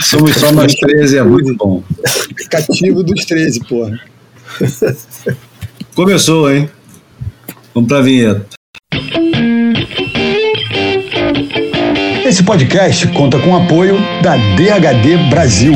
Somos 0.00 0.34
só 0.36 0.52
nós 0.52 0.74
13, 0.74 1.18
é 1.18 1.22
muito 1.24 1.54
bom. 1.56 1.82
Cativo 2.48 3.02
dos 3.02 3.24
13, 3.24 3.60
porra. 3.66 4.00
Começou, 5.94 6.52
hein? 6.52 6.70
Vamos 7.74 7.88
pra 7.88 8.00
vinheta. 8.00 8.46
Esse 12.24 12.42
podcast 12.44 13.08
conta 13.08 13.38
com 13.40 13.50
o 13.50 13.56
apoio 13.56 13.96
da 14.22 14.36
DHD 14.36 15.28
Brasil. 15.28 15.74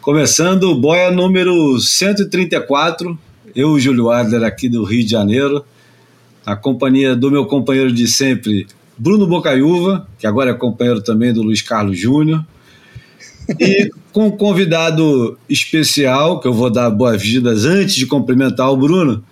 Começando 0.00 0.64
o 0.64 0.74
boia 0.74 1.10
número 1.10 1.78
134, 1.78 3.16
eu, 3.54 3.78
Júlio 3.78 4.10
Adler, 4.10 4.42
aqui 4.42 4.68
do 4.68 4.82
Rio 4.82 5.04
de 5.04 5.10
Janeiro, 5.10 5.64
a 6.50 6.56
companhia 6.56 7.14
do 7.14 7.30
meu 7.30 7.46
companheiro 7.46 7.92
de 7.92 8.08
sempre, 8.08 8.66
Bruno 8.98 9.26
Bocaiúva, 9.26 10.06
que 10.18 10.26
agora 10.26 10.50
é 10.50 10.54
companheiro 10.54 11.00
também 11.00 11.32
do 11.32 11.42
Luiz 11.42 11.62
Carlos 11.62 11.98
Júnior, 11.98 12.44
e 13.58 13.90
com 14.12 14.26
um 14.26 14.30
convidado 14.30 15.38
especial, 15.48 16.40
que 16.40 16.48
eu 16.48 16.52
vou 16.52 16.68
dar 16.68 16.90
boas-vindas 16.90 17.64
antes 17.64 17.94
de 17.94 18.06
cumprimentar 18.06 18.70
o 18.70 18.76
Bruno, 18.76 19.24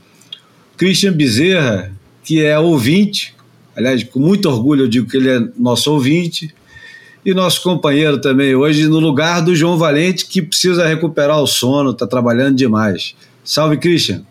Christian 0.76 1.12
Bezerra, 1.12 1.92
que 2.22 2.44
é 2.44 2.58
ouvinte, 2.58 3.34
aliás, 3.76 4.02
com 4.04 4.20
muito 4.20 4.48
orgulho 4.48 4.84
eu 4.84 4.88
digo 4.88 5.08
que 5.08 5.16
ele 5.16 5.28
é 5.28 5.40
nosso 5.58 5.92
ouvinte, 5.92 6.54
e 7.24 7.34
nosso 7.34 7.62
companheiro 7.62 8.20
também 8.20 8.54
hoje 8.54 8.86
no 8.86 9.00
lugar 9.00 9.42
do 9.42 9.54
João 9.56 9.76
Valente, 9.76 10.24
que 10.24 10.40
precisa 10.40 10.86
recuperar 10.86 11.42
o 11.42 11.46
sono, 11.46 11.90
está 11.90 12.06
trabalhando 12.06 12.56
demais. 12.56 13.14
Salve, 13.44 13.76
Christian. 13.76 14.22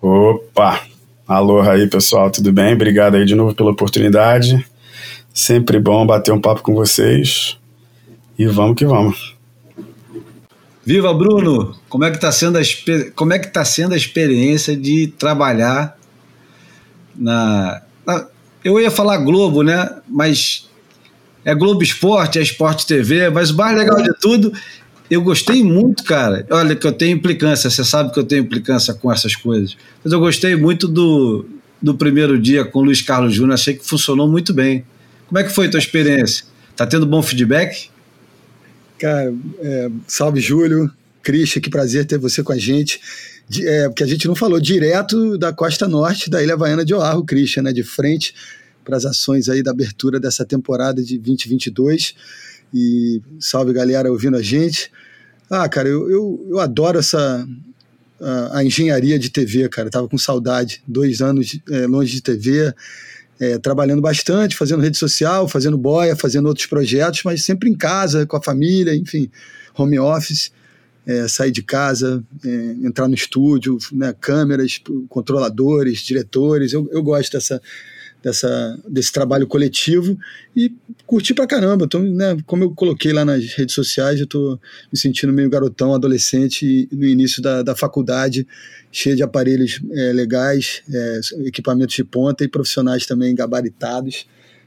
Opa! 0.00 0.93
Aloha 1.26 1.72
aí, 1.72 1.86
pessoal, 1.88 2.30
tudo 2.30 2.52
bem? 2.52 2.74
Obrigado 2.74 3.14
aí 3.14 3.24
de 3.24 3.34
novo 3.34 3.54
pela 3.54 3.70
oportunidade. 3.70 4.62
Sempre 5.32 5.80
bom 5.80 6.06
bater 6.06 6.32
um 6.32 6.40
papo 6.40 6.62
com 6.62 6.74
vocês. 6.74 7.58
E 8.38 8.46
vamos 8.46 8.76
que 8.76 8.84
vamos. 8.84 9.34
Viva 10.84 11.14
Bruno! 11.14 11.74
Como 11.88 12.04
é 12.04 12.10
que 12.10 12.16
está 12.16 12.30
sendo 12.30 12.58
a 12.58 12.62
como 13.14 13.32
é 13.32 13.38
que 13.38 13.48
tá 13.48 13.64
sendo 13.64 13.94
a 13.94 13.96
experiência 13.96 14.76
de 14.76 15.06
trabalhar 15.06 15.96
na, 17.16 17.80
na 18.04 18.26
eu 18.62 18.78
ia 18.78 18.90
falar 18.90 19.16
Globo, 19.16 19.62
né? 19.62 19.88
Mas 20.06 20.68
é 21.42 21.54
Globo 21.54 21.82
Esporte, 21.82 22.38
é 22.38 22.42
Esporte 22.42 22.86
TV, 22.86 23.30
mas 23.30 23.50
o 23.50 23.56
mais 23.56 23.78
legal 23.78 24.02
de 24.02 24.12
tudo, 24.20 24.52
eu 25.14 25.22
gostei 25.22 25.62
muito, 25.62 26.04
cara. 26.04 26.46
Olha, 26.50 26.76
que 26.76 26.86
eu 26.86 26.92
tenho 26.92 27.16
implicância, 27.16 27.70
você 27.70 27.84
sabe 27.84 28.12
que 28.12 28.18
eu 28.18 28.24
tenho 28.24 28.42
implicância 28.42 28.92
com 28.94 29.12
essas 29.12 29.34
coisas. 29.34 29.76
Mas 30.02 30.12
eu 30.12 30.20
gostei 30.20 30.56
muito 30.56 30.86
do, 30.86 31.46
do 31.80 31.94
primeiro 31.94 32.38
dia 32.38 32.64
com 32.64 32.80
o 32.80 32.84
Luiz 32.84 33.00
Carlos 33.02 33.34
Júnior, 33.34 33.54
achei 33.54 33.74
que 33.74 33.86
funcionou 33.86 34.28
muito 34.28 34.52
bem. 34.52 34.84
Como 35.26 35.38
é 35.38 35.44
que 35.44 35.50
foi 35.50 35.66
a 35.66 35.70
tua 35.70 35.80
experiência? 35.80 36.44
Tá 36.76 36.86
tendo 36.86 37.06
bom 37.06 37.22
feedback? 37.22 37.88
Cara, 38.98 39.34
é, 39.60 39.90
salve 40.06 40.40
Júlio, 40.40 40.90
Christian, 41.22 41.60
que 41.60 41.70
prazer 41.70 42.04
ter 42.04 42.18
você 42.18 42.42
com 42.42 42.52
a 42.52 42.58
gente. 42.58 43.00
É, 43.60 43.88
porque 43.88 44.02
a 44.02 44.06
gente 44.06 44.26
não 44.26 44.34
falou 44.34 44.60
direto 44.60 45.36
da 45.36 45.52
costa 45.52 45.86
norte 45.86 46.30
da 46.30 46.42
Ilha 46.42 46.54
Havaiana 46.54 46.84
de 46.84 46.94
Oahu, 46.94 47.24
Christian, 47.24 47.64
né? 47.64 47.72
De 47.72 47.82
frente 47.82 48.34
para 48.84 48.96
as 48.96 49.04
ações 49.04 49.48
aí 49.48 49.62
da 49.62 49.70
abertura 49.70 50.20
dessa 50.20 50.44
temporada 50.44 51.02
de 51.02 51.18
2022. 51.18 52.14
E 52.72 53.20
salve 53.38 53.72
galera 53.72 54.10
ouvindo 54.10 54.36
a 54.36 54.42
gente. 54.42 54.90
Ah, 55.50 55.68
cara, 55.68 55.88
eu, 55.88 56.10
eu, 56.10 56.46
eu 56.50 56.58
adoro 56.58 56.98
essa 56.98 57.46
a, 58.20 58.58
a, 58.58 58.64
engenharia 58.64 59.18
de 59.18 59.30
TV, 59.30 59.68
cara. 59.68 59.88
Eu 59.88 59.92
tava 59.92 60.08
com 60.08 60.18
saudade. 60.18 60.82
Dois 60.86 61.20
anos 61.20 61.58
é, 61.70 61.86
longe 61.86 62.12
de 62.14 62.22
TV, 62.22 62.72
é, 63.38 63.58
trabalhando 63.58 64.00
bastante, 64.00 64.56
fazendo 64.56 64.82
rede 64.82 64.96
social, 64.96 65.48
fazendo 65.48 65.76
boia, 65.76 66.16
fazendo 66.16 66.46
outros 66.46 66.66
projetos, 66.66 67.22
mas 67.24 67.44
sempre 67.44 67.68
em 67.68 67.74
casa, 67.74 68.26
com 68.26 68.36
a 68.36 68.42
família, 68.42 68.94
enfim, 68.94 69.30
home 69.76 69.98
office. 69.98 70.52
É, 71.06 71.28
sair 71.28 71.50
de 71.50 71.62
casa, 71.62 72.24
é, 72.42 72.48
entrar 72.82 73.06
no 73.06 73.14
estúdio, 73.14 73.76
né, 73.92 74.14
câmeras, 74.18 74.80
controladores, 75.10 75.98
diretores. 75.98 76.72
Eu, 76.72 76.88
eu 76.90 77.02
gosto 77.02 77.32
dessa, 77.32 77.60
dessa, 78.24 78.80
desse 78.88 79.12
trabalho 79.12 79.46
coletivo 79.46 80.18
e 80.56 80.72
curti 81.06 81.34
pra 81.34 81.46
caramba. 81.46 81.84
Então, 81.84 82.02
né, 82.02 82.38
como 82.46 82.64
eu 82.64 82.70
coloquei 82.70 83.12
lá 83.12 83.22
nas 83.22 83.44
redes 83.52 83.74
sociais, 83.74 84.18
eu 84.18 84.26
tô 84.26 84.58
me 84.90 84.98
sentindo 84.98 85.30
meio 85.30 85.50
garotão, 85.50 85.94
adolescente 85.94 86.88
no 86.90 87.04
início 87.04 87.42
da, 87.42 87.62
da 87.62 87.76
faculdade, 87.76 88.46
cheio 88.90 89.14
de 89.14 89.22
aparelhos 89.22 89.78
é, 89.92 90.12
legais, 90.12 90.82
é, 90.90 91.20
equipamentos 91.46 91.94
de 91.94 92.02
ponta 92.02 92.42
e 92.42 92.48
profissionais 92.48 93.04
também 93.04 93.34
gabaritados. 93.34 94.26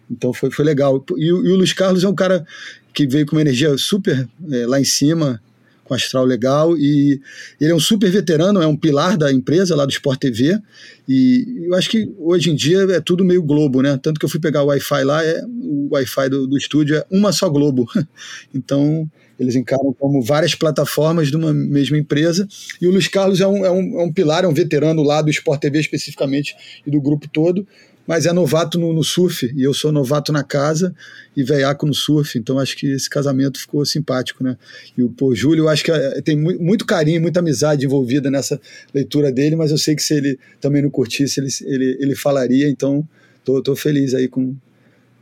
Então 0.09 0.31
foi, 0.31 0.51
foi 0.51 0.63
legal. 0.63 1.03
E, 1.17 1.25
e 1.25 1.31
o 1.31 1.55
Luiz 1.55 1.73
Carlos 1.73 2.03
é 2.03 2.07
um 2.07 2.15
cara 2.15 2.45
que 2.93 3.07
veio 3.07 3.25
com 3.25 3.35
uma 3.35 3.41
energia 3.41 3.75
super 3.77 4.29
é, 4.51 4.67
lá 4.67 4.79
em 4.79 4.85
cima, 4.85 5.41
com 5.87 5.93
astral 5.93 6.25
legal 6.25 6.77
e 6.77 7.19
ele 7.59 7.71
é 7.71 7.75
um 7.75 7.79
super 7.79 8.09
veterano, 8.11 8.61
é 8.61 8.67
um 8.67 8.75
pilar 8.75 9.17
da 9.17 9.31
empresa 9.31 9.75
lá 9.75 9.85
do 9.85 9.91
Sport 9.91 10.19
TV 10.19 10.59
e 11.07 11.65
eu 11.67 11.75
acho 11.75 11.89
que 11.89 12.11
hoje 12.19 12.51
em 12.51 12.55
dia 12.55 12.79
é 12.91 12.99
tudo 12.99 13.23
meio 13.23 13.41
Globo, 13.41 13.81
né? 13.81 13.97
Tanto 14.01 14.19
que 14.19 14.25
eu 14.25 14.29
fui 14.29 14.39
pegar 14.39 14.63
o 14.63 14.67
Wi-Fi 14.67 15.03
lá, 15.03 15.23
é, 15.23 15.41
o 15.45 15.89
Wi-Fi 15.91 16.29
do, 16.29 16.47
do 16.47 16.57
estúdio 16.57 16.97
é 16.97 17.05
uma 17.09 17.31
só 17.31 17.49
Globo. 17.49 17.87
então 18.53 19.09
eles 19.39 19.55
encaram 19.55 19.93
como 19.99 20.21
várias 20.21 20.55
plataformas 20.55 21.29
de 21.29 21.35
uma 21.35 21.53
mesma 21.53 21.97
empresa. 21.97 22.47
E 22.81 22.87
o 22.87 22.91
Luiz 22.91 23.07
Carlos 23.07 23.39
é 23.39 23.47
um, 23.47 23.65
é 23.65 23.71
um, 23.71 24.01
é 24.01 24.03
um 24.03 24.11
pilar, 24.11 24.43
é 24.43 24.47
um 24.47 24.53
veterano 24.53 25.03
lá 25.03 25.21
do 25.21 25.29
Sport 25.29 25.61
TV 25.61 25.79
especificamente 25.79 26.55
e 26.85 26.91
do 26.91 26.99
grupo 26.99 27.27
todo 27.27 27.65
mas 28.07 28.25
é 28.25 28.31
novato 28.31 28.79
no, 28.79 28.93
no, 28.93 29.03
surf, 29.03 29.51
e 29.53 29.61
eu 29.61 29.73
sou 29.73 29.91
novato 29.91 30.31
na 30.31 30.41
casa 30.41 30.95
e 31.35 31.43
veiaco 31.43 31.85
no 31.85 31.93
surf, 31.93 32.39
então 32.39 32.57
acho 32.57 32.77
que 32.77 32.87
esse 32.87 33.09
casamento 33.09 33.59
ficou 33.59 33.85
simpático, 33.85 34.43
né? 34.43 34.57
E 34.97 35.03
o 35.03 35.09
pô, 35.09 35.35
Júlio, 35.35 35.65
eu 35.65 35.69
acho 35.69 35.83
que 35.83 35.91
é, 35.91 36.21
tem 36.21 36.37
muito, 36.37 36.63
muito 36.63 36.85
carinho, 36.85 37.21
muita 37.21 37.41
amizade 37.41 37.85
envolvida 37.85 38.31
nessa 38.31 38.59
leitura 38.93 39.29
dele, 39.29 39.57
mas 39.57 39.71
eu 39.71 39.77
sei 39.77 39.93
que 39.93 40.01
se 40.01 40.13
ele 40.13 40.39
também 40.61 40.81
não 40.81 40.89
curtisse, 40.89 41.41
ele, 41.41 41.49
ele, 41.65 41.97
ele 41.99 42.15
falaria, 42.15 42.69
então 42.69 43.05
tô, 43.43 43.61
tô 43.61 43.75
feliz 43.75 44.13
aí 44.13 44.29
com, 44.29 44.55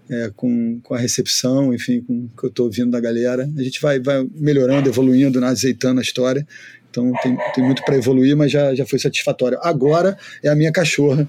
é, 0.08 0.32
com, 0.36 0.80
com 0.84 0.94
a 0.94 1.00
recepção, 1.00 1.74
enfim, 1.74 2.02
com 2.02 2.14
o 2.14 2.30
que 2.38 2.46
eu 2.46 2.50
estou 2.50 2.68
ouvindo 2.68 2.92
da 2.92 3.00
galera. 3.00 3.50
A 3.58 3.64
gente 3.64 3.82
vai, 3.82 4.00
vai 4.00 4.28
melhorando, 4.36 4.88
evoluindo, 4.88 5.42
né, 5.42 5.48
azeitando 5.48 6.00
a 6.00 6.04
história. 6.04 6.48
Então 6.92 7.12
tem, 7.22 7.36
tem 7.54 7.64
muito 7.64 7.84
para 7.84 7.98
evoluir, 7.98 8.38
mas 8.38 8.52
já, 8.52 8.74
já 8.76 8.86
foi 8.86 9.00
satisfatório. 9.00 9.58
Agora 9.62 10.18
é 10.44 10.50
a 10.50 10.56
minha 10.56 10.72
cachorra 10.72 11.28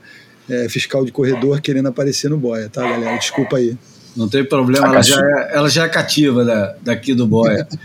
é, 0.48 0.68
fiscal 0.68 1.04
de 1.04 1.12
corredor 1.12 1.60
querendo 1.60 1.88
aparecer 1.88 2.30
no 2.30 2.36
boia, 2.36 2.68
tá, 2.68 2.82
galera? 2.82 3.16
Desculpa 3.18 3.56
aí. 3.56 3.76
Não 4.16 4.28
tem 4.28 4.44
problema, 4.44 4.86
ela 4.86 5.02
já, 5.02 5.20
é, 5.20 5.50
ela 5.56 5.68
já 5.68 5.84
é 5.84 5.88
cativa 5.88 6.44
da, 6.44 6.74
daqui 6.82 7.14
do 7.14 7.26
boia. 7.26 7.66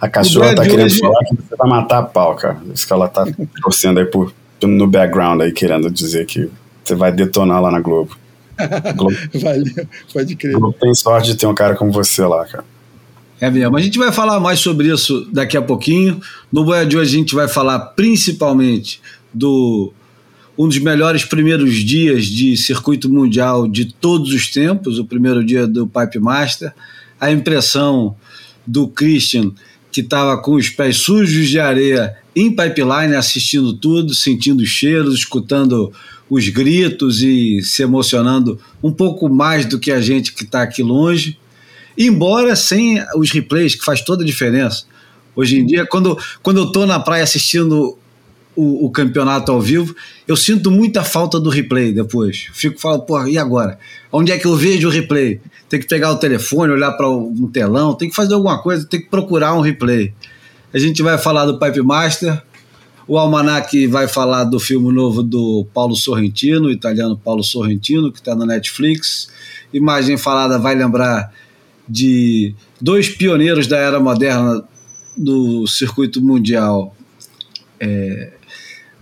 A 0.00 0.08
cachorra 0.08 0.54
tá 0.54 0.62
querendo 0.62 0.86
hoje... 0.86 0.98
falar 0.98 1.20
que 1.24 1.36
você 1.36 1.56
vai 1.56 1.68
matar 1.68 1.98
a 1.98 2.02
pau, 2.02 2.34
cara. 2.34 2.56
Isso 2.72 2.86
que 2.86 2.92
ela 2.92 3.06
tá 3.06 3.26
torcendo 3.62 4.00
aí 4.00 4.06
por, 4.06 4.32
no 4.62 4.86
background 4.86 5.42
aí, 5.42 5.52
querendo 5.52 5.90
dizer 5.90 6.24
que 6.24 6.48
você 6.82 6.94
vai 6.94 7.12
detonar 7.12 7.60
lá 7.60 7.70
na 7.70 7.80
Globo. 7.80 8.16
Globo. 8.96 9.14
Valeu, 9.38 9.86
pode 10.10 10.36
crer. 10.36 10.54
Globo 10.54 10.74
tem 10.80 10.94
sorte 10.94 11.32
de 11.32 11.36
ter 11.36 11.46
um 11.46 11.54
cara 11.54 11.76
como 11.76 11.92
você 11.92 12.24
lá, 12.24 12.46
cara. 12.46 12.64
É 13.40 13.50
mesmo. 13.50 13.76
A 13.76 13.80
gente 13.80 13.98
vai 13.98 14.10
falar 14.10 14.40
mais 14.40 14.60
sobre 14.60 14.88
isso 14.88 15.26
daqui 15.32 15.56
a 15.56 15.62
pouquinho. 15.62 16.20
No 16.50 16.64
Boia 16.64 16.86
de 16.86 16.96
hoje 16.96 17.16
a 17.16 17.18
gente 17.18 17.34
vai 17.34 17.48
falar 17.48 17.78
principalmente 17.78 19.02
do 19.32 19.92
um 20.60 20.68
dos 20.68 20.78
melhores 20.78 21.24
primeiros 21.24 21.76
dias 21.76 22.26
de 22.26 22.54
circuito 22.54 23.08
mundial 23.08 23.66
de 23.66 23.86
todos 23.86 24.30
os 24.34 24.50
tempos, 24.50 24.98
o 24.98 25.06
primeiro 25.06 25.42
dia 25.42 25.66
do 25.66 25.86
Pipe 25.86 26.18
Master, 26.18 26.70
a 27.18 27.32
impressão 27.32 28.14
do 28.66 28.86
Christian 28.86 29.52
que 29.90 30.02
estava 30.02 30.36
com 30.36 30.56
os 30.56 30.68
pés 30.68 30.98
sujos 30.98 31.48
de 31.48 31.58
areia 31.58 32.14
em 32.36 32.54
pipeline, 32.54 33.14
assistindo 33.16 33.72
tudo, 33.72 34.14
sentindo 34.14 34.62
os 34.62 34.68
cheiros, 34.68 35.14
escutando 35.14 35.90
os 36.28 36.46
gritos 36.50 37.22
e 37.22 37.62
se 37.62 37.82
emocionando 37.82 38.60
um 38.82 38.92
pouco 38.92 39.30
mais 39.30 39.64
do 39.64 39.78
que 39.78 39.90
a 39.90 39.98
gente 40.02 40.30
que 40.30 40.44
está 40.44 40.60
aqui 40.60 40.82
longe, 40.82 41.38
embora 41.96 42.54
sem 42.54 43.02
os 43.16 43.30
replays, 43.30 43.74
que 43.74 43.84
faz 43.84 44.02
toda 44.02 44.22
a 44.22 44.26
diferença. 44.26 44.84
Hoje 45.34 45.58
em 45.58 45.64
dia, 45.64 45.86
quando, 45.86 46.18
quando 46.42 46.58
eu 46.58 46.64
estou 46.64 46.86
na 46.86 47.00
praia 47.00 47.24
assistindo 47.24 47.96
o, 48.60 48.86
o, 48.86 48.90
campeonato 48.90 49.50
ao 49.50 49.60
vivo, 49.60 49.94
eu 50.28 50.36
sinto 50.36 50.70
muita 50.70 51.02
falta 51.02 51.40
do 51.40 51.48
replay 51.48 51.92
depois. 51.92 52.48
Fico 52.52 52.78
falando, 52.78 53.02
porra, 53.02 53.30
e 53.30 53.38
agora? 53.38 53.78
Onde 54.12 54.32
é 54.32 54.38
que 54.38 54.46
eu 54.46 54.54
vejo 54.54 54.88
o 54.88 54.90
replay? 54.90 55.40
Tem 55.68 55.80
que 55.80 55.86
pegar 55.86 56.10
o 56.10 56.16
telefone, 56.16 56.72
olhar 56.72 56.92
para 56.92 57.08
um 57.08 57.48
telão, 57.50 57.94
tem 57.94 58.10
que 58.10 58.14
fazer 58.14 58.34
alguma 58.34 58.62
coisa, 58.62 58.86
tem 58.86 59.00
que 59.00 59.08
procurar 59.08 59.54
um 59.54 59.60
replay. 59.60 60.12
A 60.74 60.78
gente 60.78 61.02
vai 61.02 61.16
falar 61.16 61.46
do 61.46 61.58
Pipe 61.58 61.80
Master, 61.80 62.42
o 63.08 63.16
Almanac 63.18 63.86
vai 63.86 64.06
falar 64.06 64.44
do 64.44 64.60
filme 64.60 64.92
novo 64.92 65.22
do 65.22 65.66
Paulo 65.72 65.96
Sorrentino, 65.96 66.66
o 66.66 66.70
italiano 66.70 67.16
Paulo 67.16 67.42
Sorrentino, 67.42 68.12
que 68.12 68.18
está 68.18 68.34
na 68.34 68.44
Netflix. 68.44 69.30
Imagem 69.72 70.18
falada 70.18 70.58
vai 70.58 70.74
lembrar 70.74 71.32
de 71.88 72.54
dois 72.80 73.08
pioneiros 73.08 73.66
da 73.66 73.78
era 73.78 73.98
moderna 73.98 74.62
do 75.16 75.66
circuito 75.66 76.20
mundial. 76.22 76.94
É, 77.80 78.32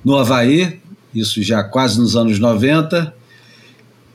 no 0.05 0.17
Havaí, 0.17 0.81
isso 1.15 1.43
já 1.43 1.62
quase 1.62 1.99
nos 1.99 2.17
anos 2.17 2.39
90. 2.39 3.15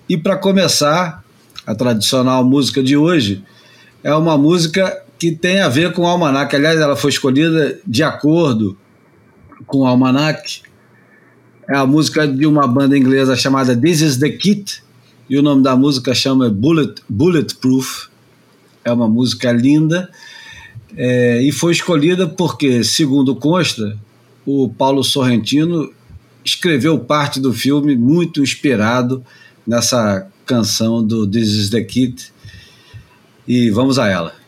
E 0.08 0.18
para 0.18 0.38
começar, 0.38 1.24
a 1.66 1.76
tradicional 1.76 2.44
música 2.44 2.84
de 2.84 2.98
hoje 2.98 3.44
é 4.04 4.14
uma 4.14 4.38
música 4.38 5.02
que 5.18 5.32
tem 5.32 5.62
a 5.62 5.70
ver 5.70 5.94
com 5.94 6.04
o 6.04 6.08
Almanac. 6.08 6.56
Aliás, 6.56 6.80
ela 6.80 6.96
foi 6.96 7.10
escolhida 7.10 7.80
de 7.86 8.04
acordo 8.04 8.78
com 9.66 9.80
o 9.80 9.86
Almanac. 9.86 10.62
É 11.70 11.78
a 11.78 11.86
música 11.86 12.28
de 12.28 12.46
uma 12.46 12.68
banda 12.68 12.98
inglesa 12.98 13.36
chamada 13.36 13.76
This 13.76 14.02
Is 14.02 14.18
The 14.18 14.30
Kit, 14.30 14.84
e 15.30 15.38
o 15.38 15.42
nome 15.42 15.64
da 15.64 15.76
música 15.76 16.14
chama 16.14 16.50
Bullet, 16.50 17.02
Bulletproof. 17.08 18.10
É 18.84 18.92
uma 18.92 19.08
música 19.08 19.52
linda 19.52 20.10
é, 20.96 21.42
e 21.42 21.52
foi 21.52 21.72
escolhida 21.72 22.28
porque, 22.28 22.84
segundo 22.84 23.36
consta, 23.36 23.98
o 24.45 24.69
Paulo 24.69 25.04
Sorrentino 25.04 25.92
escreveu 26.44 27.00
parte 27.00 27.40
do 27.40 27.54
filme 27.54 27.95
muito 27.95 28.42
inspirado 28.42 29.24
nessa 29.66 30.28
canção 30.45 31.06
do 31.06 31.25
This 31.25 31.50
Is 31.50 31.69
The 31.69 31.81
Kid. 31.84 32.31
E 33.48 33.69
vamos 33.69 33.98
a 33.98 34.07
ela. 34.07 34.43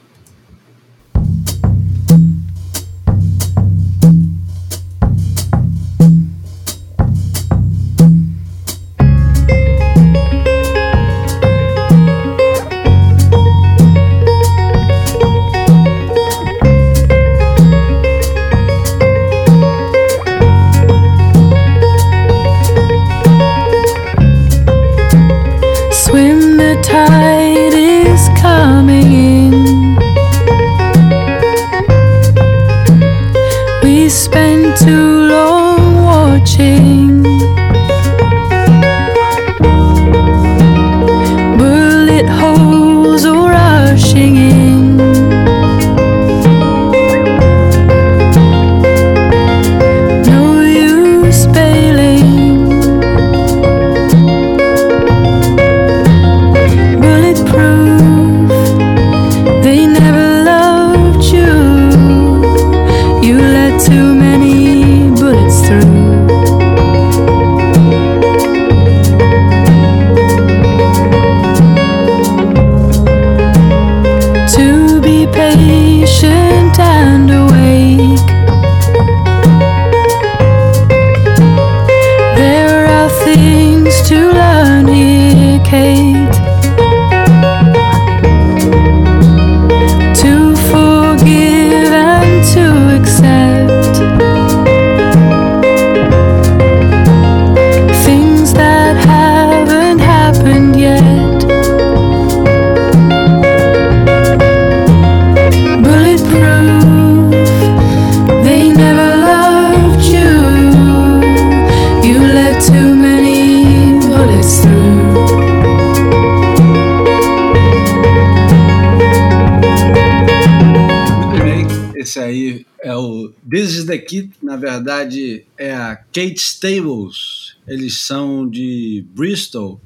Kate 126.15 126.39
Stables. 126.39 127.57
Eles 127.67 127.97
são 127.97 128.49
de 128.49 129.05
Bristol, 129.13 129.81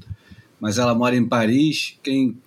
mas 0.60 0.78
ela 0.78 0.94
mora 0.94 1.16
em 1.16 1.28
Paris. 1.28 1.96
Quem 2.04 2.38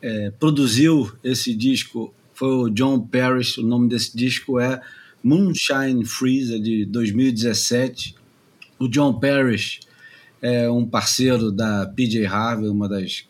é, 0.00 0.30
produziu 0.30 1.12
esse 1.22 1.54
disco 1.54 2.14
foi 2.32 2.48
o 2.48 2.70
John 2.70 2.98
Parrish. 2.98 3.58
O 3.58 3.62
nome 3.62 3.90
desse 3.90 4.16
disco 4.16 4.58
é 4.58 4.80
Moonshine 5.22 6.02
Freezer, 6.06 6.58
de 6.58 6.86
2017. 6.86 8.14
O 8.78 8.88
John 8.88 9.20
Parrish 9.20 9.80
é 10.40 10.70
um 10.70 10.86
parceiro 10.86 11.52
da 11.52 11.84
PJ 11.84 12.24
Harvey, 12.24 12.70
uma 12.70 12.88
das 12.88 13.26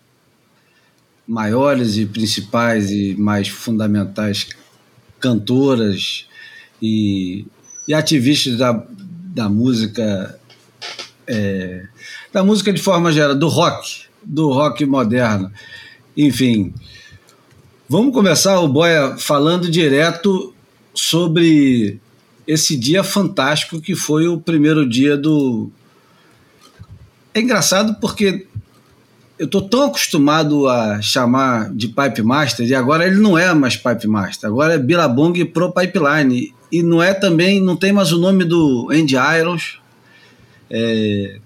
maiores 1.26 1.96
e 1.96 2.06
principais 2.06 2.92
e 2.92 3.16
mais 3.16 3.48
fundamentais 3.48 4.50
cantoras 5.18 6.28
e, 6.80 7.44
e 7.88 7.94
ativistas 7.94 8.58
da, 8.58 8.86
da 9.34 9.48
música, 9.48 10.38
é, 11.26 11.86
da 12.32 12.44
música 12.44 12.72
de 12.72 12.80
forma 12.80 13.10
geral, 13.10 13.34
do 13.34 13.48
rock, 13.48 14.04
do 14.22 14.52
rock 14.52 14.86
moderno. 14.86 15.50
Enfim, 16.16 16.72
vamos 17.88 18.14
começar 18.14 18.60
o 18.60 18.68
Boia 18.68 19.16
falando 19.18 19.68
direto 19.68 20.54
sobre 20.94 21.98
esse 22.46 22.76
dia 22.76 23.02
fantástico 23.02 23.80
que 23.80 23.96
foi 23.96 24.28
o 24.28 24.40
primeiro 24.40 24.88
dia 24.88 25.16
do. 25.16 25.68
É 27.34 27.40
engraçado 27.40 27.98
porque 28.00 28.46
eu 29.44 29.48
tô 29.48 29.60
tão 29.60 29.84
acostumado 29.84 30.66
a 30.66 31.02
chamar 31.02 31.70
de 31.70 31.88
Pipe 31.88 32.22
Master 32.22 32.66
e 32.66 32.74
agora 32.74 33.06
ele 33.06 33.16
não 33.16 33.36
é 33.36 33.52
mais 33.52 33.76
Pipe 33.76 34.08
Master, 34.08 34.48
agora 34.48 34.74
é 34.74 34.78
Billabong 34.78 35.44
Pro 35.44 35.70
Pipeline 35.70 36.54
e 36.72 36.82
não 36.82 37.02
é 37.02 37.12
também, 37.12 37.60
não 37.60 37.76
tem 37.76 37.92
mais 37.92 38.10
o 38.10 38.18
nome 38.18 38.44
do 38.44 38.88
Andy 38.90 39.16
Irons. 39.16 39.80
É, 40.70 41.38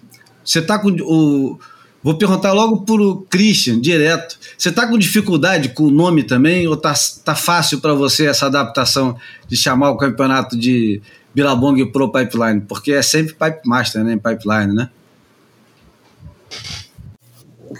você 0.44 0.62
tá 0.62 0.78
com 0.78 0.90
o 0.90 1.58
Vou 2.00 2.16
perguntar 2.16 2.52
logo 2.52 2.82
pro 2.82 3.26
Christian, 3.28 3.80
direto. 3.80 4.38
Você 4.56 4.70
tá 4.70 4.86
com 4.86 4.96
dificuldade 4.96 5.70
com 5.70 5.82
o 5.82 5.90
nome 5.90 6.22
também 6.22 6.68
ou 6.68 6.76
tá, 6.76 6.94
tá 7.24 7.34
fácil 7.34 7.80
para 7.80 7.92
você 7.92 8.26
essa 8.26 8.46
adaptação 8.46 9.18
de 9.48 9.56
chamar 9.56 9.90
o 9.90 9.96
campeonato 9.96 10.56
de 10.56 11.02
Billabong 11.34 11.84
Pro 11.86 12.12
Pipeline? 12.12 12.60
Porque 12.60 12.92
é 12.92 13.02
sempre 13.02 13.34
Pipe 13.34 13.66
Master, 13.66 14.04
né? 14.04 14.16
Pipeline, 14.16 14.72
né? 14.72 14.88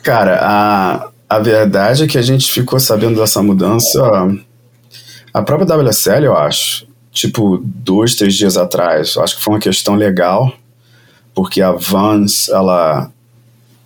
Cara, 0.03 0.39
a, 0.41 1.11
a 1.29 1.39
verdade 1.39 2.05
é 2.05 2.07
que 2.07 2.19
a 2.19 2.23
gente 2.23 2.51
ficou 2.51 2.79
sabendo 2.79 3.21
dessa 3.21 3.43
mudança. 3.43 4.01
A 5.33 5.43
própria 5.43 5.77
WSL, 5.77 6.25
eu 6.25 6.37
acho, 6.37 6.87
tipo, 7.13 7.61
dois, 7.65 8.15
três 8.15 8.35
dias 8.35 8.57
atrás. 8.57 9.15
Eu 9.15 9.23
acho 9.23 9.37
que 9.37 9.43
foi 9.43 9.55
uma 9.55 9.61
questão 9.61 9.95
legal, 9.95 10.53
porque 11.35 11.63
a 11.63 11.73
Vans, 11.73 12.49
ela 12.49 13.11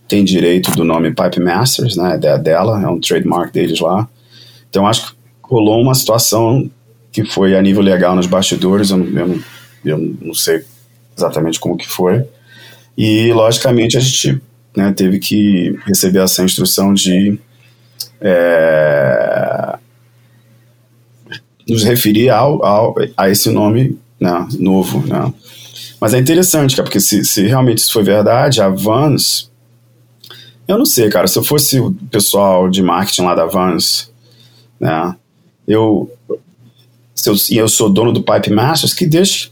tem 0.09 0.25
direito 0.25 0.71
do 0.73 0.85
nome 0.85 1.15
Pipe 1.15 1.41
Masters, 1.41 1.97
né? 1.97 2.19
É 2.23 2.39
dela, 2.39 2.83
é 2.83 2.89
um 2.89 3.01
trademark 3.01 3.53
deles 3.53 3.81
lá. 3.81 4.09
Então 4.69 4.87
acho 4.87 5.07
que 5.07 5.17
rolou 5.43 5.81
uma 5.81 5.95
situação 5.95 6.71
que 7.11 7.25
foi 7.25 7.57
a 7.57 7.63
nível 7.63 7.83
legal 7.83 8.15
nos 8.15 8.27
bastidores, 8.27 8.91
eu 8.91 8.97
não, 8.97 9.19
eu 9.19 9.43
eu 9.85 9.99
não 10.21 10.35
sei 10.35 10.65
exatamente 11.17 11.59
como 11.59 11.77
que 11.77 11.89
foi. 11.89 12.25
E, 12.97 13.33
logicamente, 13.33 13.97
a 13.97 14.01
gente 14.01 14.41
né, 14.77 14.93
teve 14.93 15.19
que 15.19 15.79
receber 15.87 16.21
essa 16.21 16.43
instrução 16.43 16.95
de 16.95 17.39
é, 18.21 19.79
nos 21.69 21.85
referir 21.85 22.31
ao, 22.31 22.65
ao, 22.65 22.95
a 23.17 23.29
esse 23.29 23.51
nome 23.51 23.99
né, 24.19 24.49
novo. 24.59 25.07
Né. 25.07 25.33
Mas 26.01 26.15
é 26.15 26.19
interessante, 26.19 26.75
cara, 26.75 26.85
porque 26.85 27.01
se, 27.01 27.25
se 27.25 27.47
realmente 27.47 27.79
isso 27.79 27.93
foi 27.93 28.03
verdade, 28.03 28.61
a 28.61 28.69
Vans. 28.69 29.51
Eu 30.67 30.79
não 30.79 30.87
sei, 30.87 31.09
cara, 31.09 31.27
se 31.27 31.39
eu 31.39 31.43
fosse 31.43 31.81
o 31.81 31.93
pessoal 32.11 32.69
de 32.69 32.83
marketing 32.83 33.23
lá 33.23 33.35
da 33.35 33.47
Vans, 33.47 34.11
né, 34.81 35.15
eu. 35.67 36.11
Se 37.15 37.29
eu, 37.29 37.35
e 37.51 37.57
eu 37.57 37.69
sou 37.69 37.91
dono 37.91 38.11
do 38.11 38.23
Pipe 38.23 38.51
Masters, 38.51 38.95
que 38.95 39.07
deixe 39.07 39.51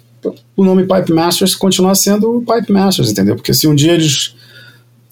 o 0.57 0.65
nome 0.65 0.87
Pipe 0.87 1.13
Masters 1.13 1.55
continuar 1.55 1.95
sendo 1.95 2.43
Pipe 2.43 2.73
Masters, 2.73 3.11
entendeu? 3.11 3.37
Porque 3.37 3.55
se 3.55 3.69
um 3.69 3.75
dia 3.75 3.93
eles 3.93 4.35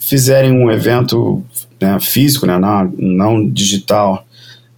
fizerem 0.09 0.53
um 0.53 0.71
evento 0.71 1.45
né, 1.81 1.99
físico, 2.00 2.47
né, 2.47 2.59
não, 2.59 2.93
não 2.97 3.49
digital, 3.49 4.25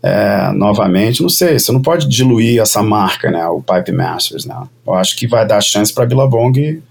é, 0.02 0.50
novamente, 0.52 1.22
não 1.22 1.28
sei, 1.28 1.58
você 1.58 1.70
não 1.70 1.82
pode 1.82 2.08
diluir 2.08 2.60
essa 2.60 2.82
marca, 2.82 3.30
né, 3.30 3.46
o 3.46 3.62
Pipe 3.62 3.92
Masters, 3.92 4.44
né? 4.44 4.56
Eu 4.86 4.94
acho 4.94 5.16
que 5.16 5.26
vai 5.26 5.46
dar 5.46 5.60
chance 5.60 5.92
para 5.92 6.04
a 6.04 6.06
Billabong 6.06 6.82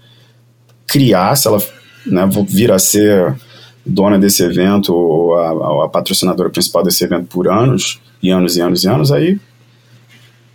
criar, 0.86 1.36
se 1.36 1.48
ela 1.48 1.60
né, 2.06 2.28
vir 2.48 2.72
a 2.72 2.78
ser 2.78 3.34
dona 3.84 4.18
desse 4.18 4.42
evento 4.42 4.94
ou 4.94 5.34
a, 5.34 5.84
a, 5.84 5.88
patrocinadora 5.88 6.50
principal 6.50 6.82
desse 6.82 7.04
evento 7.04 7.26
por 7.26 7.48
anos 7.48 8.00
e 8.22 8.30
anos 8.30 8.56
e 8.56 8.60
anos 8.60 8.84
e 8.84 8.88
anos, 8.88 9.12
aí 9.12 9.38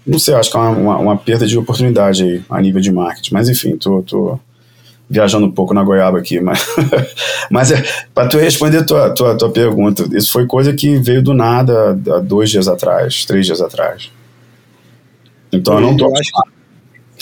não 0.06 0.20
sei, 0.20 0.36
acho 0.36 0.51
que 0.51 0.58
é 0.58 0.60
uma, 0.60 0.70
uma, 0.70 0.98
uma 0.98 1.18
perda 1.18 1.48
de 1.48 1.58
oportunidade 1.58 2.24
aí 2.24 2.44
a 2.50 2.62
nível 2.62 2.80
de 2.80 2.92
marketing. 2.92 3.34
Mas 3.34 3.50
enfim, 3.50 3.75
tô, 3.75 4.04
tô 4.04 4.39
viajando 5.10 5.46
um 5.46 5.52
pouco 5.52 5.74
na 5.74 5.84
goiaba 5.84 6.18
aqui, 6.18 6.40
mas, 6.40 6.66
mas 7.50 7.72
é, 7.72 7.84
para 8.14 8.28
tu 8.28 8.38
responder 8.38 8.84
tua, 8.86 9.12
tua, 9.12 9.38
tua 9.38 9.52
pergunta, 9.52 10.08
isso 10.18 10.32
foi 10.32 10.48
coisa 10.48 10.74
que 10.74 10.98
veio 10.98 11.22
do 11.22 11.34
nada 11.34 11.92
há 11.92 12.20
dois 12.20 12.50
dias 12.50 12.68
atrás, 12.68 13.26
três 13.26 13.46
dias 13.46 13.62
atrás. 13.62 14.12
Então 15.52 15.76
eu, 15.76 15.80
eu 15.80 15.86
não 15.88 15.98
tô. 15.98 16.12
Acho 16.18 16.32
que, 16.32 16.56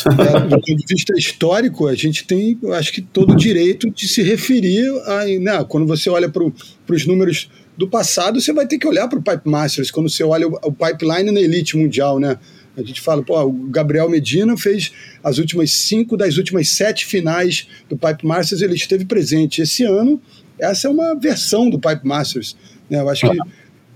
é, 0.10 0.40
do 0.40 0.50
ponto 0.50 0.76
de 0.76 0.86
vista 0.88 1.14
histórico, 1.18 1.88
a 1.88 1.96
gente 1.96 2.26
tem, 2.26 2.58
eu 2.62 2.74
acho 2.74 2.92
que 2.92 3.02
todo 3.02 3.34
o 3.34 3.36
direito 3.36 3.90
de 3.92 4.08
se 4.08 4.22
referir 4.24 4.90
a, 5.06 5.26
né, 5.40 5.66
quando 5.68 5.86
você 5.86 6.10
olha 6.10 6.30
para 6.30 6.44
os 6.44 7.06
números 7.06 7.50
do 7.78 7.88
passado, 7.88 8.40
você 8.40 8.54
vai 8.54 8.66
ter 8.66 8.78
que 8.78 8.88
olhar 8.88 9.08
para 9.08 9.20
o 9.20 9.22
Pipe 9.22 9.50
Masters, 9.50 9.92
quando 9.92 10.10
você 10.10 10.24
olha 10.24 10.48
o, 10.48 10.60
o 10.64 10.72
pipeline 10.72 11.32
na 11.32 11.40
elite 11.40 11.78
mundial, 11.78 12.20
né? 12.20 12.38
A 12.76 12.82
gente 12.82 13.02
fala, 13.02 13.22
pô, 13.22 13.40
o 13.44 13.52
Gabriel 13.70 14.10
Medina 14.10 14.58
fez 14.58 14.92
as 15.24 15.38
últimas 15.38 15.72
cinco 15.72 16.18
das 16.18 16.38
últimas 16.38 16.70
sete 16.70 17.06
finais 17.06 17.68
do 17.88 17.96
Pipe 17.96 18.26
Masters, 18.26 18.62
ele 18.62 18.74
esteve 18.74 19.06
presente. 19.06 19.62
Esse 19.62 19.84
ano, 19.84 20.20
essa 20.60 20.88
é 20.88 20.92
uma 20.92 21.16
versão 21.16 21.70
do 21.70 21.80
Pipe 21.80 22.06
Masters. 22.06 22.58
Né? 22.90 23.00
Eu, 23.00 23.10
acho 23.10 23.30
que, 23.30 23.38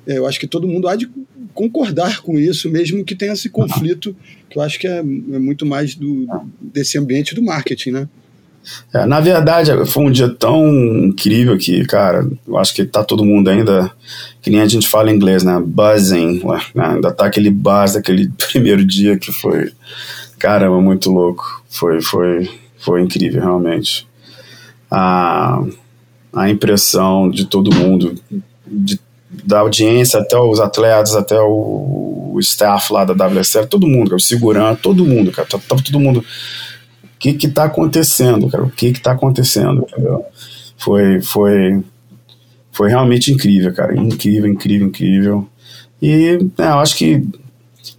é, 0.07 0.17
eu 0.17 0.27
acho 0.27 0.39
que 0.39 0.47
todo 0.47 0.67
mundo 0.67 0.87
há 0.87 0.95
de 0.95 1.09
concordar 1.53 2.21
com 2.21 2.37
isso, 2.37 2.69
mesmo 2.69 3.03
que 3.03 3.15
tenha 3.15 3.33
esse 3.33 3.49
conflito, 3.49 4.15
que 4.47 4.59
eu 4.59 4.61
acho 4.61 4.77
que 4.77 4.87
é, 4.87 4.99
é 4.99 5.01
muito 5.03 5.65
mais 5.65 5.95
do, 5.95 6.27
desse 6.61 6.99
ambiente 6.99 7.33
do 7.33 7.41
marketing, 7.41 7.91
né? 7.91 8.09
É, 8.93 9.05
na 9.05 9.19
verdade, 9.19 9.71
foi 9.85 10.03
um 10.03 10.11
dia 10.11 10.29
tão 10.29 10.67
incrível 11.05 11.57
que, 11.57 11.85
cara, 11.85 12.27
eu 12.45 12.57
acho 12.57 12.73
que 12.73 12.85
tá 12.85 13.03
todo 13.03 13.23
mundo 13.23 13.49
ainda, 13.49 13.91
que 14.47 14.51
nem 14.51 14.61
a 14.61 14.67
gente 14.67 14.87
fala 14.87 15.11
em 15.11 15.15
inglês, 15.15 15.43
né? 15.43 15.61
Buzzing, 15.61 16.41
né? 16.73 16.85
ainda 16.85 17.11
tá 17.11 17.25
aquele 17.25 17.51
buzz 17.51 17.93
daquele 17.93 18.29
primeiro 18.49 18.85
dia 18.85 19.17
que 19.17 19.29
foi, 19.29 19.73
caramba, 20.39 20.79
muito 20.79 21.11
louco. 21.11 21.61
Foi, 21.69 22.01
foi, 22.01 22.49
foi 22.79 23.01
incrível, 23.01 23.41
realmente. 23.41 24.07
A, 24.89 25.61
a 26.33 26.49
impressão 26.49 27.29
de 27.29 27.43
todo 27.43 27.75
mundo, 27.75 28.15
de, 28.65 28.97
da 29.43 29.59
audiência 29.59 30.21
até 30.21 30.39
os 30.39 30.61
atletas, 30.61 31.13
até 31.13 31.37
o, 31.37 32.31
o 32.33 32.39
staff 32.39 32.93
lá 32.93 33.03
da 33.03 33.27
WSL, 33.27 33.67
todo 33.67 33.85
mundo, 33.85 34.15
o 34.15 34.19
segurança, 34.19 34.79
todo 34.81 35.03
mundo, 35.03 35.29
cara, 35.29 35.45
tava 35.45 35.83
todo 35.83 35.99
mundo 35.99 36.19
o 36.19 37.19
que 37.19 37.33
que 37.33 37.49
tá 37.49 37.65
acontecendo, 37.65 38.47
cara? 38.47 38.63
O 38.63 38.69
que 38.69 38.93
que 38.93 39.01
tá 39.01 39.11
acontecendo, 39.11 39.85
entendeu? 39.91 40.23
Foi, 40.77 41.19
foi, 41.21 41.83
foi 42.77 42.89
realmente 42.89 43.33
incrível, 43.33 43.73
cara. 43.73 43.99
Incrível, 43.99 44.47
incrível, 44.47 44.87
incrível. 44.87 45.49
E 45.99 46.37
né, 46.55 46.67
eu 46.69 46.79
acho 46.79 46.95
que 46.95 47.27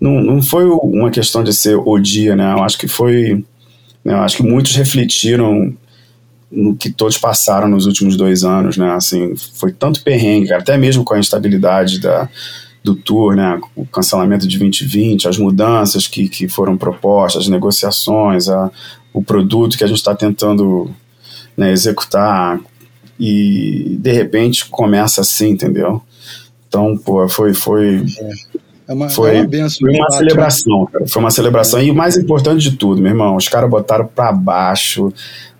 não, 0.00 0.22
não 0.22 0.40
foi 0.40 0.64
uma 0.64 1.10
questão 1.10 1.42
de 1.42 1.52
ser 1.52 1.76
o 1.76 1.98
dia, 1.98 2.36
né? 2.36 2.52
Eu 2.52 2.62
acho 2.62 2.78
que 2.78 2.86
foi. 2.86 3.44
Né, 4.04 4.12
eu 4.14 4.20
acho 4.20 4.36
que 4.36 4.42
muitos 4.44 4.76
refletiram 4.76 5.74
no 6.50 6.76
que 6.76 6.90
todos 6.90 7.18
passaram 7.18 7.68
nos 7.68 7.86
últimos 7.86 8.16
dois 8.16 8.44
anos, 8.44 8.76
né? 8.76 8.92
Assim, 8.92 9.34
foi 9.54 9.72
tanto 9.72 10.04
perrengue, 10.04 10.48
cara, 10.48 10.62
até 10.62 10.78
mesmo 10.78 11.02
com 11.02 11.14
a 11.14 11.18
instabilidade 11.18 12.00
da, 12.00 12.28
do 12.84 12.94
tour, 12.94 13.34
né? 13.34 13.60
O 13.74 13.84
cancelamento 13.84 14.46
de 14.46 14.56
2020, 14.58 15.26
as 15.26 15.38
mudanças 15.38 16.06
que, 16.06 16.28
que 16.28 16.46
foram 16.46 16.76
propostas, 16.76 17.42
as 17.42 17.48
negociações, 17.48 18.48
a, 18.48 18.70
o 19.12 19.24
produto 19.24 19.76
que 19.76 19.82
a 19.82 19.88
gente 19.88 19.96
está 19.96 20.14
tentando 20.14 20.88
né, 21.56 21.72
executar 21.72 22.60
e 23.18 23.96
de 24.00 24.12
repente 24.12 24.66
começa 24.66 25.20
assim, 25.20 25.50
entendeu? 25.50 26.02
Então, 26.68 26.96
pô, 26.96 27.28
foi 27.28 27.54
foi 27.54 28.04
é 28.88 28.92
uma, 28.94 29.08
foi, 29.10 29.36
é 29.36 29.40
uma, 29.40 29.46
benção, 29.46 29.80
foi 29.80 29.96
uma 29.98 30.10
celebração, 30.10 30.86
cara. 30.86 31.06
Foi 31.06 31.22
uma 31.22 31.30
celebração. 31.30 31.82
E 31.82 31.90
o 31.90 31.94
mais 31.94 32.16
importante 32.16 32.70
de 32.70 32.76
tudo, 32.76 33.02
meu 33.02 33.10
irmão, 33.10 33.36
os 33.36 33.46
caras 33.46 33.68
botaram 33.68 34.06
para 34.06 34.32
baixo. 34.32 35.12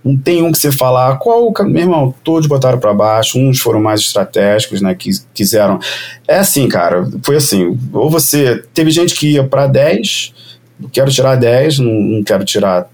Não 0.02 0.16
tem 0.16 0.42
um 0.42 0.50
que 0.50 0.56
você 0.56 0.72
falar 0.72 1.18
qual, 1.18 1.52
meu 1.66 1.82
irmão, 1.82 2.14
todos 2.24 2.48
botaram 2.48 2.78
para 2.78 2.94
baixo, 2.94 3.38
uns 3.38 3.60
foram 3.60 3.82
mais 3.82 4.00
estratégicos, 4.00 4.80
né, 4.80 4.94
que 4.94 5.10
quiseram. 5.34 5.78
É 6.26 6.38
assim, 6.38 6.66
cara, 6.68 7.06
foi 7.22 7.36
assim, 7.36 7.78
ou 7.92 8.08
você 8.08 8.62
teve 8.72 8.90
gente 8.90 9.14
que 9.14 9.32
ia 9.32 9.44
para 9.44 9.66
10, 9.66 10.32
quero 10.90 11.10
tirar 11.10 11.36
10, 11.36 11.80
não, 11.80 11.92
não 11.92 12.22
quero 12.22 12.44
tirar 12.46 12.88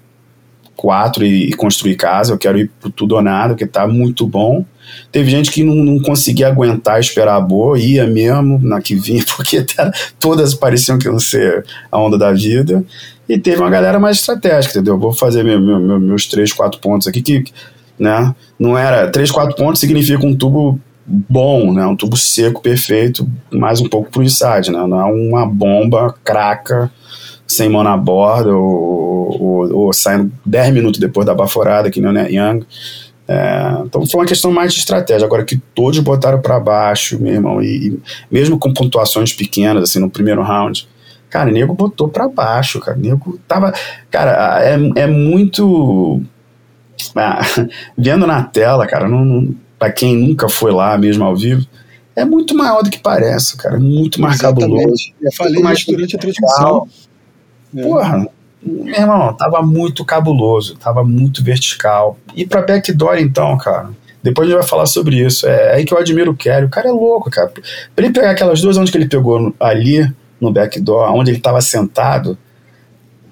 quatro 0.84 1.24
e, 1.24 1.48
e, 1.48 1.52
construir 1.54 1.96
casa, 1.96 2.34
eu 2.34 2.38
quero 2.38 2.58
ir 2.58 2.70
pro 2.78 2.90
tudo 2.90 3.14
ou 3.14 3.22
nada, 3.22 3.54
porque 3.54 3.66
tá 3.66 3.86
muito 3.86 4.26
bom. 4.26 4.62
Teve 5.10 5.30
gente 5.30 5.50
que 5.50 5.64
não, 5.64 5.76
não 5.76 5.98
conseguia 5.98 6.46
aguentar 6.46 7.00
esperar 7.00 7.36
a 7.36 7.40
boa, 7.40 7.78
ia 7.78 8.06
mesmo 8.06 8.60
na 8.62 8.82
que 8.82 8.94
vinha, 8.94 9.24
porque 9.34 9.62
tá, 9.62 9.90
todas 10.20 10.52
pareciam 10.52 10.98
que 10.98 11.06
iam 11.06 11.18
ser 11.18 11.64
a 11.90 11.98
onda 11.98 12.18
da 12.18 12.32
vida. 12.32 12.84
E 13.26 13.38
teve 13.38 13.62
uma 13.62 13.70
galera 13.70 13.98
mais 13.98 14.18
estratégica, 14.18 14.74
entendeu? 14.74 14.98
Vou 14.98 15.14
fazer 15.14 15.42
meu, 15.42 15.58
meu, 15.58 15.98
meus 15.98 16.26
três, 16.26 16.52
quatro 16.52 16.78
pontos 16.78 17.08
aqui, 17.08 17.22
que 17.22 17.44
né, 17.98 18.34
não 18.58 18.76
era. 18.76 19.08
Três, 19.10 19.30
quatro 19.30 19.56
pontos 19.56 19.80
significa 19.80 20.26
um 20.26 20.36
tubo 20.36 20.78
bom, 21.06 21.72
né? 21.72 21.86
Um 21.86 21.96
tubo 21.96 22.18
seco, 22.18 22.60
perfeito, 22.60 23.26
mais 23.50 23.80
um 23.80 23.88
pouco 23.88 24.10
pro 24.10 24.22
inside, 24.22 24.70
né? 24.70 24.86
Não 24.86 25.00
é 25.00 25.04
uma 25.04 25.46
bomba 25.46 26.14
craca 26.22 26.92
sem 27.54 27.68
mão 27.68 27.82
na 27.82 27.96
borda 27.96 28.54
ou, 28.54 29.42
ou, 29.42 29.76
ou 29.76 29.92
saindo 29.92 30.32
10 30.44 30.72
minutos 30.72 31.00
depois 31.00 31.26
da 31.26 31.34
baforada, 31.34 31.90
que 31.90 32.00
nem 32.00 32.10
o 32.10 32.12
né, 32.12 32.28
Young. 32.30 32.64
É, 33.26 33.78
então 33.84 34.06
foi 34.06 34.20
uma 34.20 34.26
questão 34.26 34.52
mais 34.52 34.72
de 34.72 34.80
estratégia. 34.80 35.24
Agora 35.24 35.44
que 35.44 35.56
todos 35.74 35.98
botaram 36.00 36.40
para 36.40 36.60
baixo, 36.60 37.18
meu 37.20 37.32
irmão, 37.32 37.62
e, 37.62 37.88
e, 37.88 38.00
mesmo 38.30 38.58
com 38.58 38.72
pontuações 38.72 39.32
pequenas, 39.32 39.84
assim, 39.84 39.98
no 39.98 40.10
primeiro 40.10 40.42
round, 40.42 40.86
cara, 41.30 41.50
o 41.50 41.52
nego 41.52 41.74
botou 41.74 42.08
para 42.08 42.28
baixo, 42.28 42.80
cara. 42.80 42.96
O 42.96 43.00
nego 43.00 43.38
tava. 43.48 43.72
Cara, 44.10 44.62
é, 44.62 44.74
é 45.02 45.06
muito. 45.06 46.20
Ah, 47.16 47.40
vendo 47.96 48.26
na 48.26 48.42
tela, 48.42 48.86
cara, 48.86 49.08
não, 49.08 49.24
não, 49.24 49.54
pra 49.78 49.90
quem 49.90 50.16
nunca 50.16 50.48
foi 50.48 50.72
lá 50.72 50.96
mesmo 50.98 51.24
ao 51.24 51.34
vivo, 51.34 51.66
é 52.14 52.24
muito 52.24 52.54
maior 52.54 52.82
do 52.82 52.90
que 52.90 52.98
parece, 52.98 53.56
cara. 53.56 53.78
Muito 53.78 54.20
mais 54.20 54.36
Exatamente. 54.36 54.70
cabuloso. 54.70 55.02
Eu 55.20 55.32
falei 55.32 55.62
mais 55.62 55.84
durante 55.84 56.14
a 56.14 56.18
transmissão. 56.18 56.88
É. 57.76 57.82
Porra, 57.82 58.28
meu 58.62 58.94
irmão, 58.94 59.34
tava 59.34 59.62
muito 59.62 60.04
cabuloso, 60.04 60.76
tava 60.76 61.04
muito 61.04 61.42
vertical. 61.42 62.18
E 62.34 62.46
pra 62.46 62.62
backdoor, 62.62 63.18
então, 63.18 63.56
cara, 63.58 63.90
depois 64.22 64.46
a 64.46 64.50
gente 64.50 64.60
vai 64.60 64.68
falar 64.68 64.86
sobre 64.86 65.24
isso. 65.24 65.46
É, 65.46 65.74
aí 65.74 65.84
que 65.84 65.92
eu 65.92 65.98
admiro 65.98 66.32
o 66.32 66.36
Kelly. 66.36 66.66
O 66.66 66.70
cara 66.70 66.88
é 66.88 66.92
louco, 66.92 67.30
cara. 67.30 67.52
Pra 67.94 68.04
ele 68.04 68.14
pegar 68.14 68.30
aquelas 68.30 68.60
duas 68.60 68.76
onde 68.76 68.90
que 68.90 68.96
ele 68.96 69.08
pegou 69.08 69.54
ali, 69.60 70.10
no 70.40 70.52
backdoor, 70.52 71.14
onde 71.14 71.30
ele 71.30 71.40
tava 71.40 71.60
sentado, 71.60 72.36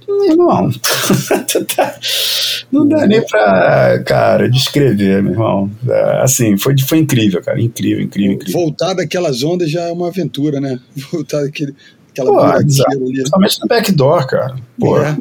meu 0.07 0.31
irmão, 0.31 0.71
não 2.71 2.87
dá 2.87 3.07
nem 3.07 3.25
pra, 3.25 4.03
cara, 4.05 4.49
descrever, 4.49 5.23
meu 5.23 5.33
irmão. 5.33 5.71
É, 5.89 6.23
assim, 6.23 6.57
foi, 6.57 6.79
foi 6.79 6.99
incrível, 6.99 7.43
cara. 7.43 7.61
Incrível, 7.61 8.03
incrível, 8.03 8.35
incrível. 8.35 8.61
Voltar 8.61 8.95
daquelas 8.95 9.43
ondas 9.43 9.71
já 9.71 9.83
é 9.83 9.93
uma 9.93 10.09
aventura, 10.09 10.61
né? 10.61 10.79
Voltar 11.13 11.43
daquele 11.43 11.75
Aquela 12.13 12.31
Pô, 12.31 12.41
ali. 12.41 13.13
Principalmente 13.13 13.61
no 13.61 13.67
backdoor, 13.67 14.27
cara. 14.27 14.57
Pô. 14.79 14.99
É. 14.99 15.17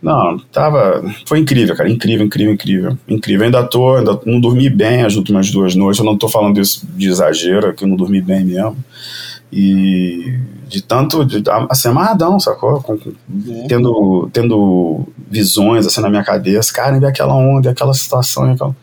Não, 0.00 0.38
tava. 0.52 1.02
Foi 1.26 1.38
incrível, 1.38 1.74
cara. 1.74 1.88
Incrível, 1.90 2.26
incrível, 2.26 2.52
incrível. 2.52 2.98
Incrível. 3.08 3.46
Ainda 3.46 3.64
tô, 3.64 3.96
ainda 3.96 4.20
não 4.26 4.38
dormi 4.38 4.68
bem 4.68 5.02
as 5.02 5.16
últimas 5.16 5.50
duas 5.50 5.74
noites. 5.74 5.98
Eu 5.98 6.04
não 6.04 6.16
tô 6.16 6.28
falando 6.28 6.60
isso 6.60 6.86
de 6.94 7.08
exagero, 7.08 7.74
que 7.74 7.84
eu 7.84 7.88
não 7.88 7.96
dormi 7.96 8.20
bem 8.20 8.44
mesmo. 8.44 8.76
E 9.50 10.38
de 10.68 10.82
tanto, 10.82 11.24
de, 11.24 11.42
assim, 11.70 11.88
amarradão, 11.88 12.38
sacou? 12.38 12.80
Com, 12.82 12.94
é. 12.94 13.66
tendo, 13.68 14.28
tendo 14.32 15.06
visões 15.30 15.86
assim 15.86 16.00
na 16.00 16.10
minha 16.10 16.24
cabeça, 16.24 16.72
cara, 16.72 16.98
ver 16.98 17.06
aquela 17.06 17.34
onda, 17.34 17.70
aquela 17.70 17.94
situação, 17.94 18.52
aquela. 18.52 18.76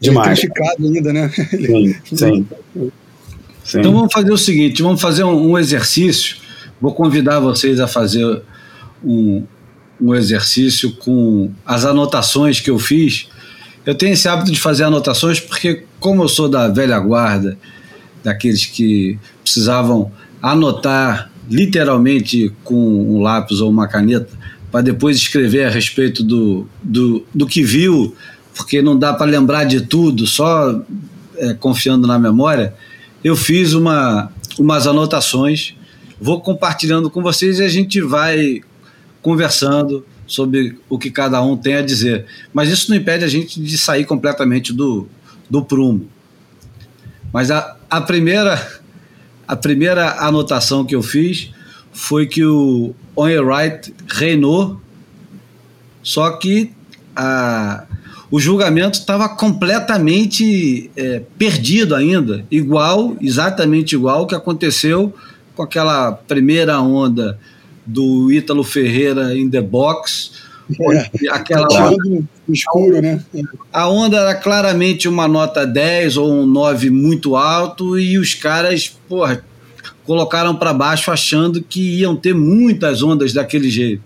Demais. 0.00 0.42
Ele 0.42 0.96
ainda, 0.96 1.12
né? 1.12 1.28
Sim, 1.50 1.94
sim. 2.04 2.46
sim. 3.64 3.80
Então 3.80 3.92
vamos 3.92 4.12
fazer 4.12 4.32
o 4.32 4.38
seguinte: 4.38 4.82
vamos 4.82 5.00
fazer 5.00 5.24
um, 5.24 5.50
um 5.52 5.58
exercício 5.58 6.47
Vou 6.80 6.94
convidar 6.94 7.40
vocês 7.40 7.80
a 7.80 7.86
fazer 7.86 8.42
um, 9.04 9.44
um 10.00 10.14
exercício 10.14 10.92
com 10.92 11.50
as 11.64 11.84
anotações 11.84 12.60
que 12.60 12.70
eu 12.70 12.78
fiz. 12.78 13.28
Eu 13.84 13.94
tenho 13.94 14.12
esse 14.12 14.28
hábito 14.28 14.52
de 14.52 14.60
fazer 14.60 14.84
anotações 14.84 15.40
porque, 15.40 15.84
como 15.98 16.22
eu 16.22 16.28
sou 16.28 16.48
da 16.48 16.68
velha 16.68 16.98
guarda, 16.98 17.58
daqueles 18.22 18.64
que 18.66 19.18
precisavam 19.42 20.12
anotar 20.42 21.30
literalmente 21.50 22.52
com 22.62 22.74
um 22.74 23.20
lápis 23.20 23.60
ou 23.60 23.70
uma 23.70 23.88
caneta 23.88 24.38
para 24.70 24.82
depois 24.82 25.16
escrever 25.16 25.64
a 25.64 25.70
respeito 25.70 26.22
do, 26.22 26.66
do, 26.82 27.24
do 27.34 27.46
que 27.46 27.62
viu, 27.62 28.14
porque 28.54 28.82
não 28.82 28.98
dá 28.98 29.14
para 29.14 29.26
lembrar 29.26 29.64
de 29.64 29.80
tudo, 29.80 30.26
só 30.26 30.82
é, 31.36 31.54
confiando 31.54 32.06
na 32.06 32.18
memória, 32.18 32.74
eu 33.24 33.34
fiz 33.34 33.72
uma, 33.72 34.30
umas 34.58 34.86
anotações, 34.86 35.74
vou 36.20 36.40
compartilhando 36.40 37.10
com 37.10 37.22
vocês 37.22 37.58
e 37.58 37.64
a 37.64 37.68
gente 37.68 38.00
vai 38.00 38.60
conversando 39.22 40.04
sobre 40.26 40.78
o 40.88 40.98
que 40.98 41.10
cada 41.10 41.42
um 41.42 41.56
tem 41.56 41.74
a 41.74 41.82
dizer. 41.82 42.26
Mas 42.52 42.68
isso 42.68 42.90
não 42.90 42.96
impede 42.96 43.24
a 43.24 43.28
gente 43.28 43.60
de 43.60 43.78
sair 43.78 44.04
completamente 44.04 44.72
do, 44.72 45.08
do 45.48 45.64
prumo. 45.64 46.08
Mas 47.32 47.50
a, 47.50 47.76
a, 47.88 48.00
primeira, 48.00 48.80
a 49.46 49.56
primeira 49.56 50.20
anotação 50.20 50.84
que 50.84 50.94
eu 50.94 51.02
fiz 51.02 51.50
foi 51.92 52.26
que 52.26 52.44
o 52.44 52.94
On 53.16 53.26
Wright 53.42 53.94
reinou, 54.06 54.80
só 56.02 56.30
que 56.32 56.72
a, 57.16 57.84
o 58.30 58.38
julgamento 58.38 58.98
estava 58.98 59.28
completamente 59.28 60.90
é, 60.96 61.22
perdido 61.38 61.94
ainda, 61.94 62.44
igual, 62.50 63.16
exatamente 63.20 63.94
igual 63.94 64.26
que 64.26 64.34
aconteceu 64.34 65.14
com 65.58 65.64
aquela 65.64 66.12
primeira 66.12 66.80
onda 66.80 67.36
do 67.84 68.30
Ítalo 68.30 68.62
Ferreira 68.62 69.36
in 69.36 69.50
the 69.50 69.60
box. 69.60 70.30
É, 70.80 71.10
aquela 71.30 71.66
onda, 71.66 72.22
escuro, 72.48 73.02
né? 73.02 73.24
A 73.72 73.88
onda 73.88 74.18
era 74.18 74.34
claramente 74.36 75.08
uma 75.08 75.26
nota 75.26 75.66
10 75.66 76.16
ou 76.16 76.30
um 76.30 76.46
9 76.46 76.90
muito 76.90 77.34
alto 77.34 77.98
e 77.98 78.18
os 78.18 78.34
caras, 78.34 78.96
porra, 79.08 79.42
colocaram 80.04 80.54
para 80.54 80.72
baixo 80.72 81.10
achando 81.10 81.60
que 81.60 81.98
iam 81.98 82.14
ter 82.14 82.34
muitas 82.34 83.02
ondas 83.02 83.32
daquele 83.32 83.68
jeito. 83.68 84.04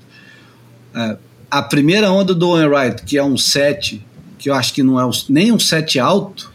É, 0.95 1.19
a 1.51 1.61
primeira 1.61 2.11
onda 2.11 2.35
do 2.35 2.49
Owen 2.49 2.69
Wright, 2.69 3.03
que 3.03 3.19
é 3.19 3.23
um 3.23 3.37
7, 3.37 4.03
que 4.39 4.49
eu 4.49 4.55
acho 4.55 4.73
que 4.73 4.83
não 4.83 4.99
é 4.99 5.05
um, 5.05 5.11
nem 5.29 5.53
um 5.53 5.59
7 5.59 5.99
alto, 5.99 6.51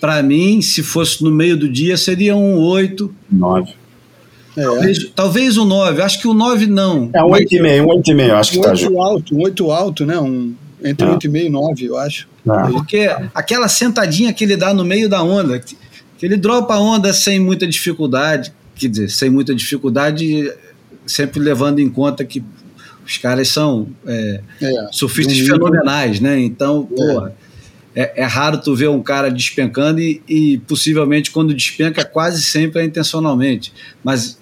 para 0.00 0.20
mim, 0.24 0.60
se 0.60 0.82
fosse 0.82 1.22
no 1.22 1.30
meio 1.30 1.56
do 1.56 1.68
dia, 1.68 1.96
seria 1.96 2.34
um 2.34 2.58
8. 2.58 3.14
9. 3.30 3.83
É. 4.56 4.62
Talvez, 4.62 5.10
talvez 5.14 5.56
o 5.56 5.64
9, 5.64 6.02
acho 6.02 6.20
que 6.20 6.28
o 6.28 6.34
9 6.34 6.66
não. 6.66 7.10
É 7.12 7.22
um 7.22 7.30
8,5, 7.30 7.82
um 7.82 7.86
8,5, 7.86 8.32
acho 8.32 8.52
que 8.52 8.58
um 8.58 8.62
tá 8.62 8.70
8 8.70 9.00
alto, 9.00 9.34
um 9.34 9.42
8 9.42 9.70
alto, 9.70 10.06
né? 10.06 10.18
Um, 10.18 10.54
entre 10.82 11.06
é. 11.06 11.10
8,5 11.10 11.46
e 11.46 11.48
9, 11.48 11.84
eu 11.86 11.98
acho. 11.98 12.28
É. 12.46 12.70
Porque 12.70 13.10
aquela 13.34 13.68
sentadinha 13.68 14.32
que 14.32 14.44
ele 14.44 14.56
dá 14.56 14.72
no 14.72 14.84
meio 14.84 15.08
da 15.08 15.22
onda, 15.22 15.58
que, 15.58 15.76
que 16.18 16.26
ele 16.26 16.36
dropa 16.36 16.74
a 16.74 16.78
onda 16.78 17.12
sem 17.12 17.40
muita 17.40 17.66
dificuldade, 17.66 18.52
quer 18.76 18.88
dizer, 18.88 19.08
sem 19.08 19.30
muita 19.30 19.54
dificuldade, 19.54 20.52
sempre 21.06 21.40
levando 21.40 21.80
em 21.80 21.88
conta 21.88 22.24
que 22.24 22.42
os 23.04 23.18
caras 23.18 23.48
são 23.48 23.88
é, 24.06 24.40
é, 24.62 24.88
surfistas 24.90 25.38
fenomenais, 25.38 26.20
né? 26.20 26.38
Então, 26.40 26.88
é. 26.90 26.94
porra, 26.94 27.34
é, 27.94 28.22
é, 28.22 28.24
raro 28.24 28.58
tu 28.58 28.74
ver 28.74 28.88
um 28.88 29.02
cara 29.02 29.30
despencando 29.30 30.00
e, 30.00 30.20
e, 30.28 30.58
possivelmente 30.58 31.30
quando 31.30 31.54
despenca 31.54 32.04
quase 32.04 32.42
sempre 32.42 32.82
é 32.82 32.84
intencionalmente. 32.84 33.72
Mas 34.02 34.38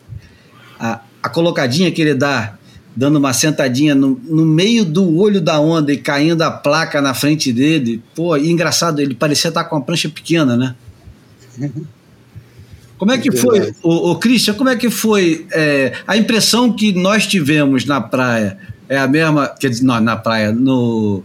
a, 0.83 1.01
a 1.23 1.29
colocadinha 1.29 1.93
que 1.93 2.03
ele 2.03 2.15
dá, 2.15 2.55
dando 2.95 3.17
uma 3.17 3.33
sentadinha 3.33 3.95
no, 3.95 4.21
no 4.25 4.45
meio 4.45 4.85
do 4.85 5.17
olho 5.17 5.41
da 5.41 5.61
onda 5.61 5.93
e 5.93 5.97
caindo 5.97 6.43
a 6.43 6.51
placa 6.51 7.01
na 7.01 7.15
frente 7.15 7.53
dele, 7.53 8.03
pô, 8.17 8.37
e 8.37 8.51
engraçado, 8.51 9.01
ele 9.01 9.15
parecia 9.15 9.49
estar 9.49 9.65
com 9.65 9.77
uma 9.77 9.83
prancha 9.83 10.09
pequena, 10.09 10.57
né? 10.57 10.75
Como 12.99 13.12
é 13.12 13.19
que 13.19 13.31
foi, 13.31 13.73
o, 13.83 14.11
o 14.11 14.17
Christian, 14.17 14.55
como 14.55 14.71
é 14.71 14.77
que 14.77 14.91
foi 14.91 15.47
é, 15.53 15.93
a 16.07 16.17
impressão 16.17 16.73
que 16.73 16.93
nós 16.93 17.27
tivemos 17.27 17.85
na 17.85 18.01
praia? 18.01 18.59
É 18.89 18.99
a 18.99 19.07
mesma, 19.07 19.49
quer 19.49 19.71
dizer, 19.71 19.85
não, 19.85 20.01
na 20.01 20.17
praia, 20.17 20.53
no, 20.53 21.23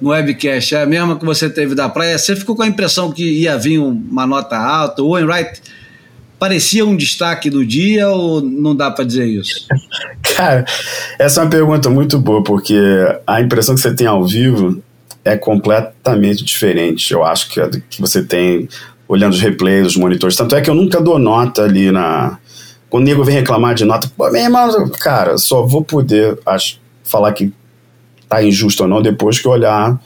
no 0.00 0.10
webcast, 0.10 0.74
é 0.74 0.82
a 0.82 0.86
mesma 0.86 1.18
que 1.18 1.24
você 1.24 1.48
teve 1.48 1.74
da 1.74 1.88
praia? 1.88 2.18
Você 2.18 2.34
ficou 2.34 2.56
com 2.56 2.62
a 2.62 2.66
impressão 2.66 3.12
que 3.12 3.22
ia 3.22 3.56
vir 3.58 3.78
uma 3.78 4.26
nota 4.26 4.56
alta? 4.56 5.02
O 5.02 5.08
Owen 5.08 5.24
Wright 5.24 5.62
parecia 6.42 6.84
um 6.84 6.96
destaque 6.96 7.48
do 7.48 7.64
dia 7.64 8.08
ou 8.08 8.40
não 8.40 8.74
dá 8.74 8.90
para 8.90 9.04
dizer 9.04 9.26
isso? 9.26 9.64
Cara, 10.34 10.64
essa 11.16 11.40
é 11.40 11.44
uma 11.44 11.50
pergunta 11.50 11.88
muito 11.88 12.18
boa, 12.18 12.42
porque 12.42 12.76
a 13.24 13.40
impressão 13.40 13.76
que 13.76 13.80
você 13.80 13.94
tem 13.94 14.08
ao 14.08 14.26
vivo 14.26 14.82
é 15.24 15.36
completamente 15.36 16.44
diferente. 16.44 17.12
Eu 17.12 17.22
acho 17.22 17.48
que, 17.48 17.60
que 17.88 18.00
você 18.00 18.24
tem 18.24 18.68
olhando 19.06 19.34
os 19.34 19.40
replays, 19.40 19.86
os 19.86 19.96
monitores. 19.96 20.34
Tanto 20.34 20.56
é 20.56 20.60
que 20.60 20.68
eu 20.68 20.74
nunca 20.74 21.00
dou 21.00 21.16
nota 21.16 21.62
ali 21.62 21.92
na. 21.92 22.36
Quando 22.90 23.04
o 23.04 23.06
nego 23.06 23.22
vem 23.22 23.36
reclamar 23.36 23.76
de 23.76 23.84
nota, 23.84 24.10
pô, 24.16 24.28
meu 24.28 24.42
irmão, 24.42 24.90
cara, 24.98 25.38
só 25.38 25.64
vou 25.64 25.84
poder 25.84 26.36
acho, 26.44 26.80
falar 27.04 27.32
que 27.34 27.52
tá 28.28 28.42
injusto 28.42 28.82
ou 28.82 28.88
não 28.88 29.00
depois 29.00 29.38
que 29.38 29.46
olhar 29.46 29.96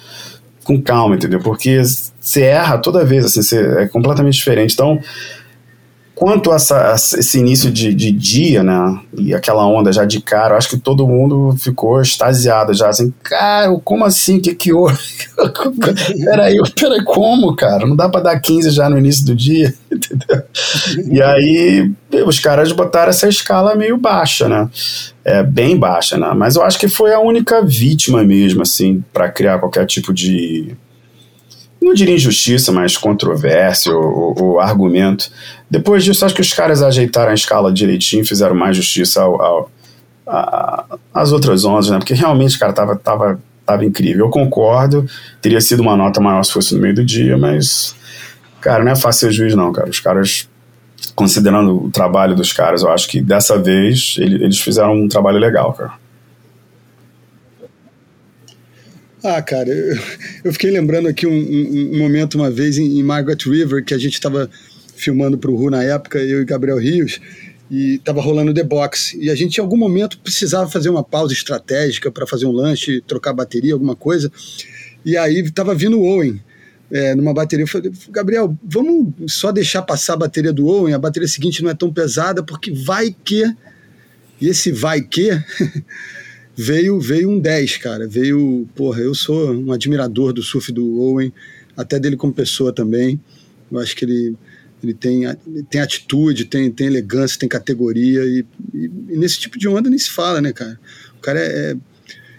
com 0.64 0.82
calma, 0.82 1.14
entendeu? 1.14 1.40
Porque 1.40 1.80
você 2.20 2.42
erra 2.42 2.76
toda 2.76 3.06
vez, 3.06 3.24
assim, 3.24 3.56
é 3.56 3.86
completamente 3.88 4.34
diferente. 4.34 4.74
Então, 4.74 5.00
Quanto 6.16 6.50
a 6.50 6.56
essa, 6.56 6.94
esse 6.94 7.38
início 7.38 7.70
de, 7.70 7.92
de, 7.92 8.10
dia, 8.10 8.62
né, 8.62 9.00
e 9.18 9.34
aquela 9.34 9.66
onda 9.66 9.92
já 9.92 10.06
de 10.06 10.18
cara, 10.18 10.56
acho 10.56 10.70
que 10.70 10.78
todo 10.78 11.06
mundo 11.06 11.54
ficou 11.58 12.00
extasiado 12.00 12.72
já, 12.72 12.88
assim, 12.88 13.12
cara, 13.22 13.70
como 13.84 14.02
assim, 14.02 14.38
o 14.38 14.40
que 14.40 14.54
que 14.54 14.72
houve? 14.72 14.98
peraí, 16.24 16.56
peraí, 16.74 17.04
como, 17.04 17.54
cara? 17.54 17.86
Não 17.86 17.94
dá 17.94 18.08
pra 18.08 18.22
dar 18.22 18.40
15 18.40 18.70
já 18.70 18.88
no 18.88 18.98
início 18.98 19.26
do 19.26 19.36
dia, 19.36 19.74
entendeu? 19.92 20.42
E 21.12 21.20
aí, 21.20 21.92
os 22.26 22.40
caras 22.40 22.72
botaram 22.72 23.10
essa 23.10 23.28
escala 23.28 23.74
meio 23.74 23.98
baixa, 23.98 24.48
né, 24.48 24.70
é, 25.22 25.42
bem 25.42 25.76
baixa, 25.76 26.16
né, 26.16 26.32
mas 26.34 26.56
eu 26.56 26.62
acho 26.62 26.78
que 26.78 26.88
foi 26.88 27.12
a 27.12 27.20
única 27.20 27.60
vítima 27.60 28.24
mesmo, 28.24 28.62
assim, 28.62 29.04
para 29.12 29.28
criar 29.28 29.58
qualquer 29.58 29.84
tipo 29.84 30.14
de 30.14 30.74
não 31.86 31.94
diria 31.94 32.16
injustiça, 32.16 32.72
mas 32.72 32.96
controvérsia 32.96 33.94
ou, 33.94 34.58
argumento. 34.58 35.30
Depois 35.70 36.04
disso, 36.04 36.24
acho 36.24 36.34
que 36.34 36.40
os 36.40 36.52
caras 36.52 36.82
ajeitaram 36.82 37.30
a 37.30 37.34
escala 37.34 37.72
direitinho, 37.72 38.26
fizeram 38.26 38.54
mais 38.54 38.76
justiça 38.76 39.22
ao, 39.22 39.40
ao, 39.40 39.70
a, 40.26 40.98
outras 41.32 41.64
ondas, 41.64 41.88
né? 41.88 41.98
Porque 41.98 42.14
realmente, 42.14 42.58
cara, 42.58 42.72
tava, 42.72 42.96
tava, 42.96 43.40
tava 43.64 43.84
incrível. 43.84 44.26
Eu 44.26 44.30
concordo, 44.30 45.06
teria 45.40 45.60
sido 45.60 45.80
uma 45.80 45.96
nota 45.96 46.20
maior 46.20 46.42
se 46.42 46.52
fosse 46.52 46.74
no 46.74 46.80
meio 46.80 46.94
do 46.94 47.04
dia, 47.04 47.38
mas, 47.38 47.94
cara, 48.60 48.82
não 48.82 48.92
é 48.92 48.96
fácil 48.96 49.28
ser 49.28 49.32
juiz, 49.34 49.54
não, 49.54 49.72
cara. 49.72 49.88
Os 49.88 50.00
caras, 50.00 50.48
considerando 51.14 51.84
o 51.84 51.90
trabalho 51.90 52.34
dos 52.34 52.52
caras, 52.52 52.82
eu 52.82 52.90
acho 52.90 53.08
que 53.08 53.20
dessa 53.20 53.56
vez 53.58 54.16
eles 54.18 54.58
fizeram 54.60 54.94
um 54.94 55.08
trabalho 55.08 55.38
legal, 55.38 55.72
cara. 55.72 55.92
Ah, 59.28 59.42
cara, 59.42 59.68
eu, 59.68 59.98
eu 60.44 60.52
fiquei 60.52 60.70
lembrando 60.70 61.08
aqui 61.08 61.26
um, 61.26 61.32
um, 61.32 61.90
um 61.94 61.98
momento 61.98 62.36
uma 62.36 62.48
vez 62.48 62.78
em, 62.78 62.96
em, 62.96 63.02
Margaret 63.02 63.38
River, 63.44 63.84
que 63.84 63.92
a 63.92 63.98
gente 63.98 64.14
estava 64.14 64.48
filmando 64.94 65.36
para 65.36 65.50
o 65.50 65.56
Ru 65.56 65.68
na 65.68 65.82
época, 65.82 66.20
eu 66.20 66.42
e 66.42 66.44
Gabriel 66.44 66.78
Rios, 66.78 67.20
e 67.68 67.96
estava 67.96 68.20
rolando 68.20 68.54
The 68.54 68.62
Box. 68.62 69.18
E 69.20 69.28
a 69.28 69.34
gente, 69.34 69.56
em 69.56 69.60
algum 69.60 69.76
momento, 69.76 70.16
precisava 70.20 70.70
fazer 70.70 70.90
uma 70.90 71.02
pausa 71.02 71.32
estratégica 71.32 72.08
para 72.08 72.24
fazer 72.24 72.46
um 72.46 72.52
lanche, 72.52 73.02
trocar 73.04 73.32
bateria, 73.32 73.72
alguma 73.72 73.96
coisa. 73.96 74.30
E 75.04 75.16
aí 75.16 75.40
estava 75.40 75.74
vindo 75.74 75.98
o 75.98 76.04
Owen. 76.04 76.40
É, 76.88 77.12
numa 77.16 77.34
bateria, 77.34 77.64
eu 77.64 77.68
falei, 77.68 77.90
Gabriel, 78.10 78.56
vamos 78.62 79.12
só 79.26 79.50
deixar 79.50 79.82
passar 79.82 80.12
a 80.12 80.18
bateria 80.18 80.52
do 80.52 80.68
Owen, 80.68 80.94
a 80.94 81.00
bateria 81.00 81.26
seguinte 81.26 81.64
não 81.64 81.70
é 81.70 81.74
tão 81.74 81.92
pesada, 81.92 82.44
porque 82.44 82.70
vai 82.70 83.12
que. 83.24 83.42
E 84.40 84.48
esse 84.48 84.70
vai 84.70 85.00
que 85.00 85.30
veio 86.56 86.98
veio 86.98 87.30
um 87.30 87.38
10, 87.38 87.76
cara. 87.76 88.08
Veio, 88.08 88.66
porra, 88.74 89.00
eu 89.00 89.14
sou 89.14 89.52
um 89.52 89.72
admirador 89.72 90.32
do 90.32 90.42
surf 90.42 90.72
do 90.72 90.98
Owen, 90.98 91.32
até 91.76 91.98
dele 91.98 92.16
como 92.16 92.32
pessoa 92.32 92.72
também. 92.72 93.20
Eu 93.70 93.78
acho 93.78 93.94
que 93.94 94.04
ele, 94.04 94.34
ele 94.82 94.94
tem, 94.94 95.22
tem 95.68 95.80
atitude, 95.80 96.46
tem, 96.46 96.70
tem 96.70 96.86
elegância, 96.86 97.38
tem 97.38 97.48
categoria, 97.48 98.24
e, 98.24 98.44
e, 98.72 98.90
e 99.10 99.16
nesse 99.16 99.38
tipo 99.38 99.58
de 99.58 99.68
onda 99.68 99.90
nem 99.90 99.98
se 99.98 100.10
fala, 100.10 100.40
né, 100.40 100.52
cara? 100.52 100.80
O 101.18 101.20
cara 101.20 101.38
é, 101.38 101.72
é, 101.72 101.76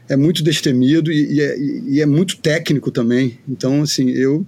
é 0.10 0.16
muito 0.18 0.44
destemido 0.44 1.12
e, 1.12 1.34
e, 1.34 1.42
é, 1.42 1.60
e 1.60 2.02
é 2.02 2.06
muito 2.06 2.38
técnico 2.38 2.90
também. 2.90 3.38
Então, 3.48 3.84
assim, 3.84 4.10
eu. 4.10 4.46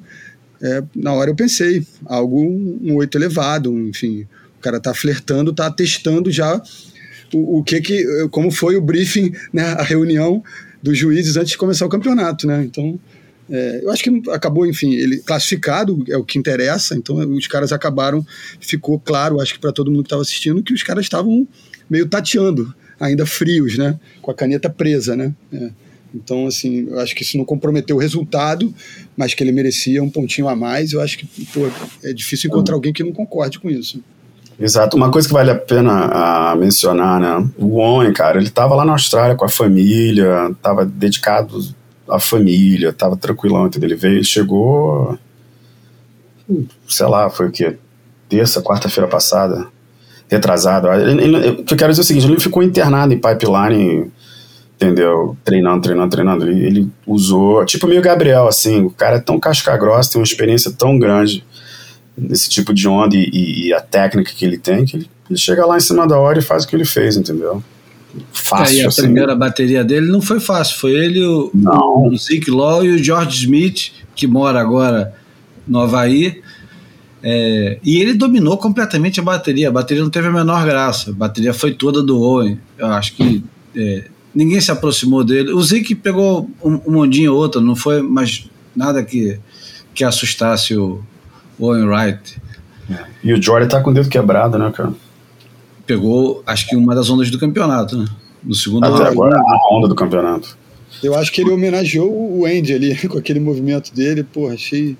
É, 0.62 0.84
na 0.94 1.14
hora 1.14 1.30
eu 1.30 1.36
pensei, 1.36 1.88
algo, 2.04 2.44
um 2.46 2.96
oito 2.96 3.18
elevado, 3.18 3.72
enfim, 3.88 4.28
o 4.58 4.62
cara 4.62 4.78
tá 4.78 4.94
flertando, 4.94 5.54
tá 5.54 5.72
testando 5.72 6.30
já 6.30 6.62
o, 7.34 7.60
o 7.60 7.64
que 7.64 7.82
que, 7.82 8.28
como 8.30 8.52
foi 8.52 8.76
o 8.76 8.82
briefing, 8.82 9.34
né, 9.54 9.64
a 9.64 9.84
reunião 9.84 10.44
dos 10.82 10.98
juízes 10.98 11.36
antes 11.38 11.52
de 11.52 11.58
começar 11.58 11.86
o 11.86 11.90
campeonato, 11.90 12.48
né? 12.48 12.64
Então, 12.64 13.00
é, 13.50 13.82
eu 13.84 13.92
acho 13.92 14.04
que 14.04 14.30
acabou, 14.30 14.66
enfim, 14.66 14.94
ele 14.94 15.18
classificado 15.18 16.04
é 16.08 16.18
o 16.18 16.24
que 16.24 16.38
interessa. 16.38 16.96
Então, 16.96 17.18
os 17.32 17.48
caras 17.48 17.72
acabaram, 17.72 18.26
ficou 18.60 19.00
claro, 19.00 19.42
acho 19.42 19.54
que 19.54 19.60
para 19.60 19.72
todo 19.72 19.90
mundo 19.90 20.04
que 20.04 20.08
estava 20.08 20.22
assistindo, 20.22 20.64
que 20.64 20.74
os 20.74 20.84
caras 20.84 21.06
estavam 21.06 21.48
meio 21.90 22.08
tateando, 22.08 22.74
ainda 23.00 23.26
frios, 23.26 23.78
né? 23.78 24.00
Com 24.22 24.32
a 24.32 24.34
caneta 24.34 24.70
presa, 24.70 25.16
né? 25.16 25.34
É. 25.52 25.72
Então, 26.14 26.48
assim, 26.48 26.88
eu 26.90 27.00
acho 27.00 27.16
que 27.16 27.24
isso 27.24 27.38
não 27.38 27.46
comprometeu 27.46 27.96
o 27.96 28.00
resultado, 28.00 28.74
mas 29.16 29.34
que 29.34 29.44
ele 29.44 29.52
merecia 29.52 30.02
um 30.02 30.10
pontinho 30.10 30.48
a 30.48 30.56
mais. 30.56 30.92
Eu 30.92 31.02
acho 31.02 31.18
que 31.18 31.46
pô, 31.46 31.70
é 32.04 32.14
difícil 32.14 32.50
encontrar 32.50 32.76
alguém 32.76 32.92
que 32.92 33.04
não 33.04 33.12
concorde 33.12 33.60
com 33.60 33.70
isso. 33.70 34.04
Exato. 34.60 34.98
Uma 34.98 35.10
coisa 35.10 35.28
que 35.28 35.34
vale 35.34 35.52
a 35.52 35.56
pena 35.56 36.52
a 36.52 36.56
mencionar, 36.56 37.20
né? 37.20 37.50
O 37.58 37.80
Owen, 37.80 38.12
cara, 38.12 38.38
ele 38.38 38.50
tava 38.50 38.76
lá 38.76 38.84
na 38.84 38.92
Austrália 38.92 39.36
com 39.36 39.46
a 39.46 39.50
família, 39.50 40.54
tava 40.62 40.86
dedicado 40.86 41.60
à 42.10 42.20
família, 42.20 42.92
tava 42.92 43.16
tranquilão, 43.16 43.68
entendeu? 43.68 43.88
Ele 43.88 43.96
veio, 43.96 44.24
chegou 44.24 45.18
sei 46.88 47.06
lá, 47.08 47.30
foi 47.30 47.48
o 47.48 47.52
quê? 47.52 47.78
Terça, 48.28 48.62
quarta-feira 48.62 49.08
passada, 49.08 49.68
retrasado. 50.30 50.88
O 50.88 51.64
que 51.64 51.74
eu 51.74 51.78
quero 51.78 51.92
dizer 51.92 52.02
é 52.02 52.04
o 52.04 52.08
seguinte: 52.08 52.28
ele 52.28 52.40
ficou 52.40 52.64
internado 52.64 53.14
em 53.14 53.20
pipeline, 53.20 54.12
entendeu? 54.76 55.38
Treinando, 55.44 55.82
treinando, 55.82 56.10
treinando. 56.10 56.48
Ele, 56.48 56.66
ele 56.66 56.92
usou, 57.06 57.66
tipo 57.66 57.88
meio 57.88 58.02
Gabriel, 58.02 58.48
assim, 58.48 58.82
o 58.84 58.90
cara 58.90 59.18
é 59.18 59.20
tão 59.20 59.40
casca-grossa, 59.40 60.12
tem 60.12 60.20
uma 60.20 60.26
experiência 60.26 60.72
tão 60.72 60.98
grande 60.98 61.44
nesse 62.18 62.50
tipo 62.50 62.74
de 62.74 62.88
onda 62.88 63.16
e, 63.16 63.30
e, 63.32 63.68
e, 63.68 63.74
a 63.74 63.82
técnica 63.82 64.32
que 64.34 64.46
ele 64.46 64.58
tem, 64.58 64.86
que 64.86 64.98
ele, 64.98 65.10
ele, 65.30 65.40
chega 65.40 65.66
lá 65.66 65.78
em 65.78 65.82
cima 65.82 66.08
da 66.08 66.18
hora 66.18 66.40
e 66.40 66.42
faz 66.42 66.64
o 66.64 66.68
que 66.68 66.76
ele 66.76 66.86
fez, 66.86 67.16
entendeu? 67.16 67.64
Fácil. 68.32 68.78
E 68.78 68.84
a 68.84 68.88
assim. 68.88 69.04
primeira 69.04 69.36
bateria 69.36 69.84
dele 69.84 70.08
não 70.08 70.22
foi 70.22 70.40
fácil, 70.40 70.78
foi 70.78 70.92
ele, 70.92 71.24
o, 71.24 71.52
o 71.54 72.18
Zeke 72.18 72.50
Law 72.50 72.84
e 72.84 72.90
o 72.92 73.04
George 73.04 73.44
Smith, 73.44 73.92
que 74.16 74.28
mora 74.28 74.60
agora 74.60 75.14
no 75.68 75.80
Havaí. 75.80 76.42
É, 77.22 77.80
e 77.84 78.02
ele 78.02 78.14
dominou 78.14 78.58
completamente 78.58 79.20
a 79.20 79.24
bateria. 79.24 79.68
A 79.68 79.72
bateria 79.72 80.02
não 80.02 80.10
teve 80.10 80.28
a 80.28 80.32
menor 80.32 80.66
graça. 80.66 81.12
A 81.12 81.14
bateria 81.14 81.54
foi 81.54 81.74
toda 81.74 82.02
do 82.02 82.20
Owen. 82.20 82.60
Eu 82.78 82.88
acho 82.88 83.14
que 83.14 83.44
é, 83.76 84.06
ninguém 84.34 84.60
se 84.60 84.72
aproximou 84.72 85.24
dele. 85.24 85.52
O 85.52 85.62
Zeke 85.62 85.94
pegou 85.94 86.50
um, 86.64 86.80
um 86.88 86.92
mondinho 86.94 87.34
ou 87.34 87.40
outro, 87.40 87.62
não 87.62 87.76
foi 87.76 88.02
mais 88.02 88.50
nada 88.76 89.04
que, 89.04 89.38
que 89.94 90.04
assustasse 90.04 90.76
o, 90.76 91.04
Owen 91.60 91.86
Wright. 91.86 92.42
É. 92.90 93.06
E 93.24 93.34
o 93.34 93.42
Jordan 93.42 93.68
tá 93.68 93.82
com 93.82 93.92
o 93.92 93.94
dedo 93.94 94.10
quebrado, 94.10 94.58
né, 94.58 94.72
cara? 94.76 94.94
Pegou, 95.86 96.44
acho 96.46 96.68
que 96.68 96.76
uma 96.76 96.96
das 96.96 97.10
ondas 97.10 97.30
do 97.30 97.40
campeonato, 97.40 97.98
né? 97.98 98.06
No 98.44 98.56
segundo 98.56 98.86
Até 98.86 99.08
agora, 99.08 99.38
a 99.38 99.76
onda 99.76 99.88
do 99.88 99.96
campeonato. 99.96 100.58
Eu 101.04 101.16
acho 101.16 101.32
que 101.32 101.42
ele 101.42 101.52
homenageou 101.52 102.10
o 102.10 102.46
Andy 102.46 102.74
ali, 102.74 102.96
com 103.08 103.18
aquele 103.18 103.40
movimento 103.40 103.94
dele, 103.94 104.24
porra, 104.24 104.54
achei. 104.54 104.98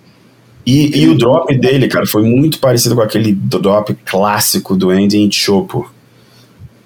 E, 0.66 1.02
e 1.02 1.08
o 1.08 1.18
drop 1.18 1.56
dele, 1.58 1.88
cara, 1.88 2.06
foi 2.06 2.24
muito 2.24 2.60
parecido 2.60 2.96
com 2.96 3.02
aquele 3.02 3.32
drop 3.34 3.96
clássico 4.06 4.76
do 4.76 4.90
Andy 4.90 5.18
em 5.18 5.32
Chopo. 5.32 5.92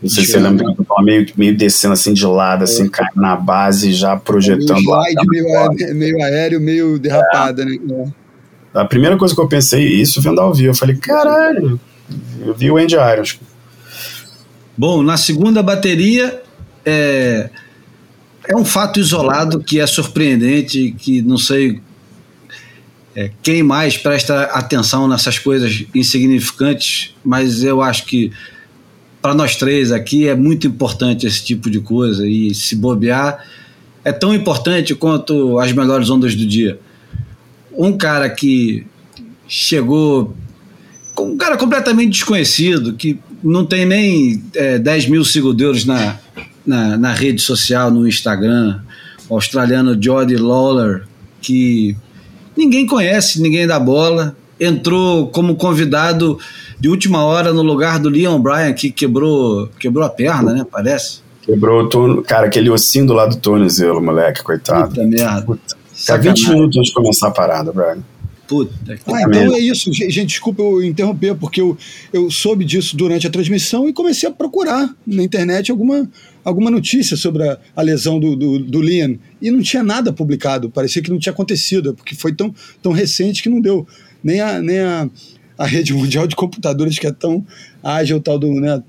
Não 0.02 0.10
sei 0.10 0.26
se 0.26 0.32
você 0.32 0.40
lembra, 0.40 0.66
meio, 1.02 1.26
meio 1.38 1.58
descendo 1.58 1.94
assim 1.94 2.14
de 2.14 2.26
lado, 2.26 2.66
assim, 2.66 2.86
é. 2.86 2.90
caindo 2.90 3.16
na 3.16 3.38
base, 3.38 3.94
já 3.94 4.18
projetando. 4.18 4.76
Meio 4.76 5.02
slide, 5.02 5.28
meio, 5.28 5.48
aéreo, 5.58 5.96
meio 5.96 6.24
aéreo, 6.24 6.62
meio 6.62 7.00
derrapada, 7.00 7.64
é. 7.64 7.66
né? 7.66 8.12
A 8.74 8.86
primeira 8.86 9.16
coisa 9.18 9.36
que 9.36 9.42
eu 9.42 9.48
pensei, 9.48 9.88
isso 9.88 10.20
vendo 10.20 10.42
ao 10.42 10.54
vivo, 10.54 10.70
eu 10.70 10.76
falei, 10.76 10.96
caralho, 10.96 11.80
eu 12.40 12.54
vi 12.56 12.72
o 12.72 12.78
Andy 12.78 12.96
Irons. 12.96 13.40
Bom, 14.76 15.04
na 15.04 15.16
segunda 15.16 15.62
bateria, 15.62 16.42
é, 16.84 17.52
é 18.48 18.56
um 18.56 18.66
fato 18.66 19.00
isolado 19.00 19.60
que 19.60 19.80
é 19.80 19.86
surpreendente, 19.86 20.96
que 20.98 21.22
não 21.22 21.38
sei 21.38 21.82
é, 23.16 23.30
quem 23.44 23.62
mais 23.62 23.96
presta 23.96 24.46
atenção 24.46 25.08
nessas 25.08 25.38
coisas 25.38 25.86
insignificantes, 25.94 27.14
mas 27.24 27.64
eu 27.64 27.80
acho 27.80 28.06
que 28.06 28.32
para 29.22 29.36
nós 29.36 29.56
três 29.56 29.92
aqui 29.92 30.28
é 30.28 30.36
muito 30.36 30.66
importante 30.66 31.28
esse 31.28 31.44
tipo 31.44 31.70
de 31.70 31.80
coisa 31.80 32.28
e 32.28 32.56
se 32.56 32.76
bobear 32.76 33.46
é 34.04 34.12
tão 34.12 34.34
importante 34.34 34.96
quanto 34.96 35.60
as 35.60 35.72
melhores 35.72 36.10
ondas 36.10 36.34
do 36.36 36.46
dia 36.46 36.80
um 37.76 37.98
cara 37.98 38.30
que 38.30 38.86
chegou, 39.48 40.36
um 41.20 41.38
cara 41.38 41.58
completamente 41.58 42.12
desconhecido, 42.12 42.94
que 42.94 43.20
não 43.44 43.66
tem 43.66 43.86
nem 43.86 44.44
é, 44.56 44.80
10 44.80 45.08
mil 45.08 45.26
seguidores 45.26 45.86
na, 45.86 46.18
na, 46.66 46.98
na, 46.98 47.14
rede 47.14 47.42
social, 47.42 47.92
no 47.92 48.08
Instagram, 48.08 48.80
o 49.30 49.36
australiano 49.36 49.98
Jody 50.02 50.38
Lawler, 50.38 51.04
que 51.42 51.96
ninguém 52.56 52.86
conhece, 52.86 53.42
ninguém 53.42 53.68
dá 53.68 53.80
bola, 53.80 54.36
entrou 54.60 55.28
como 55.28 55.56
convidado 55.56 56.40
de 56.80 56.90
última 56.90 57.24
hora 57.24 57.54
no 57.54 57.62
lugar 57.62 58.00
do 58.00 58.10
Leon 58.10 58.40
Bryan, 58.40 58.74
que 58.74 58.92
quebrou, 58.92 59.70
quebrou 59.80 60.06
a 60.06 60.10
perna, 60.10 60.54
né? 60.54 60.66
Parece. 60.70 61.22
Quebrou 61.42 61.84
o 61.84 61.90
turno, 61.90 62.24
cara, 62.24 62.48
aquele 62.48 62.70
ossinho 62.70 63.08
do 63.08 63.14
lado 63.14 63.36
do 63.36 63.42
tornozelo, 63.42 64.02
moleque, 64.02 64.42
coitado. 64.42 64.90
Puta 64.90 65.06
merda. 65.06 65.42
Puta. 65.42 65.83
Tá 66.06 66.18
20 66.18 66.50
minutos 66.50 66.78
antes 66.78 66.90
de 66.90 66.94
começar 66.94 67.28
a 67.28 67.32
parada, 67.32 67.72
Brian. 67.72 68.04
Puta 68.48 68.98
que 68.98 69.04
ah, 69.08 69.22
então 69.22 69.56
é 69.56 69.60
isso. 69.60 69.92
Gente, 69.94 70.26
desculpa 70.26 70.62
eu 70.62 70.84
interromper, 70.84 71.34
porque 71.36 71.62
eu, 71.62 71.78
eu 72.12 72.30
soube 72.30 72.66
disso 72.66 72.96
durante 72.96 73.26
a 73.26 73.30
transmissão 73.30 73.88
e 73.88 73.94
comecei 73.94 74.28
a 74.28 74.32
procurar 74.32 74.94
na 75.08 75.24
internet 75.24 75.72
alguma, 75.72 76.10
alguma 76.44 76.70
notícia 76.70 77.16
sobre 77.16 77.48
a, 77.48 77.58
a 77.76 77.82
lesão 77.82 78.20
do, 78.20 78.36
do, 78.36 78.60
do 78.60 78.82
Liam. 78.82 79.18
E 79.42 79.50
não 79.50 79.62
tinha 79.62 79.82
nada 79.82 80.12
publicado, 80.12 80.70
parecia 80.70 81.02
que 81.02 81.10
não 81.10 81.20
tinha 81.20 81.32
acontecido, 81.32 81.94
porque 81.94 82.16
foi 82.16 82.34
tão, 82.34 82.54
tão 82.82 82.92
recente 82.92 83.42
que 83.42 83.50
não 83.50 83.62
deu. 83.62 83.88
Nem 84.22 84.42
a, 84.42 84.62
nem 84.62 84.80
a, 84.80 85.10
a 85.58 85.66
rede 85.66 85.94
mundial 85.94 86.28
de 86.28 86.36
computadores, 86.36 87.00
que 87.00 87.08
é 87.08 87.12
tão 87.12 87.46
ágil, 87.82 88.20
tal 88.20 88.38
do 88.38 88.52
né, 88.52 88.84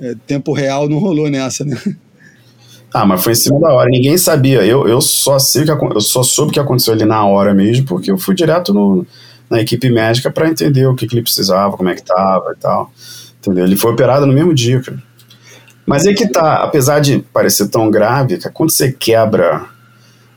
é, 0.00 0.14
tempo 0.26 0.52
real, 0.52 0.88
não 0.88 0.98
rolou 0.98 1.28
nessa, 1.28 1.64
né? 1.64 1.78
Ah, 2.94 3.04
mas 3.04 3.24
foi 3.24 3.32
em 3.32 3.34
cima 3.34 3.58
da 3.58 3.72
hora. 3.72 3.90
Ninguém 3.90 4.16
sabia. 4.16 4.64
Eu, 4.64 4.86
eu 4.86 5.00
só 5.00 5.36
sei 5.36 5.64
que 5.64 5.70
eu 5.72 6.00
só 6.00 6.22
soube 6.22 6.50
o 6.50 6.54
que 6.54 6.60
aconteceu 6.60 6.94
ali 6.94 7.04
na 7.04 7.26
hora 7.26 7.52
mesmo, 7.52 7.84
porque 7.86 8.08
eu 8.08 8.16
fui 8.16 8.36
direto 8.36 8.72
no, 8.72 9.04
na 9.50 9.60
equipe 9.60 9.90
médica 9.90 10.30
para 10.30 10.48
entender 10.48 10.86
o 10.86 10.94
que, 10.94 11.08
que, 11.08 11.16
ele 11.16 11.22
precisava, 11.22 11.76
como 11.76 11.88
é 11.88 11.96
que 11.96 12.04
tava 12.04 12.52
e 12.56 12.60
tal. 12.60 12.92
Entendeu? 13.40 13.64
Ele 13.64 13.74
foi 13.74 13.90
operado 13.90 14.26
no 14.26 14.32
mesmo 14.32 14.54
dia, 14.54 14.80
cara. 14.80 15.02
Mas 15.84 16.06
aí 16.06 16.14
que 16.14 16.28
tá, 16.28 16.58
apesar 16.62 17.00
de 17.00 17.18
parecer 17.32 17.66
tão 17.66 17.90
grave, 17.90 18.38
que 18.38 18.48
quando 18.50 18.70
você 18.70 18.92
quebra 18.92 19.66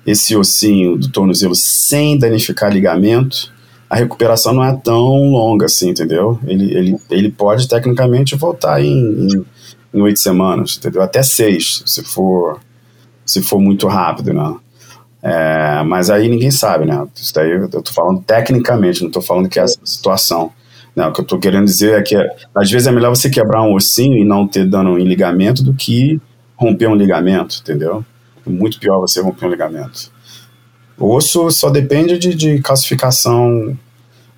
esse 0.03 0.35
ossinho 0.35 0.97
do 0.97 1.09
tornozelo 1.09 1.53
sem 1.53 2.17
danificar 2.17 2.73
ligamento, 2.73 3.53
a 3.87 3.97
recuperação 3.97 4.51
não 4.51 4.63
é 4.63 4.75
tão 4.83 5.31
longa 5.31 5.67
assim, 5.67 5.89
entendeu? 5.89 6.39
Ele, 6.47 6.73
ele, 6.75 6.97
ele 7.11 7.31
pode 7.31 7.67
tecnicamente 7.67 8.35
voltar 8.35 8.83
em, 8.83 9.27
em 9.27 9.45
em 9.97 10.01
oito 10.01 10.19
semanas, 10.19 10.77
entendeu? 10.77 11.01
Até 11.01 11.23
seis, 11.23 11.83
se 11.86 12.03
for, 12.03 12.60
se 13.25 13.41
for 13.41 13.60
muito 13.60 13.88
rápido, 13.88 14.33
né? 14.33 14.55
É, 15.21 15.83
mas 15.83 16.10
aí 16.10 16.27
ninguém 16.27 16.51
sabe, 16.51 16.86
né? 16.86 17.05
Isso 17.15 17.33
daí 17.33 17.51
eu 17.51 17.69
tô 17.69 17.91
falando 17.91 18.21
tecnicamente, 18.21 19.03
não 19.03 19.10
tô 19.10 19.21
falando 19.21 19.49
que 19.49 19.60
é 19.60 19.63
essa 19.63 19.79
situação. 19.83 20.51
Né? 20.95 21.05
o 21.05 21.13
que 21.13 21.21
eu 21.21 21.25
tô 21.25 21.38
querendo 21.38 21.65
dizer 21.65 21.99
é 21.99 22.01
que 22.01 22.15
às 22.55 22.71
vezes 22.71 22.88
é 22.88 22.91
melhor 22.91 23.12
você 23.12 23.29
quebrar 23.29 23.62
um 23.62 23.75
ossinho 23.75 24.17
e 24.17 24.25
não 24.25 24.47
ter 24.47 24.65
dano 24.65 24.97
em 24.97 25.03
ligamento 25.03 25.63
do 25.63 25.71
que 25.71 26.19
romper 26.55 26.88
um 26.88 26.95
ligamento, 26.95 27.60
entendeu? 27.62 28.03
É 28.45 28.49
muito 28.49 28.79
pior 28.79 28.99
você 28.99 29.21
romper 29.21 29.45
um 29.45 29.51
ligamento. 29.51 30.12
O 30.97 31.13
osso 31.15 31.51
só 31.51 31.69
depende 31.69 32.17
de, 32.17 32.33
de 32.33 32.60
calcificação 32.62 33.77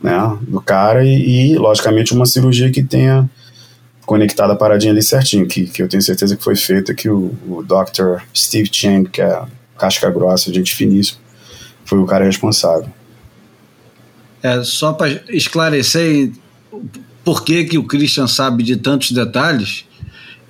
né, 0.01 0.37
do 0.41 0.59
cara 0.59 1.05
e, 1.05 1.53
e, 1.53 1.57
logicamente, 1.57 2.13
uma 2.13 2.25
cirurgia 2.25 2.69
que 2.69 2.83
tenha 2.83 3.29
conectada 4.09 4.53
a 4.53 4.55
paradinha 4.55 4.91
ali 4.91 5.03
certinho, 5.03 5.45
que, 5.45 5.67
que 5.67 5.83
eu 5.83 5.87
tenho 5.87 6.01
certeza 6.01 6.35
que 6.35 6.43
foi 6.43 6.55
feita, 6.55 6.95
que 6.95 7.07
o, 7.07 7.31
o 7.47 7.61
Dr. 7.61 8.23
Steve 8.35 8.67
Chang, 8.73 9.07
que 9.07 9.21
é 9.21 9.43
casca 9.77 10.09
grossa, 10.09 10.51
gente 10.51 10.73
finíssima, 10.73 11.19
foi 11.85 11.99
o 11.99 12.07
cara 12.07 12.25
responsável. 12.25 12.89
É, 14.41 14.63
só 14.63 14.93
para 14.93 15.21
esclarecer 15.29 16.31
por 17.23 17.43
que, 17.43 17.65
que 17.65 17.77
o 17.77 17.83
Christian 17.83 18.25
sabe 18.25 18.63
de 18.63 18.77
tantos 18.77 19.11
detalhes, 19.11 19.85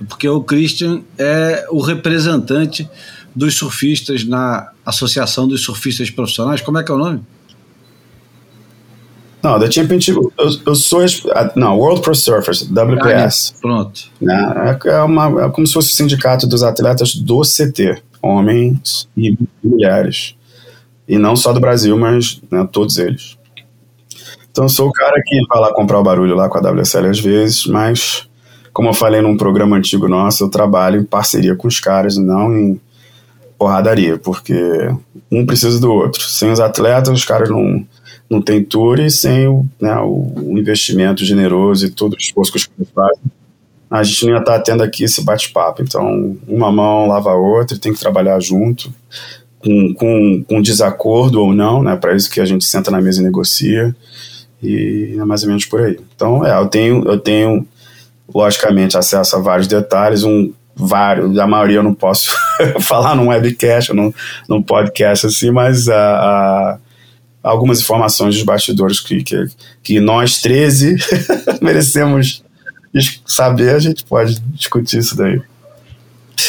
porque 0.07 0.29
o 0.29 0.41
Christian 0.41 1.01
é 1.17 1.67
o 1.69 1.81
representante 1.81 2.89
dos 3.35 3.57
surfistas 3.57 4.23
na 4.23 4.71
Associação 4.85 5.49
dos 5.49 5.63
Surfistas 5.63 6.09
Profissionais. 6.09 6.61
Como 6.61 6.77
é 6.77 6.83
que 6.83 6.89
é 6.89 6.95
o 6.95 6.97
nome? 6.97 7.21
Não, 9.41 9.57
da 9.57 9.71
Championship, 9.71 10.17
eu, 10.17 10.31
eu 10.65 10.75
sou. 10.75 11.01
Não, 11.55 11.77
World 11.77 12.01
Pro 12.01 12.13
Surfers, 12.13 12.63
WPS. 12.63 13.53
Ah, 13.55 13.59
pronto. 13.61 14.01
Né, 14.21 14.77
é, 14.85 14.89
é, 14.89 15.01
uma, 15.01 15.45
é 15.45 15.49
como 15.49 15.65
se 15.65 15.73
fosse 15.73 15.91
o 15.91 15.95
sindicato 15.95 16.45
dos 16.45 16.61
atletas 16.61 17.15
do 17.15 17.41
CT, 17.41 18.01
homens 18.21 19.07
e 19.15 19.37
mulheres. 19.63 20.35
E 21.07 21.17
não 21.17 21.35
só 21.35 21.53
do 21.53 21.59
Brasil, 21.59 21.97
mas 21.97 22.41
né, 22.51 22.67
todos 22.71 22.97
eles. 22.97 23.37
Então 24.51 24.65
eu 24.65 24.69
sou 24.69 24.89
o 24.89 24.91
cara 24.91 25.21
que 25.25 25.41
vai 25.47 25.61
lá 25.61 25.73
comprar 25.73 25.99
o 25.99 26.03
barulho 26.03 26.35
lá 26.35 26.49
com 26.49 26.57
a 26.57 26.71
WSL 26.71 27.07
às 27.07 27.19
vezes, 27.19 27.65
mas 27.65 28.27
como 28.73 28.89
eu 28.89 28.93
falei 28.93 29.21
num 29.21 29.37
programa 29.37 29.77
antigo 29.77 30.07
nosso, 30.07 30.43
eu 30.43 30.49
trabalho 30.49 30.99
em 30.99 31.05
parceria 31.05 31.55
com 31.55 31.67
os 31.67 31.79
caras, 31.79 32.17
não 32.17 32.55
em 32.55 32.81
porradaria, 33.57 34.17
porque 34.17 34.89
um 35.31 35.45
precisa 35.45 35.79
do 35.79 35.91
outro. 35.91 36.21
Sem 36.21 36.51
os 36.51 36.59
atletas, 36.59 37.09
os 37.09 37.25
caras 37.25 37.49
não 37.49 37.85
não 38.29 38.41
tem 38.41 38.63
tour 38.63 38.99
e 38.99 39.09
sem 39.09 39.47
o, 39.47 39.65
né, 39.81 39.95
o 39.99 40.57
investimento 40.57 41.25
generoso 41.25 41.85
e 41.85 41.89
todo 41.89 42.13
o 42.13 42.17
esforço 42.17 42.51
que 42.51 42.57
os 42.57 42.67
caras 42.67 42.91
fazem, 42.93 43.31
a 43.89 44.03
gente 44.03 44.25
não 44.25 44.33
ia 44.33 44.39
estar 44.39 44.59
tendo 44.59 44.83
aqui 44.83 45.03
esse 45.03 45.23
bate-papo. 45.23 45.81
Então, 45.81 46.37
uma 46.47 46.71
mão 46.71 47.07
lava 47.07 47.31
a 47.31 47.35
outra, 47.35 47.77
tem 47.77 47.91
que 47.91 47.99
trabalhar 47.99 48.39
junto, 48.39 48.93
com, 49.57 49.93
com, 49.95 50.43
com 50.47 50.61
desacordo 50.61 51.41
ou 51.41 51.53
não, 51.53 51.81
né? 51.81 51.95
Para 51.95 52.15
isso 52.15 52.29
que 52.29 52.39
a 52.39 52.45
gente 52.45 52.65
senta 52.65 52.91
na 52.91 53.01
mesa 53.01 53.19
e 53.19 53.23
negocia, 53.23 53.95
e 54.61 55.15
é 55.17 55.25
mais 55.25 55.41
ou 55.41 55.49
menos 55.49 55.65
por 55.65 55.81
aí. 55.81 55.99
Então, 56.15 56.45
é, 56.45 56.55
eu 56.57 56.67
tenho, 56.67 57.03
eu 57.05 57.17
tenho 57.19 57.67
logicamente, 58.33 58.95
acesso 58.95 59.35
a 59.35 59.39
vários 59.39 59.67
detalhes, 59.67 60.23
um 60.23 60.53
vários, 60.75 61.37
a 61.37 61.47
maioria 61.47 61.77
eu 61.77 61.83
não 61.83 61.93
posso 61.93 62.31
falar 62.81 63.15
num 63.15 63.29
webcast, 63.29 63.91
num, 63.91 64.13
num 64.47 64.61
podcast 64.61 65.27
assim, 65.27 65.51
mas 65.51 65.89
a, 65.89 65.95
a 65.95 66.77
algumas 67.43 67.79
informações 67.79 68.35
dos 68.35 68.43
bastidores 68.43 68.99
que, 68.99 69.23
que, 69.23 69.47
que 69.81 69.99
nós 69.99 70.41
13 70.41 70.97
merecemos 71.61 72.43
saber, 73.25 73.75
a 73.75 73.79
gente 73.79 74.03
pode 74.03 74.39
discutir 74.53 74.99
isso 74.99 75.15
daí. 75.15 75.41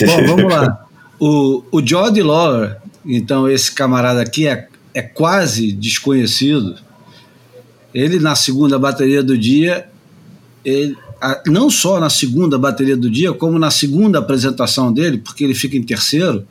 Bom, 0.07 0.27
vamos 0.37 0.53
lá. 0.53 0.87
O, 1.19 1.63
o 1.71 1.87
Jody 1.87 2.23
Lawler, 2.23 2.79
então 3.05 3.49
esse 3.49 3.73
camarada 3.73 4.23
aqui 4.23 4.47
é, 4.47 4.69
é 4.95 5.03
quase 5.03 5.73
desconhecido. 5.73 6.77
Ele 7.93 8.19
na 8.19 8.35
segunda 8.35 8.79
bateria 8.79 9.23
do 9.23 9.37
dia, 9.37 9.89
ele, 10.65 10.97
a, 11.21 11.43
não 11.47 11.69
só 11.69 12.01
na 12.01 12.09
segunda 12.09 12.59
bateria 12.59 12.97
do 12.97 13.11
dia, 13.11 13.33
como 13.33 13.59
na 13.59 13.71
segunda 13.71 14.19
apresentação 14.19 14.93
dele, 14.93 15.19
porque 15.19 15.45
ele 15.45 15.55
fica 15.55 15.77
em 15.77 15.83
terceiro, 15.83 16.47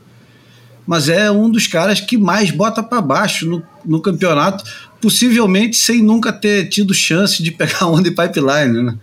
mas 0.85 1.09
é 1.09 1.31
um 1.31 1.49
dos 1.49 1.67
caras 1.67 1.99
que 1.99 2.17
mais 2.17 2.51
bota 2.51 2.83
para 2.83 3.01
baixo 3.01 3.47
no, 3.47 3.63
no 3.85 4.01
campeonato, 4.01 4.63
possivelmente 5.01 5.77
sem 5.77 6.01
nunca 6.01 6.31
ter 6.31 6.67
tido 6.69 6.93
chance 6.93 7.41
de 7.41 7.51
pegar 7.51 7.85
onda 7.87 8.07
e 8.07 8.11
pipeline. 8.11 8.83
Né? 8.83 8.95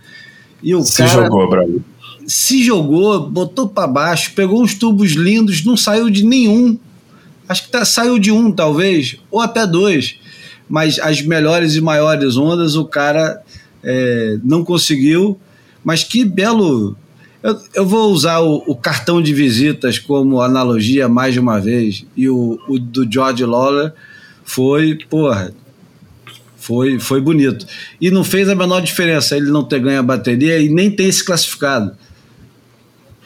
E 0.61 0.75
o 0.75 0.83
se 0.83 0.97
cara 0.97 1.23
jogou, 1.23 1.49
Brasil. 1.49 1.83
Se 2.25 2.63
jogou, 2.63 3.29
botou 3.29 3.69
para 3.69 3.87
baixo, 3.87 4.33
pegou 4.33 4.61
uns 4.61 4.73
tubos 4.73 5.11
lindos, 5.11 5.63
não 5.63 5.77
saiu 5.77 6.09
de 6.09 6.25
nenhum. 6.25 6.77
Acho 7.47 7.63
que 7.63 7.69
tá, 7.69 7.85
saiu 7.85 8.19
de 8.19 8.31
um, 8.31 8.51
talvez, 8.51 9.17
ou 9.31 9.39
até 9.39 9.65
dois. 9.65 10.15
Mas 10.67 10.99
as 10.99 11.21
melhores 11.21 11.75
e 11.75 11.81
maiores 11.81 12.35
ondas 12.35 12.75
o 12.75 12.83
cara 12.83 13.41
é, 13.81 14.37
não 14.43 14.65
conseguiu. 14.65 15.39
Mas 15.83 16.03
que 16.03 16.25
belo. 16.25 16.97
Eu, 17.41 17.61
eu 17.73 17.85
vou 17.85 18.11
usar 18.11 18.39
o, 18.39 18.61
o, 18.67 18.75
cartão 18.75 19.21
de 19.21 19.33
visitas 19.33 19.97
como 19.97 20.41
analogia 20.41 21.07
mais 21.07 21.33
de 21.33 21.39
uma 21.39 21.61
vez. 21.61 22.05
E 22.17 22.27
o, 22.27 22.59
o 22.67 22.77
do 22.77 23.09
George 23.09 23.45
Lawler 23.45 23.93
foi, 24.47 24.97
porra, 25.09 25.53
foi, 26.55 26.97
foi 26.99 27.19
bonito. 27.19 27.67
E 27.99 28.09
não 28.09 28.23
fez 28.23 28.47
a 28.47 28.55
menor 28.55 28.81
diferença 28.81 29.35
ele 29.35 29.51
não 29.51 29.63
ter 29.63 29.79
ganho 29.79 29.99
a 29.99 30.03
bateria 30.03 30.57
e 30.57 30.69
nem 30.69 30.89
ter 30.89 31.11
se 31.11 31.23
classificado. 31.23 31.91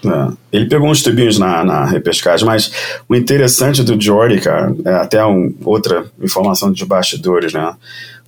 É, 0.04 0.34
ele 0.52 0.66
pegou 0.66 0.90
uns 0.90 1.04
tubinhos 1.04 1.38
na, 1.38 1.64
na 1.64 1.86
repescagem, 1.86 2.44
mas 2.44 2.72
o 3.08 3.16
interessante 3.16 3.84
do 3.84 4.02
Jordi, 4.02 4.42
cara, 4.42 4.76
é 4.84 4.96
até 4.96 5.24
um, 5.24 5.54
outra 5.64 6.06
informação 6.20 6.72
de 6.72 6.84
bastidores, 6.86 7.54
né? 7.54 7.76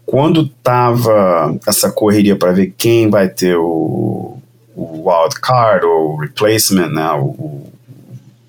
Quando 0.05 0.47
tava 0.61 1.57
essa 1.67 1.91
correria 1.91 2.35
para 2.35 2.51
ver 2.51 2.75
quem 2.77 3.09
vai 3.09 3.27
ter 3.27 3.55
o, 3.55 4.37
o 4.75 5.09
wild 5.09 5.39
card 5.41 5.83
ou 5.83 6.17
replacement, 6.17 6.89
né? 6.89 7.11
O, 7.13 7.25
o, 7.25 7.71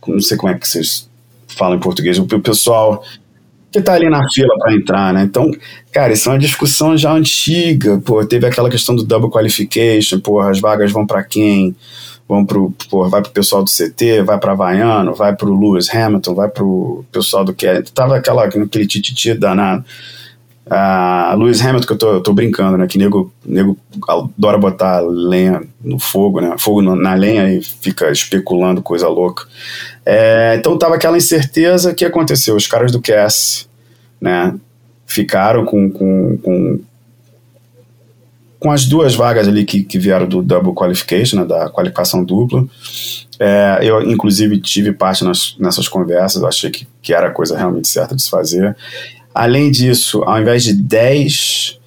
não 0.07 0.21
sei 0.21 0.37
como 0.37 0.53
é 0.53 0.59
que 0.59 0.69
vocês 0.69 1.09
falam 1.49 1.79
em 1.79 1.81
português, 1.81 2.19
o 2.19 2.27
pessoal 2.27 3.03
que 3.75 3.83
tá 3.83 3.95
ali 3.95 4.09
na 4.09 4.25
fila 4.31 4.57
para 4.57 4.73
entrar, 4.73 5.13
né? 5.13 5.25
Então, 5.25 5.51
cara, 5.93 6.13
isso 6.13 6.29
é 6.29 6.33
uma 6.33 6.39
discussão 6.39 6.97
já 6.97 7.13
antiga, 7.13 7.99
pô, 7.99 8.25
teve 8.25 8.47
aquela 8.47 8.71
questão 8.71 8.95
do 8.95 9.03
double 9.03 9.31
qualification, 9.31 10.21
pô, 10.21 10.41
as 10.41 10.61
vagas 10.61 10.93
vão 10.93 11.05
para 11.05 11.25
quem? 11.25 11.75
Vão 12.29 12.47
pro, 12.47 12.73
pô, 12.89 13.09
vai 13.09 13.21
pro 13.21 13.33
pessoal 13.33 13.65
do 13.65 13.71
CT, 13.71 14.23
vai 14.23 14.39
para 14.39 14.55
Vaiano, 14.55 15.13
vai 15.13 15.35
pro 15.35 15.59
Lewis 15.59 15.93
Hamilton, 15.93 16.35
vai 16.35 16.49
pro 16.49 17.05
pessoal 17.11 17.45
do 17.45 17.53
que 17.53 17.67
tava 17.93 18.17
aquela 18.17 18.45
aquele 18.45 18.87
tititi 18.87 19.35
danado. 19.35 19.85
Uh, 20.67 21.37
Lewis 21.37 21.61
Hamilton, 21.61 21.87
que 21.87 21.93
eu 21.93 21.99
tô, 21.99 22.13
eu 22.15 22.21
tô 22.23 22.33
brincando, 22.33 22.79
né? 22.79 22.87
Que 22.87 22.97
nego, 22.97 23.31
nego 23.45 23.77
adora 24.09 24.57
botar 24.57 25.01
lenha 25.01 25.63
no 25.83 25.99
fogo, 25.99 26.41
né? 26.41 26.55
Fogo 26.59 26.81
na 26.81 27.15
lenha 27.15 27.53
e 27.53 27.63
fica 27.63 28.11
especulando 28.11 28.83
coisa 28.83 29.07
louca. 29.07 29.45
É, 30.07 30.55
então 30.59 30.79
tava 30.79 30.95
aquela 30.95 31.19
incerteza. 31.19 31.91
O 31.91 31.95
que 31.95 32.05
aconteceu? 32.05 32.57
Os 32.57 32.67
caras 32.67 32.91
do 32.91 33.01
Cass, 33.01 33.69
né? 34.19 34.55
Ficaram 35.07 35.67
com, 35.67 35.91
com, 35.91 36.39
com, 36.39 36.81
com 38.59 38.71
as 38.71 38.87
duas 38.87 39.15
vagas 39.15 39.47
ali 39.47 39.67
que, 39.67 39.85
que 39.85 39.99
vieram 39.99 40.27
do 40.27 40.43
Double 40.43 40.73
Qualification, 40.73 41.41
né? 41.41 41.45
Da 41.45 41.69
qualificação 41.69 42.25
dupla. 42.25 42.67
É, 43.39 43.81
eu, 43.83 44.01
inclusive, 44.03 44.59
tive 44.61 44.93
parte 44.93 45.25
nas, 45.25 45.57
nessas 45.59 45.89
conversas. 45.89 46.43
achei 46.43 46.71
que, 46.71 46.89
que 47.03 47.13
era 47.13 47.27
a 47.27 47.33
coisa 47.33 47.55
realmente 47.55 47.89
certa 47.89 48.17
de 48.17 48.23
se 48.23 48.31
fazer. 48.31 48.75
Além 49.35 49.71
disso, 49.71 50.23
ao 50.23 50.41
invés 50.41 50.63
de 50.63 50.73
10 50.73 51.81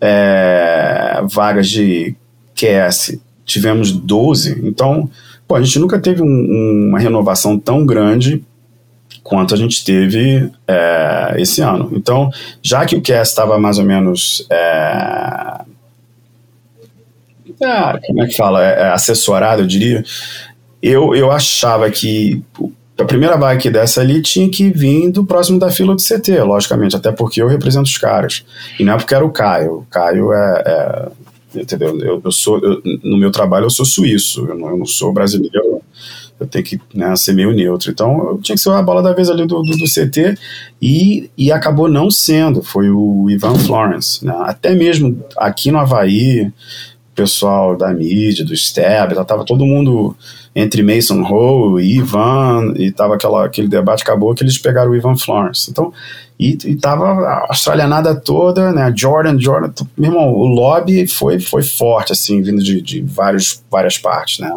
é, 0.00 1.20
vagas 1.24 1.68
de 1.68 2.14
QS, 2.54 3.18
tivemos 3.44 3.90
12. 3.90 4.60
Então, 4.64 5.10
pô, 5.48 5.56
a 5.56 5.62
gente 5.62 5.78
nunca 5.78 5.98
teve 5.98 6.22
um, 6.22 6.88
uma 6.88 6.98
renovação 6.98 7.58
tão 7.58 7.84
grande 7.84 8.42
quanto 9.22 9.54
a 9.54 9.56
gente 9.56 9.84
teve 9.84 10.48
é, 10.68 11.34
esse 11.38 11.60
ano. 11.60 11.90
Então, 11.92 12.30
já 12.62 12.86
que 12.86 12.94
o 12.94 13.02
QS 13.02 13.30
estava 13.30 13.58
mais 13.58 13.78
ou 13.78 13.84
menos. 13.84 14.46
É, 14.48 15.60
é, 17.60 17.98
como 18.06 18.22
é 18.22 18.26
que 18.26 18.36
fala? 18.36 18.64
É, 18.64 18.82
é, 18.82 18.88
assessorado, 18.90 19.62
eu 19.62 19.66
diria. 19.66 20.04
Eu, 20.80 21.14
eu 21.14 21.32
achava 21.32 21.90
que 21.90 22.42
a 22.98 23.04
primeira 23.04 23.56
que 23.56 23.70
desse 23.70 24.00
ali 24.00 24.22
tinha 24.22 24.48
que 24.48 24.70
vir 24.70 25.10
do 25.10 25.24
próximo 25.24 25.58
da 25.58 25.70
fila 25.70 25.94
do 25.94 26.02
CT, 26.02 26.40
logicamente, 26.42 26.96
até 26.96 27.12
porque 27.12 27.42
eu 27.42 27.48
represento 27.48 27.84
os 27.84 27.98
caras. 27.98 28.44
E 28.78 28.84
não 28.84 28.94
é 28.94 28.96
porque 28.96 29.14
era 29.14 29.24
o 29.24 29.30
Caio. 29.30 29.78
O 29.78 29.86
Caio 29.90 30.32
é. 30.32 30.62
é 30.66 31.60
entendeu? 31.60 31.98
Eu, 32.00 32.20
eu 32.24 32.32
sou, 32.32 32.58
eu, 32.58 32.82
no 33.02 33.16
meu 33.16 33.30
trabalho 33.30 33.66
eu 33.66 33.70
sou 33.70 33.84
suíço, 33.84 34.46
eu 34.46 34.54
não, 34.54 34.70
eu 34.70 34.76
não 34.78 34.86
sou 34.86 35.12
brasileiro. 35.12 35.82
Eu 36.38 36.46
tenho 36.46 36.64
que 36.64 36.78
né, 36.94 37.14
ser 37.16 37.32
meio 37.32 37.52
neutro. 37.52 37.90
Então 37.90 38.30
eu 38.30 38.38
tinha 38.38 38.56
que 38.56 38.60
ser 38.60 38.70
a 38.70 38.82
bola 38.82 39.02
da 39.02 39.12
vez 39.12 39.30
ali 39.30 39.46
do, 39.46 39.62
do, 39.62 39.76
do 39.76 39.84
CT 39.84 40.36
e, 40.80 41.30
e 41.36 41.50
acabou 41.50 41.88
não 41.88 42.10
sendo. 42.10 42.62
Foi 42.62 42.90
o 42.90 43.30
Ivan 43.30 43.58
Florence. 43.58 44.24
Né? 44.24 44.34
Até 44.40 44.74
mesmo 44.74 45.22
aqui 45.36 45.70
no 45.70 45.78
Havaí, 45.78 46.50
pessoal 47.14 47.76
da 47.76 47.92
mídia, 47.92 48.44
do 48.44 48.54
STEB, 48.54 49.14
tava 49.26 49.44
todo 49.44 49.64
mundo 49.64 50.14
entre 50.56 50.82
Mason 50.82 51.22
Hall 51.22 51.78
e 51.78 51.98
Ivan, 51.98 52.72
e 52.76 52.90
tava 52.90 53.14
aquela, 53.14 53.44
aquele 53.44 53.68
debate, 53.68 54.02
acabou 54.02 54.34
que 54.34 54.42
eles 54.42 54.56
pegaram 54.56 54.90
o 54.90 54.96
Ivan 54.96 55.14
Florence. 55.14 55.70
Então, 55.70 55.92
e, 56.40 56.56
e 56.64 56.74
tava 56.76 57.04
a 57.04 57.46
australianada 57.50 58.14
toda, 58.14 58.72
né, 58.72 58.90
Jordan, 58.96 59.38
Jordan, 59.38 59.70
meu 59.96 60.10
irmão, 60.10 60.32
o 60.32 60.46
lobby 60.46 61.06
foi, 61.06 61.38
foi 61.38 61.62
forte, 61.62 62.12
assim, 62.12 62.40
vindo 62.40 62.62
de, 62.62 62.80
de 62.80 63.02
vários, 63.02 63.62
várias 63.70 63.98
partes, 63.98 64.38
né. 64.38 64.50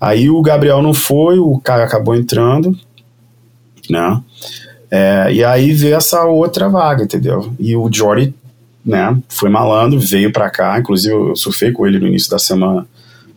Aí 0.00 0.30
o 0.30 0.40
Gabriel 0.40 0.80
não 0.80 0.94
foi, 0.94 1.38
o 1.38 1.60
Caio 1.60 1.84
acabou 1.84 2.16
entrando, 2.16 2.74
né, 3.90 4.22
é, 4.90 5.28
e 5.30 5.44
aí 5.44 5.72
veio 5.72 5.96
essa 5.96 6.24
outra 6.24 6.70
vaga, 6.70 7.04
entendeu? 7.04 7.52
E 7.58 7.76
o 7.76 7.92
Jordy 7.92 8.34
né? 8.88 9.20
Foi 9.28 9.50
malandro, 9.50 10.00
veio 10.00 10.32
para 10.32 10.48
cá, 10.48 10.78
inclusive 10.78 11.12
eu 11.14 11.36
surfei 11.36 11.70
com 11.70 11.86
ele 11.86 11.98
no 11.98 12.06
início 12.06 12.30
da 12.30 12.38
semana 12.38 12.86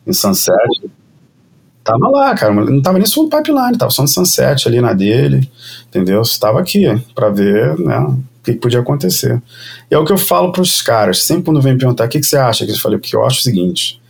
em 0.07 0.13
Sunset. 0.13 0.55
Tava 1.83 2.09
lá, 2.09 2.35
cara, 2.35 2.53
não 2.53 2.81
tava 2.81 2.99
nem 2.99 3.07
só 3.07 3.23
no 3.23 3.29
pipeline, 3.29 3.77
tava 3.77 3.89
só 3.91 4.03
no 4.03 4.07
Sunset 4.07 4.67
ali 4.67 4.79
na 4.79 4.93
dele, 4.93 5.49
entendeu? 5.87 6.21
Estava 6.21 6.59
aqui 6.59 6.85
para 7.15 7.29
ver, 7.29 7.77
né? 7.79 7.99
O 7.99 8.43
que, 8.43 8.53
podia 8.53 8.79
acontecer. 8.79 9.41
E 9.89 9.95
é 9.95 9.97
o 9.97 10.05
que 10.05 10.11
eu 10.11 10.17
falo 10.17 10.51
pros 10.51 10.81
caras, 10.81 11.23
sempre 11.23 11.45
quando 11.45 11.61
vem 11.61 11.77
perguntar 11.77 12.05
o 12.05 12.09
que, 12.09 12.19
que 12.19 12.25
você 12.25 12.37
acha, 12.37 12.65
que 12.65 12.71
eu 12.71 12.77
falei, 12.77 12.99
porque 12.99 13.15
eu 13.15 13.25
acho 13.25 13.39
o 13.39 13.43
seguinte, 13.43 14.01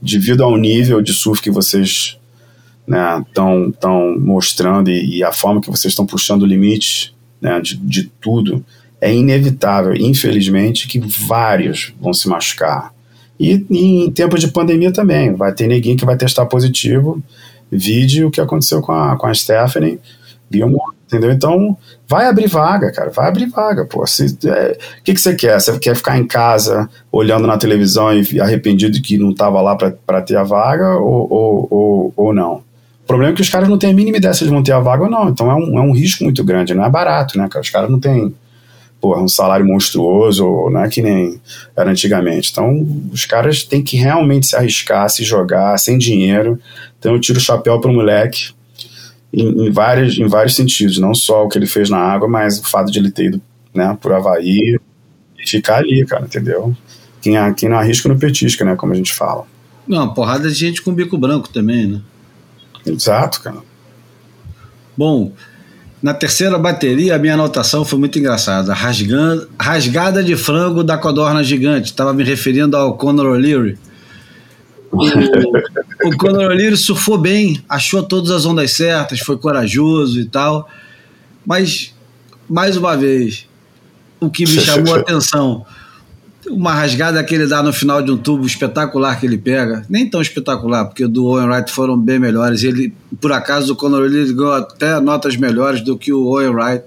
devido 0.00 0.42
ao 0.42 0.56
nível 0.56 1.00
de 1.00 1.12
surf 1.12 1.42
que 1.42 1.50
vocês 1.50 2.18
estão 2.86 3.66
né, 3.66 3.72
tão 3.80 4.18
mostrando 4.18 4.90
e, 4.90 5.18
e, 5.18 5.24
a 5.24 5.32
forma 5.32 5.60
que 5.60 5.70
vocês 5.70 5.92
estão 5.92 6.06
puxando 6.06 6.42
o 6.42 6.46
limite 6.46 7.14
né, 7.40 7.58
de, 7.60 7.76
de 7.76 8.04
tudo, 8.20 8.64
é 9.00 9.12
inevitável, 9.14 9.94
infelizmente, 9.94 10.86
que 10.86 10.98
vários 10.98 11.92
vão 12.00 12.12
se 12.12 12.28
machucar. 12.28 12.93
E, 13.38 13.64
em 13.70 14.10
tempo 14.10 14.38
de 14.38 14.48
pandemia 14.48 14.92
também, 14.92 15.34
vai 15.34 15.52
ter 15.52 15.66
ninguém 15.66 15.96
que 15.96 16.04
vai 16.04 16.16
testar 16.16 16.46
positivo. 16.46 17.22
Vide 17.70 18.24
o 18.24 18.30
que 18.30 18.40
aconteceu 18.40 18.80
com 18.80 18.92
a, 18.92 19.16
com 19.16 19.26
a 19.26 19.34
Stephanie 19.34 19.98
Gilmore, 20.50 20.94
entendeu? 21.06 21.32
Então, 21.32 21.76
vai 22.08 22.26
abrir 22.26 22.46
vaga, 22.46 22.92
cara, 22.92 23.10
vai 23.10 23.28
abrir 23.28 23.46
vaga, 23.46 23.84
pô. 23.84 24.02
O 24.02 24.48
é, 24.48 24.78
que, 25.02 25.14
que 25.14 25.20
você 25.20 25.34
quer? 25.34 25.60
Você 25.60 25.76
quer 25.78 25.96
ficar 25.96 26.18
em 26.18 26.26
casa 26.26 26.88
olhando 27.10 27.46
na 27.46 27.58
televisão 27.58 28.12
e 28.12 28.40
arrependido 28.40 29.00
que 29.02 29.18
não 29.18 29.30
estava 29.30 29.60
lá 29.60 29.76
para 29.76 30.22
ter 30.22 30.36
a 30.36 30.44
vaga 30.44 30.96
ou, 30.96 31.32
ou, 31.32 31.68
ou, 31.70 32.12
ou 32.16 32.34
não? 32.34 32.62
O 33.02 33.06
problema 33.06 33.32
é 33.32 33.36
que 33.36 33.42
os 33.42 33.50
caras 33.50 33.68
não 33.68 33.76
têm 33.76 33.90
a 33.90 33.94
mínima 33.94 34.16
ideia 34.16 34.32
se 34.32 34.44
eles 34.44 34.52
vão 34.52 34.62
ter 34.62 34.72
a 34.72 34.80
vaga 34.80 35.04
ou 35.04 35.10
não. 35.10 35.28
Então 35.28 35.50
é 35.50 35.54
um, 35.54 35.78
é 35.78 35.82
um 35.82 35.92
risco 35.92 36.24
muito 36.24 36.42
grande, 36.44 36.74
não 36.74 36.84
é 36.84 36.90
barato, 36.90 37.36
né, 37.36 37.48
cara? 37.50 37.62
Os 37.62 37.70
caras 37.70 37.90
não 37.90 38.00
têm 38.00 38.34
porra, 39.04 39.20
um 39.20 39.28
salário 39.28 39.66
monstruoso, 39.66 40.70
não 40.70 40.80
é 40.80 40.88
que 40.88 41.02
nem 41.02 41.38
era 41.76 41.90
antigamente. 41.90 42.50
Então, 42.50 42.82
os 43.12 43.26
caras 43.26 43.62
têm 43.62 43.82
que 43.82 43.98
realmente 43.98 44.46
se 44.46 44.56
arriscar, 44.56 45.10
se 45.10 45.22
jogar, 45.22 45.78
sem 45.78 45.98
dinheiro. 45.98 46.58
Então, 46.98 47.12
eu 47.12 47.20
tiro 47.20 47.36
o 47.36 47.42
chapéu 47.42 47.78
pro 47.78 47.92
moleque 47.92 48.54
em, 49.30 49.66
em, 49.66 49.70
vários, 49.70 50.18
em 50.18 50.26
vários 50.26 50.56
sentidos, 50.56 50.96
não 50.96 51.14
só 51.14 51.44
o 51.44 51.50
que 51.50 51.58
ele 51.58 51.66
fez 51.66 51.90
na 51.90 51.98
água, 51.98 52.26
mas 52.26 52.58
o 52.58 52.66
fato 52.66 52.90
de 52.90 52.98
ele 52.98 53.10
ter 53.10 53.26
ido 53.26 53.42
né, 53.74 53.94
por 54.00 54.10
Havaí 54.10 54.78
e 55.38 55.46
ficar 55.46 55.80
ali, 55.80 56.02
cara, 56.06 56.24
entendeu? 56.24 56.74
Quem, 57.20 57.34
quem 57.52 57.68
não 57.68 57.76
arrisca 57.76 58.08
não 58.08 58.18
petisca, 58.18 58.64
né, 58.64 58.74
como 58.74 58.94
a 58.94 58.96
gente 58.96 59.12
fala. 59.12 59.46
Não, 59.86 60.14
porrada 60.14 60.48
de 60.48 60.54
gente 60.54 60.80
com 60.80 60.94
bico 60.94 61.18
branco 61.18 61.50
também, 61.50 61.86
né? 61.86 62.00
Exato, 62.86 63.42
cara. 63.42 63.58
Bom, 64.96 65.30
Na 66.04 66.12
terceira 66.12 66.58
bateria, 66.58 67.16
a 67.16 67.18
minha 67.18 67.32
anotação 67.32 67.82
foi 67.82 67.98
muito 67.98 68.18
engraçada. 68.18 68.74
Rasgando, 68.74 69.48
rasgada 69.58 70.22
de 70.22 70.36
frango 70.36 70.84
da 70.84 70.98
codorna 70.98 71.42
gigante. 71.42 71.86
Estava 71.86 72.12
me 72.12 72.22
referindo 72.22 72.76
ao 72.76 72.94
Conor 72.94 73.28
O'Leary. 73.28 73.78
O, 74.92 75.02
o 76.08 76.16
Conor 76.18 76.50
O'Leary 76.50 76.76
surfou 76.76 77.16
bem, 77.16 77.64
achou 77.66 78.02
todas 78.02 78.30
as 78.30 78.44
ondas 78.44 78.72
certas, 78.72 79.20
foi 79.20 79.38
corajoso 79.38 80.20
e 80.20 80.26
tal. 80.26 80.68
Mas, 81.46 81.94
mais 82.50 82.76
uma 82.76 82.94
vez, 82.98 83.48
o 84.20 84.28
que 84.28 84.42
me 84.42 84.60
chamou 84.60 84.96
a 84.96 84.98
atenção 84.98 85.64
uma 86.48 86.72
rasgada 86.72 87.22
que 87.24 87.34
ele 87.34 87.46
dá 87.46 87.62
no 87.62 87.72
final 87.72 88.02
de 88.02 88.10
um 88.10 88.16
tubo 88.16 88.46
espetacular 88.46 89.18
que 89.18 89.26
ele 89.26 89.38
pega, 89.38 89.84
nem 89.88 90.08
tão 90.08 90.20
espetacular, 90.20 90.84
porque 90.84 91.04
o 91.04 91.08
do 91.08 91.26
Owen 91.26 91.48
Wright 91.48 91.70
foram 91.70 91.98
bem 91.98 92.18
melhores. 92.18 92.62
Ele, 92.62 92.94
por 93.20 93.32
acaso, 93.32 93.72
o 93.72 93.76
Conor 93.76 94.06
ele 94.06 94.32
ganhou 94.32 94.52
até 94.52 95.00
notas 95.00 95.36
melhores 95.36 95.80
do 95.80 95.96
que 95.96 96.12
o 96.12 96.26
Owen 96.26 96.48
Wright, 96.48 96.84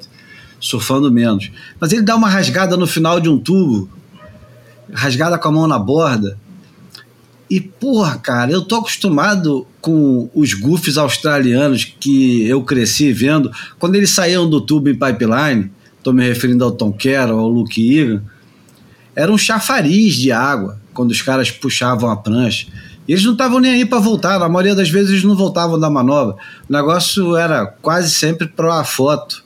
surfando 0.60 1.12
menos. 1.12 1.52
Mas 1.80 1.92
ele 1.92 2.02
dá 2.02 2.16
uma 2.16 2.30
rasgada 2.30 2.78
no 2.78 2.88
final 2.88 3.20
de 3.20 3.30
um 3.30 3.38
tubo, 3.38 3.90
rasgada 4.94 5.38
com 5.38 5.48
a 5.48 5.52
mão 5.52 5.68
na 5.68 5.80
borda. 5.80 6.38
E, 7.50 7.62
porra, 7.62 8.18
cara, 8.18 8.52
eu 8.52 8.62
tô 8.62 8.76
acostumado 8.76 9.66
com 9.80 10.30
os 10.36 10.54
goofs 10.54 10.98
australianos 10.98 11.86
que 11.86 12.46
eu 12.46 12.62
cresci 12.62 13.14
vendo. 13.14 13.50
Quando 13.80 13.96
eles 13.96 14.10
saíam 14.14 14.50
do 14.50 14.60
tubo 14.60 14.90
em 14.90 14.96
pipeline, 14.96 15.72
tô 16.04 16.12
me 16.12 16.28
referindo 16.28 16.66
ao 16.66 16.72
Tom 16.72 16.92
Carroll, 16.92 17.40
ao 17.40 17.48
Luke 17.48 17.98
Egan, 17.98 18.22
era 19.18 19.32
um 19.32 19.38
chafariz 19.38 20.14
de 20.14 20.32
água 20.32 20.80
quando 20.94 21.10
os 21.10 21.24
caras 21.24 21.50
puxavam 21.50 22.08
a 22.12 22.16
prancha. 22.16 22.68
E 23.08 23.14
eles 23.14 23.26
não 23.26 23.32
estavam 23.32 23.60
nem 23.60 23.72
aí 23.72 23.86
para 23.86 23.98
voltar, 23.98 24.38
na 24.38 24.48
maioria 24.48 24.76
das 24.76 24.92
vezes 24.92 25.10
eles 25.10 25.24
não 25.24 25.36
voltavam 25.36 25.80
da 25.80 25.90
manobra. 25.90 26.36
O 26.70 26.72
negócio 26.72 27.36
era 27.36 27.66
quase 27.66 28.12
sempre 28.12 28.48
para 28.48 28.80
a 28.80 28.84
foto. 28.84 29.44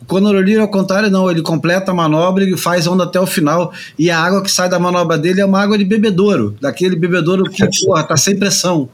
O 0.00 0.06
Conor 0.06 0.36
O'Leary, 0.36 0.60
ao 0.60 0.68
contrário, 0.68 1.10
não, 1.10 1.30
ele 1.30 1.42
completa 1.42 1.90
a 1.90 1.94
manobra 1.94 2.44
e 2.44 2.56
faz 2.56 2.86
onda 2.86 3.04
até 3.04 3.20
o 3.20 3.26
final. 3.26 3.74
E 3.98 4.10
a 4.10 4.18
água 4.18 4.42
que 4.42 4.50
sai 4.50 4.70
da 4.70 4.78
manobra 4.78 5.18
dele 5.18 5.42
é 5.42 5.44
uma 5.44 5.60
água 5.60 5.76
de 5.76 5.84
bebedouro, 5.84 6.56
daquele 6.58 6.96
bebedouro 6.96 7.44
que, 7.44 7.62
porra, 7.84 8.02
tá 8.04 8.16
sem 8.16 8.38
pressão. 8.38 8.88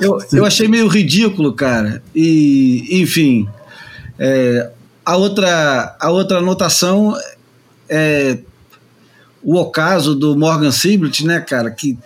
Eu, 0.00 0.18
eu 0.32 0.44
achei 0.44 0.66
meio 0.66 0.88
ridículo, 0.88 1.52
cara. 1.52 2.02
E, 2.12 2.88
enfim, 3.02 3.46
é, 4.18 4.68
a, 5.04 5.16
outra, 5.16 5.96
a 6.00 6.10
outra 6.10 6.38
anotação 6.38 7.16
é 7.88 8.38
o 9.46 9.54
ocaso 9.54 10.16
do 10.16 10.36
Morgan 10.36 10.72
Siblet, 10.72 11.24
né, 11.24 11.38
cara, 11.38 11.70
que 11.70 11.96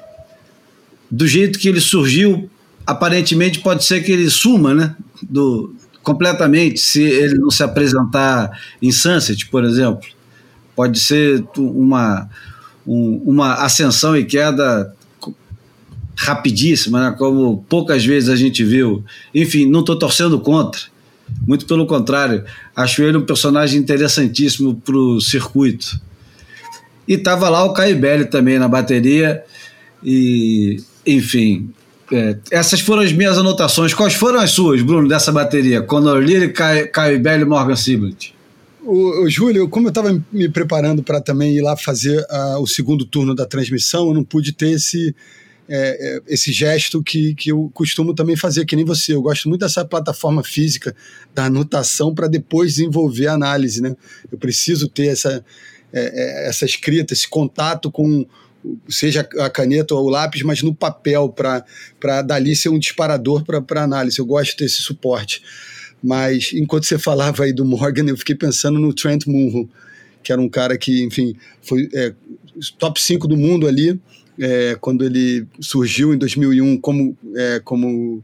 do 1.11 1.26
jeito 1.26 1.59
que 1.59 1.66
ele 1.66 1.81
surgiu, 1.81 2.50
aparentemente 2.87 3.61
pode 3.61 3.83
ser 3.83 4.03
que 4.03 4.12
ele 4.12 4.29
suma, 4.29 4.74
né, 4.74 4.94
do, 5.22 5.74
completamente, 6.03 6.79
se 6.79 7.03
ele 7.03 7.38
não 7.38 7.50
se 7.50 7.62
apresentar 7.62 8.61
em 8.83 8.92
Sunset, 8.92 9.46
por 9.46 9.64
exemplo. 9.64 10.07
Pode 10.76 11.00
ser 11.00 11.42
uma, 11.57 12.29
um, 12.87 13.22
uma 13.24 13.55
ascensão 13.55 14.14
e 14.14 14.26
queda 14.26 14.94
rapidíssima, 16.18 17.09
né, 17.09 17.16
como 17.16 17.64
poucas 17.70 18.05
vezes 18.05 18.29
a 18.29 18.37
gente 18.37 18.62
viu. 18.62 19.03
Enfim, 19.35 19.64
não 19.64 19.81
estou 19.81 19.98
torcendo 19.98 20.38
contra. 20.38 20.83
Muito 21.46 21.64
pelo 21.64 21.87
contrário, 21.87 22.44
acho 22.76 23.03
ele 23.03 23.16
um 23.16 23.24
personagem 23.24 23.81
interessantíssimo 23.81 24.74
para 24.74 24.94
o 24.94 25.22
circuito. 25.22 25.98
E 27.11 27.18
tava 27.18 27.49
lá 27.49 27.64
o 27.64 27.73
Caio 27.73 27.99
Belli 27.99 28.25
também 28.25 28.57
na 28.57 28.68
bateria. 28.68 29.42
E, 30.01 30.77
enfim, 31.05 31.68
é, 32.12 32.37
essas 32.53 32.79
foram 32.79 33.03
as 33.03 33.12
minhas 33.12 33.37
anotações. 33.37 33.92
Quais 33.92 34.14
foram 34.14 34.38
as 34.38 34.53
suas, 34.53 34.81
Bruno, 34.81 35.09
dessa 35.09 35.33
bateria? 35.33 35.83
Conor 35.83 36.23
Lille, 36.23 36.53
Caio 36.53 37.18
Belli 37.18 37.42
e 37.42 37.44
Morgan 37.44 37.75
Siblet. 37.75 38.33
O, 38.85 39.25
o, 39.25 39.29
Júlio, 39.29 39.68
como 39.68 39.88
eu 39.88 39.88
estava 39.88 40.23
me 40.31 40.49
preparando 40.49 41.03
para 41.03 41.20
também 41.20 41.57
ir 41.57 41.62
lá 41.62 41.77
fazer 41.77 42.25
o 42.61 42.66
segundo 42.68 43.05
turno 43.05 43.35
da 43.35 43.44
transmissão, 43.44 44.07
eu 44.07 44.14
não 44.14 44.23
pude 44.23 44.53
ter 44.53 44.70
esse, 44.70 45.12
é, 45.68 46.16
é, 46.16 46.20
esse 46.29 46.53
gesto 46.53 47.03
que, 47.03 47.35
que 47.35 47.51
eu 47.51 47.68
costumo 47.75 48.14
também 48.14 48.37
fazer, 48.37 48.64
que 48.64 48.77
nem 48.77 48.85
você. 48.85 49.14
Eu 49.14 49.23
gosto 49.23 49.49
muito 49.49 49.62
dessa 49.62 49.85
plataforma 49.85 50.44
física 50.44 50.94
da 51.35 51.46
anotação 51.46 52.14
para 52.14 52.29
depois 52.29 52.77
desenvolver 52.77 53.27
a 53.27 53.33
análise. 53.33 53.83
Né? 53.83 53.96
Eu 54.31 54.38
preciso 54.38 54.87
ter 54.87 55.09
essa, 55.09 55.44
é, 55.92 56.00
é, 56.44 56.48
essa 56.48 56.64
escrita, 56.64 57.12
esse 57.12 57.29
contato 57.29 57.90
com 57.90 58.26
seja 58.88 59.26
a 59.38 59.48
caneta 59.48 59.94
ou 59.94 60.07
o 60.07 60.11
lápis, 60.11 60.42
mas 60.42 60.62
no 60.62 60.74
papel, 60.74 61.29
para 61.31 62.22
dali 62.22 62.55
ser 62.55 62.68
um 62.68 62.79
disparador 62.79 63.42
para 63.44 63.83
análise. 63.83 64.18
Eu 64.18 64.26
gosto 64.26 64.57
desse 64.59 64.83
suporte. 64.83 65.42
Mas 66.03 66.50
enquanto 66.55 66.85
você 66.85 66.98
falava 66.98 67.44
aí 67.44 67.53
do 67.53 67.64
Morgan, 67.64 68.07
eu 68.09 68.16
fiquei 68.16 68.35
pensando 68.35 68.79
no 68.79 68.92
Trent 68.92 69.26
Munro, 69.26 69.68
que 70.22 70.33
era 70.33 70.40
um 70.40 70.48
cara 70.48 70.76
que, 70.76 71.03
enfim, 71.03 71.35
foi 71.62 71.88
é, 71.94 72.12
top 72.79 73.00
5 73.00 73.26
do 73.29 73.37
mundo 73.37 73.66
ali, 73.66 73.98
é, 74.38 74.76
quando 74.81 75.05
ele 75.05 75.46
surgiu 75.61 76.14
em 76.14 76.18
2001 76.18 76.79
como, 76.79 77.16
é, 77.37 77.61
como 77.62 78.22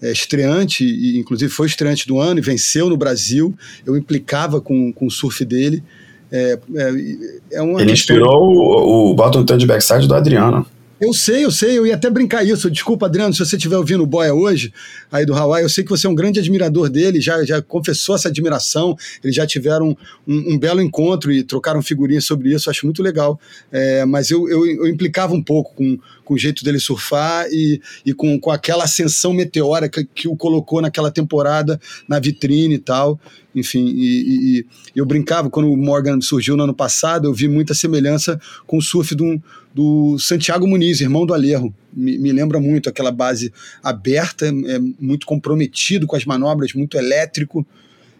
é, 0.00 0.12
estreante, 0.12 0.84
e 0.84 1.18
inclusive 1.18 1.50
foi 1.52 1.66
estreante 1.66 2.06
do 2.06 2.18
ano 2.18 2.38
e 2.38 2.42
venceu 2.42 2.88
no 2.88 2.96
Brasil. 2.96 3.56
Eu 3.84 3.96
implicava 3.96 4.60
com, 4.60 4.92
com 4.92 5.06
o 5.06 5.10
surf 5.10 5.44
dele. 5.44 5.82
É, 6.30 6.58
é, 6.74 7.56
é 7.58 7.62
uma 7.62 7.80
Ele 7.80 7.92
inspirou 7.92 8.42
o, 8.42 9.10
o 9.10 9.14
Bottom 9.14 9.44
Turn 9.44 9.60
de 9.60 9.66
Backside 9.66 10.06
do 10.06 10.14
Adriano. 10.14 10.66
Eu 11.00 11.12
sei, 11.12 11.44
eu 11.44 11.50
sei, 11.50 11.78
eu 11.78 11.86
ia 11.86 11.94
até 11.94 12.10
brincar 12.10 12.44
isso. 12.44 12.68
Desculpa, 12.68 13.06
Adriano, 13.06 13.32
se 13.32 13.38
você 13.38 13.56
estiver 13.56 13.76
ouvindo 13.76 14.02
o 14.02 14.06
Boia 14.06 14.34
hoje, 14.34 14.72
aí 15.12 15.24
do 15.24 15.32
Hawaii, 15.32 15.64
eu 15.64 15.68
sei 15.68 15.84
que 15.84 15.90
você 15.90 16.08
é 16.08 16.10
um 16.10 16.14
grande 16.14 16.40
admirador 16.40 16.88
dele, 16.88 17.20
já, 17.20 17.44
já 17.44 17.62
confessou 17.62 18.16
essa 18.16 18.28
admiração, 18.28 18.96
eles 19.22 19.36
já 19.36 19.46
tiveram 19.46 19.96
um, 20.26 20.54
um 20.54 20.58
belo 20.58 20.82
encontro 20.82 21.30
e 21.30 21.44
trocaram 21.44 21.80
figurinhas 21.82 22.24
sobre 22.24 22.52
isso, 22.52 22.68
acho 22.68 22.84
muito 22.84 23.00
legal. 23.00 23.38
É, 23.70 24.04
mas 24.04 24.30
eu, 24.30 24.48
eu, 24.48 24.66
eu, 24.66 24.88
implicava 24.88 25.32
um 25.34 25.42
pouco 25.42 25.72
com, 25.74 25.96
com 26.24 26.34
o 26.34 26.38
jeito 26.38 26.64
dele 26.64 26.80
surfar 26.80 27.46
e, 27.48 27.80
e 28.04 28.12
com, 28.12 28.38
com 28.40 28.50
aquela 28.50 28.82
ascensão 28.82 29.32
meteórica 29.32 30.04
que 30.12 30.26
o 30.26 30.36
colocou 30.36 30.82
naquela 30.82 31.12
temporada 31.12 31.80
na 32.08 32.18
vitrine 32.18 32.74
e 32.74 32.78
tal. 32.78 33.20
Enfim, 33.54 33.86
e, 33.96 34.58
e, 34.58 34.66
eu 34.94 35.06
brincava, 35.06 35.48
quando 35.48 35.72
o 35.72 35.76
Morgan 35.76 36.20
surgiu 36.20 36.56
no 36.56 36.64
ano 36.64 36.74
passado, 36.74 37.26
eu 37.26 37.32
vi 37.32 37.48
muita 37.48 37.72
semelhança 37.74 38.38
com 38.66 38.78
o 38.78 38.82
surf 38.82 39.14
do, 39.14 39.40
do 39.78 40.18
Santiago 40.18 40.66
Muniz, 40.66 41.00
irmão 41.00 41.24
do 41.24 41.32
Alejo. 41.32 41.72
Me, 41.92 42.18
me 42.18 42.32
lembra 42.32 42.58
muito 42.58 42.88
aquela 42.88 43.12
base 43.12 43.52
aberta, 43.80 44.46
é, 44.48 44.78
muito 44.98 45.24
comprometido 45.24 46.04
com 46.04 46.16
as 46.16 46.24
manobras, 46.24 46.72
muito 46.72 46.98
elétrico, 46.98 47.64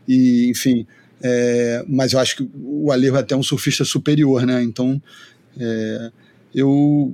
e 0.07 0.49
enfim. 0.49 0.87
É, 1.21 1.85
mas 1.89 2.13
eu 2.13 2.21
acho 2.21 2.37
que 2.37 2.49
o 2.55 2.93
Alejo 2.93 3.17
é 3.17 3.19
até 3.19 3.35
um 3.35 3.43
surfista 3.43 3.85
superior, 3.85 4.47
né? 4.47 4.63
Então, 4.63 5.03
é, 5.59 6.13
eu, 6.55 7.13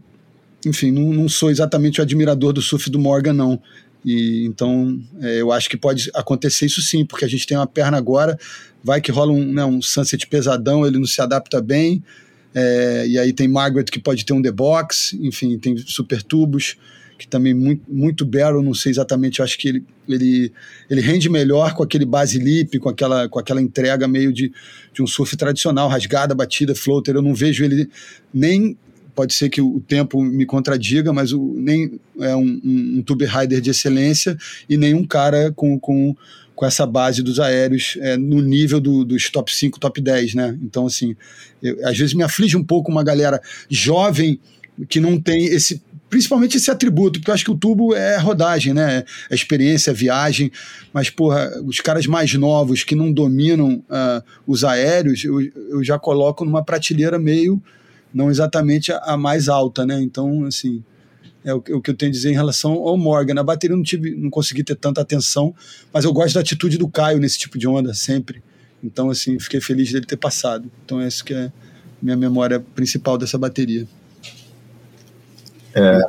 enfim, 0.66 0.90
não, 0.90 1.11
não, 1.11 1.26
sou 1.26 1.50
exatamente 1.50 2.00
o 2.00 2.02
admirador 2.02 2.52
do 2.52 2.61
surf 2.61 2.90
do 2.90 2.98
Morgan, 2.98 3.33
não. 3.33 3.59
E, 4.04 4.44
então, 4.44 5.00
é, 5.22 5.40
eu 5.40 5.52
acho 5.52 5.70
que 5.70 5.76
pode 5.78 6.11
acontecer 6.12 6.66
isso 6.66 6.83
sim, 6.83 7.07
porque 7.07 7.24
a 7.24 7.28
gente 7.28 7.46
tem 7.46 7.57
uma 7.57 7.66
perna 7.66 7.96
agora, 7.96 8.38
vai 8.83 9.00
que 9.00 9.11
rola 9.11 9.33
um, 9.33 9.54
né, 9.54 9.64
um 9.64 9.80
sunset 9.80 10.26
pesadão, 10.26 10.87
ele 10.87 10.98
não 10.98 11.07
se 11.07 11.22
adapta 11.22 11.62
bem, 11.62 12.04
é, 12.55 13.07
e 13.09 13.19
aí 13.19 13.33
tem 13.33 13.49
Margaret 13.49 13.85
que 13.85 13.99
pode 13.99 14.25
ter 14.25 14.33
um 14.33 14.40
The 14.40 14.53
Box, 14.53 15.19
enfim, 15.21 15.59
tem 15.59 15.77
Super 15.77 16.23
Tubos, 16.23 16.77
que 17.19 17.27
também 17.27 17.55
muito, 17.55 17.83
muito 17.88 18.25
barrel, 18.25 18.62
não 18.62 18.75
sei 18.75 18.90
exatamente, 18.90 19.43
acho 19.43 19.59
que 19.59 19.69
ele, 19.69 19.85
ele, 20.09 20.53
ele 20.90 21.01
rende 21.01 21.29
melhor 21.29 21.75
com 21.75 21.83
aquele 21.83 22.05
base 22.05 22.38
lip, 22.38 22.79
com 22.79 22.88
aquela, 22.88 23.29
com 23.29 23.38
aquela 23.38 23.61
entrega 23.61 24.07
meio 24.07 24.33
de, 24.33 24.53
de 24.93 25.03
um 25.03 25.07
surf 25.07 25.37
tradicional, 25.37 25.88
rasgada, 25.88 26.35
batida, 26.35 26.75
floater, 26.75 27.14
eu 27.14 27.23
não 27.23 27.35
vejo 27.35 27.64
ele 27.64 27.88
nem 28.33 28.77
pode 29.14 29.33
ser 29.33 29.49
que 29.49 29.61
o 29.61 29.81
tempo 29.81 30.21
me 30.23 30.45
contradiga, 30.45 31.12
mas 31.12 31.33
o, 31.33 31.55
nem 31.57 32.01
é 32.19 32.35
um, 32.35 32.61
um, 32.64 32.99
um 32.99 33.03
tube 33.03 33.25
rider 33.25 33.61
de 33.61 33.71
excelência 33.71 34.37
e 34.69 34.77
nenhum 34.77 35.05
cara 35.05 35.53
com, 35.53 35.79
com, 35.79 36.17
com 36.55 36.64
essa 36.64 36.87
base 36.87 37.23
dos 37.23 37.40
aéreos 37.40 37.99
é, 38.01 38.17
no 38.17 38.40
nível 38.40 38.81
do, 38.81 39.05
dos 39.05 39.29
top 39.31 39.55
5, 39.55 39.81
top 39.81 40.00
10, 40.00 40.35
né? 40.35 40.59
Então, 40.63 40.87
assim, 40.87 41.17
eu, 41.63 41.87
às 41.87 41.98
vezes 41.98 42.15
me 42.15 42.23
aflige 42.23 42.57
um 42.57 42.65
pouco 42.65 42.90
uma 42.90 43.02
galera 43.02 43.40
jovem 43.69 44.38
que 44.88 45.00
não 45.00 45.21
tem 45.21 45.46
esse 45.46 45.83
principalmente 46.11 46.57
esse 46.59 46.71
atributo, 46.71 47.19
porque 47.19 47.29
eu 47.29 47.35
acho 47.35 47.44
que 47.44 47.50
o 47.50 47.57
tubo 47.57 47.92
é 47.92 48.17
rodagem, 48.19 48.73
né? 48.73 49.02
É 49.29 49.35
experiência, 49.35 49.90
é 49.90 49.94
viagem, 49.94 50.52
mas, 50.92 51.11
porra, 51.11 51.50
os 51.65 51.81
caras 51.81 52.07
mais 52.07 52.33
novos 52.35 52.85
que 52.85 52.94
não 52.94 53.11
dominam 53.11 53.83
uh, 53.90 54.23
os 54.46 54.63
aéreos, 54.63 55.25
eu, 55.25 55.40
eu 55.40 55.83
já 55.83 55.98
coloco 55.98 56.44
numa 56.44 56.63
prateleira 56.63 57.19
meio 57.19 57.61
não 58.15 58.31
exatamente 58.31 58.92
a, 58.92 58.98
a 58.98 59.17
mais 59.17 59.48
alta, 59.48 59.85
né? 59.85 60.00
Então, 60.00 60.44
assim, 60.44 60.85
é 61.45 61.55
o, 61.55 61.63
é 61.69 61.75
o, 61.75 61.81
que 61.81 61.90
eu 61.90 61.95
tenho 61.95 62.11
a 62.11 62.13
dizer 62.13 62.31
em 62.31 62.35
relação 62.35 62.73
ao 62.73 62.97
Morgan. 62.97 63.35
Na 63.35 63.42
bateria 63.42 63.75
eu 63.75 63.77
não, 63.77 63.85
tive, 63.85 64.17
não 64.17 64.31
consegui 64.31 64.65
ter 64.65 64.75
tanta 64.75 65.01
atenção, 65.01 65.55
mas 65.92 66.05
eu 66.05 66.13
gosto 66.13 66.35
da 66.35 66.40
atitude 66.40 66.79
do 66.79 66.88
Caio 66.88 67.19
nesse 67.19 67.38
tipo 67.38 67.59
de 67.59 67.69
onda, 67.69 67.92
sempre. 67.92 68.42
Então, 68.83 69.11
assim, 69.11 69.38
fiquei 69.38 69.61
feliz 69.61 69.92
dele 69.92 70.07
ter 70.07 70.17
passado. 70.17 70.71
Então, 70.85 71.01
essa 71.01 71.23
que 71.23 71.35
é 71.35 71.53
minha 72.03 72.17
memória 72.17 72.61
principal 72.75 73.17
dessa 73.17 73.38
bateria. 73.38 73.87
É, 75.75 76.01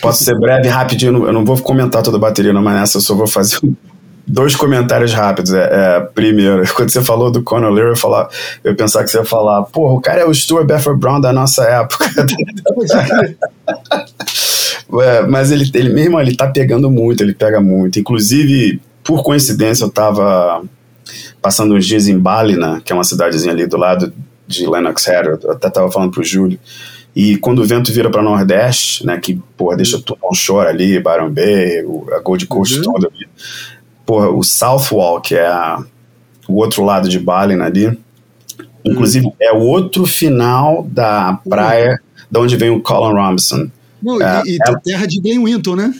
posso 0.00 0.24
ser 0.24 0.38
breve, 0.38 0.68
rapidinho, 0.68 1.26
eu 1.26 1.32
não 1.32 1.44
vou 1.44 1.60
comentar 1.60 2.02
toda 2.02 2.16
a 2.16 2.20
bateria, 2.20 2.52
não, 2.52 2.62
mas 2.62 2.74
nessa 2.74 2.98
eu 2.98 3.02
só 3.02 3.14
vou 3.14 3.26
fazer 3.26 3.58
dois 4.28 4.54
comentários 4.54 5.12
rápidos. 5.12 5.52
É, 5.52 5.68
é, 5.70 6.00
primeiro, 6.00 6.62
quando 6.74 6.90
você 6.90 7.02
falou 7.02 7.32
do 7.32 7.42
Conor 7.42 7.70
Lear, 7.70 7.88
eu, 7.88 7.96
falar, 7.96 8.28
eu 8.62 8.76
pensar 8.76 9.02
que 9.02 9.10
você 9.10 9.18
ia 9.18 9.24
falar, 9.24 9.64
porra, 9.64 9.94
o 9.94 10.00
cara 10.00 10.20
é 10.20 10.24
o 10.24 10.32
Stuart 10.32 10.66
Bedford 10.66 11.00
Brown 11.00 11.20
da 11.20 11.32
nossa 11.32 11.64
época. 11.64 12.06
é, 15.00 15.26
mas 15.26 15.50
ele, 15.50 15.70
ele 15.74 15.90
mesmo, 15.90 16.18
ele 16.20 16.36
tá 16.36 16.46
pegando 16.46 16.90
muito, 16.90 17.22
ele 17.22 17.34
pega 17.34 17.60
muito. 17.60 17.98
Inclusive, 17.98 18.80
por 19.04 19.22
coincidência, 19.22 19.84
eu 19.84 19.90
tava 19.90 20.62
passando 21.40 21.74
uns 21.74 21.86
dias 21.86 22.08
em 22.08 22.18
Balina, 22.18 22.80
que 22.84 22.92
é 22.92 22.94
uma 22.94 23.04
cidadezinha 23.04 23.52
ali 23.52 23.66
do 23.66 23.76
lado 23.76 24.12
de 24.46 24.66
Lennox 24.66 25.04
Head, 25.06 25.44
eu 25.44 25.52
até 25.52 25.68
tava 25.68 25.90
falando 25.90 26.10
pro 26.10 26.24
Júlio, 26.24 26.58
e 27.14 27.36
quando 27.36 27.60
o 27.60 27.64
vento 27.64 27.92
vira 27.92 28.10
para 28.10 28.22
Nordeste, 28.22 29.04
né, 29.04 29.18
que, 29.18 29.40
porra, 29.56 29.76
deixa 29.76 30.00
tudo 30.00 30.18
um 30.30 30.34
shore 30.34 30.68
ali, 30.68 30.98
Byron 30.98 31.30
Bay, 31.30 31.84
a 32.14 32.20
Gold 32.20 32.46
Coast 32.46 32.78
uhum. 32.78 32.82
toda 32.82 33.08
ali, 33.08 33.26
porra, 34.06 34.30
o 34.30 34.42
Southwall, 34.42 35.20
que 35.20 35.34
é 35.34 35.46
a, 35.46 35.82
o 36.48 36.54
outro 36.54 36.84
lado 36.84 37.08
de 37.08 37.18
Balen 37.18 37.60
ali, 37.60 37.98
inclusive 38.84 39.26
uhum. 39.26 39.32
é 39.40 39.52
o 39.52 39.58
outro 39.58 40.06
final 40.06 40.86
da 40.90 41.38
praia 41.48 41.90
uhum. 41.90 42.26
de 42.30 42.38
onde 42.38 42.56
vem 42.56 42.70
o 42.70 42.80
Colin 42.80 43.14
Robinson. 43.14 43.70
Não, 44.02 44.20
é, 44.22 44.42
e, 44.46 44.56
e 44.56 44.58
é, 44.60 44.78
terra 44.82 45.06
de 45.06 45.20
Glen 45.20 45.44
Winton, 45.44 45.76
né? 45.76 45.94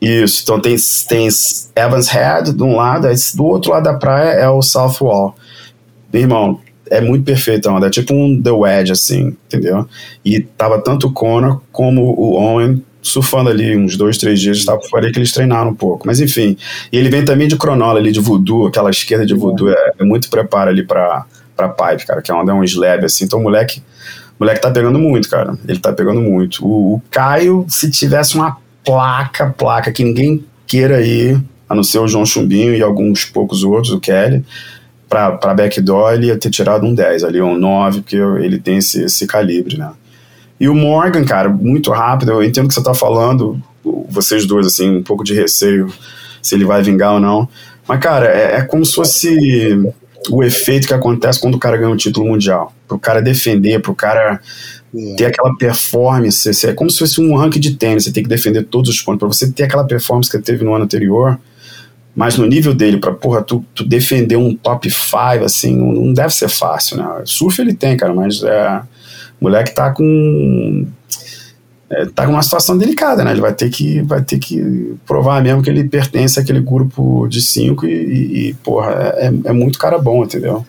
Isso, 0.00 0.42
então 0.42 0.60
tem, 0.60 0.76
tem 1.08 1.28
Evans 1.74 2.08
Head 2.08 2.52
de 2.52 2.62
um 2.62 2.76
lado, 2.76 3.08
do 3.34 3.44
outro 3.44 3.70
lado 3.70 3.84
da 3.84 3.94
praia 3.94 4.32
é 4.32 4.48
o 4.48 4.60
Southwall. 4.60 5.34
Meu 6.12 6.22
irmão, 6.22 6.60
é 6.90 7.00
muito 7.00 7.24
perfeito, 7.24 7.68
é 7.70 7.90
tipo 7.90 8.12
um 8.12 8.40
The 8.40 8.50
Wedge, 8.50 8.92
assim, 8.92 9.36
entendeu? 9.46 9.88
E 10.24 10.40
tava 10.40 10.78
tanto 10.80 11.06
o 11.06 11.12
Conor 11.12 11.62
como 11.72 12.02
o 12.02 12.34
Owen 12.34 12.84
surfando 13.04 13.50
ali 13.50 13.76
uns 13.76 13.96
dois, 13.96 14.16
três 14.16 14.40
dias, 14.40 14.58
estava 14.58 14.80
por 14.90 15.04
aí 15.04 15.12
que 15.12 15.18
eles 15.18 15.32
treinaram 15.32 15.70
um 15.70 15.74
pouco. 15.74 16.06
Mas 16.06 16.20
enfim, 16.20 16.56
e 16.90 16.96
ele 16.96 17.10
vem 17.10 17.24
também 17.24 17.46
de 17.46 17.56
cronola 17.56 17.98
ali, 17.98 18.10
de 18.10 18.20
voodoo, 18.20 18.66
aquela 18.66 18.90
esquerda 18.90 19.26
de 19.26 19.34
voodoo, 19.34 19.68
é, 19.68 19.92
é 19.98 20.04
muito 20.04 20.30
preparo 20.30 20.70
ali 20.70 20.84
pra, 20.84 21.26
pra 21.54 21.68
pipe, 21.68 22.06
cara, 22.06 22.22
que 22.22 22.30
é 22.30 22.34
onde 22.34 22.50
é 22.50 22.54
um 22.54 22.64
slab, 22.64 23.04
assim. 23.04 23.24
Então 23.24 23.40
o 23.40 23.42
moleque, 23.42 23.82
o 24.38 24.44
moleque 24.44 24.60
tá 24.60 24.70
pegando 24.70 24.98
muito, 24.98 25.28
cara. 25.28 25.56
Ele 25.66 25.78
tá 25.78 25.92
pegando 25.92 26.20
muito. 26.20 26.66
O, 26.66 26.94
o 26.94 27.02
Caio, 27.10 27.64
se 27.68 27.90
tivesse 27.90 28.34
uma 28.34 28.56
placa, 28.84 29.54
placa, 29.56 29.92
que 29.92 30.04
ninguém 30.04 30.44
queira 30.66 31.00
ir, 31.00 31.40
a 31.68 31.74
não 31.74 31.82
ser 31.82 31.98
o 31.98 32.08
João 32.08 32.26
Chumbinho 32.26 32.74
e 32.74 32.82
alguns 32.82 33.24
poucos 33.24 33.64
outros, 33.64 33.92
o 33.92 34.00
Kelly, 34.00 34.44
para 35.08 35.54
backdoor, 35.54 36.12
ele 36.12 36.26
ia 36.26 36.36
ter 36.36 36.50
tirado 36.50 36.84
um 36.84 36.94
10 36.94 37.24
ali, 37.24 37.40
um 37.40 37.56
9, 37.56 38.00
porque 38.00 38.16
ele 38.16 38.58
tem 38.58 38.78
esse, 38.78 39.04
esse 39.04 39.26
calibre, 39.26 39.78
né? 39.78 39.92
E 40.58 40.68
o 40.68 40.74
Morgan, 40.74 41.24
cara, 41.24 41.48
muito 41.48 41.90
rápido, 41.90 42.32
eu 42.32 42.42
entendo 42.42 42.66
o 42.66 42.68
que 42.68 42.74
você 42.74 42.82
tá 42.82 42.94
falando, 42.94 43.60
vocês 44.08 44.46
dois, 44.46 44.66
assim, 44.66 44.96
um 44.96 45.02
pouco 45.02 45.24
de 45.24 45.34
receio 45.34 45.92
se 46.40 46.54
ele 46.54 46.64
vai 46.64 46.82
vingar 46.82 47.14
ou 47.14 47.20
não. 47.20 47.48
Mas, 47.86 48.00
cara, 48.00 48.26
é, 48.26 48.56
é 48.56 48.62
como 48.62 48.84
se 48.84 48.94
fosse 48.94 49.92
o 50.30 50.42
efeito 50.42 50.86
que 50.86 50.94
acontece 50.94 51.40
quando 51.40 51.54
o 51.54 51.58
cara 51.58 51.76
ganha 51.76 51.90
um 51.90 51.96
título 51.96 52.26
mundial. 52.26 52.72
Pro 52.88 52.98
cara 52.98 53.20
defender, 53.20 53.80
pro 53.80 53.94
cara 53.94 54.40
é. 54.94 55.14
ter 55.16 55.26
aquela 55.26 55.54
performance. 55.56 56.66
É 56.66 56.72
como 56.72 56.90
se 56.90 56.98
fosse 56.98 57.20
um 57.20 57.36
ranking 57.36 57.60
de 57.60 57.74
tênis, 57.76 58.04
você 58.04 58.12
tem 58.12 58.22
que 58.22 58.28
defender 58.28 58.64
todos 58.64 58.90
os 58.90 59.00
pontos. 59.00 59.18
Pra 59.18 59.28
você 59.28 59.50
ter 59.50 59.64
aquela 59.64 59.84
performance 59.84 60.30
que 60.30 60.38
teve 60.38 60.64
no 60.64 60.74
ano 60.74 60.84
anterior, 60.84 61.38
mas 62.14 62.38
no 62.38 62.46
nível 62.46 62.72
dele, 62.72 62.98
pra, 62.98 63.12
porra, 63.12 63.42
tu, 63.42 63.64
tu 63.74 63.84
defender 63.84 64.36
um 64.36 64.54
top 64.54 64.88
5, 64.88 65.44
assim, 65.44 65.76
não, 65.76 65.92
não, 65.92 66.12
deve 66.12 66.32
ser 66.32 66.48
fácil, 66.48 66.96
né? 66.96 67.22
Surf 67.24 67.60
ele 67.60 67.74
tem, 67.74 67.96
cara, 67.96 68.14
mas 68.14 68.42
é, 68.42 68.80
o 69.40 69.44
moleque 69.44 69.74
tá 69.74 69.90
com. 69.90 70.86
É, 71.96 72.06
tá 72.06 72.26
com 72.26 72.32
uma 72.32 72.42
situação 72.42 72.76
delicada, 72.76 73.22
né? 73.24 73.30
Ele 73.30 73.40
vai 73.40 73.52
ter 73.52 73.70
que, 73.70 74.02
vai 74.02 74.22
ter 74.22 74.38
que 74.38 74.94
provar 75.06 75.42
mesmo 75.42 75.62
que 75.62 75.70
ele 75.70 75.84
pertence 75.84 76.40
àquele 76.40 76.60
grupo 76.60 77.26
de 77.28 77.40
cinco 77.40 77.86
e, 77.86 77.92
e, 77.92 78.48
e 78.48 78.54
porra, 78.54 78.90
é, 79.16 79.26
é 79.44 79.52
muito 79.52 79.78
cara 79.78 79.98
bom, 79.98 80.24
entendeu? 80.24 80.66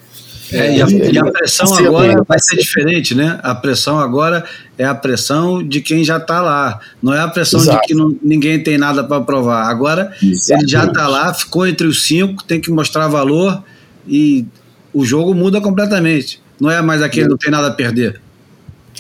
É, 0.51 0.77
e, 0.77 0.81
a, 0.81 0.87
e, 0.87 1.17
a, 1.17 1.25
pressão 1.31 1.73
agora 1.75 2.23
vai 2.27 2.37
ser 2.39 2.57
diferente, 2.57 3.15
né? 3.15 3.39
A 3.41 3.55
pressão 3.55 3.97
agora 3.97 4.45
é 4.77 4.85
a 4.85 4.93
pressão 4.93 5.65
de 5.67 5.81
quem 5.81 6.03
já 6.03 6.17
está 6.17 6.41
lá. 6.41 6.79
Não 7.01 7.13
é 7.13 7.19
a 7.19 7.27
pressão 7.27 7.59
Exato. 7.59 7.81
de 7.81 7.87
que 7.87 7.95
não, 7.95 8.15
ninguém 8.21 8.61
tem 8.61 8.77
nada 8.77 9.03
para 9.03 9.21
provar. 9.21 9.67
Agora 9.67 10.13
Exatamente. 10.21 10.63
ele 10.63 10.71
já 10.71 10.85
está 10.85 11.07
lá, 11.07 11.33
ficou 11.33 11.65
entre 11.65 11.87
os 11.87 12.03
cinco, 12.03 12.43
tem 12.43 12.61
que 12.61 12.69
mostrar 12.69 13.07
valor 13.07 13.63
e 14.07 14.45
o 14.93 15.03
jogo 15.03 15.33
muda 15.33 15.59
completamente. 15.59 16.39
Não 16.59 16.69
é 16.69 16.81
mais 16.81 17.01
aquele 17.01 17.27
não 17.27 17.37
tem 17.37 17.49
nada 17.49 17.67
a 17.67 17.71
perder. 17.71 18.21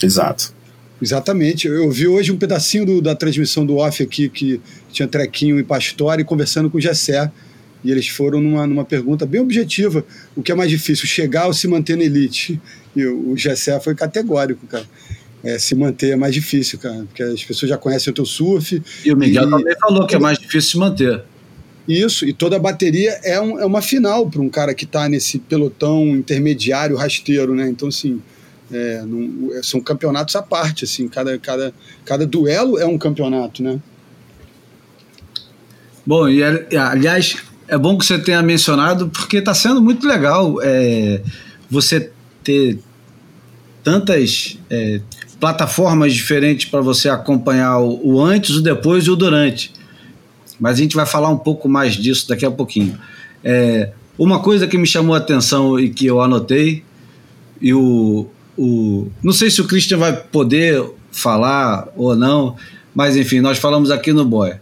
Exato. 0.01 0.54
Exatamente. 1.01 1.67
Eu 1.67 1.91
vi 1.91 2.07
hoje 2.07 2.31
um 2.31 2.37
pedacinho 2.37 2.85
do, 2.85 3.01
da 3.01 3.15
transmissão 3.15 3.65
do 3.65 3.77
off 3.77 4.01
aqui 4.01 4.29
que 4.29 4.61
tinha 4.91 5.07
Trequinho 5.07 5.59
e 5.59 5.63
Pastore 5.63 6.23
conversando 6.23 6.69
com 6.69 6.77
o 6.77 6.81
Gessé 6.81 7.31
e 7.85 7.91
eles 7.91 8.07
foram 8.07 8.41
numa, 8.41 8.65
numa 8.65 8.83
pergunta 8.83 9.25
bem 9.25 9.39
objetiva: 9.39 10.03
o 10.35 10.41
que 10.41 10.51
é 10.51 10.55
mais 10.55 10.71
difícil, 10.71 11.05
chegar 11.05 11.45
ou 11.45 11.53
se 11.53 11.67
manter 11.67 11.95
na 11.95 12.03
elite? 12.03 12.59
E 12.95 13.05
o, 13.05 13.31
o 13.31 13.37
Gessé 13.37 13.79
foi 13.79 13.93
categórico, 13.93 14.65
cara. 14.65 14.85
É, 15.43 15.59
se 15.59 15.75
manter 15.75 16.13
é 16.13 16.15
mais 16.15 16.33
difícil, 16.33 16.79
cara, 16.79 17.03
porque 17.03 17.21
as 17.21 17.43
pessoas 17.43 17.69
já 17.69 17.77
conhecem 17.77 18.09
o 18.09 18.13
teu 18.13 18.25
surf. 18.25 18.81
E 19.05 19.13
o 19.13 19.15
Miguel 19.15 19.47
e, 19.47 19.51
também 19.51 19.75
falou 19.79 20.07
que 20.07 20.15
é 20.15 20.19
mais 20.19 20.39
difícil 20.39 20.71
se 20.71 20.77
manter. 20.79 21.21
Isso, 21.87 22.25
e 22.25 22.33
toda 22.33 22.55
a 22.55 22.59
bateria 22.59 23.11
é, 23.23 23.39
um, 23.39 23.59
é 23.59 23.65
uma 23.65 23.83
final 23.83 24.27
para 24.27 24.41
um 24.41 24.49
cara 24.49 24.73
que 24.73 24.85
está 24.85 25.07
nesse 25.07 25.37
pelotão 25.37 26.07
intermediário 26.15 26.95
rasteiro, 26.95 27.53
né? 27.53 27.69
Então, 27.69 27.89
assim, 27.89 28.19
é, 28.71 29.03
é, 29.53 29.63
são 29.63 29.79
campeonatos 29.79 30.35
à 30.35 30.41
parte, 30.41 30.85
assim, 30.85 31.07
cada, 31.07 31.37
cada, 31.37 31.73
cada 32.03 32.25
duelo 32.25 32.77
é 32.77 32.85
um 32.85 32.97
campeonato, 32.97 33.61
né? 33.61 33.79
Bom, 36.05 36.29
e 36.29 36.43
aliás, 36.43 37.37
é 37.67 37.77
bom 37.77 37.97
que 37.97 38.05
você 38.05 38.19
tenha 38.19 38.41
mencionado, 38.41 39.09
porque 39.09 39.37
está 39.37 39.53
sendo 39.53 39.81
muito 39.81 40.07
legal 40.07 40.57
é, 40.61 41.21
você 41.69 42.11
ter 42.43 42.79
tantas 43.83 44.57
é, 44.69 45.01
plataformas 45.39 46.13
diferentes 46.13 46.65
para 46.65 46.81
você 46.81 47.09
acompanhar 47.09 47.79
o, 47.79 47.99
o, 48.03 48.21
antes, 48.21 48.51
o 48.51 48.61
depois 48.61 49.05
e 49.05 49.11
o 49.11 49.15
durante. 49.15 49.73
Mas 50.59 50.77
a 50.77 50.81
gente 50.81 50.95
vai 50.95 51.05
falar 51.05 51.29
um 51.29 51.37
pouco 51.37 51.67
mais 51.67 51.95
disso 51.95 52.27
daqui 52.27 52.45
a 52.45 52.51
pouquinho. 52.51 52.97
É, 53.43 53.91
uma 54.17 54.39
coisa 54.39 54.67
que 54.67 54.77
me 54.77 54.87
chamou 54.87 55.15
a 55.15 55.17
atenção 55.17 55.79
e 55.79 55.89
que 55.89 56.05
eu 56.05 56.21
anotei, 56.21 56.83
e 57.59 57.73
o, 57.73 58.27
o. 58.57 59.07
Não 59.23 59.33
sei 59.33 59.49
se 59.49 59.61
o 59.61 59.65
Christian 59.65 59.97
vai 59.97 60.13
poder 60.15 60.83
falar 61.11 61.87
ou 61.95 62.15
não, 62.15 62.55
mas 62.93 63.15
enfim, 63.15 63.39
nós 63.39 63.57
falamos 63.57 63.91
aqui 63.91 64.13
no 64.13 64.25
Boia. 64.25 64.61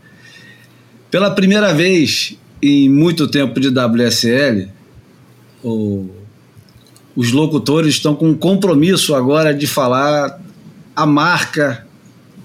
Pela 1.10 1.32
primeira 1.32 1.74
vez 1.74 2.38
em 2.62 2.89
muito 2.89 3.28
tempo 3.28 3.60
de 3.60 3.68
WSL, 3.68 4.70
o, 5.64 6.10
os 7.16 7.32
locutores 7.32 7.96
estão 7.96 8.16
com 8.16 8.30
um 8.30 8.36
compromisso 8.36 9.14
agora 9.14 9.54
de 9.54 9.68
falar 9.68 10.41
a 10.96 11.06
marca 11.06 11.86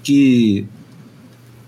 que 0.03 0.65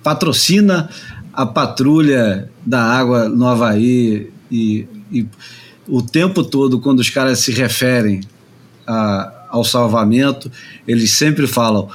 patrocina 0.04 0.90
a 1.34 1.46
patrulha 1.46 2.50
da 2.66 2.84
água 2.84 3.30
no 3.30 3.48
Havaí 3.48 4.32
e, 4.52 4.88
e 5.12 5.26
o 5.88 6.02
tempo 6.02 6.44
todo, 6.44 6.80
quando 6.80 7.00
os 7.00 7.10
caras 7.10 7.40
se 7.40 7.52
referem 7.52 8.22
a, 8.86 9.41
ao 9.52 9.64
salvamento, 9.64 10.52
eles 10.88 11.12
sempre 11.12 11.45
falam 11.45 11.89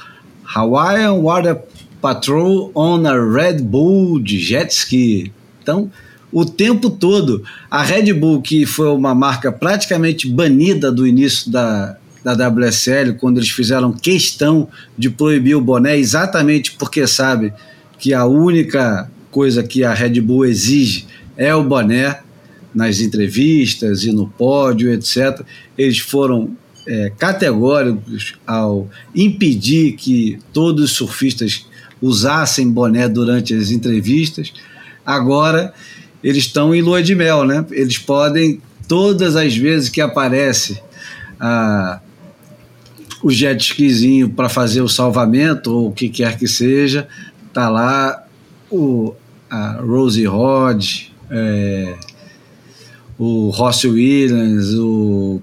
Hawaiian 0.55 1.13
Water 1.13 1.57
Patrol 2.01 2.71
on 2.75 3.05
a 3.05 3.13
Red 3.13 3.63
Bull 3.63 4.19
de 4.19 4.39
jet 4.39 4.71
ski. 4.71 5.33
Então, 5.61 5.91
o 6.31 6.45
tempo 6.45 6.89
todo. 6.89 7.43
A 7.69 7.83
Red 7.83 8.13
Bull, 8.13 8.41
que 8.41 8.65
foi 8.65 8.87
uma 8.89 9.15
marca 9.15 9.51
praticamente 9.51 10.27
banida 10.27 10.91
do 10.91 11.07
início 11.07 11.51
da, 11.51 11.97
da 12.23 12.49
WSL, 12.49 13.15
quando 13.19 13.37
eles 13.37 13.49
fizeram 13.49 13.91
questão 13.91 14.67
de 14.97 15.09
proibir 15.09 15.55
o 15.55 15.61
boné, 15.61 15.97
exatamente 15.97 16.73
porque 16.73 17.07
sabe 17.07 17.53
que 17.97 18.13
a 18.13 18.25
única 18.25 19.09
coisa 19.31 19.63
que 19.63 19.83
a 19.83 19.93
Red 19.93 20.21
Bull 20.21 20.45
exige 20.45 21.07
é 21.35 21.53
o 21.55 21.63
boné 21.63 22.19
nas 22.73 22.99
entrevistas 22.99 24.03
e 24.03 24.11
no 24.11 24.27
pódio, 24.27 24.91
etc. 24.93 25.41
Eles 25.77 25.99
foram 25.99 26.55
é, 26.87 27.11
categóricos 27.17 28.35
ao 28.47 28.89
impedir 29.13 29.93
que 29.93 30.39
todos 30.53 30.85
os 30.85 30.91
surfistas 30.91 31.65
usassem 32.01 32.71
boné 32.71 33.09
durante 33.09 33.53
as 33.53 33.69
entrevistas. 33.69 34.53
Agora 35.05 35.73
eles 36.23 36.45
estão 36.45 36.73
em 36.73 36.81
lua 36.81 37.03
de 37.03 37.13
mel, 37.13 37.45
né? 37.45 37.65
Eles 37.71 37.97
podem, 37.97 38.61
todas 38.87 39.35
as 39.35 39.55
vezes 39.55 39.89
que 39.89 40.01
aparece 40.01 40.81
ah, 41.39 41.99
o 43.21 43.31
jet 43.31 43.61
skizinho 43.61 44.29
para 44.29 44.49
fazer 44.49 44.81
o 44.81 44.89
salvamento, 44.89 45.71
ou 45.71 45.89
o 45.89 45.91
que 45.91 46.09
quer 46.09 46.37
que 46.37 46.47
seja, 46.47 47.07
tá 47.53 47.69
lá 47.69 48.25
o, 48.69 49.13
a 49.49 49.73
Rosie 49.81 50.25
Rod, 50.25 50.85
é, 51.29 51.95
o 53.17 53.49
Ross 53.49 53.83
Williams, 53.83 54.73
o 54.75 55.41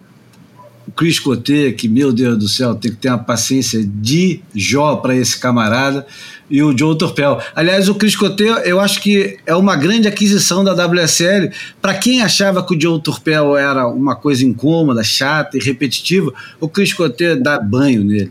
Chris 0.97 1.19
Coté, 1.19 1.73
que, 1.73 1.89
meu 1.89 2.13
Deus 2.13 2.39
do 2.39 2.49
céu, 2.49 2.75
tem 2.75 2.91
que 2.93 2.97
ter 2.99 3.09
uma 3.09 3.19
paciência 3.19 3.85
de 3.85 4.41
Jó 4.55 4.97
para 4.97 5.15
esse 5.15 5.39
camarada, 5.39 6.07
e 6.49 6.63
o 6.63 6.77
Joe 6.77 6.97
Torpel. 6.97 7.41
Aliás, 7.55 7.89
o 7.89 7.95
Chris 7.95 8.15
Coté, 8.15 8.63
eu 8.65 8.79
acho 8.79 9.01
que 9.01 9.39
é 9.45 9.55
uma 9.55 9.75
grande 9.77 10.07
aquisição 10.07 10.63
da 10.63 10.73
WSL. 10.73 11.51
Para 11.81 11.95
quem 11.95 12.23
achava 12.23 12.65
que 12.65 12.77
o 12.77 12.81
Joe 12.81 13.01
Torpel 13.01 13.57
era 13.57 13.89
uma 13.89 14.15
coisa 14.15 14.45
incômoda, 14.45 15.03
chata 15.03 15.57
e 15.57 15.61
repetitiva, 15.61 16.33
o 16.61 16.69
Chris 16.69 16.93
Coté 16.93 17.35
dá 17.35 17.59
banho 17.59 18.05
nele. 18.05 18.31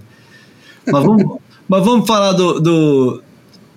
Mas 0.86 1.04
vamos, 1.04 1.24
mas 1.68 1.84
vamos 1.84 2.08
falar 2.08 2.34
do, 2.34 2.60
do, 2.60 3.24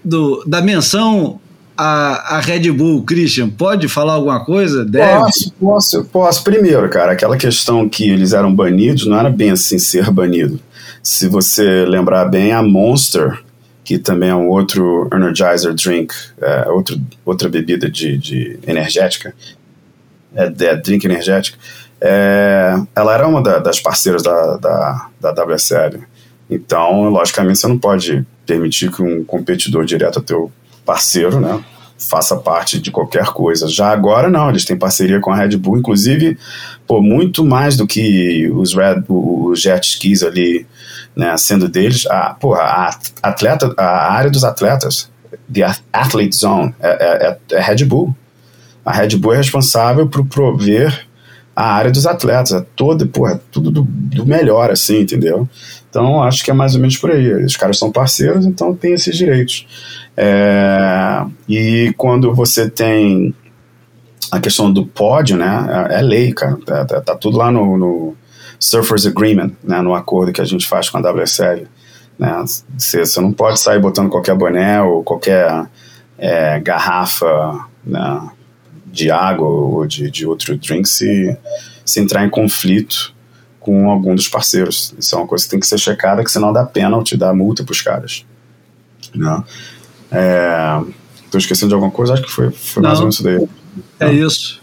do 0.05 0.45
da 0.47 0.61
menção 0.61 1.41
a, 1.77 2.37
a 2.37 2.41
Red 2.41 2.71
Bull, 2.73 3.03
Christian, 3.03 3.51
pode 3.51 3.89
falar 3.89 4.15
alguma 4.15 4.45
coisa? 4.45 4.85
Deve? 4.85 5.21
Posso, 5.21 5.53
posso, 5.61 6.05
posso. 6.05 6.45
Primeiro, 6.45 6.89
cara, 6.89 7.13
aquela 7.13 7.37
questão 7.37 7.89
que 7.89 8.09
eles 8.09 8.33
eram 8.33 8.55
banidos 8.55 9.07
não 9.07 9.19
era 9.19 9.31
bem 9.31 9.51
assim 9.51 9.79
ser 9.79 10.11
banido. 10.11 10.59
Se 11.03 11.29
você 11.29 11.85
lembrar 11.85 12.25
bem, 12.27 12.53
a 12.53 12.63
Monster, 12.63 13.39
que 13.85 13.99
também 13.99 14.31
é 14.31 14.35
um 14.35 14.49
outro 14.49 15.09
Energizer 15.13 15.75
Drink, 15.75 16.15
é, 16.41 16.69
outro, 16.69 17.01
outra 17.25 17.49
bebida 17.49 17.91
de, 17.91 18.17
de 18.19 18.59
energética, 18.67 19.35
é, 20.35 20.45
é 20.45 20.77
drink 20.77 21.05
energética, 21.05 21.59
é, 22.01 22.75
ela 22.95 23.15
era 23.15 23.29
uma 23.29 23.43
da, 23.43 23.59
das 23.59 23.81
parceiras 23.81 24.23
da, 24.23 24.57
da, 24.57 25.09
da 25.21 25.45
WSL. 25.45 26.01
Então, 26.49 27.09
logicamente, 27.09 27.59
você 27.59 27.69
não 27.69 27.79
pode 27.79 28.27
permitir 28.45 28.91
que 28.91 29.03
um 29.03 29.25
competidor 29.25 29.85
direto 29.85 30.23
teu 30.23 30.51
parceiro, 30.87 31.41
né? 31.41 31.63
Faça 31.99 32.37
parte 32.37 32.79
de 32.81 32.91
qualquer 32.91 33.27
coisa. 33.27 33.67
Já 33.67 33.91
agora, 33.91 34.31
não, 34.31 34.49
eles 34.49 34.65
têm 34.65 34.77
parceria 34.77 35.19
com 35.21 35.33
a 35.33 35.37
Red 35.37 35.57
Bull, 35.57 35.79
inclusive, 35.79 36.39
pô, 36.87 37.03
muito 37.03 37.45
mais 37.45 37.77
do 37.77 37.87
que 37.87 38.51
os, 38.55 38.75
Red, 38.75 39.03
os 39.09 39.61
jet 39.61 39.87
skis 39.87 40.23
ali, 40.23 40.67
né, 41.15 41.37
sendo 41.39 41.69
deles, 41.69 42.07
a, 42.07 42.35
porra, 42.35 42.61
a, 42.61 42.99
atleta, 43.23 43.75
a 43.79 44.13
área 44.13 44.31
dos 44.31 44.45
atletas, 44.45 45.11
the 45.53 45.63
Athlete 45.93 46.37
Zone, 46.37 46.75
é, 46.81 46.89
é, 46.89 47.29
é, 47.29 47.57
é 47.57 47.61
Red 47.61 47.85
Bull. 47.85 48.15
A 48.85 48.93
Red 48.93 49.17
Bull 49.17 49.33
é 49.33 49.39
responsável 49.39 50.07
por 50.07 50.25
prover 50.27 51.07
a 51.57 51.73
área 51.73 51.91
dos 51.91 52.07
atletas, 52.07 52.53
é 52.53 52.67
toda, 52.77 53.07
porra, 53.07 53.41
tudo 53.51 53.71
do, 53.71 53.83
do 53.83 54.27
melhor, 54.27 54.71
assim, 54.71 55.01
entendeu? 55.01 55.49
Então, 55.89 56.23
acho 56.23 56.45
que 56.45 56.51
é 56.51 56.55
mais 56.55 56.75
ou 56.75 56.81
menos 56.81 56.99
por 56.99 57.11
aí. 57.11 57.33
Os 57.43 57.57
caras 57.57 57.79
são 57.79 57.91
parceiros, 57.91 58.45
então 58.45 58.75
tem 58.75 58.93
esses 58.93 59.17
direitos. 59.17 59.67
É, 60.15 61.25
e 61.49 61.95
quando 61.97 62.35
você 62.35 62.69
tem 62.69 63.35
a 64.31 64.39
questão 64.39 64.71
do 64.71 64.85
pódio, 64.85 65.39
né, 65.39 65.89
é, 65.91 65.99
é 65.99 66.03
lei, 66.03 66.35
cara. 66.35 66.59
Tá, 66.67 66.85
tá, 66.85 67.01
tá, 67.01 67.17
tudo 67.17 67.39
lá 67.39 67.51
no, 67.51 67.79
no 67.79 68.15
Surfers 68.61 69.07
Agreement, 69.07 69.53
né, 69.65 69.81
no 69.81 69.95
acordo 69.95 70.33
que 70.33 70.43
a 70.43 70.45
gente 70.45 70.67
faz 70.67 70.91
com 70.91 70.99
a 70.99 71.01
WSL. 71.01 71.67
Né, 72.19 72.45
você, 72.77 73.07
você 73.07 73.19
não 73.19 73.33
pode 73.33 73.59
sair 73.59 73.81
botando 73.81 74.11
qualquer 74.11 74.35
boné 74.35 74.83
ou 74.83 75.03
qualquer 75.03 75.67
é, 76.19 76.61
garrafa 76.61 77.67
né, 77.83 78.31
de 78.97 79.11
água 79.11 79.47
ou 79.47 79.87
de, 79.87 80.11
de 80.11 80.27
outro 80.27 80.57
drink 80.57 80.89
se, 80.89 81.37
se 81.85 82.01
entrar 82.01 82.25
em 82.25 82.31
conflito 82.31 83.15
com 83.61 83.91
algum 83.91 84.15
dos 84.15 84.29
parceiros. 84.29 84.95
Isso 84.99 85.15
é 85.15 85.19
uma 85.19 85.27
coisa 85.27 85.45
que 85.45 85.51
tem 85.51 85.61
que 85.61 85.67
ser 85.67 85.79
checada, 85.79 86.25
que 86.25 86.31
senão 86.31 86.53
dá 86.53 86.65
pênalti, 86.65 87.17
dá 87.17 87.33
multa 87.35 87.63
para 87.63 87.73
os 87.73 87.83
caras. 87.83 88.25
Né? 89.15 89.45
É, 90.11 90.81
tô 91.31 91.37
esquecendo 91.37 91.69
de 91.69 91.75
alguma 91.75 91.93
coisa? 91.93 92.15
Acho 92.15 92.23
que 92.23 92.31
foi, 92.31 92.51
foi 92.51 92.83
mais 92.83 92.99
ou 92.99 93.05
menos 93.05 93.17
isso 93.17 93.25
daí. 93.25 93.49
É 94.01 94.13
isso. 94.13 94.61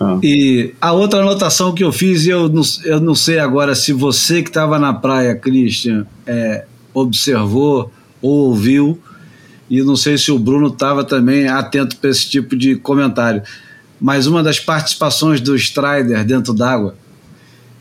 Ah. 0.00 0.18
E 0.22 0.74
a 0.80 0.92
outra 0.92 1.20
anotação 1.20 1.74
que 1.74 1.82
eu 1.82 1.90
fiz, 1.90 2.26
e 2.26 2.30
eu 2.30 2.48
não, 2.48 2.62
eu 2.84 3.00
não 3.00 3.14
sei 3.14 3.38
agora 3.38 3.74
se 3.74 3.92
você 3.92 4.42
que 4.42 4.50
estava 4.50 4.78
na 4.78 4.92
praia, 4.92 5.34
Christian, 5.34 6.06
é, 6.26 6.66
observou 6.92 7.90
ou 8.20 8.48
ouviu, 8.48 9.00
e 9.70 9.82
não 9.82 9.96
sei 9.96 10.16
se 10.16 10.30
o 10.32 10.38
Bruno 10.38 10.68
estava 10.68 11.04
também 11.04 11.48
atento 11.48 11.96
para 11.96 12.10
esse 12.10 12.28
tipo 12.28 12.56
de 12.56 12.76
comentário. 12.76 13.42
Mas 14.00 14.26
uma 14.26 14.42
das 14.42 14.58
participações 14.60 15.40
do 15.40 15.54
Strider 15.56 16.24
dentro 16.24 16.54
d'água, 16.54 16.94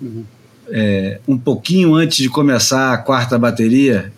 uhum. 0.01 0.23
é, 0.69 1.19
um 1.27 1.38
pouquinho 1.38 1.95
antes 1.95 2.17
de 2.17 2.29
começar 2.29 2.93
a 2.93 2.97
quarta 2.97 3.38
bateria, 3.38 4.11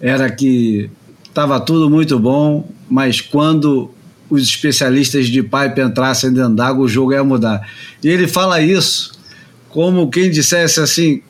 era 0.00 0.30
que 0.30 0.90
estava 1.28 1.60
tudo 1.60 1.88
muito 1.90 2.18
bom, 2.18 2.68
mas 2.88 3.20
quando 3.20 3.90
os 4.28 4.42
especialistas 4.42 5.28
de 5.28 5.42
pipe 5.42 5.80
entrassem 5.80 6.32
dentro 6.32 6.54
d'água, 6.54 6.84
o 6.84 6.88
jogo 6.88 7.12
ia 7.12 7.22
mudar. 7.22 7.68
E 8.02 8.08
ele 8.08 8.26
fala 8.26 8.60
isso 8.60 9.12
como 9.68 10.10
quem 10.10 10.30
dissesse 10.30 10.80
assim: 10.80 11.22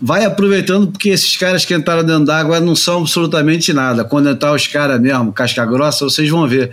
vai 0.00 0.24
aproveitando 0.24 0.88
porque 0.88 1.10
esses 1.10 1.36
caras 1.36 1.64
que 1.64 1.74
entraram 1.74 2.04
dentro 2.04 2.24
d'água 2.24 2.60
não 2.60 2.74
são 2.74 3.00
absolutamente 3.00 3.72
nada. 3.72 4.04
Quando 4.04 4.30
entrar 4.30 4.54
os 4.54 4.66
caras 4.66 5.00
mesmo, 5.00 5.32
casca 5.32 5.64
grossa, 5.64 6.04
vocês 6.04 6.28
vão 6.28 6.48
ver. 6.48 6.70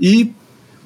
E 0.00 0.32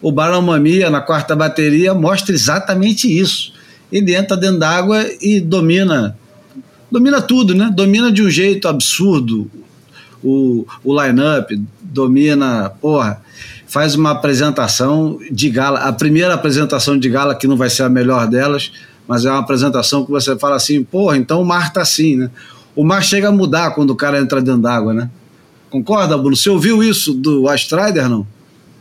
o 0.02 0.12
Barão 0.12 0.42
Mamia, 0.42 0.90
na 0.90 1.00
quarta 1.00 1.34
bateria, 1.34 1.94
mostra 1.94 2.34
exatamente 2.34 3.06
isso. 3.06 3.52
Ele 3.90 4.14
entra 4.14 4.36
dentro 4.36 4.58
d'água 4.58 5.04
e 5.20 5.40
domina. 5.40 6.16
Domina 6.90 7.20
tudo, 7.20 7.54
né? 7.54 7.70
Domina 7.74 8.12
de 8.12 8.22
um 8.22 8.30
jeito 8.30 8.68
absurdo 8.68 9.50
o, 10.22 10.66
o 10.84 11.00
line-up, 11.00 11.60
domina, 11.80 12.70
porra, 12.80 13.20
faz 13.66 13.94
uma 13.94 14.10
apresentação 14.10 15.18
de 15.30 15.50
gala. 15.50 15.80
A 15.80 15.92
primeira 15.92 16.34
apresentação 16.34 16.98
de 16.98 17.08
gala, 17.08 17.34
que 17.34 17.46
não 17.46 17.56
vai 17.56 17.70
ser 17.70 17.84
a 17.84 17.88
melhor 17.88 18.26
delas, 18.26 18.72
mas 19.08 19.24
é 19.24 19.30
uma 19.30 19.40
apresentação 19.40 20.04
que 20.04 20.10
você 20.10 20.38
fala 20.38 20.56
assim, 20.56 20.84
porra, 20.84 21.16
então 21.16 21.40
o 21.40 21.44
mar 21.44 21.72
tá 21.72 21.80
assim, 21.80 22.14
né? 22.14 22.30
O 22.76 22.84
mar 22.84 23.02
chega 23.02 23.28
a 23.28 23.32
mudar 23.32 23.70
quando 23.70 23.90
o 23.90 23.96
cara 23.96 24.20
entra 24.20 24.40
dentro 24.40 24.60
d'água, 24.60 24.92
né? 24.92 25.10
Concorda, 25.70 26.16
Bruno? 26.16 26.36
Você 26.36 26.50
ouviu 26.50 26.84
isso 26.84 27.14
do 27.14 27.48
Astrider, 27.48 28.08
não? 28.08 28.26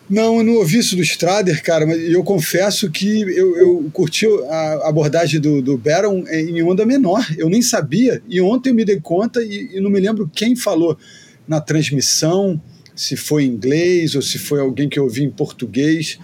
Não, 0.09 0.37
eu 0.37 0.43
não 0.43 0.53
ouvi 0.53 0.77
isso 0.77 0.95
do 0.95 1.01
Strader, 1.01 1.61
cara, 1.61 1.85
mas 1.85 2.01
eu 2.01 2.23
confesso 2.23 2.89
que 2.89 3.21
eu, 3.21 3.57
eu 3.57 3.89
curti 3.91 4.25
a 4.49 4.87
abordagem 4.87 5.39
do, 5.39 5.61
do 5.61 5.77
Baron 5.77 6.23
em 6.29 6.63
onda 6.63 6.85
menor. 6.85 7.25
Eu 7.37 7.49
nem 7.49 7.61
sabia, 7.61 8.21
e 8.29 8.39
ontem 8.39 8.69
eu 8.69 8.75
me 8.75 8.85
dei 8.85 9.01
conta 9.01 9.43
e, 9.43 9.75
e 9.75 9.81
não 9.81 9.89
me 9.89 9.99
lembro 9.99 10.29
quem 10.33 10.55
falou 10.55 10.97
na 11.45 11.59
transmissão, 11.59 12.61
se 12.95 13.17
foi 13.17 13.43
em 13.43 13.49
inglês 13.49 14.15
ou 14.15 14.21
se 14.21 14.37
foi 14.37 14.61
alguém 14.61 14.87
que 14.87 14.97
eu 14.97 15.03
ouvi 15.03 15.23
em 15.23 15.29
português, 15.29 16.17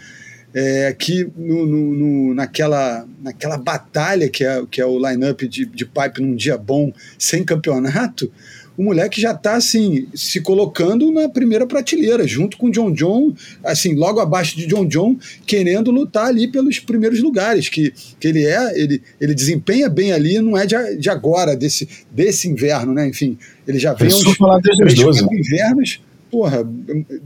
é, 0.53 0.95
que 0.97 1.27
no, 1.35 1.65
no, 1.65 1.93
no, 1.93 2.33
naquela, 2.33 3.07
naquela 3.21 3.57
batalha 3.57 4.29
que 4.29 4.43
é, 4.43 4.63
que 4.69 4.79
é 4.79 4.85
o 4.85 4.97
line-up 4.97 5.47
de, 5.47 5.65
de 5.65 5.85
pipe 5.85 6.21
num 6.21 6.35
dia 6.35 6.57
bom, 6.57 6.93
sem 7.17 7.43
campeonato, 7.43 8.31
o 8.77 8.83
moleque 8.83 9.21
já 9.21 9.31
está 9.31 9.55
assim, 9.55 10.07
se 10.15 10.41
colocando 10.41 11.11
na 11.11 11.29
primeira 11.29 11.65
prateleira, 11.65 12.27
junto 12.27 12.57
com 12.57 12.67
o 12.67 12.71
John 12.71 12.91
John, 12.91 13.33
assim, 13.63 13.93
logo 13.93 14.19
abaixo 14.19 14.57
de 14.57 14.65
John 14.65 14.85
John, 14.87 15.15
querendo 15.45 15.91
lutar 15.91 16.25
ali 16.25 16.51
pelos 16.51 16.79
primeiros 16.79 17.21
lugares, 17.21 17.69
que, 17.69 17.93
que 18.19 18.27
ele 18.27 18.45
é, 18.45 18.79
ele, 18.79 19.01
ele 19.21 19.35
desempenha 19.35 19.89
bem 19.89 20.11
ali, 20.11 20.39
não 20.39 20.57
é 20.57 20.65
de, 20.65 20.97
de 20.97 21.09
agora, 21.09 21.55
desse, 21.55 21.87
desse 22.11 22.47
inverno, 22.47 22.93
né? 22.93 23.07
Enfim, 23.07 23.37
ele 23.67 23.77
já 23.77 23.93
vem 23.93 24.07
uns 24.07 24.23
os 24.23 24.95
12. 24.95 25.23
invernos, 25.31 26.01
porra, 26.31 26.67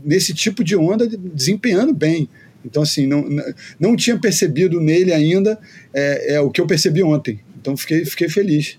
nesse 0.03 0.33
tipo 0.33 0.65
de 0.65 0.75
onda, 0.75 1.07
desempenhando 1.07 1.93
bem. 1.93 2.27
Então, 2.69 2.83
assim, 2.83 3.07
não, 3.07 3.25
não 3.79 3.95
tinha 3.95 4.17
percebido 4.19 4.79
nele 4.79 5.13
ainda 5.13 5.57
é, 5.93 6.35
é 6.35 6.41
o 6.41 6.51
que 6.51 6.61
eu 6.61 6.67
percebi 6.67 7.01
ontem. 7.01 7.39
Então, 7.59 7.75
fiquei, 7.75 8.05
fiquei 8.05 8.29
feliz. 8.29 8.77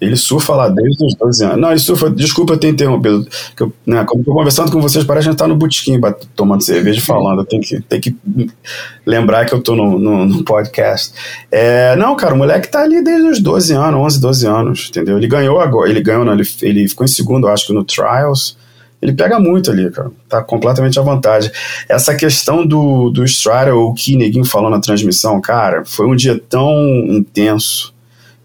Ele 0.00 0.16
surfa 0.16 0.54
lá 0.54 0.68
desde 0.68 1.04
os 1.04 1.14
12 1.14 1.44
anos. 1.44 1.58
Não, 1.58 1.70
ele 1.70 1.78
surfa, 1.78 2.08
desculpa 2.08 2.54
eu 2.54 2.58
ter 2.58 2.68
interrompido. 2.68 3.26
Eu, 3.60 3.72
né, 3.86 4.02
como 4.04 4.22
eu 4.26 4.32
conversando 4.32 4.72
com 4.72 4.80
vocês, 4.80 5.04
parece 5.04 5.24
que 5.24 5.28
a 5.28 5.32
gente 5.32 5.38
tá 5.38 5.46
no 5.46 5.56
botequim 5.56 6.00
tomando 6.34 6.64
cerveja 6.64 6.98
e 6.98 7.02
falando. 7.02 7.44
Tem 7.44 7.60
que, 7.60 7.80
tem 7.80 8.00
que 8.00 8.16
lembrar 9.04 9.44
que 9.44 9.54
eu 9.54 9.60
tô 9.60 9.74
no, 9.74 9.98
no, 9.98 10.24
no, 10.24 10.44
podcast. 10.44 11.12
É, 11.50 11.94
não, 11.96 12.16
cara, 12.16 12.34
o 12.34 12.38
moleque 12.38 12.68
tá 12.68 12.82
ali 12.82 13.02
desde 13.02 13.28
os 13.28 13.40
12 13.40 13.74
anos, 13.74 14.00
11, 14.00 14.20
12 14.20 14.46
anos, 14.46 14.86
entendeu? 14.88 15.18
Ele 15.18 15.28
ganhou 15.28 15.60
agora, 15.60 15.90
ele 15.90 16.00
ganhou, 16.00 16.24
não, 16.24 16.32
ele, 16.32 16.48
ele 16.62 16.88
ficou 16.88 17.04
em 17.04 17.08
segundo, 17.08 17.46
acho 17.48 17.66
que 17.66 17.72
no 17.74 17.84
Trials. 17.84 18.56
Ele 19.06 19.14
pega 19.14 19.38
muito 19.38 19.70
ali, 19.70 19.88
cara. 19.90 20.10
Tá 20.28 20.42
completamente 20.42 20.98
à 20.98 21.02
vontade. 21.02 21.50
Essa 21.88 22.14
questão 22.14 22.66
do, 22.66 23.08
do 23.10 23.24
Strider, 23.24 23.76
o 23.76 23.94
que 23.94 24.16
Neguinho 24.16 24.44
falou 24.44 24.68
na 24.68 24.80
transmissão, 24.80 25.40
cara, 25.40 25.84
foi 25.84 26.06
um 26.06 26.16
dia 26.16 26.40
tão 26.48 26.72
intenso 27.08 27.94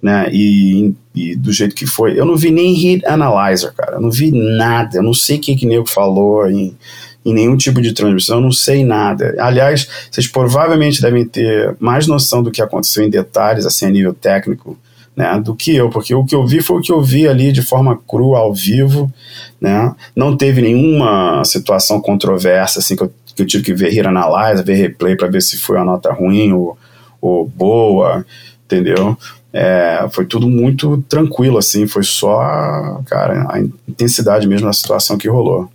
né? 0.02 0.28
E, 0.32 0.94
e, 1.14 1.36
do 1.36 1.52
jeito 1.52 1.76
que 1.76 1.86
foi. 1.86 2.20
Eu 2.20 2.26
não 2.26 2.36
vi 2.36 2.50
nem 2.50 2.74
Hit 2.74 3.06
Analyzer, 3.06 3.74
cara. 3.74 3.98
Eu 3.98 4.02
não 4.02 4.10
vi 4.10 4.32
nada. 4.32 4.98
Eu 4.98 5.04
não 5.04 5.14
sei 5.14 5.38
o 5.38 5.40
que 5.40 5.56
que 5.56 5.66
nego 5.66 5.88
falou 5.88 6.50
em, 6.50 6.76
em 7.24 7.34
nenhum 7.34 7.56
tipo 7.56 7.82
de 7.82 7.94
transmissão. 7.94 8.38
Eu 8.38 8.42
não 8.42 8.52
sei 8.52 8.84
nada. 8.84 9.36
Aliás, 9.38 9.88
vocês 10.10 10.28
provavelmente 10.28 11.02
devem 11.02 11.26
ter 11.26 11.76
mais 11.80 12.08
noção 12.08 12.42
do 12.42 12.52
que 12.52 12.62
aconteceu 12.62 13.04
em 13.04 13.10
detalhes, 13.10 13.66
assim, 13.66 13.86
a 13.86 13.92
nível 13.92 14.14
técnico. 14.14 14.78
Né, 15.14 15.42
do 15.44 15.54
que 15.54 15.76
eu, 15.76 15.90
porque 15.90 16.16
o 16.16 16.24
que 16.24 16.34
eu 16.34 16.48
vi 16.48 16.62
foi 16.62 16.78
o 16.78 16.82
que 16.82 16.92
eu 16.92 17.02
vi 17.02 17.28
ali 17.28 17.52
de 17.52 17.62
forma 17.62 18.00
crua, 18.08 18.40
ao 18.40 18.54
vivo, 18.54 19.12
né, 19.60 19.94
não 20.16 20.38
teve 20.38 20.62
nenhuma 20.62 21.44
situação 21.44 22.00
controversa, 22.00 22.80
assim, 22.80 22.96
que 22.96 23.04
eu, 23.04 23.14
que 23.36 23.42
eu 23.42 23.46
tive 23.46 23.64
que 23.64 23.74
ver 23.74 23.90
Hit 23.90 24.08
Analyzer, 24.08 24.64
ver 24.64 24.76
replay 24.76 25.18
para 25.18 25.28
ver 25.28 25.42
se 25.42 25.58
foi 25.58 25.76
uma 25.76 25.84
nota 25.84 26.14
ruim 26.14 26.54
ou, 26.54 26.78
ou 27.20 27.46
boa, 27.46 28.26
entendeu? 28.66 29.18
É, 29.54 30.08
foi 30.12 30.26
tudo 30.26 30.48
muito 30.48 31.04
tranquilo, 31.10 31.58
assim, 31.58 31.86
foi 31.86 32.04
só, 32.04 33.02
cara, 33.06 33.48
a 33.50 33.60
intensidade 33.60 34.48
mesmo 34.48 34.68
da 34.68 34.74
situação 34.74 35.18
que 35.18 35.28
rolou. 35.28 35.70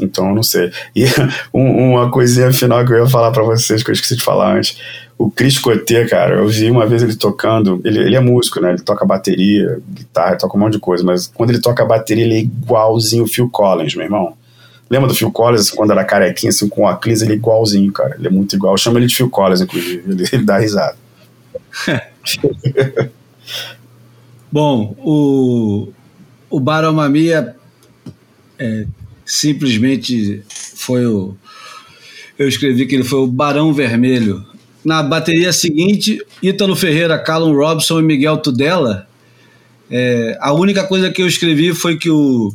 Então, 0.00 0.34
não 0.34 0.42
sei. 0.42 0.72
E 0.94 1.04
um, 1.52 1.92
uma 1.92 2.10
coisinha 2.10 2.52
final 2.52 2.84
que 2.84 2.92
eu 2.92 3.04
ia 3.04 3.06
falar 3.06 3.30
para 3.30 3.42
vocês, 3.42 3.82
que 3.82 3.90
eu 3.90 3.92
esqueci 3.92 4.16
de 4.16 4.22
falar 4.22 4.56
antes. 4.56 4.78
O 5.16 5.30
Chris 5.30 5.58
Coté, 5.58 6.04
cara, 6.06 6.36
eu 6.36 6.48
vi 6.48 6.70
uma 6.70 6.86
vez 6.86 7.02
ele 7.02 7.14
tocando. 7.14 7.80
Ele, 7.84 8.00
ele 8.00 8.16
é 8.16 8.20
músico, 8.20 8.60
né? 8.60 8.70
Ele 8.70 8.82
toca 8.82 9.04
bateria, 9.04 9.80
guitarra, 9.88 10.36
toca 10.36 10.56
um 10.56 10.60
monte 10.60 10.72
de 10.74 10.80
coisa. 10.80 11.04
Mas 11.04 11.28
quando 11.28 11.50
ele 11.50 11.60
toca 11.60 11.84
bateria, 11.84 12.24
ele 12.24 12.34
é 12.34 12.40
igualzinho 12.40 13.24
o 13.24 13.28
Phil 13.28 13.48
Collins, 13.48 13.94
meu 13.94 14.04
irmão. 14.04 14.34
Lembra 14.90 15.08
do 15.08 15.14
Phil 15.14 15.30
Collins, 15.30 15.70
quando 15.70 15.92
era 15.92 16.04
carequinho, 16.04 16.50
assim, 16.50 16.68
com 16.68 16.82
óculos? 16.82 17.22
Ele 17.22 17.32
é 17.32 17.36
igualzinho, 17.36 17.92
cara. 17.92 18.16
Ele 18.18 18.26
é 18.26 18.30
muito 18.30 18.54
igual. 18.56 18.74
Eu 18.74 18.78
chamo 18.78 18.98
ele 18.98 19.06
de 19.06 19.16
Phil 19.16 19.30
Collins, 19.30 19.60
inclusive. 19.60 20.02
Ele, 20.10 20.24
ele 20.32 20.44
dá 20.44 20.58
risada. 20.58 20.96
Bom, 24.50 24.94
o, 24.98 25.88
o 26.50 26.60
Baromamia 26.60 27.56
é, 28.58 28.86
simplesmente 29.24 30.42
foi 30.48 31.06
o. 31.06 31.34
Eu 32.38 32.48
escrevi 32.48 32.86
que 32.86 32.94
ele 32.94 33.04
foi 33.04 33.20
o 33.20 33.26
Barão 33.26 33.72
Vermelho. 33.72 34.44
Na 34.84 35.02
bateria 35.02 35.52
seguinte, 35.52 36.20
Ítalo 36.42 36.76
Ferreira, 36.76 37.18
Callum 37.18 37.54
Robson 37.54 38.00
e 38.00 38.02
Miguel 38.02 38.38
Tudela. 38.38 39.08
É, 39.90 40.36
a 40.40 40.52
única 40.52 40.84
coisa 40.84 41.10
que 41.10 41.22
eu 41.22 41.26
escrevi 41.26 41.72
foi 41.72 41.96
que 41.96 42.10
o, 42.10 42.52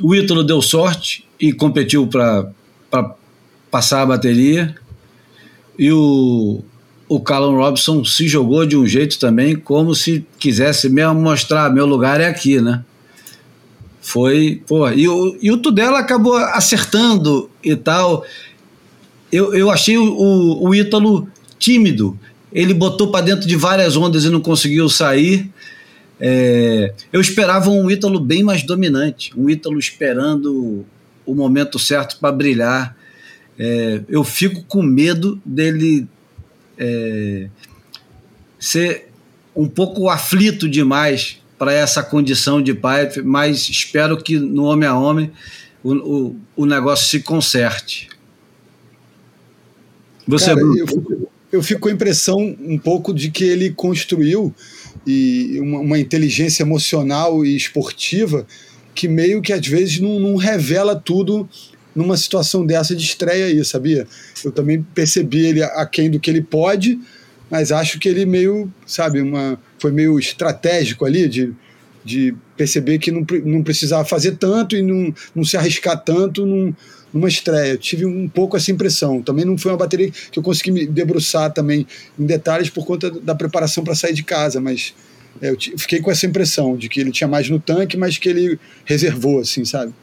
o 0.00 0.14
Ítalo 0.14 0.42
deu 0.42 0.60
sorte 0.60 1.24
e 1.40 1.52
competiu 1.52 2.06
para 2.06 2.50
passar 3.70 4.02
a 4.02 4.06
bateria. 4.06 4.74
E 5.78 5.90
o, 5.92 6.62
o 7.08 7.20
Callum 7.20 7.56
Robson 7.56 8.04
se 8.04 8.28
jogou 8.28 8.66
de 8.66 8.76
um 8.76 8.86
jeito 8.86 9.18
também, 9.18 9.56
como 9.56 9.94
se 9.94 10.26
quisesse 10.38 10.88
mesmo 10.88 11.14
mostrar: 11.14 11.72
meu 11.72 11.86
lugar 11.86 12.20
é 12.20 12.26
aqui, 12.26 12.60
né? 12.60 12.84
Foi, 14.04 14.62
pô, 14.66 14.86
e 14.90 15.08
o, 15.08 15.38
e 15.40 15.50
o 15.50 15.56
Tudela 15.56 15.98
acabou 15.98 16.36
acertando 16.36 17.48
e 17.64 17.74
tal. 17.74 18.22
Eu, 19.32 19.54
eu 19.54 19.70
achei 19.70 19.96
o, 19.96 20.04
o, 20.04 20.68
o 20.68 20.74
Ítalo 20.74 21.26
tímido. 21.58 22.16
Ele 22.52 22.74
botou 22.74 23.10
para 23.10 23.24
dentro 23.24 23.48
de 23.48 23.56
várias 23.56 23.96
ondas 23.96 24.24
e 24.24 24.28
não 24.28 24.42
conseguiu 24.42 24.90
sair. 24.90 25.50
É, 26.20 26.92
eu 27.10 27.18
esperava 27.18 27.70
um 27.70 27.90
Ítalo 27.90 28.20
bem 28.20 28.42
mais 28.42 28.62
dominante, 28.62 29.32
um 29.34 29.48
Ítalo 29.48 29.78
esperando 29.78 30.84
o 31.24 31.34
momento 31.34 31.78
certo 31.78 32.18
para 32.20 32.30
brilhar. 32.30 32.94
É, 33.58 34.02
eu 34.06 34.22
fico 34.22 34.62
com 34.64 34.82
medo 34.82 35.40
dele 35.46 36.06
é, 36.76 37.48
ser 38.58 39.08
um 39.56 39.66
pouco 39.66 40.10
aflito 40.10 40.68
demais 40.68 41.42
para 41.58 41.72
essa 41.72 42.02
condição 42.02 42.62
de 42.62 42.74
pai, 42.74 43.10
mas 43.24 43.68
espero 43.68 44.16
que 44.16 44.38
no 44.38 44.64
homem 44.64 44.88
a 44.88 44.98
homem 44.98 45.30
o, 45.82 45.92
o, 45.92 46.36
o 46.56 46.66
negócio 46.66 47.08
se 47.08 47.20
conserte. 47.20 48.08
Você 50.26 50.46
Cara, 50.46 50.60
eu, 50.60 50.86
fico, 50.86 51.30
eu 51.52 51.62
fico 51.62 51.80
com 51.82 51.88
a 51.88 51.92
impressão 51.92 52.38
um 52.38 52.78
pouco 52.78 53.12
de 53.12 53.30
que 53.30 53.44
ele 53.44 53.70
construiu 53.70 54.54
e 55.06 55.58
uma, 55.60 55.80
uma 55.80 55.98
inteligência 55.98 56.62
emocional 56.62 57.44
e 57.44 57.54
esportiva 57.54 58.46
que 58.94 59.08
meio 59.08 59.42
que 59.42 59.52
às 59.52 59.66
vezes 59.66 60.00
não, 60.00 60.18
não, 60.18 60.36
revela 60.36 60.94
tudo 60.94 61.48
numa 61.94 62.16
situação 62.16 62.64
dessa 62.64 62.94
de 62.94 63.04
estreia 63.04 63.46
aí, 63.46 63.64
sabia? 63.64 64.06
Eu 64.44 64.50
também 64.50 64.82
percebi 64.94 65.46
ele 65.46 65.62
aquém 65.62 66.10
do 66.10 66.18
que 66.18 66.30
ele 66.30 66.42
pode, 66.42 66.98
mas 67.54 67.70
acho 67.70 68.00
que 68.00 68.08
ele 68.08 68.26
meio, 68.26 68.68
sabe, 68.84 69.20
uma, 69.20 69.56
foi 69.78 69.92
meio 69.92 70.18
estratégico 70.18 71.04
ali 71.04 71.28
de, 71.28 71.52
de 72.04 72.34
perceber 72.56 72.98
que 72.98 73.12
não, 73.12 73.24
não 73.44 73.62
precisava 73.62 74.04
fazer 74.04 74.32
tanto 74.38 74.74
e 74.74 74.82
não, 74.82 75.14
não 75.32 75.44
se 75.44 75.56
arriscar 75.56 76.02
tanto 76.02 76.44
num, 76.44 76.74
numa 77.12 77.28
estreia. 77.28 77.76
Tive 77.76 78.06
um 78.06 78.28
pouco 78.28 78.56
essa 78.56 78.72
impressão. 78.72 79.22
Também 79.22 79.44
não 79.44 79.56
foi 79.56 79.70
uma 79.70 79.78
bateria 79.78 80.10
que 80.10 80.36
eu 80.36 80.42
consegui 80.42 80.72
me 80.72 80.84
debruçar 80.84 81.52
também 81.52 81.86
em 82.18 82.26
detalhes 82.26 82.70
por 82.70 82.84
conta 82.84 83.08
da 83.08 83.36
preparação 83.36 83.84
para 83.84 83.94
sair 83.94 84.14
de 84.14 84.24
casa, 84.24 84.60
mas 84.60 84.92
é, 85.40 85.50
eu 85.50 85.56
fiquei 85.78 86.00
com 86.00 86.10
essa 86.10 86.26
impressão 86.26 86.76
de 86.76 86.88
que 86.88 86.98
ele 86.98 87.12
tinha 87.12 87.28
mais 87.28 87.48
no 87.48 87.60
tanque, 87.60 87.96
mas 87.96 88.18
que 88.18 88.28
ele 88.28 88.58
reservou, 88.84 89.38
assim, 89.38 89.64
sabe? 89.64 89.94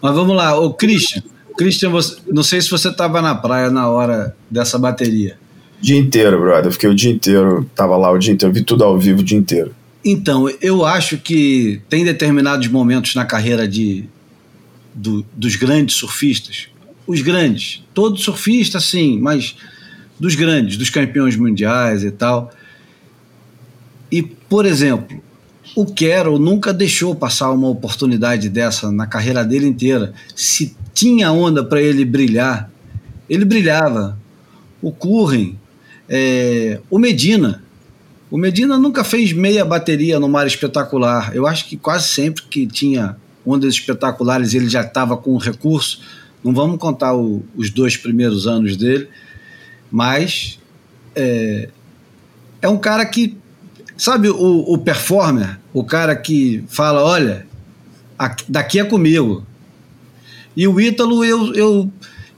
Mas 0.00 0.14
vamos 0.14 0.34
lá, 0.34 0.58
o 0.58 0.72
Christian. 0.72 1.22
Christian, 1.54 1.90
você, 1.90 2.16
não 2.28 2.42
sei 2.42 2.62
se 2.62 2.70
você 2.70 2.88
estava 2.88 3.20
na 3.20 3.34
praia 3.34 3.68
na 3.68 3.90
hora 3.90 4.34
dessa 4.50 4.78
bateria. 4.78 5.42
Dia 5.82 5.98
inteiro, 5.98 6.38
brother. 6.40 6.66
Eu 6.66 6.72
fiquei 6.72 6.88
o 6.88 6.94
dia 6.94 7.10
inteiro, 7.10 7.68
tava 7.74 7.96
lá 7.96 8.08
o 8.12 8.16
dia 8.16 8.32
inteiro, 8.32 8.54
vi 8.54 8.62
tudo 8.62 8.84
ao 8.84 8.96
vivo 8.96 9.20
o 9.20 9.24
dia 9.24 9.36
inteiro. 9.36 9.74
Então, 10.04 10.48
eu 10.60 10.84
acho 10.84 11.18
que 11.18 11.80
tem 11.88 12.04
determinados 12.04 12.68
momentos 12.68 13.16
na 13.16 13.24
carreira 13.24 13.66
de, 13.66 14.04
do, 14.94 15.26
dos 15.36 15.56
grandes 15.56 15.96
surfistas, 15.96 16.68
os 17.04 17.20
grandes, 17.20 17.82
todo 17.92 18.16
surfista 18.16 18.78
sim, 18.78 19.18
mas 19.20 19.56
dos 20.20 20.36
grandes, 20.36 20.76
dos 20.76 20.88
campeões 20.88 21.34
mundiais 21.36 22.04
e 22.04 22.12
tal. 22.12 22.52
E, 24.10 24.22
por 24.22 24.64
exemplo, 24.64 25.20
o 25.74 25.84
Carroll 25.84 26.38
nunca 26.38 26.72
deixou 26.72 27.12
passar 27.12 27.50
uma 27.50 27.68
oportunidade 27.68 28.48
dessa 28.48 28.92
na 28.92 29.06
carreira 29.06 29.44
dele 29.44 29.66
inteira. 29.66 30.12
Se 30.36 30.76
tinha 30.94 31.32
onda 31.32 31.64
para 31.64 31.82
ele 31.82 32.04
brilhar, 32.04 32.70
ele 33.28 33.44
brilhava. 33.44 34.16
O 34.80 34.92
Curren 34.92 35.56
é, 36.14 36.78
o 36.90 36.98
Medina. 36.98 37.64
O 38.30 38.36
Medina 38.36 38.78
nunca 38.78 39.02
fez 39.02 39.32
meia 39.32 39.64
bateria 39.64 40.20
no 40.20 40.28
mar 40.28 40.46
espetacular. 40.46 41.34
Eu 41.34 41.46
acho 41.46 41.66
que 41.66 41.74
quase 41.74 42.08
sempre 42.08 42.42
que 42.42 42.66
tinha 42.66 43.16
ondas 43.46 43.72
espetaculares 43.72 44.52
ele 44.52 44.68
já 44.68 44.82
estava 44.82 45.16
com 45.16 45.34
recurso. 45.38 46.02
Não 46.44 46.52
vamos 46.52 46.78
contar 46.78 47.14
o, 47.14 47.42
os 47.56 47.70
dois 47.70 47.96
primeiros 47.96 48.46
anos 48.46 48.76
dele, 48.76 49.08
mas 49.90 50.58
é, 51.16 51.70
é 52.60 52.68
um 52.68 52.76
cara 52.76 53.06
que, 53.06 53.38
sabe, 53.96 54.28
o, 54.28 54.70
o 54.70 54.76
performer, 54.76 55.58
o 55.72 55.82
cara 55.82 56.14
que 56.14 56.62
fala: 56.68 57.02
olha, 57.02 57.46
aqui, 58.18 58.44
daqui 58.48 58.78
é 58.78 58.84
comigo. 58.84 59.46
E 60.54 60.68
o 60.68 60.78
Ítalo, 60.78 61.24
eu, 61.24 61.54
eu 61.54 61.92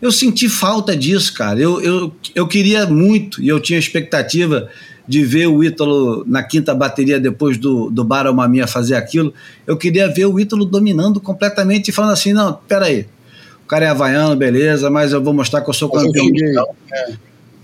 eu 0.05 0.13
senti 0.13 0.51
falta 0.51 0.95
disso, 0.95 1.33
cara. 1.33 1.59
Eu, 1.59 1.81
eu, 1.81 2.15
eu 2.35 2.47
queria 2.47 2.87
muito, 2.87 3.43
e 3.43 3.49
eu 3.49 3.59
tinha 3.59 3.79
expectativa 3.79 4.69
de 5.09 5.25
ver 5.25 5.47
o 5.47 5.65
Ítalo 5.65 6.23
na 6.27 6.43
quinta 6.43 6.75
bateria 6.75 7.19
depois 7.19 7.57
do, 7.57 7.89
do 7.89 8.05
Baromamia 8.05 8.67
fazer 8.67 8.97
aquilo. 8.97 9.33
Eu 9.67 9.79
queria 9.79 10.07
ver 10.07 10.27
o 10.27 10.39
Ítalo 10.39 10.67
dominando 10.67 11.19
completamente 11.23 11.89
e 11.89 11.93
falando 11.93 12.13
assim: 12.13 12.35
não, 12.35 12.53
peraí, 12.69 13.07
o 13.65 13.67
cara 13.67 13.87
é 13.87 13.89
havaiano, 13.89 14.37
beleza, 14.37 14.91
mas 14.91 15.11
eu 15.15 15.23
vou 15.23 15.33
mostrar 15.33 15.63
que 15.63 15.71
eu 15.71 15.75
sou 15.75 15.89
campeão 15.89 16.27
mundial. 16.27 16.77
É. 16.93 17.13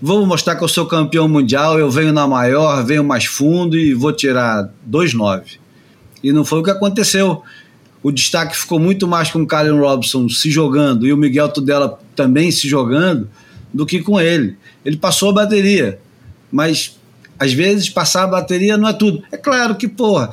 Vou 0.01 0.25
mostrar 0.25 0.55
que 0.55 0.63
eu 0.63 0.67
sou 0.67 0.87
campeão 0.87 1.27
mundial, 1.27 1.77
eu 1.77 1.91
venho 1.91 2.11
na 2.11 2.27
maior, 2.27 2.83
venho 2.83 3.03
mais 3.03 3.25
fundo 3.25 3.77
e 3.77 3.93
vou 3.93 4.11
tirar 4.11 4.67
2,9. 4.89 5.59
E 6.23 6.33
não 6.33 6.43
foi 6.43 6.61
o 6.61 6.63
que 6.63 6.71
aconteceu 6.71 7.43
o 8.03 8.11
destaque 8.11 8.57
ficou 8.57 8.79
muito 8.79 9.07
mais 9.07 9.29
com 9.29 9.41
o 9.41 9.47
Karen 9.47 9.79
Robson 9.79 10.27
se 10.27 10.49
jogando 10.49 11.05
e 11.05 11.13
o 11.13 11.17
Miguel 11.17 11.49
Tudela 11.49 11.99
também 12.15 12.51
se 12.51 12.67
jogando 12.67 13.29
do 13.73 13.85
que 13.85 14.01
com 14.01 14.19
ele. 14.19 14.57
Ele 14.83 14.97
passou 14.97 15.29
a 15.29 15.33
bateria, 15.33 15.99
mas 16.51 16.97
às 17.39 17.53
vezes 17.53 17.89
passar 17.89 18.23
a 18.23 18.27
bateria 18.27 18.77
não 18.77 18.87
é 18.87 18.93
tudo. 18.93 19.23
É 19.31 19.37
claro 19.37 19.75
que, 19.75 19.87
porra, 19.87 20.31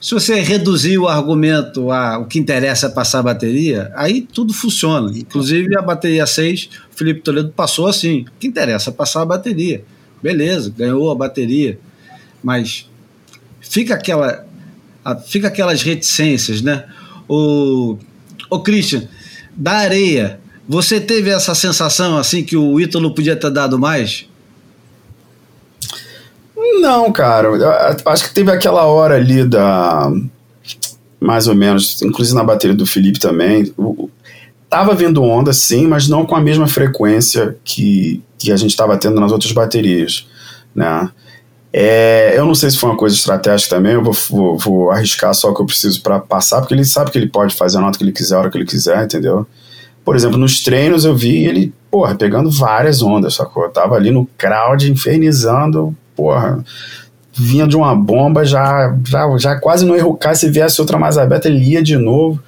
se 0.00 0.12
você 0.12 0.40
reduzir 0.40 0.98
o 0.98 1.08
argumento 1.08 1.90
a 1.90 2.18
o 2.18 2.26
que 2.26 2.38
interessa 2.38 2.86
é 2.86 2.90
passar 2.90 3.20
a 3.20 3.24
bateria, 3.24 3.90
aí 3.94 4.20
tudo 4.20 4.52
funciona. 4.52 5.10
Inclusive 5.16 5.76
a 5.76 5.82
bateria 5.82 6.26
6, 6.26 6.68
o 6.92 6.96
Felipe 6.96 7.20
Toledo 7.20 7.50
passou 7.50 7.86
assim: 7.86 8.20
o 8.22 8.38
que 8.38 8.46
interessa 8.46 8.90
é 8.90 8.92
passar 8.92 9.22
a 9.22 9.26
bateria. 9.26 9.84
Beleza, 10.22 10.72
ganhou 10.76 11.10
a 11.10 11.14
bateria, 11.14 11.78
mas 12.42 12.88
fica 13.60 13.94
aquela 13.94 14.46
fica 15.14 15.48
aquelas 15.48 15.82
reticências, 15.82 16.62
né? 16.62 16.84
O, 17.28 17.96
o 18.50 18.60
Christian, 18.60 19.08
da 19.54 19.72
areia, 19.72 20.40
você 20.68 21.00
teve 21.00 21.30
essa 21.30 21.54
sensação 21.54 22.18
assim 22.18 22.42
que 22.42 22.56
o 22.56 22.80
Ítalo 22.80 23.14
podia 23.14 23.36
ter 23.36 23.50
dado 23.50 23.78
mais? 23.78 24.26
Não, 26.80 27.12
cara. 27.12 27.48
Eu 27.48 28.10
acho 28.12 28.28
que 28.28 28.34
teve 28.34 28.50
aquela 28.50 28.84
hora 28.84 29.16
ali 29.16 29.44
da. 29.44 30.10
Mais 31.20 31.46
ou 31.48 31.54
menos, 31.54 32.02
inclusive 32.02 32.36
na 32.36 32.44
bateria 32.44 32.76
do 32.76 32.86
Felipe 32.86 33.18
também. 33.18 33.72
Tava 34.68 34.94
vindo 34.94 35.22
onda, 35.22 35.52
sim, 35.52 35.86
mas 35.86 36.08
não 36.08 36.26
com 36.26 36.34
a 36.34 36.40
mesma 36.40 36.66
frequência 36.66 37.56
que, 37.64 38.22
que 38.38 38.52
a 38.52 38.56
gente 38.56 38.70
estava 38.70 38.96
tendo 38.96 39.20
nas 39.20 39.32
outras 39.32 39.52
baterias, 39.52 40.26
né? 40.74 41.08
É, 41.78 42.32
eu 42.38 42.46
não 42.46 42.54
sei 42.54 42.70
se 42.70 42.78
foi 42.78 42.88
uma 42.88 42.96
coisa 42.96 43.14
estratégica 43.14 43.76
também, 43.76 43.92
eu 43.92 44.02
vou, 44.02 44.14
vou, 44.30 44.56
vou 44.56 44.90
arriscar 44.90 45.34
só 45.34 45.50
o 45.50 45.54
que 45.54 45.60
eu 45.60 45.66
preciso 45.66 46.00
para 46.00 46.18
passar, 46.18 46.60
porque 46.60 46.72
ele 46.72 46.86
sabe 46.86 47.10
que 47.10 47.18
ele 47.18 47.28
pode 47.28 47.54
fazer 47.54 47.76
a 47.76 47.80
nota 47.82 47.98
que 47.98 48.04
ele 48.04 48.12
quiser, 48.12 48.36
a 48.36 48.38
hora 48.38 48.50
que 48.50 48.56
ele 48.56 48.64
quiser, 48.64 49.04
entendeu? 49.04 49.46
Por 50.02 50.16
exemplo, 50.16 50.38
nos 50.38 50.62
treinos 50.62 51.04
eu 51.04 51.14
vi 51.14 51.44
ele, 51.44 51.74
porra, 51.90 52.14
pegando 52.14 52.50
várias 52.50 53.02
ondas, 53.02 53.34
sacou? 53.34 53.64
Eu 53.64 53.70
tava 53.70 53.94
ali 53.94 54.10
no 54.10 54.26
crowd 54.38 54.90
infernizando 54.90 55.94
porra, 56.16 56.64
vinha 57.34 57.68
de 57.68 57.76
uma 57.76 57.94
bomba, 57.94 58.44
já, 58.44 58.96
já, 59.04 59.28
já 59.36 59.60
quase 59.60 59.84
não 59.84 59.94
erro 59.94 60.18
se 60.34 60.50
viesse 60.50 60.80
outra 60.80 60.98
mais 60.98 61.18
aberta, 61.18 61.46
ele 61.46 61.62
ia 61.62 61.82
de 61.82 61.96
novo. 61.98 62.42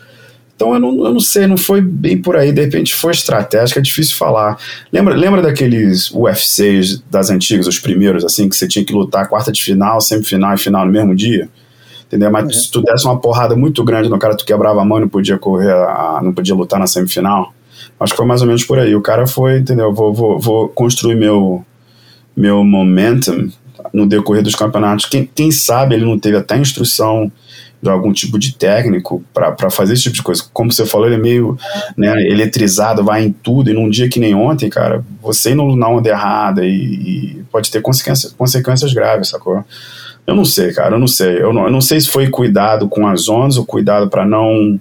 Então 0.59 0.75
eu 0.75 0.81
não, 0.81 1.05
eu 1.05 1.13
não 1.13 1.21
sei, 1.21 1.47
não 1.47 1.57
foi 1.57 1.81
bem 1.81 2.21
por 2.21 2.35
aí, 2.35 2.51
de 2.51 2.63
repente 2.63 2.93
foi 2.93 3.13
estratégica, 3.13 3.79
é 3.79 3.83
difícil 3.83 4.17
falar. 4.17 4.59
Lembra, 4.93 5.15
lembra 5.15 5.41
daqueles 5.41 6.11
UFCs 6.11 7.01
das 7.09 7.31
antigas, 7.31 7.69
os 7.69 7.79
primeiros, 7.79 8.25
assim, 8.25 8.49
que 8.49 8.57
você 8.57 8.67
tinha 8.67 8.85
que 8.85 8.93
lutar 8.93 9.29
quarta 9.29 9.53
de 9.53 9.63
final, 9.63 10.01
semifinal 10.01 10.53
e 10.55 10.59
final 10.59 10.85
no 10.85 10.91
mesmo 10.91 11.15
dia? 11.15 11.49
Entendeu? 12.09 12.29
Mas 12.33 12.43
uhum. 12.43 12.51
se 12.51 12.71
tu 12.73 12.83
desse 12.83 13.07
uma 13.07 13.21
porrada 13.21 13.55
muito 13.55 13.85
grande 13.85 14.09
no 14.09 14.19
cara, 14.19 14.37
tu 14.37 14.45
quebrava 14.45 14.83
a 14.83 14.85
mão 14.85 14.99
e 14.99 15.03
não 15.03 15.09
podia 15.09 15.39
correr, 15.39 15.71
a, 15.71 16.19
não 16.25 16.33
podia 16.33 16.57
lutar 16.57 16.81
na 16.81 16.89
semifinal. 16.89 17.55
Acho 18.01 18.13
que 18.13 18.17
foi 18.17 18.27
mais 18.27 18.41
ou 18.41 18.49
menos 18.49 18.65
por 18.65 18.81
aí. 18.81 18.97
O 18.97 19.01
cara 19.01 19.29
foi, 19.29 19.59
entendeu? 19.59 19.95
Vou, 19.95 20.13
vou, 20.13 20.41
vou 20.41 20.69
construir 20.71 21.15
meu, 21.15 21.65
meu 22.37 22.65
momentum 22.65 23.49
no 23.93 24.09
decorrer 24.09 24.43
dos 24.43 24.57
campeonatos. 24.57 25.07
Quem, 25.07 25.25
quem 25.33 25.53
sabe 25.53 25.95
ele 25.95 26.05
não 26.05 26.19
teve 26.19 26.37
até 26.37 26.59
instrução 26.59 27.31
de 27.81 27.89
algum 27.89 28.13
tipo 28.13 28.39
de 28.39 28.55
técnico 28.55 29.23
para 29.33 29.71
fazer 29.71 29.95
esse 29.95 30.03
tipo 30.03 30.17
de 30.17 30.23
coisa. 30.23 30.43
Como 30.53 30.73
você 30.73 30.85
falou, 30.85 31.07
ele 31.07 31.15
é 31.15 31.19
meio 31.19 31.57
né, 31.97 32.23
eletrizado, 32.27 33.05
vai 33.05 33.25
em 33.25 33.33
tudo, 33.33 33.71
e 33.71 33.75
num 33.75 33.89
dia 33.89 34.09
que 34.09 34.19
nem 34.19 34.35
ontem, 34.35 34.69
cara, 34.69 35.05
você 35.23 35.53
indo 35.53 35.77
na 35.77 35.89
onda 35.89 36.09
errada 36.09 36.65
e, 36.65 36.73
e 36.73 37.45
pode 37.53 37.71
ter 37.71 37.81
consequências, 37.81 38.33
consequências 38.33 38.93
graves, 38.93 39.29
sacou? 39.29 39.65
Eu 40.27 40.35
não 40.35 40.45
sei, 40.45 40.73
cara, 40.73 40.97
eu 40.97 40.99
não 40.99 41.07
sei. 41.07 41.41
Eu 41.41 41.53
não, 41.53 41.65
eu 41.65 41.71
não 41.71 41.81
sei 41.81 42.01
se 42.01 42.09
foi 42.09 42.29
cuidado 42.29 42.89
com 42.89 43.07
as 43.07 43.29
ondas 43.29 43.57
ou 43.57 43.65
cuidado 43.65 44.09
para 44.09 44.27
não 44.27 44.79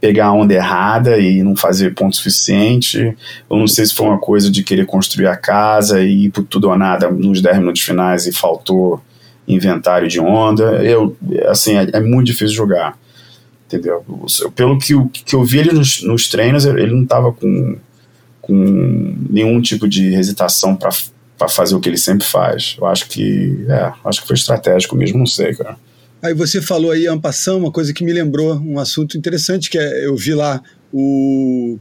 pegar 0.00 0.26
a 0.26 0.32
onda 0.32 0.52
errada 0.52 1.18
e 1.18 1.40
não 1.44 1.54
fazer 1.54 1.94
ponto 1.94 2.16
suficiente. 2.16 3.16
Eu 3.48 3.56
não 3.56 3.68
sei 3.68 3.86
se 3.86 3.94
foi 3.94 4.08
uma 4.08 4.18
coisa 4.18 4.50
de 4.50 4.64
querer 4.64 4.84
construir 4.84 5.28
a 5.28 5.36
casa 5.36 6.02
e 6.02 6.24
ir 6.24 6.30
por 6.30 6.42
tudo 6.42 6.68
ou 6.68 6.76
nada 6.76 7.08
nos 7.08 7.40
10 7.40 7.58
minutos 7.58 7.82
finais 7.82 8.26
e 8.26 8.32
faltou 8.32 9.00
inventário 9.46 10.08
de 10.08 10.20
onda. 10.20 10.82
Eu, 10.84 11.16
assim, 11.48 11.76
é, 11.76 11.88
é 11.92 12.00
muito 12.00 12.26
difícil 12.26 12.54
jogar. 12.54 12.98
Entendeu? 13.66 14.04
Pelo 14.54 14.78
que, 14.78 14.94
que 15.24 15.34
eu 15.34 15.44
vi 15.44 15.60
ele 15.60 15.72
nos, 15.72 16.02
nos 16.02 16.28
treinos, 16.28 16.66
ele 16.66 16.92
não 16.92 17.04
estava 17.04 17.32
com, 17.32 17.76
com 18.40 19.16
nenhum 19.30 19.62
tipo 19.62 19.88
de 19.88 20.14
hesitação 20.14 20.76
para 20.76 21.48
fazer 21.48 21.74
o 21.74 21.80
que 21.80 21.88
ele 21.88 21.96
sempre 21.96 22.26
faz. 22.26 22.76
Eu 22.78 22.86
acho 22.86 23.08
que, 23.08 23.64
é, 23.68 23.92
acho 24.04 24.20
que 24.20 24.26
foi 24.26 24.36
estratégico 24.36 24.94
mesmo, 24.94 25.18
não 25.18 25.26
sei, 25.26 25.54
cara. 25.54 25.76
Aí 26.22 26.34
você 26.34 26.60
falou 26.60 26.90
aí, 26.92 27.06
ampação, 27.06 27.58
uma 27.58 27.72
coisa 27.72 27.92
que 27.92 28.04
me 28.04 28.12
lembrou 28.12 28.54
um 28.60 28.78
assunto 28.78 29.16
interessante, 29.16 29.70
que 29.70 29.78
é, 29.78 30.06
eu 30.06 30.14
vi 30.16 30.34
lá 30.34 30.62
o, 30.92 31.78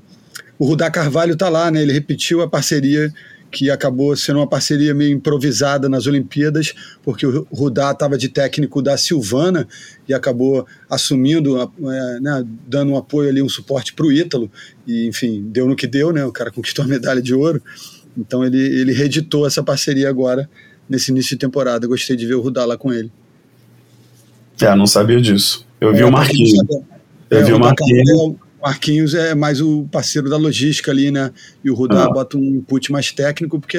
o 0.58 0.66
Rudá 0.66 0.90
Carvalho 0.90 1.36
tá 1.36 1.50
lá, 1.50 1.70
né? 1.70 1.82
Ele 1.82 1.94
repetiu 1.94 2.42
a 2.42 2.48
parceria 2.48 3.14
que 3.52 3.70
acabou 3.70 4.16
sendo 4.16 4.38
uma 4.38 4.48
parceria 4.48 4.94
meio 4.94 5.12
improvisada 5.12 5.90
nas 5.90 6.08
Olimpíadas, 6.08 6.74
porque 7.04 7.26
o 7.26 7.46
Rudá 7.52 7.92
estava 7.92 8.18
de 8.18 8.30
técnico 8.30 8.82
da 8.82 8.98
Silvana 8.98 9.68
e 10.08 10.14
acabou 10.14 10.66
assumindo, 10.90 11.62
é, 11.62 12.20
né, 12.22 12.46
dando 12.68 12.94
um 12.94 12.98
apoio 12.98 13.30
ali, 13.30 13.42
um 13.42 13.50
suporte 13.50 13.94
para 13.94 14.06
o 14.06 14.12
Ítalo, 14.12 14.50
e 14.88 15.06
enfim, 15.08 15.44
deu 15.52 15.68
no 15.68 15.76
que 15.76 15.86
deu, 15.86 16.14
né, 16.14 16.24
o 16.26 16.32
cara 16.32 16.50
conquistou 16.50 16.86
a 16.86 16.88
medalha 16.88 17.22
de 17.22 17.34
ouro, 17.34 17.62
então 18.18 18.44
ele, 18.44 18.58
ele 18.58 18.94
reeditou 18.94 19.46
essa 19.46 19.62
parceria 19.62 20.10
agora, 20.10 20.50
nesse 20.88 21.12
início 21.12 21.32
de 21.32 21.40
temporada, 21.40 21.86
gostei 21.88 22.16
de 22.16 22.26
ver 22.26 22.36
o 22.36 22.42
Rudá 22.42 22.66
lá 22.66 22.78
com 22.78 22.94
ele. 22.94 23.12
É, 24.62 24.76
não 24.76 24.88
sabia 24.88 25.20
disso. 25.20 25.66
Eu 25.80 25.94
vi 25.94 26.02
é, 26.02 26.06
o 26.06 26.12
Marquinhos. 26.12 26.54
Eu 27.30 27.40
é, 27.40 27.44
vi 27.44 27.54
o 27.54 27.60
Marquinhos. 27.60 28.36
Marquinhos 28.62 29.14
é 29.14 29.34
mais 29.34 29.60
o 29.60 29.88
parceiro 29.92 30.30
da 30.30 30.38
logística 30.38 30.92
ali, 30.92 31.10
né? 31.10 31.32
E 31.64 31.72
o 31.72 31.74
Rudá 31.74 32.06
ah. 32.06 32.10
bota 32.10 32.38
um 32.38 32.44
input 32.44 32.92
mais 32.92 33.12
técnico, 33.12 33.60
porque 33.60 33.78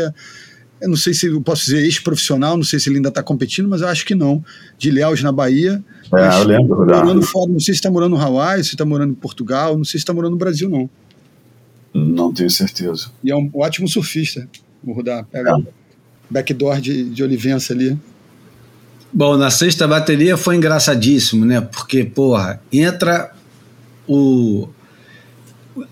eu 0.81 0.89
não 0.89 0.97
sei 0.97 1.15
se 1.15 1.27
eu 1.27 1.41
posso 1.41 1.65
dizer 1.67 1.85
ex-profissional, 1.85 2.57
não 2.57 2.65
sei 2.65 2.81
se 2.81 2.89
ele 2.89 2.97
ainda 2.97 3.09
está 3.09 3.23
competindo, 3.23 3.69
mas 3.69 3.83
eu 3.83 3.89
acho 3.89 4.05
que 4.05 4.17
não. 4.17 4.45
De 4.77 4.89
Ilhéus, 4.89 5.23
na 5.23 5.31
Bahia. 5.31 5.83
É, 6.13 6.41
eu 6.41 6.45
lembro, 6.45 6.75
Rudá. 6.75 6.99
Morando 6.99 7.23
fora, 7.23 7.51
não 7.51 7.61
sei 7.61 7.75
se 7.75 7.79
está 7.79 7.91
morando 7.91 8.17
no 8.17 8.21
Hawaii, 8.21 8.65
se 8.65 8.71
está 8.71 8.85
morando 8.85 9.13
em 9.13 9.15
Portugal, 9.15 9.77
não 9.77 9.85
sei 9.85 9.93
se 9.93 9.99
está 9.99 10.13
morando 10.13 10.33
no 10.33 10.39
Brasil, 10.39 10.69
não. 10.69 10.91
Não 11.95 12.33
tenho 12.33 12.51
certeza. 12.51 13.13
E 13.23 13.31
é 13.31 13.37
um 13.37 13.49
ótimo 13.55 13.87
surfista, 13.87 14.49
o 14.83 14.93
Rudá. 14.93 15.25
Pega 15.31 15.57
é. 15.57 15.63
backdoor 16.29 16.81
de, 16.81 17.05
de 17.11 17.23
Olivença 17.23 17.73
ali. 17.73 17.97
Bom, 19.13 19.37
na 19.37 19.51
sexta 19.51 19.87
bateria 19.87 20.37
foi 20.37 20.57
engraçadíssimo, 20.57 21.45
né? 21.45 21.61
Porque, 21.61 22.03
porra, 22.03 22.61
entra 22.73 23.31
o 24.07 24.69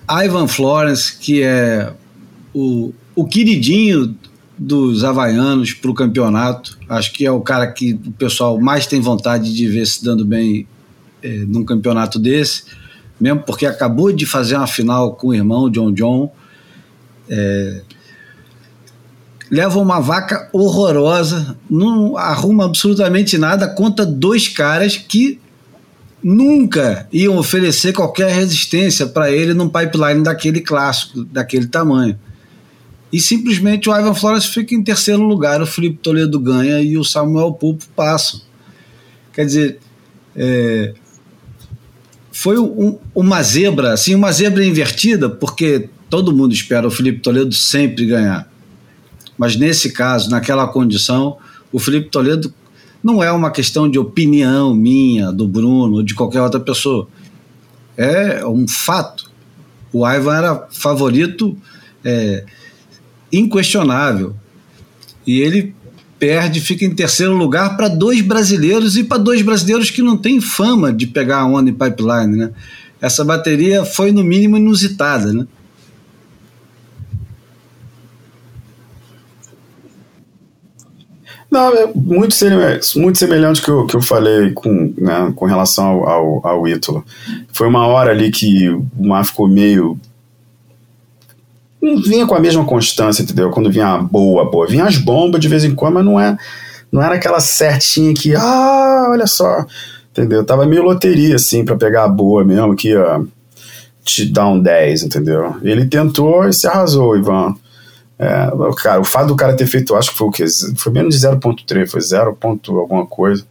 Ivan 0.09 0.47
Florence, 0.47 1.17
que 1.17 1.43
é 1.43 1.93
o, 2.55 2.93
o 3.15 3.25
queridinho 3.25 4.17
dos 4.59 5.05
havaianos 5.05 5.73
para 5.73 5.91
o 5.91 5.95
campeonato. 5.95 6.79
Acho 6.89 7.13
que 7.13 7.25
é 7.25 7.33
o 7.33 7.41
cara 7.41 7.67
que 7.67 7.95
o 7.95 8.13
pessoal 8.13 8.61
mais 8.61 8.87
tem 8.87 9.01
vontade 9.01 9.55
de 9.55 9.67
ver 9.67 9.87
se 9.87 10.05
dando 10.05 10.25
bem 10.25 10.67
é, 11.23 11.45
num 11.47 11.65
campeonato 11.65 12.19
desse, 12.19 12.65
mesmo 13.19 13.41
porque 13.41 13.67
acabou 13.67 14.13
de 14.13 14.27
fazer 14.27 14.57
uma 14.57 14.67
final 14.67 15.15
com 15.15 15.29
o 15.29 15.35
irmão 15.35 15.71
John 15.71 15.93
John. 15.93 16.33
É, 17.29 17.83
leva 19.51 19.79
uma 19.79 20.01
vaca 20.01 20.49
horrorosa, 20.53 21.57
não 21.69 22.17
arruma 22.17 22.67
absolutamente 22.67 23.37
nada 23.37 23.67
contra 23.67 24.05
dois 24.07 24.47
caras 24.47 24.97
que 24.97 25.41
nunca 26.23 27.09
iam 27.13 27.37
oferecer 27.37 27.93
qualquer 27.93 28.31
resistência 28.31 29.07
para 29.07 29.31
ele 29.31 29.55
num 29.55 29.69
pipeline 29.69 30.23
daquele 30.23 30.61
clássico, 30.61 31.25
daquele 31.25 31.67
tamanho. 31.67 32.19
E 33.13 33.21
simplesmente 33.21 33.89
o 33.89 33.97
Ivan 33.97 34.15
Flores 34.15 34.45
fica 34.45 34.75
em 34.75 34.83
terceiro 34.83 35.23
lugar, 35.23 35.61
o 35.61 35.67
Felipe 35.67 35.99
Toledo 35.99 36.39
ganha 36.39 36.81
e 36.81 36.97
o 36.97 37.05
Samuel 37.05 37.53
Pulpo 37.53 37.85
passa. 37.97 38.43
Quer 39.33 39.47
dizer, 39.47 39.79
é, 40.37 40.95
foi 42.31 42.59
um, 42.59 42.99
uma 43.15 43.43
zebra, 43.43 43.93
assim, 43.93 44.15
uma 44.15 44.31
zebra 44.31 44.65
invertida, 44.65 45.29
porque 45.29 45.89
todo 46.09 46.35
mundo 46.35 46.53
espera 46.53 46.87
o 46.87 46.91
Felipe 46.91 47.21
Toledo 47.21 47.53
sempre 47.55 48.07
ganhar. 48.07 48.49
Mas 49.37 49.57
nesse 49.57 49.91
caso, 49.93 50.31
naquela 50.31 50.69
condição, 50.69 51.39
o 51.73 51.79
Felipe 51.79 52.11
Toledo 52.11 52.55
não 53.03 53.23
é 53.23 53.33
uma 53.33 53.51
questão 53.51 53.89
de 53.89 53.99
opinião 53.99 54.75
minha, 54.75 55.33
do 55.33 55.49
Bruno, 55.49 55.97
ou 55.97 56.03
de 56.03 56.15
qualquer 56.15 56.43
outra 56.43 56.61
pessoa. 56.61 57.09
É 57.97 58.45
um 58.47 58.67
fato. 58.69 59.31
O 59.93 60.09
Ivan 60.09 60.37
era 60.37 60.69
favorito 60.71 61.57
é, 62.05 62.45
inquestionável. 63.33 64.35
E 65.27 65.41
ele 65.41 65.75
perde, 66.19 66.61
fica 66.61 66.85
em 66.85 66.95
terceiro 66.95 67.35
lugar 67.35 67.77
para 67.77 67.89
dois 67.89 68.21
brasileiros 68.21 68.97
e 68.97 69.05
para 69.05 69.19
dois 69.19 69.41
brasileiros 69.41 69.91
que 69.91 70.03
não 70.03 70.17
têm 70.17 70.41
fama 70.41 70.93
de 70.93 71.07
pegar 71.07 71.39
a 71.39 71.47
onda 71.47 71.71
em 71.71 71.75
pipeline. 71.75 72.37
Né? 72.37 72.51
Essa 73.01 73.25
bateria 73.25 73.85
foi, 73.85 74.13
no 74.13 74.23
mínimo, 74.23 74.59
inusitada. 74.59 75.33
Né? 75.33 75.47
Não, 81.51 81.75
é 81.75 81.91
muito 81.93 82.33
semelhante, 82.35 82.97
muito 82.97 83.19
semelhante 83.19 83.61
que 83.61 83.69
eu, 83.69 83.85
que 83.85 83.97
eu 83.97 84.01
falei 84.01 84.53
com, 84.53 84.95
né, 84.97 85.33
com 85.35 85.47
relação 85.47 85.85
ao, 85.85 86.09
ao, 86.09 86.47
ao 86.47 86.69
Ítalo. 86.69 87.05
Foi 87.53 87.67
uma 87.67 87.87
hora 87.89 88.13
ali 88.13 88.31
que 88.31 88.69
o 88.69 88.87
mar 88.99 89.25
ficou 89.25 89.49
meio. 89.49 89.99
Não 91.83 92.01
vinha 92.01 92.27
com 92.27 92.35
a 92.35 92.41
mesma 92.41 92.65
constância, 92.65 93.23
entendeu? 93.23 93.51
Quando 93.51 93.71
vinha 93.71 93.99
boa, 93.99 94.49
boa. 94.49 94.67
Vinha 94.67 94.85
as 94.85 94.97
bombas 94.97 95.41
de 95.41 95.49
vez 95.49 95.65
em 95.65 95.75
quando, 95.75 95.95
mas 95.95 96.05
não, 96.05 96.21
é, 96.21 96.37
não 96.93 97.03
era 97.03 97.17
aquela 97.17 97.41
certinha 97.41 98.15
que, 98.15 98.37
ah, 98.37 99.09
olha 99.11 99.27
só, 99.27 99.67
entendeu? 100.13 100.45
Tava 100.45 100.67
meio 100.67 100.85
loteria, 100.85 101.35
assim, 101.35 101.65
para 101.65 101.77
pegar 101.77 102.05
a 102.05 102.09
boa 102.09 102.45
mesmo, 102.45 102.77
que 102.77 102.95
te 104.05 104.27
dar 104.27 104.47
um 104.47 104.61
10, 104.61 105.03
entendeu? 105.03 105.57
Ele 105.63 105.87
tentou 105.87 106.49
e 106.49 106.53
se 106.53 106.69
arrasou, 106.69 107.17
Ivan. 107.17 107.57
É, 108.23 108.51
cara, 108.77 109.01
o 109.01 109.05
fato 109.05 109.29
do 109.29 109.37
cara 109.37 109.57
ter 109.57 109.67
feito, 109.67 109.97
acho 109.97 110.11
que 110.11 110.19
foi 110.19 110.29
o 110.29 110.31
quê? 110.31 110.45
Foi 110.77 110.93
menos 110.93 111.19
de 111.19 111.27
0.3, 111.27 111.89
foi 111.89 112.03
0. 112.03 112.37
alguma 112.69 113.07
coisa. 113.07 113.47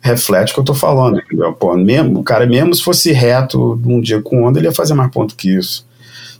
Reflete 0.00 0.50
o 0.50 0.54
que 0.54 0.60
eu 0.60 0.64
tô 0.64 0.74
falando, 0.74 1.18
entendeu? 1.18 1.52
Pô, 1.52 1.76
mesmo, 1.76 2.20
o 2.20 2.24
cara, 2.24 2.46
mesmo 2.46 2.74
se 2.74 2.82
fosse 2.82 3.12
reto 3.12 3.78
um 3.84 4.00
dia 4.00 4.22
com 4.22 4.44
onda, 4.44 4.58
ele 4.58 4.66
ia 4.66 4.72
fazer 4.72 4.94
mais 4.94 5.10
ponto 5.10 5.36
que 5.36 5.54
isso. 5.54 5.86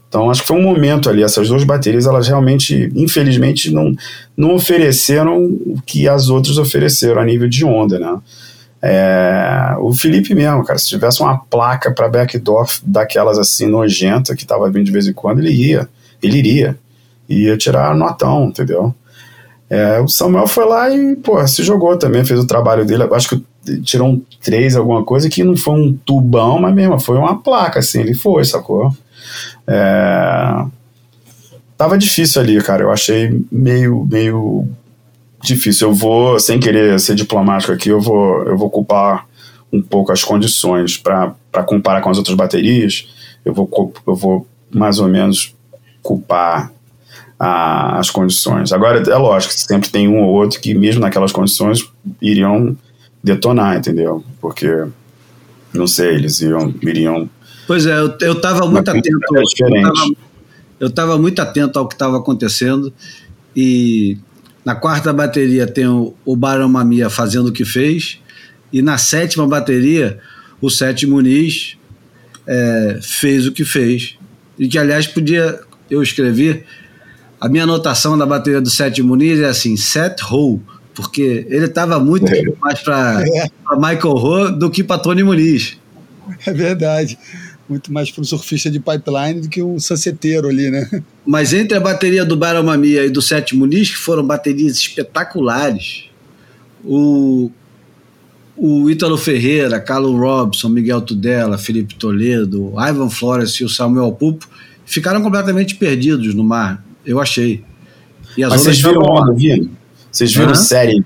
Então, 0.08 0.30
acho 0.30 0.40
que 0.40 0.48
foi 0.48 0.56
um 0.56 0.62
momento 0.62 1.10
ali. 1.10 1.22
Essas 1.22 1.48
duas 1.48 1.62
baterias, 1.62 2.06
elas 2.06 2.26
realmente, 2.26 2.90
infelizmente, 2.94 3.70
não, 3.70 3.92
não 4.34 4.54
ofereceram 4.54 5.44
o 5.44 5.78
que 5.84 6.08
as 6.08 6.30
outras 6.30 6.56
ofereceram 6.56 7.20
a 7.20 7.24
nível 7.24 7.48
de 7.48 7.66
onda, 7.66 7.98
né? 7.98 8.18
É, 8.80 9.74
o 9.78 9.92
Felipe 9.92 10.34
mesmo, 10.34 10.64
cara, 10.64 10.78
se 10.78 10.88
tivesse 10.88 11.20
uma 11.20 11.38
placa 11.38 11.90
para 11.90 12.08
backdoor 12.08 12.66
daquelas 12.82 13.38
assim 13.38 13.66
nojenta 13.66 14.34
que 14.36 14.46
tava 14.46 14.70
vindo 14.70 14.84
de 14.84 14.92
vez 14.92 15.06
em 15.06 15.12
quando, 15.12 15.40
ele 15.40 15.52
ia. 15.52 15.88
Ele 16.22 16.38
iria 16.38 16.78
e 17.28 17.44
ia 17.44 17.56
tirar 17.56 17.94
notão, 17.94 18.46
entendeu? 18.46 18.94
É, 19.68 19.98
o 20.00 20.08
Samuel 20.08 20.46
foi 20.46 20.66
lá 20.66 20.90
e, 20.90 21.16
pô, 21.16 21.44
se 21.46 21.62
jogou 21.62 21.96
também, 21.96 22.24
fez 22.24 22.38
o 22.38 22.46
trabalho 22.46 22.84
dele. 22.84 23.04
Acho 23.12 23.30
que 23.30 23.44
tirou 23.82 24.08
um 24.08 24.22
3, 24.42 24.76
alguma 24.76 25.02
coisa, 25.04 25.28
que 25.28 25.42
não 25.42 25.56
foi 25.56 25.74
um 25.74 25.92
tubão, 25.92 26.60
mas 26.60 26.74
mesmo, 26.74 27.00
foi 27.00 27.16
uma 27.16 27.40
placa, 27.40 27.78
assim, 27.78 28.00
ele 28.00 28.14
foi, 28.14 28.44
sacou? 28.44 28.94
É, 29.66 30.64
tava 31.76 31.96
difícil 31.96 32.42
ali, 32.42 32.60
cara. 32.62 32.82
Eu 32.82 32.92
achei 32.92 33.40
meio, 33.50 34.06
meio 34.10 34.68
difícil. 35.42 35.88
Eu 35.88 35.94
vou, 35.94 36.38
sem 36.38 36.60
querer 36.60 37.00
ser 37.00 37.14
diplomático 37.14 37.72
aqui, 37.72 37.88
eu 37.88 38.00
vou, 38.00 38.42
eu 38.44 38.56
vou 38.56 38.70
culpar 38.70 39.26
um 39.72 39.82
pouco 39.82 40.12
as 40.12 40.22
condições 40.22 40.96
para 40.96 41.34
comparar 41.66 42.00
com 42.00 42.10
as 42.10 42.18
outras 42.18 42.36
baterias. 42.36 43.08
Eu 43.44 43.52
vou, 43.52 43.92
eu 44.06 44.14
vou 44.14 44.46
mais 44.70 44.98
ou 44.98 45.08
menos 45.08 45.54
culpar 46.02 46.70
a, 47.38 47.98
as 47.98 48.10
condições. 48.10 48.72
Agora, 48.72 49.02
é 49.02 49.16
lógico, 49.16 49.52
sempre 49.52 49.90
tem 49.90 50.08
um 50.08 50.22
ou 50.22 50.34
outro 50.34 50.60
que, 50.60 50.74
mesmo 50.74 51.00
naquelas 51.00 51.32
condições, 51.32 51.88
iriam 52.20 52.76
detonar, 53.22 53.76
entendeu? 53.76 54.24
Porque, 54.40 54.86
não 55.72 55.86
sei, 55.86 56.14
eles 56.14 56.40
iriam. 56.40 56.74
iriam 56.82 57.30
pois 57.66 57.86
é, 57.86 57.96
eu 58.20 58.32
estava 58.32 58.66
muito 58.66 58.88
atento. 58.90 59.18
Eu 60.80 60.88
estava 60.88 61.16
muito 61.16 61.40
atento 61.40 61.78
ao 61.78 61.88
que 61.88 61.94
estava 61.94 62.18
acontecendo 62.18 62.92
e 63.56 64.18
na 64.64 64.74
quarta 64.74 65.12
bateria 65.12 65.66
tem 65.66 65.86
o, 65.86 66.14
o 66.24 66.36
Barão 66.36 66.68
Mamia 66.68 67.08
fazendo 67.08 67.48
o 67.48 67.52
que 67.52 67.64
fez 67.64 68.18
e 68.72 68.82
na 68.82 68.98
sétima 68.98 69.46
bateria 69.46 70.18
o 70.60 70.68
Sete 70.68 71.06
Muniz 71.06 71.76
é, 72.46 72.98
fez 73.00 73.46
o 73.46 73.52
que 73.52 73.64
fez 73.64 74.16
e 74.58 74.66
que 74.66 74.78
aliás 74.78 75.06
podia 75.06 75.60
eu 75.90 76.02
escrevi 76.02 76.64
a 77.40 77.48
minha 77.48 77.64
anotação 77.64 78.16
da 78.16 78.26
bateria 78.26 78.60
do 78.60 78.70
Sete 78.70 79.02
Muniz 79.02 79.40
é 79.40 79.46
assim 79.46 79.76
set 79.76 80.22
Ho 80.30 80.60
porque 80.94 81.46
ele 81.50 81.66
estava 81.66 81.98
muito 81.98 82.32
é. 82.32 82.42
mais 82.60 82.80
para 82.80 83.22
é. 83.26 83.48
Michael 83.76 84.14
Ho 84.14 84.50
do 84.50 84.70
que 84.70 84.84
para 84.84 85.00
Tony 85.00 85.22
Muniz 85.22 85.76
é 86.46 86.52
verdade 86.52 87.18
muito 87.68 87.92
mais 87.92 88.10
para 88.10 88.20
um 88.20 88.24
surfista 88.24 88.70
de 88.70 88.78
pipeline 88.78 89.40
do 89.40 89.48
que 89.48 89.62
um 89.62 89.78
sanceteiro 89.78 90.48
ali, 90.48 90.70
né? 90.70 90.88
Mas 91.24 91.52
entre 91.52 91.76
a 91.76 91.80
bateria 91.80 92.24
do 92.24 92.36
Baramamia 92.36 93.04
e 93.06 93.10
do 93.10 93.22
Sete 93.22 93.56
Muniz, 93.56 93.90
que 93.90 93.96
foram 93.96 94.24
baterias 94.24 94.76
espetaculares, 94.76 96.04
o, 96.84 97.50
o 98.56 98.90
Ítalo 98.90 99.16
Ferreira, 99.16 99.80
Carlos 99.80 100.18
Robson, 100.18 100.68
Miguel 100.68 101.00
Tudela, 101.00 101.56
Felipe 101.56 101.94
Toledo, 101.94 102.74
Ivan 102.78 103.08
Flores 103.08 103.52
e 103.52 103.64
o 103.64 103.68
Samuel 103.68 104.12
Pupo 104.12 104.46
ficaram 104.84 105.22
completamente 105.22 105.76
perdidos 105.76 106.34
no 106.34 106.44
mar, 106.44 106.83
eu 107.04 107.20
achei. 107.20 107.62
E 108.36 108.44
as 108.44 108.50
Mas 108.50 108.62
vocês 108.62 108.80
viram 108.80 109.02
onda 109.02 109.32
vindo? 109.32 109.70
Vocês 110.10 110.32
viram 110.32 110.48
uhum. 110.48 110.54
série. 110.54 111.04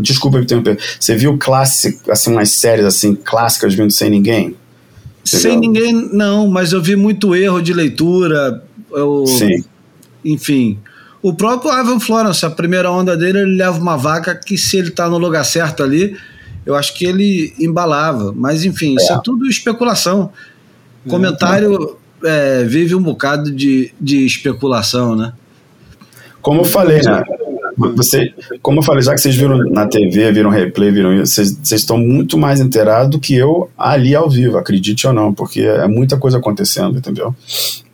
Desculpa 0.00 0.38
me 0.38 0.44
interromper. 0.44 0.78
Você 1.00 1.16
viu 1.16 1.38
clássico, 1.38 2.12
assim, 2.12 2.30
umas 2.30 2.50
séries 2.50 2.84
assim, 2.84 3.14
clássicas 3.14 3.74
vindo 3.74 3.90
sem 3.90 4.10
ninguém? 4.10 4.54
Sem 5.24 5.58
ninguém, 5.58 6.10
não, 6.12 6.48
mas 6.48 6.72
eu 6.72 6.82
vi 6.82 6.96
muito 6.96 7.34
erro 7.34 7.62
de 7.62 7.72
leitura. 7.72 8.62
Eu, 8.90 9.24
Sim. 9.26 9.64
Enfim. 10.24 10.78
O 11.22 11.32
próprio 11.32 11.72
Ivan 11.72 12.00
Florence, 12.00 12.44
a 12.44 12.50
primeira 12.50 12.90
onda 12.90 13.16
dele, 13.16 13.38
ele 13.38 13.56
leva 13.56 13.78
uma 13.78 13.96
vaca 13.96 14.34
que, 14.34 14.58
se 14.58 14.76
ele 14.76 14.88
está 14.88 15.08
no 15.08 15.18
lugar 15.18 15.44
certo 15.44 15.82
ali, 15.82 16.16
eu 16.66 16.74
acho 16.74 16.94
que 16.94 17.04
ele 17.04 17.54
embalava. 17.58 18.32
Mas, 18.36 18.64
enfim, 18.64 18.96
é. 18.98 19.02
isso 19.02 19.12
é 19.12 19.20
tudo 19.22 19.48
especulação. 19.48 20.32
É, 21.06 21.08
Comentário 21.08 21.96
é, 21.96 22.01
vive 22.68 22.94
um 22.94 23.02
bocado 23.02 23.50
de, 23.50 23.92
de 24.00 24.24
especulação, 24.24 25.16
né? 25.16 25.32
Como 26.40 26.62
eu 26.62 26.64
falei, 26.64 27.00
né? 27.02 27.22
Você, 27.76 28.34
como 28.60 28.80
eu 28.80 28.82
falei, 28.82 29.02
já 29.02 29.14
que 29.14 29.20
vocês 29.20 29.34
viram 29.34 29.58
na 29.70 29.86
TV, 29.86 30.32
viram 30.32 30.50
replay, 30.50 30.90
viram 30.90 31.18
vocês, 31.18 31.58
estão 31.72 31.96
muito 31.96 32.36
mais 32.36 32.60
inteirados 32.60 33.10
do 33.10 33.20
que 33.20 33.34
eu 33.34 33.70
ali 33.76 34.14
ao 34.14 34.28
vivo, 34.28 34.58
acredite 34.58 35.06
ou 35.06 35.12
não, 35.12 35.32
porque 35.32 35.60
é 35.60 35.86
muita 35.86 36.16
coisa 36.16 36.38
acontecendo, 36.38 36.98
entendeu? 36.98 37.34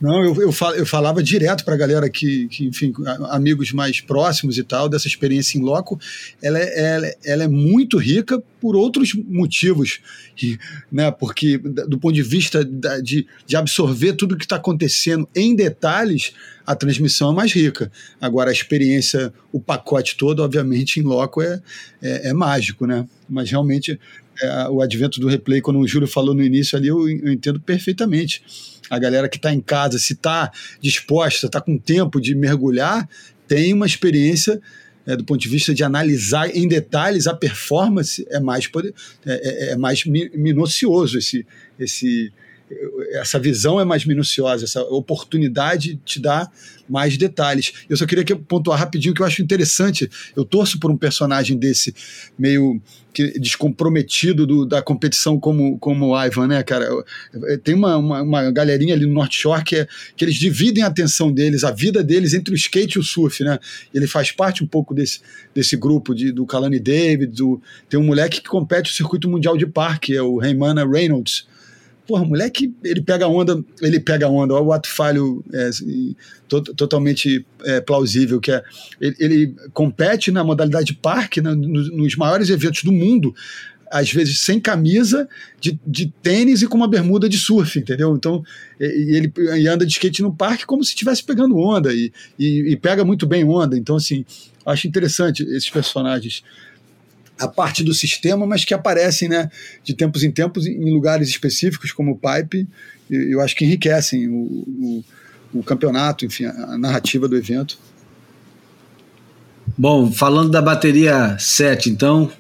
Não, 0.01 0.25
eu, 0.25 0.35
eu, 0.43 0.53
fal, 0.53 0.75
eu 0.75 0.87
falava 0.87 1.23
direto 1.23 1.65
para 1.65 1.75
a 1.75 1.77
galera 1.77 2.09
que, 2.09 2.47
que, 2.49 2.67
enfim, 2.67 2.93
amigos 3.31 3.73
mais 3.73 4.01
próximos 4.01 4.57
e 4.57 4.63
tal, 4.63 4.89
dessa 4.89 5.09
experiência 5.09 5.59
em 5.59 5.63
loco, 5.63 5.99
ela, 6.43 6.59
é, 6.59 6.95
ela, 6.95 7.15
ela 7.25 7.45
é 7.45 7.49
muito 7.49 7.99
rica 7.99 8.41
por 8.61 8.77
outros 8.77 9.15
motivos, 9.15 10.01
né? 10.91 11.11
Porque 11.11 11.59
do 11.59 11.99
ponto 11.99 12.15
de 12.15 12.23
vista 12.23 12.65
de, 12.65 13.27
de 13.47 13.57
absorver 13.57 14.13
tudo 14.15 14.37
que 14.37 14.45
está 14.45 14.57
acontecendo 14.57 15.29
em 15.35 15.55
detalhes, 15.55 16.33
a 16.67 16.75
transmissão 16.75 17.33
é 17.33 17.35
mais 17.35 17.53
rica. 17.53 17.91
Agora, 18.21 18.51
a 18.51 18.53
experiência, 18.53 19.33
o 19.53 19.61
pacote 19.61 20.17
todo, 20.17 20.41
obviamente, 20.41 21.01
em 21.01 21.03
loco 21.03 21.41
é, 21.41 21.61
é, 22.03 22.29
é 22.29 22.33
mágico, 22.33 22.87
né? 22.87 23.07
Mas 23.29 23.51
realmente 23.51 23.99
é, 24.41 24.69
o 24.69 24.81
advento 24.81 25.21
do 25.21 25.29
replay, 25.29 25.61
quando 25.61 25.79
o 25.79 25.89
Júlio 25.89 26.09
falou 26.09 26.35
no 26.35 26.43
início 26.43 26.77
ali, 26.77 26.89
eu, 26.89 27.09
eu 27.09 27.33
entendo 27.33 27.61
perfeitamente. 27.61 28.43
A 28.91 28.99
galera 28.99 29.29
que 29.29 29.37
está 29.37 29.53
em 29.53 29.61
casa, 29.61 29.99
se 29.99 30.15
está 30.15 30.51
disposta, 30.81 31.47
está 31.47 31.61
com 31.61 31.77
tempo 31.77 32.21
de 32.21 32.35
mergulhar, 32.35 33.09
tem 33.47 33.73
uma 33.73 33.87
experiência 33.87 34.61
é, 35.09 35.17
do 35.17 35.25
ponto 35.25 35.41
de 35.41 35.49
vista 35.49 35.75
de 35.75 35.83
analisar 35.83 36.55
em 36.55 36.69
detalhes 36.69 37.27
a 37.27 37.35
performance, 37.35 38.27
é 38.29 38.39
mais, 38.39 38.69
é, 39.25 39.71
é, 39.71 39.73
é 39.73 39.77
mais 39.77 40.05
minucioso 40.05 41.17
esse, 41.17 41.47
esse, 41.81 42.31
essa 43.13 43.39
visão 43.39 43.81
é 43.81 43.85
mais 43.85 44.05
minuciosa, 44.05 44.65
essa 44.65 44.83
oportunidade 44.83 45.99
te 46.05 46.21
dá 46.21 46.51
mais 46.89 47.17
detalhes. 47.17 47.73
Eu 47.89 47.97
só 47.97 48.07
queria 48.07 48.25
pontuar 48.37 48.79
rapidinho 48.79 49.15
que 49.15 49.21
eu 49.21 49.27
acho 49.27 49.43
interessante. 49.43 50.09
Eu 50.35 50.45
torço 50.45 50.79
por 50.79 50.91
um 50.91 50.97
personagem 50.97 51.57
desse 51.57 51.95
meio 52.39 52.81
que 53.13 53.39
descomprometido 53.39 54.47
do, 54.47 54.65
da 54.65 54.81
competição 54.81 55.41
como, 55.41 55.79
como 55.79 56.09
o 56.09 56.25
Ivan, 56.25 56.47
né, 56.47 56.63
cara? 56.63 56.89
Tem 57.65 57.75
uma, 57.75 57.97
uma, 57.97 58.23
uma, 58.23 58.51
galerinha 58.51 58.95
ali 58.95 59.07
no 59.07 59.13
North 59.13 59.33
Shore 59.33 59.65
que, 59.65 59.77
é, 59.77 59.89
que 60.17 60.25
eles 60.25 60.37
dividem 60.37 60.85
a 60.85 60.87
atenção 60.87 61.33
deles, 61.33 61.65
a 61.65 61.71
vida 61.71 62.03
deles 62.03 62.33
entre 62.33 62.55
o 62.55 62.57
skate 62.57 62.97
e 62.97 63.01
o 63.01 63.03
surf, 63.03 63.43
né? 63.43 63.59
Ele 63.93 64.07
faz 64.07 64.31
parte 64.31 64.63
um 64.63 64.67
pouco 64.67 64.95
desse, 64.95 65.21
desse 65.55 65.77
grupo 65.77 66.15
de, 66.15 66.31
do 66.31 66.47
Kalani 66.47 66.79
David, 66.79 67.35
do, 67.35 67.61
tem 67.89 67.99
um 67.99 68.05
moleque 68.05 68.41
que 68.41 68.49
compete 68.49 68.91
o 68.91 68.95
circuito 68.95 69.29
mundial 69.29 69.57
de 69.57 69.67
parque, 69.67 70.15
é 70.15 70.23
o 70.23 70.39
Raymana 70.39 70.87
Reynolds, 70.87 71.47
Porra, 72.09 72.25
moleque, 72.25 72.75
ele 72.83 73.03
pega 73.03 73.29
onda, 73.29 73.63
ele 73.83 74.01
pega 74.01 74.27
onda, 74.27 74.55
olha 74.55 74.63
o 74.63 74.73
ato 74.73 74.89
falho 74.89 75.45
é, 75.53 75.69
to, 76.49 76.63
totalmente 76.63 77.45
é, 77.65 77.83
plausível, 77.83 78.41
que 78.41 78.51
é 78.51 78.63
ele, 78.99 79.17
ele, 79.21 79.55
compete 79.75 80.31
na 80.31 80.43
modalidade 80.43 80.95
parque, 80.95 81.43
na, 81.43 81.55
nos, 81.55 81.93
nos 81.93 82.17
maiores 82.17 82.49
eventos 82.49 82.83
do 82.83 82.91
mundo, 82.91 83.35
às 83.91 84.11
vezes 84.11 84.41
sem 84.41 84.59
camisa, 84.59 85.29
de, 85.61 85.79
de 85.87 86.11
tênis 86.23 86.63
e 86.63 86.67
com 86.67 86.79
uma 86.79 86.89
bermuda 86.89 87.29
de 87.29 87.37
surf, 87.37 87.79
entendeu? 87.79 88.17
Então, 88.17 88.43
ele 88.81 89.31
e 89.37 89.69
anda 89.69 89.85
de 89.85 89.93
skate 89.93 90.23
no 90.23 90.35
parque 90.35 90.65
como 90.65 90.83
se 90.83 90.93
estivesse 90.93 91.23
pegando 91.23 91.59
onda, 91.59 91.93
e, 91.93 92.11
e, 92.39 92.73
e, 92.73 92.77
pega 92.77 93.05
muito 93.05 93.27
bem 93.27 93.45
onda. 93.45 93.77
Então, 93.77 93.97
assim, 93.97 94.25
acho 94.65 94.89
interessante 94.89 95.43
esses 95.43 95.69
personagens 95.69 96.43
a 97.39 97.47
parte 97.47 97.85
do 97.85 97.95
sistema, 97.95 98.47
mas 98.47 98.65
que 98.65 98.75
aparecem 98.75 99.29
né, 99.29 99.51
de 99.85 99.95
tempos 99.95 100.23
em 100.23 100.31
tempos 100.31 100.67
em 100.67 100.93
lugares 100.93 101.29
específicos, 101.29 101.93
como 101.93 102.13
o 102.13 102.17
Pipe, 102.19 102.69
eu 103.11 103.41
acho 103.41 103.57
que 103.57 103.65
enriquecem 103.65 104.29
o, 104.29 104.35
o, 104.35 105.05
o 105.55 105.63
campeonato, 105.63 106.27
enfim, 106.27 106.45
a 106.45 106.77
narrativa 106.77 107.29
do 107.29 107.37
evento. 107.37 107.79
Bom, 109.77 110.11
falando 110.11 110.51
da 110.51 110.61
bateria 110.61 111.37
7, 111.39 111.91
então, 111.91 112.31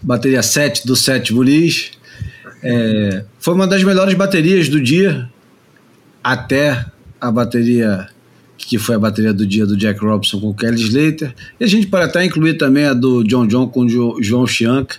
bateria 0.00 0.42
7 0.42 0.86
do 0.86 0.94
7 0.94 1.32
Bulis, 1.32 1.92
é, 2.62 3.24
foi 3.38 3.54
uma 3.54 3.66
das 3.66 3.82
melhores 3.82 4.14
baterias 4.14 4.68
do 4.68 4.80
dia 4.80 5.28
até 6.22 6.84
a 7.20 7.30
bateria 7.30 8.08
que 8.56 8.78
foi 8.78 8.94
a 8.94 8.98
bateria 8.98 9.32
do 9.32 9.46
dia 9.46 9.66
do 9.66 9.76
Jack 9.76 10.00
Robson 10.00 10.40
com 10.40 10.54
Kelly 10.54 10.80
Slater. 10.80 11.34
E 11.58 11.64
a 11.64 11.66
gente 11.66 11.86
pode 11.86 12.04
até 12.04 12.24
incluir 12.24 12.54
também 12.54 12.84
a 12.84 12.94
do 12.94 13.22
John 13.24 13.46
John 13.46 13.68
com 13.68 13.84
o 13.84 14.22
João 14.22 14.46
Chianca, 14.46 14.96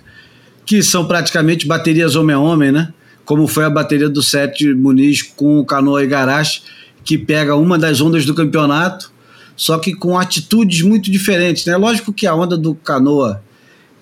que 0.65 0.81
são 0.83 1.07
praticamente 1.07 1.67
baterias 1.67 2.15
homem 2.15 2.35
a 2.35 2.39
homem, 2.39 2.71
né? 2.71 2.93
Como 3.23 3.47
foi 3.47 3.65
a 3.65 3.69
bateria 3.69 4.09
do 4.09 4.21
Sete 4.21 4.73
Muniz 4.73 5.21
com 5.21 5.59
o 5.59 5.65
Canoa 5.65 6.03
Igarashi, 6.03 6.61
que 7.03 7.17
pega 7.17 7.55
uma 7.55 7.77
das 7.77 8.01
ondas 8.01 8.25
do 8.25 8.33
campeonato, 8.33 9.11
só 9.55 9.77
que 9.77 9.93
com 9.93 10.17
atitudes 10.17 10.81
muito 10.81 11.09
diferentes, 11.09 11.65
né? 11.65 11.75
Lógico 11.77 12.13
que 12.13 12.27
a 12.27 12.35
onda 12.35 12.57
do 12.57 12.75
Canoa 12.75 13.41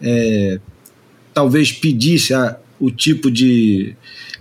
é, 0.01 0.59
talvez 1.33 1.71
pedisse 1.71 2.33
a, 2.33 2.57
o 2.79 2.89
tipo 2.89 3.29
de, 3.29 3.95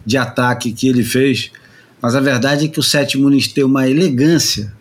de 0.04 0.16
ataque 0.16 0.72
que 0.72 0.88
ele 0.88 1.04
fez, 1.04 1.50
mas 2.00 2.16
a 2.16 2.20
verdade 2.20 2.64
é 2.64 2.68
que 2.68 2.80
o 2.80 2.82
Sete 2.82 3.18
Muniz 3.18 3.46
tem 3.46 3.62
uma 3.62 3.88
elegância 3.88 4.72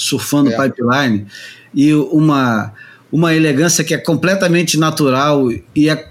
surfando 0.00 0.50
é. 0.50 0.56
pipeline 0.56 1.26
e 1.74 1.94
uma, 1.94 2.72
uma 3.12 3.34
elegância 3.34 3.84
que 3.84 3.94
é 3.94 3.98
completamente 3.98 4.78
natural 4.78 5.50
e 5.74 5.88
é 5.88 6.08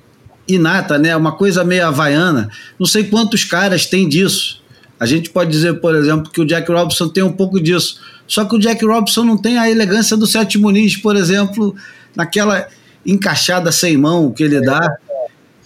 inata, 0.47 0.97
né? 0.97 1.15
Uma 1.15 1.33
coisa 1.33 1.63
meio 1.63 1.85
havaiana. 1.85 2.49
Não 2.79 2.85
sei 2.85 3.03
quantos 3.03 3.43
caras 3.43 3.85
têm 3.85 4.07
disso. 4.07 4.61
A 4.99 5.05
gente 5.05 5.29
pode 5.29 5.49
dizer, 5.51 5.79
por 5.79 5.95
exemplo, 5.95 6.31
que 6.31 6.41
o 6.41 6.45
Jack 6.45 6.69
Robinson 6.71 7.07
tem 7.07 7.23
um 7.23 7.31
pouco 7.31 7.59
disso. 7.59 7.99
Só 8.27 8.45
que 8.45 8.55
o 8.55 8.59
Jack 8.59 8.83
Robinson 8.85 9.23
não 9.23 9.37
tem 9.37 9.57
a 9.57 9.69
elegância 9.69 10.17
do 10.17 10.27
Sete 10.27 10.57
Muniz, 10.57 10.97
por 10.97 11.15
exemplo, 11.15 11.75
naquela 12.15 12.67
encaixada 13.05 13.71
sem 13.71 13.97
mão 13.97 14.31
que 14.31 14.43
ele 14.43 14.61
dá. 14.61 14.97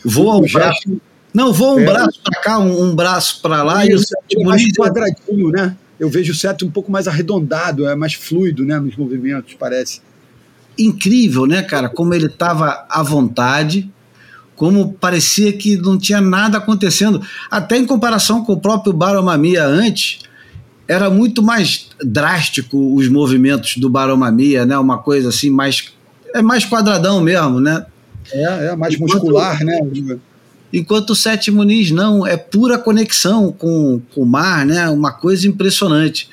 Voa 0.06 0.38
um 0.38 0.52
braço. 0.52 1.02
Não, 1.34 1.52
voa 1.52 1.76
um 1.76 1.80
é. 1.80 1.86
braço 1.86 2.20
para 2.24 2.42
cá, 2.42 2.60
um, 2.60 2.84
um 2.84 2.96
braço 2.96 3.42
para 3.42 3.64
lá, 3.64 3.86
e, 3.86 3.90
e 3.90 3.96
o 3.96 4.00
Sete 4.00 4.38
Muniz. 4.38 4.74
quadradinho, 4.78 5.50
né? 5.50 5.76
Eu 6.04 6.10
vejo 6.10 6.34
o 6.34 6.36
seto 6.36 6.66
um 6.66 6.70
pouco 6.70 6.92
mais 6.92 7.08
arredondado, 7.08 7.88
é 7.88 7.96
mais 7.96 8.14
fluido 8.14 8.66
né, 8.66 8.78
nos 8.78 8.98
movimentos, 8.98 9.56
parece. 9.58 10.02
incrível, 10.78 11.46
né, 11.46 11.62
cara? 11.62 11.88
Como 11.88 12.14
ele 12.14 12.26
estava 12.26 12.86
à 12.90 13.02
vontade, 13.02 13.90
como 14.54 14.92
parecia 14.94 15.54
que 15.54 15.78
não 15.78 15.98
tinha 15.98 16.20
nada 16.20 16.58
acontecendo. 16.58 17.22
Até 17.50 17.78
em 17.78 17.86
comparação 17.86 18.44
com 18.44 18.52
o 18.52 18.60
próprio 18.60 18.92
Baromamia 18.92 19.66
antes, 19.66 20.20
era 20.90 21.10
muito 21.10 21.42
mais 21.42 21.88
drástico 22.04 22.96
os 22.96 23.08
movimentos 23.08 23.78
do 23.78 23.90
Baromamia, 23.90 24.66
né? 24.66 24.78
Uma 24.78 24.98
coisa 24.98 25.30
assim 25.30 25.50
mais 25.50 25.94
é 26.36 26.42
mais 26.42 26.66
quadradão 26.66 27.22
mesmo, 27.22 27.62
né? 27.62 27.86
É, 28.30 28.66
é 28.68 28.76
mais 28.76 28.94
enquanto, 28.96 29.14
muscular, 29.14 29.64
né? 29.64 29.80
Enquanto 30.74 31.12
o 31.12 31.16
Sete 31.16 31.52
Muniz 31.52 31.92
não, 31.92 32.26
é 32.26 32.36
pura 32.36 32.80
conexão 32.80 33.52
com, 33.52 34.02
com 34.12 34.22
o 34.22 34.26
mar, 34.26 34.66
né? 34.66 34.90
Uma 34.90 35.12
coisa 35.12 35.48
impressionante. 35.48 36.28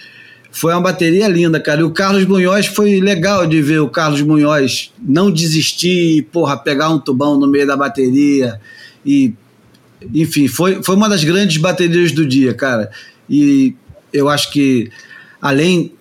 Foi 0.51 0.73
uma 0.73 0.81
bateria 0.81 1.29
linda, 1.29 1.61
cara. 1.61 1.83
E 1.83 1.85
o 1.85 1.91
Carlos 1.91 2.25
Munhoz 2.25 2.67
foi 2.67 3.01
legal 3.01 3.47
de 3.47 3.61
ver 3.61 3.81
o 3.81 3.89
Carlos 3.89 4.23
Munhoz 4.23 4.93
não 4.99 5.31
desistir, 5.31 6.27
porra, 6.33 6.57
pegar 6.57 6.89
um 6.89 6.99
tubão 6.99 7.39
no 7.39 7.47
meio 7.47 7.67
da 7.67 7.77
bateria 7.77 8.59
e 9.05 9.35
enfim, 10.15 10.49
foi, 10.49 10.83
foi 10.83 10.97
uma 10.97 11.11
das 11.11 11.23
grandes 11.23 11.59
baterias 11.59 12.11
do 12.11 12.25
dia, 12.27 12.55
cara. 12.55 12.91
E 13.29 13.75
eu 14.11 14.29
acho 14.29 14.51
que 14.51 14.91
além 15.41 15.93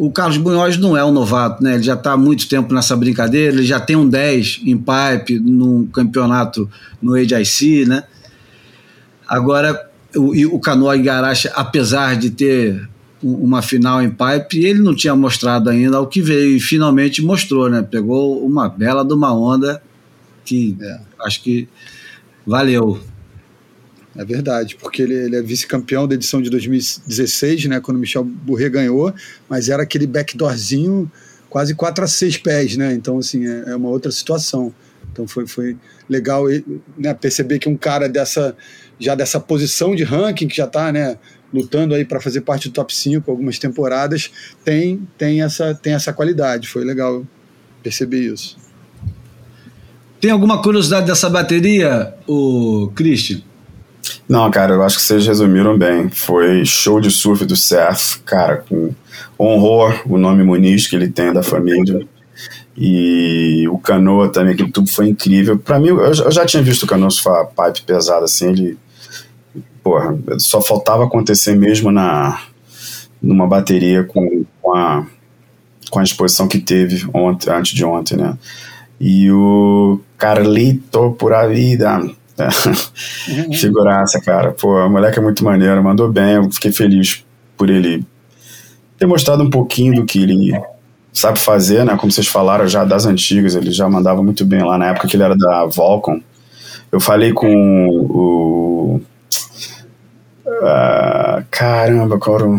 o 0.00 0.10
Carlos 0.10 0.38
Munhoz 0.38 0.78
não 0.78 0.96
é 0.96 1.04
um 1.04 1.12
novato, 1.12 1.62
né? 1.62 1.74
Ele 1.74 1.82
já 1.82 1.92
está 1.92 2.12
há 2.12 2.16
muito 2.16 2.48
tempo 2.48 2.72
nessa 2.72 2.96
brincadeira, 2.96 3.54
ele 3.54 3.66
já 3.66 3.78
tem 3.78 3.96
um 3.96 4.08
10 4.08 4.62
em 4.64 4.78
pipe 4.78 5.38
num 5.38 5.86
campeonato 5.88 6.70
no 7.02 7.14
AJC, 7.14 7.84
né? 7.86 8.04
Agora, 9.28 9.78
o, 10.16 10.56
o 10.56 10.58
Canoa 10.58 10.96
Igarashi, 10.96 11.50
apesar 11.54 12.16
de 12.16 12.30
ter 12.30 12.88
uma 13.22 13.60
final 13.60 14.02
em 14.02 14.08
pipe, 14.08 14.64
ele 14.64 14.78
não 14.78 14.94
tinha 14.94 15.14
mostrado 15.14 15.68
ainda 15.68 16.00
o 16.00 16.06
que 16.06 16.22
veio 16.22 16.56
e 16.56 16.60
finalmente 16.60 17.20
mostrou, 17.20 17.68
né? 17.68 17.82
Pegou 17.82 18.42
uma 18.42 18.70
bela 18.70 19.04
de 19.04 19.12
uma 19.12 19.34
onda 19.34 19.82
que 20.46 20.78
é. 20.80 21.00
acho 21.26 21.42
que 21.42 21.68
valeu. 22.46 22.98
É 24.16 24.24
verdade, 24.24 24.76
porque 24.76 25.02
ele, 25.02 25.14
ele 25.14 25.36
é 25.36 25.42
vice-campeão 25.42 26.06
da 26.06 26.14
edição 26.14 26.42
de 26.42 26.50
2016, 26.50 27.66
né, 27.66 27.80
quando 27.80 27.98
Michel 27.98 28.24
Bourret 28.24 28.68
ganhou, 28.68 29.14
mas 29.48 29.68
era 29.68 29.84
aquele 29.84 30.06
backdoorzinho 30.06 31.10
quase 31.48 31.74
4 31.74 32.04
a 32.04 32.08
6 32.08 32.38
pés, 32.38 32.76
né? 32.76 32.92
Então, 32.92 33.18
assim, 33.18 33.46
é, 33.46 33.70
é 33.70 33.76
uma 33.76 33.88
outra 33.88 34.10
situação. 34.10 34.72
Então 35.12 35.26
foi, 35.26 35.46
foi 35.46 35.76
legal 36.08 36.44
né, 36.96 37.12
perceber 37.14 37.58
que 37.58 37.68
um 37.68 37.76
cara 37.76 38.08
dessa 38.08 38.56
já 38.98 39.14
dessa 39.14 39.40
posição 39.40 39.96
de 39.96 40.04
ranking, 40.04 40.46
que 40.46 40.56
já 40.56 40.66
está 40.66 40.92
né, 40.92 41.16
lutando 41.52 41.94
aí 41.94 42.04
para 42.04 42.20
fazer 42.20 42.42
parte 42.42 42.68
do 42.68 42.72
top 42.72 42.94
5 42.94 43.30
algumas 43.30 43.58
temporadas, 43.58 44.30
tem, 44.62 45.08
tem, 45.16 45.42
essa, 45.42 45.74
tem 45.74 45.94
essa 45.94 46.12
qualidade. 46.12 46.68
Foi 46.68 46.84
legal 46.84 47.26
perceber 47.82 48.20
isso. 48.20 48.56
Tem 50.20 50.30
alguma 50.30 50.62
curiosidade 50.62 51.06
dessa 51.06 51.30
bateria, 51.30 52.14
o 52.28 52.92
Christian? 52.94 53.40
Não, 54.28 54.50
cara, 54.50 54.74
eu 54.74 54.82
acho 54.82 54.98
que 54.98 55.02
vocês 55.02 55.26
resumiram 55.26 55.76
bem. 55.76 56.08
Foi 56.08 56.64
show 56.64 57.00
de 57.00 57.10
surf 57.10 57.44
do 57.44 57.56
Seth, 57.56 58.20
cara, 58.24 58.58
com 58.68 58.94
honrou 59.38 59.92
o 60.06 60.16
nome 60.16 60.44
Muniz 60.44 60.86
que 60.86 60.94
ele 60.94 61.08
tem 61.08 61.32
da 61.32 61.42
família. 61.42 62.06
E 62.76 63.66
o 63.68 63.78
Canoa 63.78 64.28
também, 64.28 64.54
aquele 64.54 64.70
tubo 64.70 64.88
foi 64.88 65.08
incrível. 65.08 65.58
Para 65.58 65.78
mim, 65.78 65.88
eu, 65.88 66.14
já 66.14 66.46
tinha 66.46 66.62
visto 66.62 66.84
o 66.84 66.86
Canoa 66.86 67.10
surfar 67.10 67.46
pipe 67.46 67.82
pesado 67.82 68.24
assim, 68.24 68.50
ele. 68.50 68.78
Porra, 69.82 70.16
só 70.38 70.60
faltava 70.60 71.04
acontecer 71.04 71.56
mesmo 71.56 71.90
na 71.90 72.40
numa 73.20 73.46
bateria 73.46 74.04
com, 74.04 74.44
com, 74.62 74.74
a, 74.74 75.06
com 75.90 75.98
a 75.98 76.02
exposição 76.02 76.48
que 76.48 76.58
teve 76.58 77.06
ontem, 77.12 77.50
antes 77.50 77.74
de 77.74 77.84
ontem, 77.84 78.16
né? 78.16 78.38
E 78.98 79.30
o 79.30 80.00
Carlito 80.16 81.12
Pura 81.18 81.46
Vida, 81.48 81.98
Uhum. 81.98 82.19
Figuraça, 83.58 84.20
cara. 84.20 84.52
Pô, 84.52 84.86
o 84.86 84.90
moleque 84.90 85.18
é 85.18 85.22
muito 85.22 85.44
maneiro, 85.44 85.82
mandou 85.82 86.10
bem. 86.10 86.34
Eu 86.34 86.50
fiquei 86.50 86.72
feliz 86.72 87.24
por 87.56 87.68
ele 87.68 88.04
ter 88.98 89.06
mostrado 89.06 89.42
um 89.42 89.50
pouquinho 89.50 89.96
do 89.96 90.04
que 90.04 90.22
ele 90.22 90.52
sabe 91.12 91.38
fazer, 91.38 91.84
né? 91.84 91.96
Como 91.96 92.12
vocês 92.12 92.26
falaram 92.26 92.68
já 92.68 92.84
das 92.84 93.06
antigas, 93.06 93.54
ele 93.54 93.70
já 93.70 93.88
mandava 93.88 94.22
muito 94.22 94.44
bem 94.44 94.62
lá 94.62 94.78
na 94.78 94.86
época 94.88 95.08
que 95.08 95.16
ele 95.16 95.22
era 95.22 95.36
da 95.36 95.66
Volcom. 95.66 96.20
Eu 96.90 97.00
falei 97.00 97.32
com 97.32 97.88
o. 97.88 99.00
Uh, 100.46 101.44
caramba, 101.50 102.18
qual 102.18 102.36
era 102.36 102.48
o. 102.48 102.58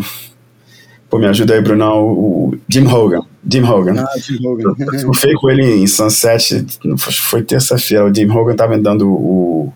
Pô, 1.08 1.18
me 1.18 1.26
ajuda 1.26 1.54
aí, 1.54 1.60
Brunão. 1.60 2.04
O 2.04 2.58
Jim 2.68 2.86
Hogan. 2.86 3.31
Jim 3.48 3.64
Hogan. 3.64 3.94
Ah, 3.98 4.18
Jim 4.18 4.38
Hogan. 4.46 4.74
Eu 5.02 5.14
fui 5.14 5.32
com 5.34 5.50
ele 5.50 5.82
em 5.82 5.86
Sunset, 5.86 6.64
foi 6.98 7.42
terça-feira. 7.42 8.06
O 8.06 8.14
Jim 8.14 8.30
Hogan 8.30 8.54
tava 8.54 8.76
me 8.76 8.82
dando 8.82 9.08
o, 9.08 9.72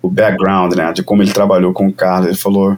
o 0.00 0.08
background, 0.08 0.74
né, 0.74 0.92
de 0.92 1.02
como 1.02 1.22
ele 1.22 1.32
trabalhou 1.32 1.72
com 1.72 1.86
o 1.86 1.92
Carlos. 1.92 2.28
Ele 2.28 2.36
falou 2.36 2.76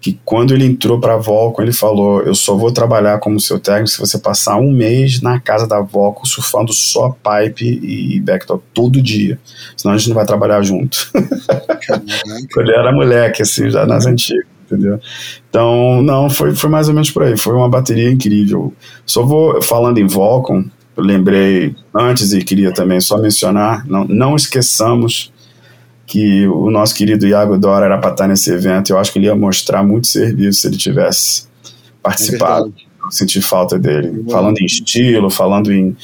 que 0.00 0.18
quando 0.24 0.52
ele 0.52 0.66
entrou 0.66 1.00
para 1.00 1.14
a 1.14 1.18
Volcom, 1.18 1.62
ele 1.62 1.72
falou: 1.72 2.22
Eu 2.22 2.34
só 2.34 2.54
vou 2.54 2.72
trabalhar 2.72 3.18
como 3.18 3.40
seu 3.40 3.58
técnico 3.58 3.88
se 3.88 3.98
você 3.98 4.18
passar 4.18 4.56
um 4.56 4.70
mês 4.70 5.20
na 5.20 5.40
casa 5.40 5.66
da 5.66 5.80
Volcom 5.80 6.24
surfando 6.24 6.72
só 6.72 7.10
pipe 7.10 7.80
e 7.82 8.20
backtop 8.20 8.62
todo 8.72 9.02
dia. 9.02 9.38
Senão 9.76 9.94
a 9.94 9.98
gente 9.98 10.08
não 10.08 10.16
vai 10.16 10.26
trabalhar 10.26 10.62
junto. 10.62 11.10
Quando 12.52 12.68
ele 12.68 12.78
era 12.78 12.92
moleque, 12.92 13.42
assim, 13.42 13.70
já 13.70 13.86
nas 13.86 14.06
antigas 14.06 14.53
entendeu? 14.64 14.98
Então, 15.48 16.02
não, 16.02 16.28
foi, 16.28 16.54
foi 16.54 16.70
mais 16.70 16.88
ou 16.88 16.94
menos 16.94 17.10
por 17.10 17.22
aí. 17.22 17.36
Foi 17.36 17.54
uma 17.54 17.68
bateria 17.68 18.10
incrível. 18.10 18.72
Só 19.06 19.24
vou, 19.24 19.60
falando 19.62 19.98
em 19.98 20.06
Volcom, 20.06 20.64
eu 20.96 21.02
lembrei 21.02 21.74
antes 21.94 22.32
e 22.32 22.42
queria 22.42 22.72
também 22.72 23.00
só 23.00 23.18
mencionar, 23.18 23.86
não, 23.86 24.04
não 24.04 24.36
esqueçamos 24.36 25.32
que 26.06 26.46
o 26.48 26.70
nosso 26.70 26.94
querido 26.94 27.26
Iago 27.26 27.58
Dora 27.58 27.86
era 27.86 27.98
para 27.98 28.10
estar 28.10 28.28
nesse 28.28 28.50
evento. 28.52 28.90
Eu 28.90 28.98
acho 28.98 29.12
que 29.12 29.18
ele 29.18 29.26
ia 29.26 29.34
mostrar 29.34 29.82
muito 29.82 30.06
serviço 30.06 30.60
se 30.60 30.66
ele 30.68 30.76
tivesse 30.76 31.46
participado. 32.02 32.72
É 32.78 32.94
senti 33.10 33.40
falta 33.40 33.78
dele. 33.78 34.24
É 34.26 34.30
falando 34.30 34.58
em 34.58 34.64
estilo, 34.64 35.30
falando 35.30 35.72
em. 35.72 35.96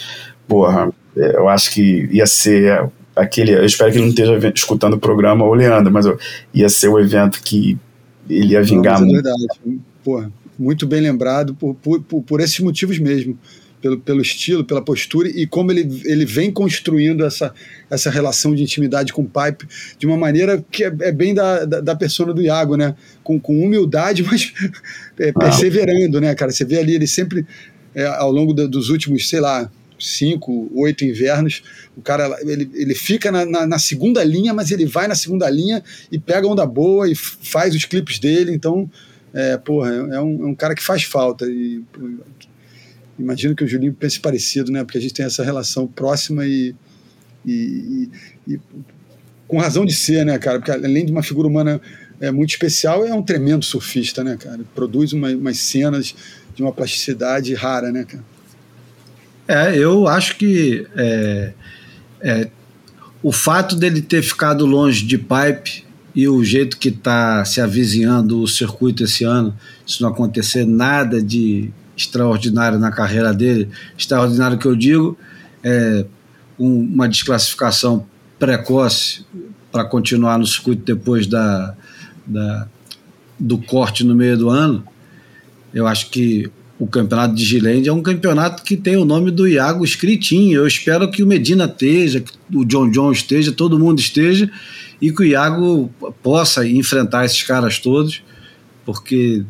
Porra, 0.49 0.91
eu 1.15 1.49
acho 1.49 1.73
que 1.73 2.09
ia 2.11 2.27
ser 2.27 2.89
aquele. 3.15 3.53
Eu 3.53 3.65
espero 3.65 3.91
que 3.91 3.99
ele 3.99 4.05
não 4.05 4.11
esteja 4.11 4.53
escutando 4.55 4.95
o 4.95 4.99
programa 4.99 5.45
ou 5.45 5.55
Leandro, 5.55 5.93
mas 5.93 6.07
eu, 6.07 6.19
ia 6.53 6.69
ser 6.69 6.89
o 6.89 6.99
evento 6.99 7.41
que 7.43 7.79
ele 8.37 8.53
ia 8.53 8.63
vingar 8.63 9.01
não, 9.01 9.09
é 9.09 9.11
muito. 9.11 9.29
É 9.29 9.33
verdade. 9.33 9.81
Porra, 10.05 10.33
muito 10.59 10.87
bem 10.87 11.01
lembrado 11.01 11.55
por, 11.55 11.75
por, 11.75 12.03
por, 12.03 12.23
por 12.23 12.41
esses 12.41 12.61
motivos 12.61 12.99
mesmo 12.99 13.39
pelo, 13.81 13.99
pelo 13.99 14.21
estilo, 14.21 14.65
pela 14.65 14.83
postura 14.83 15.29
e 15.29 15.47
como 15.47 15.73
ele, 15.73 16.03
ele 16.05 16.25
vem 16.25 16.51
construindo 16.51 17.25
essa, 17.25 17.53
essa 17.89 18.11
relação 18.11 18.55
de 18.55 18.63
intimidade 18.63 19.13
com 19.13 19.23
o 19.23 19.25
Pipe 19.25 19.67
de 19.99 20.07
uma 20.07 20.17
maneira 20.17 20.65
que 20.71 20.85
é, 20.85 20.93
é 21.01 21.13
bem 21.13 21.35
da, 21.35 21.65
da, 21.65 21.81
da, 21.81 21.97
persona 21.97 22.33
do 22.33 22.43
Iago, 22.43 22.77
né? 22.77 22.95
Com, 23.25 23.41
com 23.41 23.63
humildade, 23.63 24.23
mas 24.31 24.53
é, 25.19 25.33
perseverando, 25.33 26.21
né, 26.21 26.35
cara? 26.35 26.53
Você 26.53 26.65
vê 26.65 26.79
ali, 26.79 26.95
ele 26.95 27.07
sempre, 27.07 27.47
é, 27.95 28.05
ao 28.07 28.31
longo 28.31 28.53
da, 28.53 28.67
dos 28.67 28.91
últimos, 28.91 29.29
sei 29.29 29.41
lá, 29.41 29.71
cinco, 30.01 30.71
oito 30.75 31.05
invernos, 31.05 31.63
o 31.97 32.01
cara 32.03 32.37
ele, 32.43 32.71
ele 32.75 32.95
fica 32.95 33.31
na, 33.31 33.45
na, 33.45 33.67
na, 33.67 33.79
segunda 33.79 34.25
linha, 34.25 34.55
mas 34.55 34.71
ele 34.71 34.87
vai 34.87 35.07
na 35.07 35.15
segunda 35.15 35.49
linha 35.49 35.83
e 36.11 36.19
pega 36.19 36.47
onda 36.47 36.67
boa 36.67 37.11
e 37.11 37.15
faz 37.15 37.75
os 37.75 37.85
clipes 37.85 38.19
dele, 38.19 38.53
então, 38.53 38.91
é, 39.33 39.57
porra, 39.57 39.91
é, 39.91 40.21
um, 40.21 40.45
é 40.45 40.47
um 40.49 40.55
cara 40.55 40.75
que 40.75 40.83
faz 40.83 41.05
falta 41.05 41.47
e 41.47 41.83
imagino 43.21 43.55
que 43.55 43.63
o 43.63 43.69
Julinho 43.69 43.93
pense 43.93 44.19
parecido, 44.19 44.73
né? 44.73 44.83
Porque 44.83 44.99
a 44.99 45.01
gente 45.01 45.15
tem 45.15 45.27
essa 45.27 45.45
relação 45.45 45.87
próxima 45.87 46.47
e, 46.47 46.75
e, 47.45 48.09
e, 48.47 48.55
e 48.55 48.61
com 49.47 49.59
razão 49.59 49.85
de 49.85 49.95
ser, 49.95 50.25
né, 50.25 50.39
cara? 50.39 50.59
Porque 50.59 50.71
além 50.71 51.05
de 51.05 51.13
uma 51.13 51.23
figura 51.23 51.47
humana 51.47 51.81
é, 52.21 52.31
muito 52.31 52.51
especial, 52.51 53.05
é 53.05 53.15
um 53.15 53.23
tremendo 53.23 53.65
surfista, 53.65 54.25
né, 54.25 54.37
cara? 54.37 54.61
Produz 54.75 55.13
uma, 55.13 55.29
umas 55.31 55.59
cenas 55.59 56.15
de 56.55 56.63
uma 56.63 56.73
plasticidade 56.73 57.53
rara, 57.55 57.93
né, 57.93 58.05
cara? 58.05 58.25
É, 59.51 59.77
eu 59.77 60.07
acho 60.07 60.37
que 60.37 60.87
é, 60.95 61.53
é, 62.21 62.51
o 63.21 63.33
fato 63.33 63.75
dele 63.75 64.01
ter 64.01 64.23
ficado 64.23 64.65
longe 64.65 65.05
de 65.05 65.19
pipe 65.19 65.85
e 66.15 66.29
o 66.29 66.45
jeito 66.45 66.79
que 66.79 66.89
está 66.89 67.45
se 67.45 67.61
avizinhando 67.61 68.41
o 68.41 68.47
circuito 68.47 69.03
esse 69.03 69.25
ano, 69.25 69.53
se 69.85 70.01
não 70.03 70.11
acontecer 70.11 70.65
nada 70.65 71.21
de 71.21 71.69
extraordinário 71.97 72.79
na 72.79 72.93
carreira 72.93 73.35
dele. 73.35 73.69
Extraordinário 73.99 74.57
que 74.57 74.67
eu 74.67 74.77
digo, 74.77 75.19
é 75.65 76.07
um, 76.57 76.83
uma 76.85 77.09
desclassificação 77.09 78.07
precoce 78.39 79.27
para 79.73 79.83
continuar 79.85 80.39
no 80.39 80.47
circuito 80.47 80.85
depois 80.85 81.27
da, 81.27 81.75
da, 82.25 82.69
do 83.37 83.59
corte 83.59 84.05
no 84.05 84.15
meio 84.15 84.39
do 84.39 84.49
ano. 84.49 84.85
Eu 85.75 85.89
acho 85.89 86.09
que 86.09 86.49
o 86.81 86.87
campeonato 86.87 87.35
de 87.35 87.45
Gilende 87.45 87.91
é 87.91 87.93
um 87.93 88.01
campeonato 88.01 88.63
que 88.63 88.75
tem 88.75 88.97
o 88.97 89.05
nome 89.05 89.31
do 89.31 89.47
Iago 89.47 89.85
escritinho. 89.85 90.61
Eu 90.61 90.67
espero 90.67 91.11
que 91.11 91.23
o 91.23 91.27
Medina 91.27 91.67
esteja, 91.67 92.21
que 92.21 92.33
o 92.55 92.65
John 92.65 92.91
John 92.91 93.13
esteja, 93.13 93.53
todo 93.53 93.79
mundo 93.79 94.01
esteja, 94.01 94.51
e 94.99 95.13
que 95.13 95.21
o 95.21 95.27
Iago 95.27 95.91
possa 96.23 96.67
enfrentar 96.67 97.27
esses 97.27 97.43
caras 97.43 97.79
todos, 97.79 98.23
porque 98.83 99.45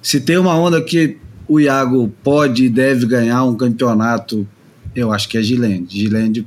se 0.00 0.18
tem 0.18 0.38
uma 0.38 0.56
onda 0.56 0.80
que 0.80 1.18
o 1.46 1.60
Iago 1.60 2.10
pode 2.24 2.64
e 2.64 2.68
deve 2.70 3.04
ganhar 3.04 3.44
um 3.44 3.54
campeonato, 3.54 4.48
eu 4.96 5.12
acho 5.12 5.28
que 5.28 5.36
é 5.36 5.42
Gilende. 5.42 6.00
Gilende 6.00 6.46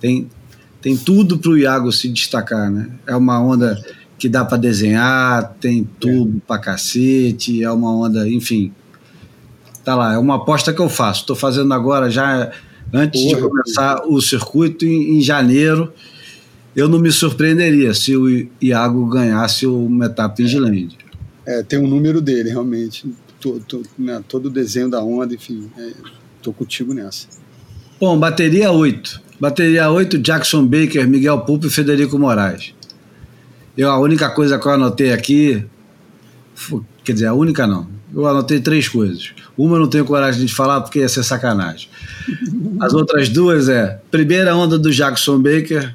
tem, 0.00 0.28
tem 0.82 0.96
tudo 0.96 1.38
para 1.38 1.52
o 1.52 1.56
Iago 1.56 1.92
se 1.92 2.08
destacar, 2.08 2.68
né? 2.68 2.90
É 3.06 3.14
uma 3.14 3.40
onda 3.40 3.80
que 4.18 4.28
dá 4.28 4.44
para 4.44 4.58
desenhar, 4.58 5.54
tem 5.60 5.88
tubo 6.00 6.38
é. 6.38 6.40
para 6.48 6.60
cacete, 6.60 7.62
é 7.62 7.70
uma 7.70 7.94
onda, 7.94 8.28
enfim. 8.28 8.72
Tá 9.86 9.94
lá, 9.94 10.14
é 10.14 10.18
uma 10.18 10.34
aposta 10.34 10.72
que 10.72 10.80
eu 10.80 10.88
faço. 10.88 11.20
Estou 11.20 11.36
fazendo 11.36 11.72
agora 11.72 12.10
já 12.10 12.50
antes 12.92 13.20
de 13.24 13.36
começar 13.36 14.04
o 14.04 14.20
circuito 14.20 14.84
em, 14.84 15.16
em, 15.16 15.20
janeiro. 15.20 15.92
Eu 16.74 16.88
não 16.88 16.98
me 16.98 17.12
surpreenderia 17.12 17.94
se 17.94 18.16
o 18.16 18.48
Iago 18.60 19.06
ganhasse 19.06 19.64
uma 19.64 20.06
etapa 20.06 20.42
em 20.42 20.48
Gilende. 20.48 20.98
É, 21.46 21.62
tem 21.62 21.78
um 21.78 21.86
número 21.86 22.20
dele, 22.20 22.50
realmente. 22.50 23.08
Tô, 23.40 23.60
tô, 23.60 23.82
né, 23.96 24.20
todo 24.26 24.46
o 24.46 24.50
desenho 24.50 24.90
da 24.90 25.00
onda, 25.00 25.32
enfim, 25.32 25.70
é, 25.78 25.92
tô 26.42 26.52
contigo 26.52 26.92
nessa. 26.92 27.28
Bom, 28.00 28.18
bateria 28.18 28.72
8. 28.72 29.22
Bateria 29.38 29.88
8, 29.88 30.18
Jackson 30.18 30.66
Baker, 30.66 31.06
Miguel 31.06 31.42
Pulpo 31.42 31.68
e 31.68 31.70
Federico 31.70 32.18
Moraes. 32.18 32.74
Eu, 33.78 33.88
a 33.88 34.00
única 34.00 34.28
coisa 34.30 34.58
que 34.58 34.66
eu 34.66 34.72
anotei 34.72 35.12
aqui, 35.12 35.64
quer 37.04 37.12
dizer, 37.12 37.26
a 37.26 37.34
única 37.34 37.68
não, 37.68 37.94
eu 38.14 38.26
anotei 38.26 38.60
três 38.60 38.88
coisas. 38.88 39.32
Uma 39.56 39.76
eu 39.76 39.80
não 39.80 39.88
tenho 39.88 40.04
coragem 40.04 40.44
de 40.44 40.54
falar 40.54 40.80
porque 40.80 41.00
ia 41.00 41.08
ser 41.08 41.22
sacanagem. 41.22 41.88
As 42.80 42.92
outras 42.92 43.28
duas 43.28 43.68
é, 43.68 44.00
primeira 44.10 44.54
onda 44.54 44.78
do 44.78 44.92
Jackson 44.92 45.38
Baker, 45.38 45.94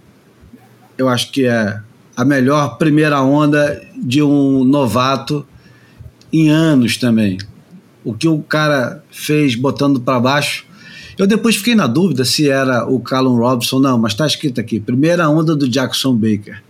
eu 0.97 1.07
acho 1.07 1.31
que 1.31 1.45
é 1.45 1.79
a 2.15 2.25
melhor 2.25 2.77
primeira 2.77 3.21
onda 3.21 3.81
de 3.95 4.21
um 4.21 4.63
novato 4.63 5.45
em 6.31 6.49
anos 6.49 6.97
também. 6.97 7.37
O 8.03 8.13
que 8.13 8.27
o 8.27 8.39
cara 8.41 9.03
fez 9.11 9.55
botando 9.55 9.99
para 9.99 10.19
baixo. 10.19 10.65
Eu 11.17 11.27
depois 11.27 11.55
fiquei 11.55 11.75
na 11.75 11.87
dúvida 11.87 12.25
se 12.25 12.49
era 12.49 12.85
o 12.87 12.99
Callum 12.99 13.35
Robson, 13.35 13.79
não, 13.79 13.97
mas 13.97 14.13
está 14.13 14.25
escrito 14.25 14.59
aqui: 14.59 14.79
primeira 14.79 15.29
onda 15.29 15.55
do 15.55 15.67
Jackson 15.67 16.15
Baker. 16.15 16.61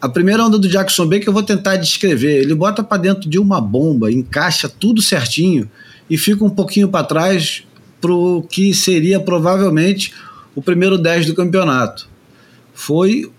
A 0.00 0.08
primeira 0.08 0.44
onda 0.44 0.58
do 0.58 0.68
Jackson 0.68 1.06
Baker 1.06 1.28
eu 1.28 1.32
vou 1.32 1.42
tentar 1.42 1.76
descrever. 1.76 2.40
Ele 2.40 2.54
bota 2.54 2.82
para 2.82 3.02
dentro 3.02 3.28
de 3.28 3.38
uma 3.38 3.60
bomba, 3.60 4.10
encaixa 4.10 4.68
tudo 4.68 5.02
certinho 5.02 5.70
e 6.08 6.16
fica 6.16 6.44
um 6.44 6.50
pouquinho 6.50 6.88
para 6.88 7.04
trás 7.04 7.64
para 8.00 8.12
o 8.12 8.42
que 8.42 8.72
seria 8.72 9.20
provavelmente 9.20 10.12
o 10.54 10.62
primeiro 10.62 10.96
10 10.96 11.26
do 11.26 11.34
campeonato. 11.34 12.08
Foi. 12.72 13.30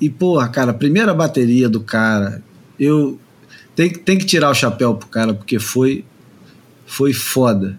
E, 0.00 0.10
porra, 0.10 0.48
cara, 0.48 0.72
a 0.72 0.74
primeira 0.74 1.14
bateria 1.14 1.68
do 1.68 1.80
cara, 1.80 2.42
eu. 2.78 3.18
Tem, 3.74 3.90
tem 3.90 4.18
que 4.18 4.26
tirar 4.26 4.50
o 4.50 4.54
chapéu 4.54 4.94
pro 4.94 5.08
cara, 5.08 5.32
porque 5.32 5.58
foi. 5.58 6.04
Foi 6.84 7.14
foda. 7.14 7.78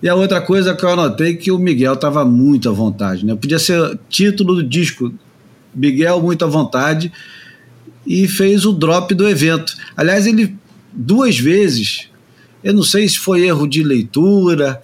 E 0.00 0.08
a 0.08 0.14
outra 0.14 0.40
coisa 0.40 0.74
que 0.74 0.84
eu 0.84 0.90
anotei 0.90 1.32
é 1.32 1.34
que 1.34 1.50
o 1.50 1.58
Miguel 1.58 1.96
tava 1.96 2.24
muito 2.24 2.68
à 2.68 2.72
vontade, 2.72 3.26
né? 3.26 3.34
Podia 3.34 3.58
ser 3.58 3.98
título 4.08 4.54
do 4.54 4.62
disco 4.62 5.12
Miguel 5.74 6.22
muito 6.22 6.44
à 6.44 6.48
vontade 6.48 7.12
e 8.06 8.28
fez 8.28 8.64
o 8.64 8.72
drop 8.72 9.14
do 9.14 9.28
evento. 9.28 9.74
Aliás, 9.96 10.26
ele 10.26 10.56
duas 10.92 11.38
vezes, 11.38 12.08
eu 12.62 12.72
não 12.72 12.82
sei 12.82 13.08
se 13.08 13.18
foi 13.18 13.46
erro 13.46 13.66
de 13.66 13.82
leitura, 13.82 14.82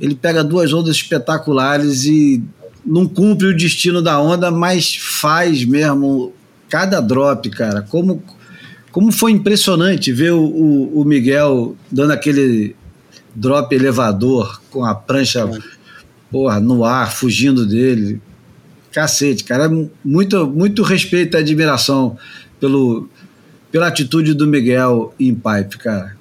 ele 0.00 0.14
pega 0.14 0.44
duas 0.44 0.72
ondas 0.72 0.96
espetaculares 0.96 2.04
e 2.04 2.42
não 2.84 3.06
cumpre 3.06 3.48
o 3.48 3.56
destino 3.56 4.00
da 4.00 4.20
onda, 4.20 4.50
mas 4.50 4.94
faz 4.94 5.64
mesmo 5.64 6.32
cada 6.68 7.00
drop, 7.00 7.48
cara. 7.50 7.82
Como, 7.82 8.22
como 8.92 9.10
foi 9.10 9.32
impressionante 9.32 10.12
ver 10.12 10.32
o, 10.32 10.44
o, 10.44 11.00
o 11.00 11.04
Miguel 11.04 11.76
dando 11.90 12.12
aquele 12.12 12.76
drop 13.34 13.74
elevador 13.74 14.60
com 14.70 14.84
a 14.84 14.94
prancha 14.94 15.50
porra, 16.30 16.60
no 16.60 16.84
ar, 16.84 17.12
fugindo 17.12 17.66
dele 17.66 18.20
cacete, 18.96 19.44
cara. 19.44 19.70
Muito, 20.02 20.46
muito 20.46 20.82
respeito 20.82 21.36
e 21.36 21.38
admiração 21.38 22.16
pelo, 22.58 23.06
pela 23.70 23.88
atitude 23.88 24.32
do 24.32 24.46
Miguel 24.46 25.14
em 25.20 25.34
pipe, 25.34 25.76
cara. 25.76 26.16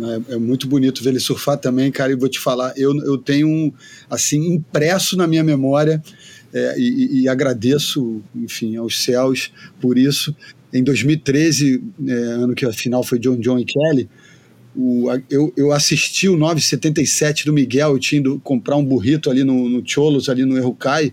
É, 0.00 0.34
é, 0.34 0.36
muito 0.36 0.68
bonito 0.68 1.02
ver 1.02 1.10
ele 1.10 1.18
surfar 1.18 1.58
também, 1.58 1.90
cara. 1.90 2.12
E 2.12 2.14
vou 2.14 2.28
te 2.28 2.38
falar, 2.38 2.72
eu, 2.76 2.96
eu 2.98 3.18
tenho 3.18 3.74
assim 4.08 4.54
impresso 4.54 5.16
na 5.16 5.26
minha 5.26 5.42
memória 5.42 6.00
é, 6.54 6.76
e, 6.78 7.22
e, 7.22 7.28
agradeço, 7.28 8.22
enfim, 8.32 8.76
aos 8.76 9.02
céus 9.02 9.50
por 9.80 9.98
isso. 9.98 10.32
Em 10.72 10.84
2013, 10.84 11.82
é, 12.06 12.12
ano 12.12 12.54
que 12.54 12.64
a 12.64 12.72
final 12.72 13.02
foi 13.02 13.18
John 13.18 13.40
John 13.40 13.58
e 13.58 13.64
Kelly, 13.64 14.08
o, 14.76 15.08
eu, 15.28 15.52
eu 15.56 15.72
assisti 15.72 16.28
o 16.28 16.36
977 16.36 17.44
do 17.44 17.52
Miguel, 17.52 17.90
eu 17.90 17.98
tinha 17.98 18.20
ido 18.20 18.40
comprar 18.44 18.76
um 18.76 18.84
burrito 18.84 19.28
ali 19.28 19.42
no, 19.42 19.68
no 19.68 19.82
Cholos, 19.84 20.28
ali 20.28 20.44
no 20.44 20.56
Errucai, 20.56 21.12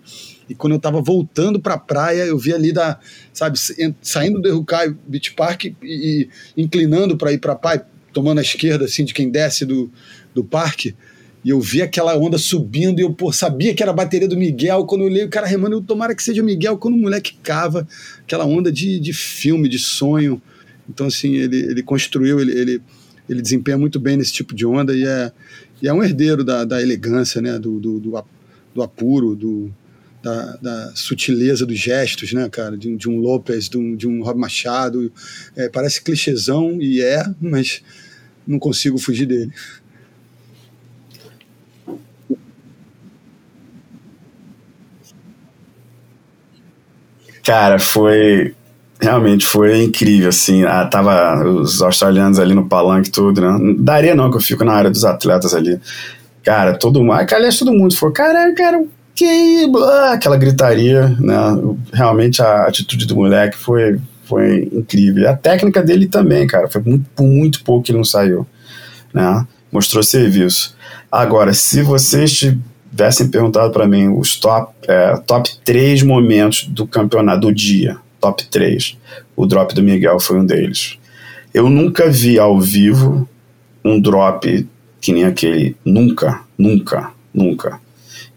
e 0.50 0.56
quando 0.56 0.74
eu 0.74 0.80
tava 0.80 1.02
voltando 1.02 1.60
pra 1.60 1.78
praia, 1.78 2.24
eu 2.24 2.38
vi 2.38 2.54
ali 2.54 2.72
da, 2.72 3.00
sabe, 3.34 3.60
saindo 4.02 4.42
do 4.42 4.48
Errucai 4.48 4.96
Beach 5.08 5.34
Park 5.34 5.66
e, 5.66 5.76
e 5.84 6.30
inclinando 6.56 7.18
para 7.18 7.34
ir 7.34 7.40
pra 7.40 7.56
praia, 7.56 7.86
tomando 8.14 8.40
a 8.40 8.42
esquerda, 8.42 8.86
assim, 8.86 9.04
de 9.04 9.14
quem 9.14 9.30
desce 9.30 9.66
do, 9.66 9.92
do 10.34 10.44
parque. 10.44 10.96
E 11.44 11.50
eu 11.50 11.62
vi 11.62 11.82
aquela 11.82 12.18
onda 12.18 12.38
subindo 12.38 13.00
e 13.00 13.04
eu 13.04 13.14
pô, 13.14 13.32
sabia 13.32 13.74
que 13.74 13.82
era 13.82 13.92
a 13.92 13.96
bateria 13.96 14.28
do 14.28 14.36
Miguel. 14.36 14.86
Quando 14.86 15.02
eu 15.02 15.08
olhei 15.08 15.24
o 15.24 15.30
cara 15.30 15.48
remando, 15.48 15.76
eu 15.76 15.82
tomara 15.82 16.16
que 16.16 16.24
seja 16.24 16.42
o 16.42 16.46
Miguel. 16.46 16.78
Quando 16.78 16.96
o 16.96 16.98
moleque 16.98 17.38
cava, 17.44 17.88
aquela 18.20 18.46
onda 18.46 18.72
de, 18.72 19.00
de 19.00 19.14
filme, 19.14 19.70
de 19.70 19.80
sonho. 19.80 20.42
Então, 20.90 21.08
assim, 21.08 21.36
ele, 21.36 21.58
ele 21.58 21.84
construiu, 21.84 22.40
ele, 22.40 22.52
ele, 22.52 22.82
ele 23.30 23.42
desempenha 23.42 23.78
muito 23.78 24.00
bem 24.00 24.18
nesse 24.18 24.34
tipo 24.34 24.56
de 24.56 24.66
onda 24.66 24.96
e 24.96 25.06
é, 25.06 25.32
e 25.82 25.88
é 25.88 25.94
um 25.94 26.04
herdeiro 26.04 26.44
da, 26.44 26.66
da 26.66 26.82
elegância, 26.82 27.42
né? 27.42 27.60
do, 27.60 27.80
do, 27.80 28.00
do, 28.00 28.26
do 28.74 28.84
apuro, 28.84 29.36
do, 29.36 29.72
da, 30.22 30.58
da, 30.58 30.92
sutileza 30.96 31.66
dos 31.66 31.78
gestos, 31.78 32.34
né, 32.34 32.50
cara? 32.50 32.78
De, 32.78 32.96
de 32.96 33.10
um 33.10 33.20
Lopes, 33.20 33.70
de 33.70 33.78
um, 33.78 33.96
de 33.96 34.08
um 34.08 34.24
Rob 34.24 34.40
Machado. 34.40 35.12
É, 35.56 35.70
parece 35.70 36.02
clichêzão 36.02 36.78
e 36.82 37.02
é, 37.02 37.24
mas 37.40 37.82
não 38.46 38.60
consigo 38.60 38.98
fugir 38.98 39.26
dele. 39.26 39.52
Cara, 47.48 47.80
foi. 47.80 48.54
Realmente 49.00 49.46
foi 49.46 49.82
incrível, 49.82 50.28
assim. 50.28 50.66
Ah, 50.66 50.86
tava 50.86 51.48
os 51.48 51.82
australianos 51.82 52.40
ali 52.40 52.54
no 52.54 52.68
palanque, 52.68 53.10
tudo, 53.10 53.40
né? 53.40 53.58
Não 53.58 53.74
daria 53.76 54.14
não 54.14 54.30
que 54.30 54.36
eu 54.36 54.42
fico 54.42 54.66
na 54.66 54.74
área 54.74 54.90
dos 54.90 55.06
atletas 55.06 55.54
ali. 55.54 55.80
Cara, 56.44 56.78
todo 56.78 57.02
mundo. 57.02 57.14
Aliás, 57.14 57.58
todo 57.58 57.72
mundo 57.72 57.96
falou: 57.96 58.14
caralho, 58.14 58.54
cara, 58.54 58.84
que 59.18 59.66
aquela 60.12 60.38
gritaria, 60.38 61.10
né? 61.20 61.36
Realmente 61.92 62.40
a 62.40 62.66
atitude 62.68 63.08
do 63.08 63.16
moleque 63.16 63.58
foi, 63.58 64.00
foi 64.26 64.70
incrível. 64.72 65.28
A 65.28 65.36
técnica 65.36 65.82
dele 65.82 66.08
também, 66.08 66.46
cara, 66.46 66.68
foi 66.68 66.84
muito, 66.84 67.10
por 67.16 67.26
muito 67.26 67.64
pouco 67.64 67.84
que 67.84 67.92
ele 67.92 67.98
não 67.98 68.06
saiu, 68.06 68.46
né? 69.12 69.44
Mostrou 69.72 70.04
serviço. 70.04 70.78
Agora, 71.12 71.52
se 71.52 71.82
vocês 71.82 72.32
tivessem 72.32 73.28
perguntado 73.30 73.74
para 73.74 73.88
mim 73.88 74.08
os 74.08 74.36
top, 74.36 74.72
é, 74.88 75.18
top 75.26 75.50
3 75.66 76.04
momentos 76.04 76.68
do 76.68 76.86
campeonato 76.86 77.42
do 77.42 77.52
dia, 77.52 77.98
top 78.22 78.46
3, 78.46 78.98
o 79.36 79.48
drop 79.48 79.74
do 79.74 79.82
Miguel 79.82 80.20
foi 80.20 80.40
um 80.40 80.46
deles. 80.46 81.00
Eu 81.52 81.72
nunca 81.72 82.08
vi 82.08 82.38
ao 82.38 82.62
vivo 82.62 83.28
um 83.84 84.00
drop 84.00 84.68
que 85.02 85.12
nem 85.12 85.24
aquele. 85.24 85.76
Nunca, 85.84 86.42
nunca, 86.56 87.12
nunca. 87.34 87.87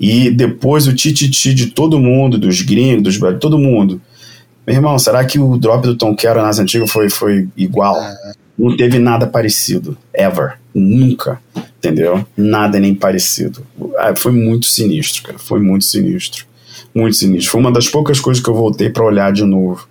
E 0.00 0.30
depois 0.30 0.86
o 0.86 0.94
tititi 0.94 1.52
de 1.52 1.66
todo 1.66 2.00
mundo, 2.00 2.38
dos 2.38 2.62
gringos, 2.62 3.18
dos 3.18 3.38
todo 3.38 3.58
mundo. 3.58 4.00
Meu 4.66 4.74
irmão, 4.74 4.98
será 4.98 5.22
que 5.26 5.38
o 5.38 5.58
drop 5.58 5.86
do 5.86 5.94
Tom 5.94 6.16
Quero 6.16 6.40
nas 6.40 6.58
antigas 6.58 6.90
foi, 6.90 7.10
foi 7.10 7.48
igual? 7.54 7.96
Não 8.58 8.74
teve 8.74 8.98
nada 8.98 9.26
parecido. 9.26 9.98
Ever. 10.14 10.54
Nunca. 10.74 11.38
Entendeu? 11.78 12.24
Nada 12.34 12.80
nem 12.80 12.94
parecido. 12.94 13.62
Ah, 13.98 14.16
foi 14.16 14.32
muito 14.32 14.66
sinistro, 14.66 15.22
cara. 15.22 15.38
Foi 15.38 15.60
muito 15.60 15.84
sinistro. 15.84 16.46
Muito 16.94 17.16
sinistro. 17.16 17.50
Foi 17.50 17.60
uma 17.60 17.72
das 17.72 17.88
poucas 17.88 18.18
coisas 18.18 18.42
que 18.42 18.48
eu 18.48 18.54
voltei 18.54 18.88
para 18.88 19.04
olhar 19.04 19.30
de 19.32 19.44
novo. 19.44 19.86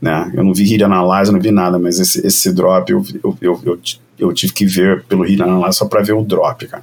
Né? 0.00 0.32
Eu 0.34 0.42
não 0.42 0.52
vi 0.52 0.64
Hit 0.64 0.82
Analyze, 0.82 1.30
eu 1.30 1.34
não 1.34 1.40
vi 1.40 1.52
nada, 1.52 1.78
mas 1.78 2.00
esse, 2.00 2.26
esse 2.26 2.52
drop 2.52 2.90
eu, 2.90 3.04
eu, 3.22 3.38
eu, 3.40 3.60
eu, 3.64 3.80
eu 4.18 4.32
tive 4.32 4.52
que 4.52 4.66
ver 4.66 5.04
pelo 5.04 5.22
Hit 5.22 5.40
Analyze 5.40 5.78
só 5.78 5.84
para 5.84 6.02
ver 6.02 6.14
o 6.14 6.24
drop, 6.24 6.66
cara 6.66 6.82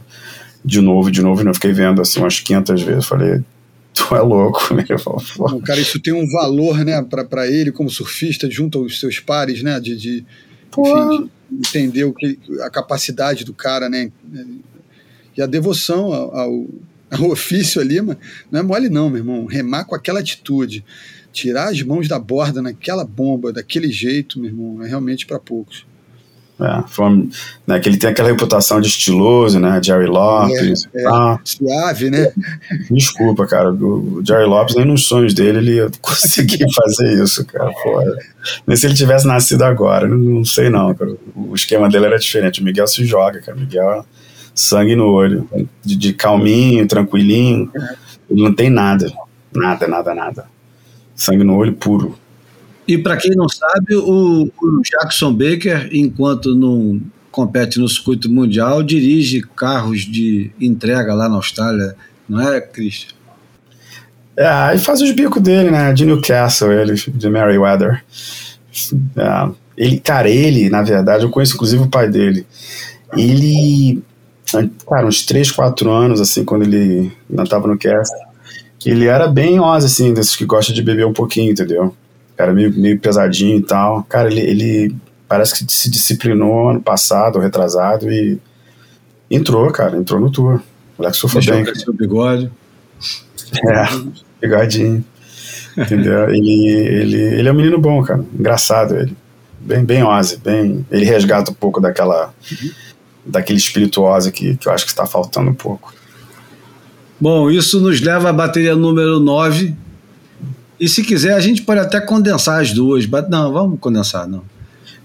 de 0.63 0.81
novo, 0.81 1.11
de 1.11 1.21
novo, 1.21 1.41
e 1.41 1.43
não 1.43 1.53
fiquei 1.53 1.71
vendo 1.71 2.01
assim 2.01 2.19
umas 2.19 2.39
500 2.39 2.81
vezes. 2.81 3.05
Falei, 3.05 3.41
tu 3.93 4.15
é 4.15 4.21
louco, 4.21 4.73
meu. 4.73 5.21
Bom, 5.37 5.61
cara, 5.61 5.79
isso 5.79 5.99
tem 5.99 6.13
um 6.13 6.27
valor, 6.29 6.83
né, 6.83 7.01
para 7.29 7.47
ele 7.47 7.71
como 7.71 7.89
surfista, 7.89 8.49
junto 8.49 8.79
aos 8.79 8.99
seus 8.99 9.19
pares, 9.19 9.63
né, 9.63 9.79
de, 9.79 9.95
de, 9.95 10.25
enfim, 10.77 11.29
de 11.49 11.57
entender 11.57 12.03
o 12.03 12.13
que, 12.13 12.37
a 12.61 12.69
capacidade 12.69 13.43
do 13.43 13.53
cara, 13.53 13.89
né, 13.89 14.11
e 15.35 15.41
a 15.41 15.45
devoção 15.45 16.13
ao, 16.13 16.35
ao, 16.35 16.67
ao 17.11 17.25
ofício 17.31 17.81
ali, 17.81 18.01
mas 18.01 18.17
não 18.51 18.59
é 18.59 18.63
mole 18.63 18.89
não, 18.89 19.09
meu 19.09 19.19
irmão. 19.19 19.45
Remar 19.45 19.85
com 19.85 19.95
aquela 19.95 20.19
atitude, 20.19 20.83
tirar 21.31 21.69
as 21.69 21.81
mãos 21.81 22.07
da 22.07 22.19
borda 22.19 22.61
naquela 22.61 23.05
bomba, 23.05 23.53
daquele 23.53 23.91
jeito, 23.91 24.39
meu 24.39 24.49
irmão, 24.49 24.83
é 24.83 24.87
realmente 24.87 25.25
para 25.25 25.39
poucos. 25.39 25.85
É, 26.61 26.83
né, 27.65 27.79
que 27.79 27.87
ele 27.87 27.97
tem 27.97 28.09
aquela 28.09 28.27
reputação 28.27 28.81
de 28.81 28.89
estiloso, 28.89 29.57
né? 29.59 29.79
Jerry 29.81 30.07
Lopes. 30.07 30.89
É, 30.93 31.05
é, 31.05 31.37
suave, 31.45 32.09
né? 32.09 32.33
Desculpa, 32.91 33.47
cara. 33.47 33.71
O 33.71 34.21
Jerry 34.25 34.43
Lopes, 34.43 34.75
nem 34.75 34.83
nos 34.83 35.05
sonhos 35.05 35.33
dele, 35.33 35.59
ele 35.59 35.75
ia 35.75 35.89
conseguir 36.01 36.65
fazer 36.73 37.23
isso, 37.23 37.45
cara. 37.45 37.71
Pô, 37.81 38.03
nem 38.67 38.75
se 38.75 38.85
ele 38.85 38.93
tivesse 38.93 39.25
nascido 39.25 39.63
agora. 39.63 40.05
Não, 40.05 40.43
sei, 40.43 40.69
não. 40.69 40.93
Cara. 40.93 41.15
O 41.33 41.55
esquema 41.55 41.87
dele 41.87 42.07
era 42.07 42.19
diferente. 42.19 42.59
O 42.59 42.63
Miguel 42.65 42.87
se 42.87 43.05
joga, 43.05 43.39
cara. 43.39 43.57
O 43.57 43.61
Miguel, 43.61 44.05
sangue 44.53 44.97
no 44.97 45.07
olho. 45.07 45.47
De, 45.81 45.95
de 45.95 46.11
calminho, 46.11 46.85
tranquilinho. 46.85 47.71
Ele 48.29 48.43
não 48.43 48.53
tem 48.53 48.69
nada. 48.69 49.09
Nada, 49.55 49.87
nada, 49.87 50.13
nada. 50.13 50.45
Sangue 51.15 51.45
no 51.45 51.55
olho 51.55 51.73
puro. 51.73 52.18
E 52.89 52.97
para 52.97 53.17
quem 53.17 53.35
não 53.35 53.47
sabe, 53.47 53.95
o, 53.95 54.51
o, 54.59 54.81
Jackson 54.81 55.31
Baker, 55.31 55.89
enquanto 55.91 56.55
não 56.55 56.99
compete 57.29 57.79
no 57.79 57.87
circuito 57.87 58.27
mundial, 58.27 58.81
dirige 58.81 59.41
carros 59.55 60.01
de 60.01 60.49
entrega 60.59 61.13
lá 61.13 61.29
na 61.29 61.35
Austrália, 61.35 61.95
não 62.27 62.41
é, 62.41 62.59
Christian? 62.59 63.13
É, 64.35 64.47
aí 64.47 64.79
faz 64.79 65.01
os 65.01 65.11
bicos 65.11 65.39
dele, 65.39 65.69
né? 65.69 65.93
De 65.93 66.03
Newcastle, 66.03 66.71
ele, 66.71 66.95
de 66.95 67.29
Merryweather. 67.29 68.03
É, 69.15 69.49
ele, 69.77 69.99
cara, 69.99 70.27
ele, 70.27 70.67
na 70.67 70.81
verdade, 70.81 71.25
eu 71.25 71.29
conheço 71.29 71.53
inclusive 71.53 71.83
o 71.83 71.89
pai 71.89 72.09
dele. 72.09 72.43
Ele, 73.15 74.01
cara, 74.89 75.05
uns 75.05 75.23
3, 75.27 75.51
4 75.51 75.91
anos, 75.91 76.19
assim, 76.19 76.43
quando 76.43 76.63
ele 76.63 77.15
ainda 77.29 77.43
tava 77.45 77.67
no 77.67 77.77
Castle, 77.77 78.17
ele 78.83 79.05
era 79.05 79.27
bem 79.27 79.59
osa, 79.59 79.85
assim, 79.85 80.11
desses 80.11 80.35
que 80.35 80.43
gosta 80.43 80.73
de 80.73 80.81
beber 80.81 81.05
um 81.05 81.13
pouquinho, 81.13 81.51
entendeu? 81.51 81.93
Era 82.43 82.53
meio, 82.53 82.73
meio 82.73 82.99
pesadinho 82.99 83.57
e 83.57 83.61
tal. 83.61 84.03
Cara, 84.03 84.31
ele, 84.31 84.41
ele 84.41 84.95
parece 85.27 85.65
que 85.65 85.71
se 85.71 85.89
disciplinou 85.89 86.69
ano 86.69 86.81
passado, 86.81 87.39
retrasado, 87.39 88.11
e 88.11 88.39
entrou, 89.29 89.69
cara, 89.71 89.97
entrou 89.97 90.19
no 90.19 90.31
tour. 90.31 90.61
O 90.97 91.03
Alex 91.03 91.19
foi 91.19 91.45
bem. 91.45 91.63
o 91.87 91.93
bigode. 91.93 92.51
É, 93.65 93.85
bigodinho. 94.41 95.03
Entendeu? 95.77 96.29
ele, 96.29 96.67
ele, 96.67 97.21
ele 97.39 97.47
é 97.47 97.51
um 97.51 97.55
menino 97.55 97.79
bom, 97.79 98.01
cara. 98.03 98.23
Engraçado 98.37 98.95
ele. 98.97 99.15
Bem, 99.61 99.83
bem 99.83 100.03
Ozzy, 100.03 100.37
bem. 100.37 100.85
Ele 100.89 101.05
resgata 101.05 101.51
um 101.51 101.53
pouco 101.53 101.79
daquela. 101.79 102.33
Uhum. 102.51 102.71
daquele 103.25 103.59
espirituosa 103.59 104.31
que, 104.31 104.55
que 104.55 104.67
eu 104.67 104.73
acho 104.73 104.85
que 104.85 104.91
está 104.91 105.05
faltando 105.05 105.51
um 105.51 105.55
pouco. 105.55 105.93
Bom, 107.19 107.51
isso 107.51 107.79
nos 107.81 107.99
leva 108.01 108.29
à 108.29 108.33
bateria 108.33 108.75
número 108.75 109.19
9, 109.19 109.75
e 110.79 110.87
se 110.87 111.03
quiser, 111.03 111.33
a 111.33 111.39
gente 111.39 111.61
pode 111.61 111.79
até 111.79 111.99
condensar 111.99 112.61
as 112.61 112.71
duas. 112.71 113.07
Não, 113.29 113.51
vamos 113.51 113.79
condensar, 113.79 114.27
não. 114.27 114.43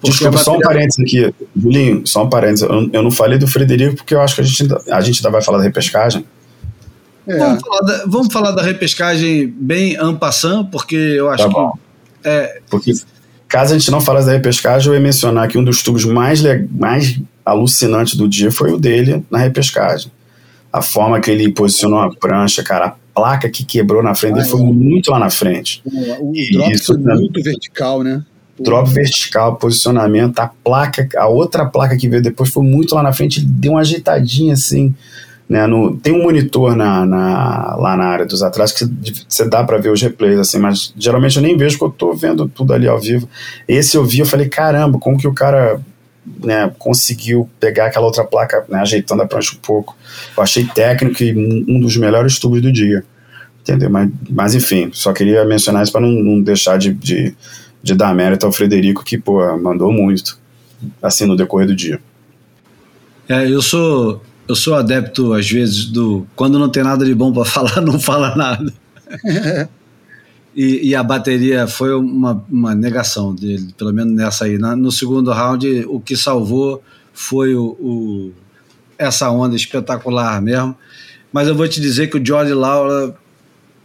Porque 0.00 0.18
Desculpa, 0.18 0.36
bateria... 0.36 0.44
só 0.44 0.56
um 0.56 0.60
parênteses 0.60 1.00
aqui, 1.00 1.34
Julinho, 1.56 2.06
só 2.06 2.24
um 2.24 2.28
parênteses. 2.28 2.68
Eu, 2.68 2.90
eu, 2.92 3.02
não 3.02 3.10
falei 3.10 3.38
do 3.38 3.46
Frederico 3.46 3.96
porque 3.96 4.14
eu 4.14 4.20
acho 4.20 4.34
que 4.34 4.42
a 4.42 4.44
gente, 4.44 4.62
ainda, 4.62 4.82
a 4.90 5.00
gente 5.00 5.18
ainda 5.18 5.30
vai 5.30 5.42
falar 5.42 5.58
da 5.58 5.64
repescagem. 5.64 6.24
É. 7.26 7.38
Vamos, 7.38 7.62
falar 7.62 7.80
da, 7.80 8.04
vamos, 8.06 8.32
falar 8.32 8.50
da, 8.50 8.62
repescagem 8.62 9.48
bem 9.48 9.96
ampassando, 9.96 10.66
porque 10.66 10.94
eu 10.94 11.30
acho 11.30 11.48
tá 11.48 11.54
que. 11.54 12.28
É... 12.28 12.60
Porque 12.68 12.92
caso 13.48 13.74
a 13.74 13.78
gente 13.78 13.90
não 13.90 14.00
falasse 14.00 14.26
da 14.26 14.32
repescagem, 14.32 14.88
eu 14.88 14.94
ia 14.94 15.00
mencionar 15.00 15.48
que 15.48 15.56
um 15.56 15.64
dos 15.64 15.82
tubos 15.82 16.04
mais, 16.04 16.42
mais 16.70 17.18
alucinantes 17.44 18.14
do 18.14 18.28
dia 18.28 18.50
foi 18.50 18.72
o 18.72 18.78
dele 18.78 19.24
na 19.30 19.38
repescagem. 19.38 20.12
A 20.70 20.82
forma 20.82 21.18
que 21.20 21.30
ele 21.30 21.50
posicionou 21.50 22.00
a 22.00 22.14
prancha, 22.14 22.62
cara, 22.62 22.94
placa 23.14 23.48
que 23.48 23.64
quebrou 23.64 24.02
na 24.02 24.14
frente 24.14 24.32
ah, 24.32 24.36
dele 24.36 24.48
foi 24.48 24.60
é. 24.60 24.64
muito 24.64 25.10
lá 25.10 25.18
na 25.18 25.30
frente. 25.30 25.82
O, 25.86 26.32
drop 26.52 26.72
isso, 26.72 26.86
foi 26.86 26.98
muito 26.98 27.42
vertical, 27.42 28.02
né? 28.02 28.22
Drop 28.58 28.88
vertical, 28.90 29.56
posicionamento, 29.56 30.38
a 30.38 30.46
placa, 30.46 31.08
a 31.16 31.26
outra 31.26 31.66
placa 31.66 31.96
que 31.96 32.08
veio 32.08 32.22
depois 32.22 32.50
foi 32.50 32.62
muito 32.62 32.94
lá 32.94 33.02
na 33.02 33.12
frente, 33.12 33.40
ele 33.40 33.46
deu 33.46 33.72
uma 33.72 33.80
ajeitadinha 33.80 34.54
assim. 34.54 34.94
Né, 35.46 35.66
no, 35.66 35.94
tem 35.94 36.10
um 36.10 36.22
monitor 36.22 36.74
na, 36.74 37.04
na, 37.04 37.76
lá 37.76 37.94
na 37.98 38.04
área 38.04 38.24
dos 38.24 38.42
atrás 38.42 38.72
que 38.72 38.88
você 39.28 39.46
dá 39.46 39.62
para 39.62 39.76
ver 39.76 39.90
os 39.90 40.00
replays, 40.00 40.38
assim, 40.38 40.58
mas 40.58 40.94
geralmente 40.96 41.36
eu 41.36 41.42
nem 41.42 41.54
vejo 41.54 41.78
porque 41.78 42.02
eu 42.02 42.08
tô 42.08 42.14
vendo 42.14 42.48
tudo 42.48 42.72
ali 42.72 42.88
ao 42.88 42.98
vivo. 42.98 43.28
Esse 43.68 43.94
eu 43.94 44.04
vi, 44.06 44.20
eu 44.20 44.26
falei, 44.26 44.48
caramba, 44.48 44.98
como 44.98 45.18
que 45.18 45.28
o 45.28 45.34
cara 45.34 45.82
né, 46.42 46.72
conseguiu 46.78 47.48
pegar 47.60 47.86
aquela 47.86 48.06
outra 48.06 48.24
placa, 48.24 48.64
né, 48.68 48.78
ajeitando 48.80 49.22
a 49.22 49.26
prancha 49.26 49.54
um 49.54 49.60
pouco. 49.60 49.96
Eu 50.36 50.42
achei 50.42 50.64
técnico 50.64 51.22
e 51.22 51.64
um 51.68 51.80
dos 51.80 51.96
melhores 51.96 52.38
tubos 52.38 52.62
do 52.62 52.72
dia. 52.72 53.04
Entendeu? 53.60 53.88
Mas, 53.88 54.10
mas 54.28 54.54
enfim, 54.54 54.90
só 54.92 55.12
queria 55.12 55.44
mencionar 55.44 55.82
isso 55.82 55.92
para 55.92 56.02
não, 56.02 56.10
não, 56.10 56.40
deixar 56.40 56.78
de, 56.78 56.92
de, 56.92 57.34
de, 57.82 57.94
dar 57.94 58.14
mérito 58.14 58.44
ao 58.44 58.52
Frederico, 58.52 59.02
que 59.02 59.16
pô, 59.16 59.40
mandou 59.56 59.90
muito 59.90 60.38
assim 61.02 61.24
no 61.24 61.36
decorrer 61.36 61.66
do 61.66 61.74
dia. 61.74 61.98
É, 63.26 63.48
eu 63.48 63.62
sou 63.62 64.22
eu 64.46 64.54
sou 64.54 64.74
adepto 64.74 65.32
às 65.32 65.50
vezes 65.50 65.86
do 65.86 66.26
quando 66.36 66.58
não 66.58 66.68
tem 66.68 66.82
nada 66.82 67.06
de 67.06 67.14
bom 67.14 67.32
para 67.32 67.44
falar, 67.48 67.80
não 67.80 67.98
fala 67.98 68.36
nada. 68.36 68.72
E, 70.56 70.90
e, 70.90 70.94
a 70.94 71.02
bateria 71.02 71.66
foi 71.66 71.92
uma, 71.94 72.44
uma 72.48 72.74
negação 72.74 73.34
dele, 73.34 73.74
pelo 73.76 73.92
menos 73.92 74.14
nessa 74.14 74.44
aí. 74.44 74.56
Na, 74.56 74.76
no 74.76 74.92
segundo 74.92 75.32
round, 75.32 75.84
o 75.88 75.98
que 75.98 76.16
salvou 76.16 76.82
foi 77.12 77.56
o, 77.56 77.64
o, 77.80 78.32
essa 78.96 79.30
onda 79.30 79.56
espetacular 79.56 80.40
mesmo. 80.40 80.76
Mas 81.32 81.48
eu 81.48 81.54
vou 81.56 81.66
te 81.66 81.80
dizer 81.80 82.08
que 82.08 82.16
o 82.16 82.24
Jorge 82.24 82.54
Laura, 82.54 83.16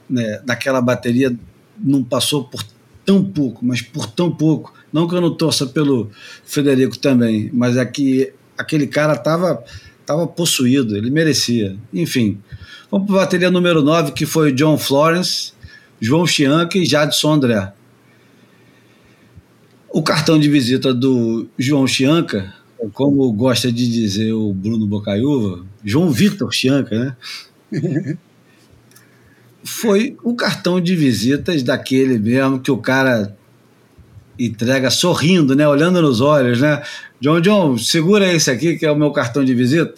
né, 0.07 0.41
daquela 0.45 0.79
bateria, 0.79 1.35
não 1.79 2.03
passou 2.03 2.43
por 2.43 2.63
tão 3.03 3.23
pouco, 3.23 3.65
mas 3.65 3.81
por 3.81 4.05
tão 4.05 4.29
pouco. 4.29 4.71
Não 4.93 5.07
que 5.07 5.15
eu 5.15 5.21
não 5.21 5.33
torça 5.33 5.65
pelo 5.65 6.11
Federico 6.45 6.97
também, 6.99 7.49
mas 7.51 7.77
é 7.77 7.85
que 7.85 8.31
aquele 8.55 8.85
cara 8.85 9.13
estava 9.13 9.63
tava 10.05 10.25
possuído, 10.27 10.97
ele 10.97 11.11
merecia. 11.11 11.75
Enfim, 11.93 12.39
vamos 12.89 13.07
para 13.07 13.17
a 13.17 13.19
bateria 13.19 13.51
número 13.51 13.83
9, 13.83 14.11
que 14.11 14.25
foi 14.25 14.51
o 14.51 14.55
John 14.55 14.77
Florence 14.77 15.53
João 15.99 16.25
Chianca 16.25 16.77
e 16.77 16.85
Jadson 16.85 17.33
André. 17.33 17.73
O 19.91 20.03
cartão 20.03 20.39
de 20.39 20.49
visita 20.49 20.93
do 20.93 21.47
João 21.57 21.87
Chianca, 21.87 22.53
como 22.93 23.31
gosta 23.31 23.71
de 23.71 23.89
dizer 23.89 24.33
o 24.33 24.53
Bruno 24.53 24.85
Bocaiúva, 24.85 25.65
João 25.83 26.11
Victor 26.11 26.53
Chianca, 26.53 27.15
né? 27.71 28.17
Foi 29.63 30.15
o 30.23 30.33
cartão 30.35 30.79
de 30.79 30.95
visitas 30.95 31.63
daquele 31.63 32.17
mesmo 32.17 32.59
que 32.59 32.71
o 32.71 32.77
cara 32.77 33.35
entrega 34.37 34.89
sorrindo, 34.89 35.53
né? 35.55 35.67
Olhando 35.67 36.01
nos 36.01 36.21
olhos, 36.21 36.61
né? 36.61 36.81
John 37.19 37.41
John, 37.41 37.77
segura 37.77 38.31
esse 38.31 38.49
aqui 38.49 38.77
que 38.77 38.85
é 38.85 38.91
o 38.91 38.95
meu 38.95 39.11
cartão 39.11 39.43
de 39.43 39.53
visita. 39.53 39.95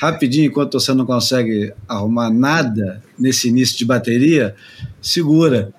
Rapidinho, 0.00 0.46
enquanto 0.46 0.80
você 0.80 0.94
não 0.94 1.04
consegue 1.04 1.74
arrumar 1.86 2.30
nada 2.30 3.02
nesse 3.18 3.48
início 3.48 3.76
de 3.76 3.84
bateria, 3.84 4.54
segura. 4.98 5.74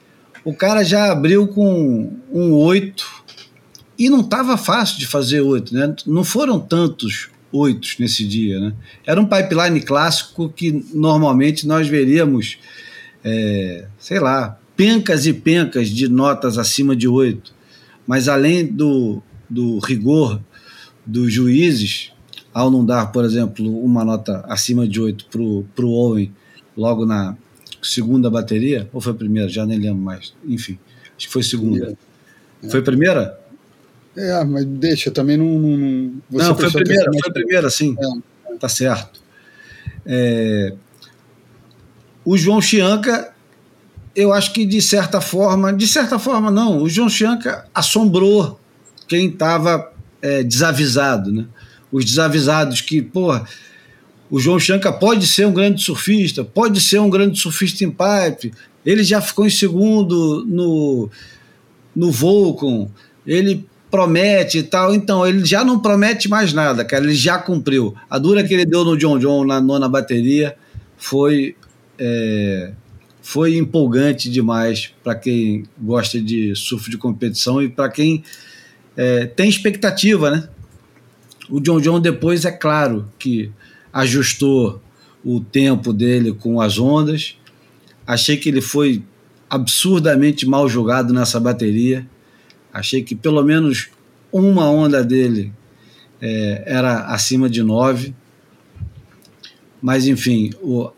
O 0.45 0.53
cara 0.53 0.83
já 0.83 1.11
abriu 1.11 1.47
com 1.47 2.15
um 2.31 2.53
8 2.53 3.03
e 3.97 4.11
não 4.11 4.21
estava 4.21 4.57
fácil 4.57 4.99
de 4.99 5.07
fazer 5.07 5.41
8, 5.41 5.73
né? 5.73 5.95
Não 6.05 6.23
foram 6.23 6.59
tantos 6.59 7.29
oitos 7.51 7.95
nesse 7.97 8.23
dia, 8.23 8.59
né? 8.59 8.73
Era 9.07 9.19
um 9.19 9.25
pipeline 9.25 9.81
clássico 9.81 10.49
que 10.49 10.85
normalmente 10.93 11.65
nós 11.65 11.87
veríamos, 11.87 12.59
é, 13.23 13.87
sei 13.97 14.19
lá, 14.19 14.59
pencas 14.77 15.25
e 15.25 15.33
pencas 15.33 15.89
de 15.89 16.07
notas 16.07 16.59
acima 16.59 16.95
de 16.95 17.07
8. 17.07 17.51
Mas 18.05 18.27
além 18.27 18.67
do, 18.67 19.19
do 19.49 19.79
rigor 19.79 20.39
dos 21.03 21.33
juízes, 21.33 22.10
ao 22.53 22.69
não 22.69 22.85
dar, 22.85 23.11
por 23.11 23.23
exemplo, 23.25 23.83
uma 23.83 24.03
nota 24.03 24.43
acima 24.47 24.87
de 24.87 24.99
8 24.99 25.25
para 25.25 25.85
o 25.85 25.91
Owen 25.91 26.31
logo 26.75 27.05
na, 27.05 27.35
segunda 27.81 28.29
bateria, 28.29 28.87
ou 28.93 29.01
foi 29.01 29.11
a 29.11 29.15
primeira? 29.15 29.49
Já 29.49 29.65
nem 29.65 29.79
lembro 29.79 30.01
mais. 30.01 30.33
Enfim, 30.45 30.77
acho 31.17 31.27
que 31.27 31.33
foi 31.33 31.43
segunda. 31.43 31.97
É. 32.63 32.69
Foi 32.69 32.79
a 32.79 32.83
primeira? 32.83 33.39
É, 34.15 34.43
mas 34.43 34.65
deixa, 34.65 35.09
também 35.09 35.37
não. 35.37 35.45
Não, 35.45 36.21
não 36.29 36.55
foi 36.55 36.67
a 36.67 36.71
primeira, 36.71 37.11
foi 37.11 37.29
a 37.29 37.33
primeira, 37.33 37.69
sim. 37.69 37.95
É. 37.99 38.57
Tá 38.57 38.69
certo. 38.69 39.19
É, 40.05 40.73
o 42.23 42.37
João 42.37 42.61
Chianca, 42.61 43.33
eu 44.15 44.33
acho 44.33 44.53
que 44.53 44.65
de 44.65 44.81
certa 44.81 45.21
forma, 45.21 45.73
de 45.73 45.87
certa 45.87 46.19
forma 46.19 46.51
não, 46.51 46.83
o 46.83 46.89
João 46.89 47.09
Chianca 47.09 47.65
assombrou 47.73 48.59
quem 49.07 49.27
estava 49.27 49.91
é, 50.21 50.43
desavisado, 50.43 51.31
né? 51.31 51.45
Os 51.91 52.05
desavisados 52.05 52.81
que, 52.81 53.01
porra, 53.01 53.45
o 54.29 54.39
João 54.39 54.59
Chanca 54.59 54.91
pode 54.91 55.27
ser 55.27 55.45
um 55.45 55.53
grande 55.53 55.83
surfista, 55.83 56.43
pode 56.43 56.79
ser 56.79 56.99
um 56.99 57.09
grande 57.09 57.37
surfista 57.37 57.83
em 57.83 57.91
pipe. 57.91 58.53
Ele 58.85 59.03
já 59.03 59.19
ficou 59.19 59.45
em 59.45 59.49
segundo 59.49 60.45
no, 60.47 61.09
no 61.95 62.11
Vulcan. 62.11 62.87
Ele 63.27 63.65
promete 63.91 64.59
e 64.59 64.63
tal. 64.63 64.95
Então, 64.95 65.27
ele 65.27 65.45
já 65.45 65.65
não 65.65 65.79
promete 65.79 66.29
mais 66.29 66.53
nada, 66.53 66.85
cara. 66.85 67.03
Ele 67.03 67.13
já 67.13 67.37
cumpriu. 67.37 67.93
A 68.09 68.17
dura 68.17 68.43
que 68.43 68.53
ele 68.53 68.65
deu 68.65 68.85
no 68.85 68.97
John 68.97 69.19
John 69.19 69.45
na 69.45 69.59
nona 69.59 69.89
bateria 69.89 70.55
foi. 70.97 71.55
É, 71.99 72.71
foi 73.21 73.55
empolgante 73.55 74.29
demais 74.31 74.91
para 75.03 75.13
quem 75.13 75.65
gosta 75.79 76.19
de 76.19 76.55
surf 76.55 76.89
de 76.89 76.97
competição 76.97 77.61
e 77.61 77.69
para 77.69 77.87
quem 77.87 78.23
é, 78.97 79.27
tem 79.27 79.47
expectativa, 79.47 80.31
né? 80.31 80.49
O 81.49 81.59
John 81.59 81.79
John 81.79 81.99
depois, 81.99 82.45
é 82.45 82.51
claro, 82.51 83.07
que 83.17 83.51
ajustou 83.91 84.81
o 85.23 85.39
tempo 85.39 85.93
dele 85.93 86.33
com 86.33 86.61
as 86.61 86.79
ondas. 86.79 87.35
Achei 88.05 88.37
que 88.37 88.49
ele 88.49 88.61
foi 88.61 89.03
absurdamente 89.49 90.45
mal 90.45 90.67
jogado 90.69 91.13
nessa 91.13 91.39
bateria. 91.39 92.07
Achei 92.73 93.03
que 93.03 93.15
pelo 93.15 93.43
menos 93.43 93.89
uma 94.31 94.69
onda 94.69 95.03
dele 95.03 95.51
é, 96.21 96.63
era 96.65 97.05
acima 97.07 97.49
de 97.49 97.61
nove. 97.61 98.15
Mas, 99.81 100.07
enfim, 100.07 100.51
o, 100.61 100.89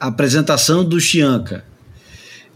a 0.00 0.08
apresentação 0.08 0.84
do 0.84 0.98
Chianca 0.98 1.64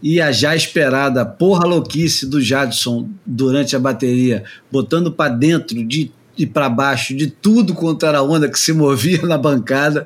e 0.01 0.19
a 0.19 0.31
já 0.31 0.55
esperada 0.55 1.23
porra 1.23 1.65
louquice 1.65 2.25
do 2.25 2.41
Jadson 2.41 3.09
durante 3.25 3.75
a 3.75 3.79
bateria, 3.79 4.43
botando 4.71 5.11
para 5.11 5.31
dentro 5.31 5.85
de 5.85 6.11
e 6.37 6.45
para 6.45 6.69
baixo 6.69 7.15
de 7.15 7.27
tudo 7.27 7.73
quanto 7.73 8.05
era 8.05 8.23
onda 8.23 8.49
que 8.49 8.59
se 8.59 8.73
movia 8.73 9.21
na 9.27 9.37
bancada, 9.37 10.05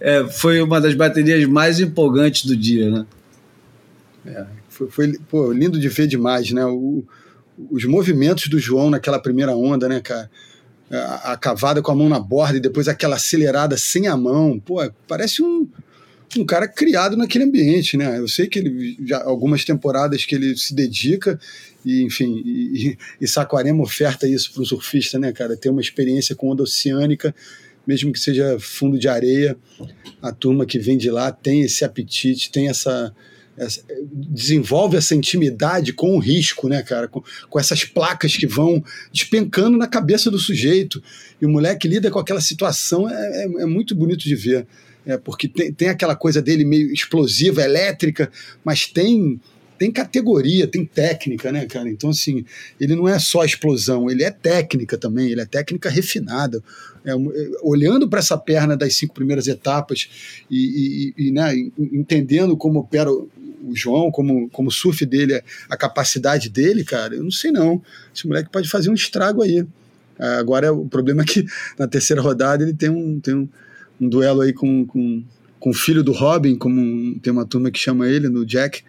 é, 0.00 0.24
foi 0.24 0.60
uma 0.60 0.80
das 0.80 0.94
baterias 0.94 1.44
mais 1.48 1.80
empolgantes 1.80 2.44
do 2.44 2.56
dia, 2.56 2.90
né? 2.90 3.06
É, 4.26 4.46
foi, 4.68 4.90
foi 4.90 5.18
pô, 5.28 5.52
lindo 5.52 5.78
de 5.78 5.88
ver 5.88 6.06
demais, 6.06 6.50
né? 6.50 6.64
O, 6.64 7.04
os 7.70 7.84
movimentos 7.84 8.48
do 8.48 8.58
João 8.58 8.90
naquela 8.90 9.18
primeira 9.18 9.54
onda, 9.54 9.88
né, 9.88 10.00
cara? 10.00 10.30
A, 10.90 11.32
a, 11.32 11.36
cavada 11.36 11.80
com 11.80 11.90
a 11.90 11.94
mão 11.94 12.08
na 12.08 12.20
borda 12.20 12.58
e 12.58 12.60
depois 12.60 12.88
aquela 12.88 13.16
acelerada 13.16 13.76
sem 13.76 14.06
a 14.06 14.16
mão, 14.16 14.60
pô, 14.60 14.78
parece 15.08 15.42
um, 15.42 15.66
um 16.36 16.44
cara 16.44 16.68
criado 16.68 17.16
naquele 17.16 17.44
ambiente, 17.44 17.96
né? 17.96 18.18
Eu 18.18 18.28
sei 18.28 18.46
que 18.46 18.58
ele 18.58 18.98
já 19.04 19.22
algumas 19.24 19.64
temporadas 19.64 20.24
que 20.24 20.34
ele 20.34 20.56
se 20.56 20.74
dedica 20.74 21.38
e, 21.84 22.02
enfim, 22.02 22.42
e, 22.44 22.98
e 23.20 23.28
Saquarema 23.28 23.82
oferta 23.82 24.26
isso 24.26 24.52
para 24.52 24.62
o 24.62 24.66
surfista, 24.66 25.18
né, 25.18 25.32
cara? 25.32 25.56
Ter 25.56 25.68
uma 25.68 25.80
experiência 25.80 26.34
com 26.34 26.50
onda 26.50 26.62
oceânica, 26.62 27.34
mesmo 27.86 28.12
que 28.12 28.18
seja 28.18 28.58
fundo 28.58 28.98
de 28.98 29.08
areia, 29.08 29.56
a 30.22 30.32
turma 30.32 30.64
que 30.64 30.78
vem 30.78 30.96
de 30.96 31.10
lá 31.10 31.30
tem 31.30 31.62
esse 31.62 31.84
apetite, 31.84 32.50
tem 32.50 32.68
essa, 32.68 33.14
essa 33.56 33.82
desenvolve 34.12 34.96
essa 34.96 35.14
intimidade 35.14 35.92
com 35.92 36.16
o 36.16 36.18
risco, 36.18 36.68
né, 36.68 36.82
cara? 36.82 37.08
Com, 37.08 37.22
com 37.48 37.60
essas 37.60 37.84
placas 37.84 38.36
que 38.36 38.46
vão 38.46 38.82
despencando 39.12 39.76
na 39.76 39.86
cabeça 39.86 40.30
do 40.30 40.38
sujeito 40.38 41.02
e 41.40 41.46
o 41.46 41.50
moleque 41.50 41.86
lida 41.86 42.10
com 42.10 42.18
aquela 42.18 42.40
situação 42.40 43.08
é, 43.08 43.44
é, 43.44 43.44
é 43.44 43.66
muito 43.66 43.94
bonito 43.94 44.24
de 44.24 44.34
ver 44.34 44.66
é, 45.06 45.18
porque 45.18 45.46
tem, 45.48 45.72
tem 45.72 45.88
aquela 45.88 46.16
coisa 46.16 46.40
dele 46.40 46.64
meio 46.64 46.92
explosiva, 46.92 47.62
elétrica, 47.62 48.30
mas 48.64 48.86
tem 48.86 49.40
tem 49.78 49.90
categoria, 49.90 50.66
tem 50.66 50.84
técnica, 50.84 51.50
né, 51.50 51.66
cara? 51.66 51.88
Então, 51.88 52.10
assim, 52.10 52.44
ele 52.80 52.94
não 52.94 53.08
é 53.08 53.18
só 53.18 53.44
explosão, 53.44 54.10
ele 54.10 54.22
é 54.22 54.30
técnica 54.30 54.96
também, 54.96 55.30
ele 55.30 55.40
é 55.40 55.46
técnica 55.46 55.90
refinada. 55.90 56.62
É, 57.04 57.10
é 57.10 57.16
olhando 57.62 58.08
para 58.08 58.20
essa 58.20 58.38
perna 58.38 58.76
das 58.76 58.96
cinco 58.96 59.14
primeiras 59.14 59.46
etapas 59.46 60.08
e, 60.50 61.12
e, 61.18 61.26
e 61.28 61.30
né, 61.30 61.54
entendendo 61.78 62.56
como 62.56 62.80
opera 62.80 63.10
o 63.10 63.74
João, 63.74 64.10
como, 64.10 64.48
como 64.50 64.70
surf 64.70 65.04
dele, 65.06 65.42
a 65.68 65.76
capacidade 65.76 66.50
dele, 66.50 66.84
cara, 66.84 67.14
eu 67.14 67.24
não 67.24 67.30
sei 67.30 67.50
não. 67.50 67.82
Esse 68.14 68.26
moleque 68.26 68.50
pode 68.50 68.68
fazer 68.68 68.90
um 68.90 68.94
estrago 68.94 69.42
aí. 69.42 69.66
Agora, 70.18 70.72
o 70.72 70.88
problema 70.88 71.22
é 71.22 71.24
que 71.24 71.44
na 71.78 71.88
terceira 71.88 72.22
rodada 72.22 72.62
ele 72.62 72.74
tem 72.74 72.90
um, 72.90 73.18
tem 73.18 73.34
um, 73.34 73.48
um 74.00 74.08
duelo 74.08 74.42
aí 74.42 74.52
com, 74.52 74.86
com, 74.86 75.24
com 75.58 75.70
o 75.70 75.74
filho 75.74 76.02
do 76.02 76.12
Robin, 76.12 76.56
como 76.56 76.80
um, 76.80 77.18
tem 77.18 77.32
uma 77.32 77.46
turma 77.46 77.70
que 77.70 77.78
chama 77.78 78.08
ele, 78.08 78.28
no 78.28 78.44
Jack, 78.44 78.82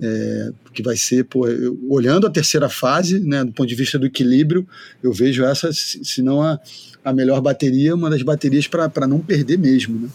é, 0.00 0.50
que 0.72 0.82
vai 0.82 0.96
ser, 0.96 1.24
pô, 1.24 1.48
eu, 1.48 1.78
olhando 1.88 2.26
a 2.26 2.30
terceira 2.30 2.68
fase, 2.68 3.18
né, 3.18 3.44
do 3.44 3.52
ponto 3.52 3.68
de 3.68 3.74
vista 3.74 3.98
do 3.98 4.06
equilíbrio, 4.06 4.66
eu 5.02 5.12
vejo 5.12 5.44
essa, 5.44 5.70
se 5.72 6.22
não 6.22 6.40
a, 6.40 6.58
a 7.04 7.12
melhor 7.12 7.40
bateria, 7.40 7.94
uma 7.94 8.08
das 8.08 8.22
baterias 8.22 8.66
para 8.66 9.06
não 9.06 9.18
perder 9.18 9.58
mesmo. 9.58 9.98
Né? 9.98 10.08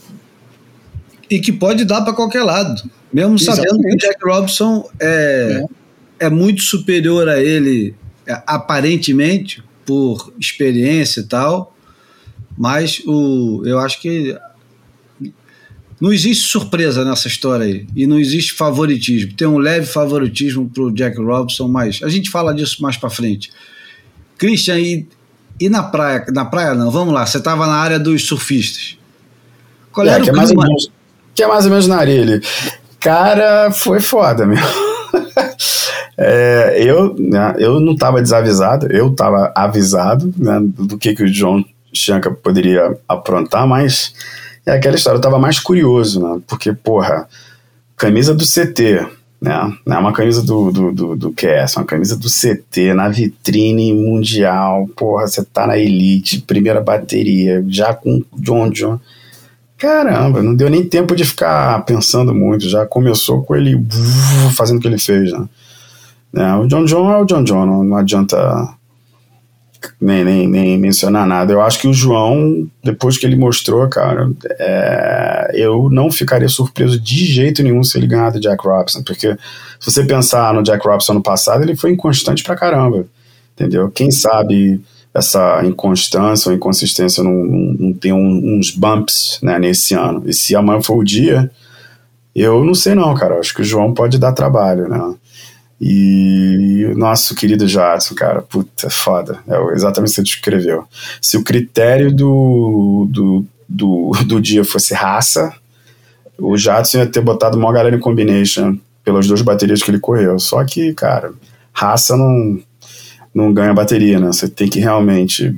E 1.30 1.40
que 1.40 1.52
pode 1.52 1.84
dar 1.86 2.02
para 2.02 2.14
qualquer 2.14 2.44
lado, 2.44 2.90
mesmo 3.12 3.36
Exatamente. 3.36 3.70
sabendo 3.70 3.88
que 3.88 3.96
o 3.96 3.98
Jack 3.98 4.26
Robson 4.26 4.90
é, 5.00 5.66
é. 6.20 6.26
é 6.28 6.30
muito 6.30 6.62
superior 6.62 7.28
a 7.28 7.42
ele, 7.42 7.96
é, 8.26 8.42
aparentemente, 8.48 9.64
por 9.86 10.34
experiência 10.40 11.22
e 11.22 11.24
tal, 11.26 11.76
mas 12.58 13.02
o, 13.06 13.64
eu 13.66 13.80
acho 13.80 14.00
que 14.00 14.38
não 16.00 16.12
existe 16.12 16.48
surpresa 16.48 17.06
nessa 17.06 17.28
história 17.28 17.66
aí. 17.66 17.88
E 17.96 18.06
não 18.06 18.20
existe 18.20 18.54
favoritismo. 18.54 19.34
Tem 19.34 19.48
um 19.48 19.58
leve 19.58 19.86
favoritismo 19.86 20.70
pro 20.70 20.92
Jack 20.92 21.18
Robson, 21.22 21.68
mas 21.68 22.02
a 22.04 22.10
gente 22.10 22.30
fala 22.30 22.54
disso 22.54 22.82
mais 22.82 22.98
para 22.98 23.10
frente. 23.10 23.52
Christian, 24.38 24.80
e, 24.80 25.08
e 25.60 25.70
na 25.70 25.84
praia? 25.84 26.26
Na 26.34 26.46
praia 26.46 26.74
não, 26.74 26.92
vamos 26.92 27.14
lá. 27.14 27.26
Você 27.26 27.38
estava 27.38 27.66
na 27.68 27.76
área 27.76 28.00
dos 28.00 28.26
surfistas. 28.28 28.98
Qual 29.92 30.08
é, 30.08 30.20
que, 30.20 30.30
é 30.30 30.34
mais 30.34 30.50
ou 30.50 30.58
menos, 30.58 30.92
que 31.36 31.44
é 31.44 31.48
mais 31.48 31.66
ou 31.66 31.72
menos 31.72 31.88
na 31.88 31.98
areia 31.98 32.22
ali. 32.22 32.42
Cara, 33.00 33.72
foi 33.72 34.00
foda, 34.00 34.46
meu. 34.46 34.58
é, 36.18 36.76
eu, 36.78 37.16
né, 37.16 37.56
eu 37.60 37.80
não 37.80 37.94
estava 37.94 38.22
desavisado, 38.22 38.88
eu 38.92 39.10
estava 39.12 39.52
avisado 39.56 40.34
né, 40.38 40.60
do 40.62 40.98
que, 40.98 41.14
que 41.14 41.24
o 41.24 41.32
John 41.32 41.64
Shanka 41.94 42.32
poderia 42.32 42.98
aprontar, 43.08 43.68
mas 43.68 44.14
é 44.66 44.72
aquela 44.72 44.96
história, 44.96 45.18
eu 45.18 45.22
tava 45.22 45.40
mais 45.40 45.60
curioso, 45.60 46.22
né? 46.22 46.42
Porque, 46.48 46.74
porra, 46.74 47.28
camisa 47.98 48.34
do 48.34 48.46
CT, 48.46 49.06
né? 49.42 49.74
Não 49.86 49.98
é 49.98 50.00
uma 50.00 50.14
camisa 50.14 50.42
do, 50.42 50.72
do, 50.72 50.92
do, 50.92 51.16
do 51.18 51.32
QS, 51.34 51.76
é 51.76 51.80
uma 51.80 51.86
camisa 51.86 52.16
do 52.16 52.30
CT, 52.30 52.94
na 52.94 53.10
vitrine 53.10 53.94
mundial, 53.94 54.88
porra, 54.96 55.28
você 55.28 55.44
tá 55.44 55.68
na 55.68 55.78
elite, 55.78 56.42
primeira 56.42 56.82
bateria, 56.82 57.64
já 57.68 57.94
com 57.94 58.24
John 58.38 58.70
John. 58.70 59.00
Caramba, 59.78 60.42
não 60.42 60.56
deu 60.56 60.70
nem 60.70 60.88
tempo 60.88 61.14
de 61.14 61.26
ficar 61.26 61.84
pensando 61.84 62.34
muito, 62.34 62.70
já 62.70 62.86
começou 62.86 63.44
com 63.44 63.54
ele 63.54 63.86
fazendo 64.56 64.78
o 64.78 64.80
que 64.80 64.88
ele 64.88 64.98
fez, 64.98 65.34
né? 65.34 65.46
É, 66.36 66.56
o 66.56 66.66
John 66.66 66.86
John 66.86 67.12
é 67.12 67.18
o 67.18 67.26
John 67.26 67.44
John, 67.44 67.66
não, 67.66 67.84
não 67.84 67.98
adianta 67.98 68.38
nem, 70.00 70.24
nem, 70.24 70.48
nem 70.48 70.78
mencionar 70.78 71.26
nada. 71.26 71.54
Eu 71.54 71.62
acho 71.62 71.80
que 71.80 71.88
o 71.88 71.94
João, 71.94 72.68
depois 72.84 73.18
que 73.18 73.26
ele 73.26 73.36
mostrou, 73.36 73.88
cara, 73.88 74.30
é, 74.60 75.52
eu 75.56 75.90
não 75.90 76.12
ficaria 76.12 76.50
surpreso 76.50 77.00
de 77.00 77.26
jeito 77.26 77.64
nenhum 77.64 77.84
se 77.84 77.98
ele 77.98 78.08
ganhar 78.08 78.32
do 78.32 78.40
Jack 78.40 78.66
Robson, 78.66 79.04
porque 79.04 79.38
se 79.80 79.92
você 79.92 80.04
pensar 80.04 80.54
no 80.54 80.64
Jack 80.64 80.86
Robson 80.86 81.14
no 81.14 81.24
passado, 81.24 81.64
ele 81.64 81.76
foi 81.76 81.92
inconstante 81.92 82.44
pra 82.44 82.56
caramba, 82.56 83.06
entendeu? 83.56 83.90
Quem 83.90 84.12
sabe 84.12 84.82
essa 85.14 85.64
inconstância 85.64 86.50
ou 86.50 86.56
inconsistência 86.56 87.24
não, 87.24 87.34
não, 87.34 87.94
tem 87.94 88.12
um, 88.12 88.58
uns 88.58 88.72
bumps 88.72 89.40
né, 89.44 89.60
nesse 89.60 89.94
ano. 89.94 90.24
E 90.26 90.34
se 90.34 90.56
amanhã 90.56 90.82
for 90.82 90.98
o 90.98 91.04
dia, 91.04 91.52
eu 92.36 92.64
não 92.64 92.74
sei 92.74 92.96
não, 92.96 93.14
cara. 93.14 93.40
Acho 93.40 93.54
que 93.54 93.62
o 93.62 93.66
João 93.66 93.94
pode 93.94 94.18
dar 94.18 94.32
trabalho, 94.32 94.90
né? 94.90 95.16
E 95.86 96.86
o 96.86 96.98
nosso 96.98 97.36
querido 97.36 97.68
Jadson, 97.68 98.16
cara, 98.16 98.42
puta, 98.42 98.90
foda. 98.90 99.44
É 99.46 99.74
exatamente 99.74 100.12
o 100.12 100.12
que 100.12 100.16
você 100.16 100.24
descreveu. 100.24 100.86
Se 101.22 101.36
o 101.36 101.44
critério 101.44 102.10
do, 102.10 103.06
do, 103.12 103.46
do, 103.68 104.12
do 104.26 104.40
dia 104.40 104.64
fosse 104.64 104.94
raça, 104.94 105.54
o 106.38 106.58
Jadson 106.58 107.00
ia 107.00 107.06
ter 107.06 107.20
botado 107.20 107.58
uma 107.58 107.74
galera 107.74 107.98
em 107.98 108.00
combination 108.00 108.78
pelas 109.04 109.28
duas 109.28 109.42
baterias 109.42 109.84
que 109.84 109.92
ele 109.92 110.00
correu. 110.00 110.40
Só 110.40 110.64
que, 110.64 110.94
cara, 110.94 111.34
raça 111.74 112.16
não, 112.16 112.62
não 113.36 113.54
ganha 113.54 113.74
bateria, 113.74 114.22
né? 114.22 114.28
Você 114.28 114.48
tem 114.48 114.70
que 114.70 114.80
realmente 114.80 115.54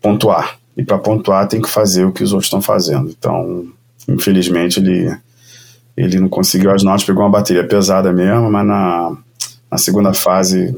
pontuar. 0.00 0.58
E 0.74 0.82
para 0.82 0.96
pontuar 0.96 1.46
tem 1.46 1.60
que 1.60 1.68
fazer 1.68 2.06
o 2.06 2.12
que 2.12 2.24
os 2.24 2.32
outros 2.32 2.46
estão 2.46 2.62
fazendo. 2.62 3.10
Então, 3.10 3.66
infelizmente, 4.08 4.80
ele 4.80 5.14
ele 5.96 6.18
não 6.18 6.28
conseguiu 6.28 6.70
as 6.70 6.82
notas, 6.82 7.04
pegou 7.04 7.22
uma 7.22 7.30
bateria 7.30 7.66
pesada 7.66 8.12
mesmo, 8.12 8.50
mas 8.50 8.66
na, 8.66 9.16
na 9.70 9.78
segunda 9.78 10.12
fase 10.12 10.76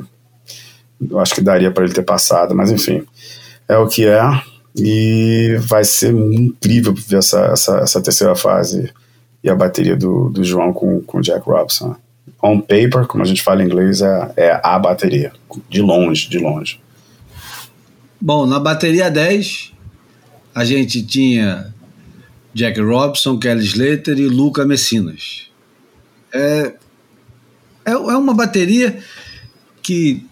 eu 1.10 1.18
acho 1.18 1.34
que 1.34 1.40
daria 1.40 1.70
para 1.70 1.84
ele 1.84 1.92
ter 1.92 2.02
passado, 2.02 2.54
mas 2.54 2.70
enfim, 2.70 3.02
é 3.68 3.76
o 3.76 3.86
que 3.86 4.06
é 4.06 4.20
e 4.76 5.56
vai 5.60 5.84
ser 5.84 6.12
incrível 6.12 6.92
ver 6.94 7.18
essa, 7.18 7.40
essa, 7.46 7.78
essa 7.78 8.02
terceira 8.02 8.34
fase 8.34 8.92
e 9.42 9.48
a 9.48 9.54
bateria 9.54 9.96
do, 9.96 10.30
do 10.30 10.42
João 10.42 10.72
com, 10.72 11.02
o 11.06 11.20
Jack 11.20 11.46
Robson. 11.46 11.94
On 12.42 12.60
paper, 12.60 13.06
como 13.06 13.22
a 13.22 13.26
gente 13.26 13.42
fala 13.42 13.62
em 13.62 13.66
inglês, 13.66 14.02
é, 14.02 14.32
é 14.36 14.60
a 14.62 14.78
bateria, 14.78 15.32
de 15.68 15.80
longe, 15.80 16.28
de 16.28 16.38
longe. 16.38 16.80
Bom, 18.20 18.46
na 18.46 18.58
bateria 18.58 19.10
10, 19.10 19.72
a 20.54 20.64
gente 20.64 21.02
tinha 21.02 21.72
Jack 22.54 22.80
Robson, 22.80 23.38
Kelly 23.38 23.64
Slater 23.64 24.18
e 24.18 24.26
Luca 24.26 24.64
Messinas. 24.64 25.48
É, 26.32 26.74
é, 27.84 27.92
é 27.92 27.96
uma 27.96 28.32
bateria 28.32 28.98
que, 29.82 30.24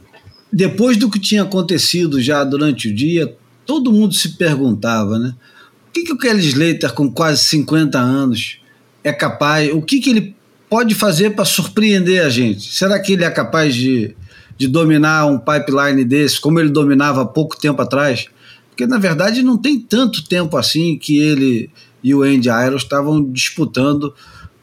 depois 0.53 0.97
do 0.97 1.11
que 1.11 1.19
tinha 1.19 1.43
acontecido 1.43 2.21
já 2.21 2.45
durante 2.45 2.89
o 2.89 2.95
dia, 2.95 3.37
todo 3.67 3.93
mundo 3.93 4.15
se 4.15 4.37
perguntava, 4.37 5.19
né? 5.19 5.35
O 5.89 5.93
que, 5.93 6.05
que 6.05 6.13
o 6.13 6.19
Kelly 6.19 6.47
Slater, 6.47 6.95
com 6.95 7.11
quase 7.11 7.43
50 7.43 7.99
anos, 7.99 8.59
é 9.05 9.13
capaz, 9.13 9.71
o 9.73 9.83
que, 9.83 10.01
que 10.01 10.11
ele 10.11 10.37
pode 10.71 10.95
fazer 10.95 11.31
para 11.31 11.45
surpreender 11.45 12.25
a 12.25 12.31
gente? 12.31 12.73
Será 12.73 12.99
que 12.99 13.13
ele 13.13 13.25
é 13.25 13.31
capaz 13.31 13.75
de, 13.75 14.17
de 14.57 14.69
dominar 14.69 15.27
um 15.27 15.39
pipeline 15.39 16.05
desse, 16.05 16.41
como 16.41 16.59
ele 16.59 16.71
dominava 16.71 17.23
há 17.23 17.27
pouco 17.27 17.59
tempo 17.59 17.83
atrás? 17.83 18.27
Porque 18.71 18.87
na 18.87 18.97
verdade 18.97 19.43
não 19.43 19.59
tem 19.59 19.79
tanto 19.79 20.25
tempo 20.25 20.57
assim 20.57 20.97
que 20.97 21.19
ele 21.19 21.69
e 22.03 22.15
o 22.15 22.23
Andy 22.23 22.49
Irons 22.49 22.83
estavam 22.83 23.23
disputando 23.23 24.15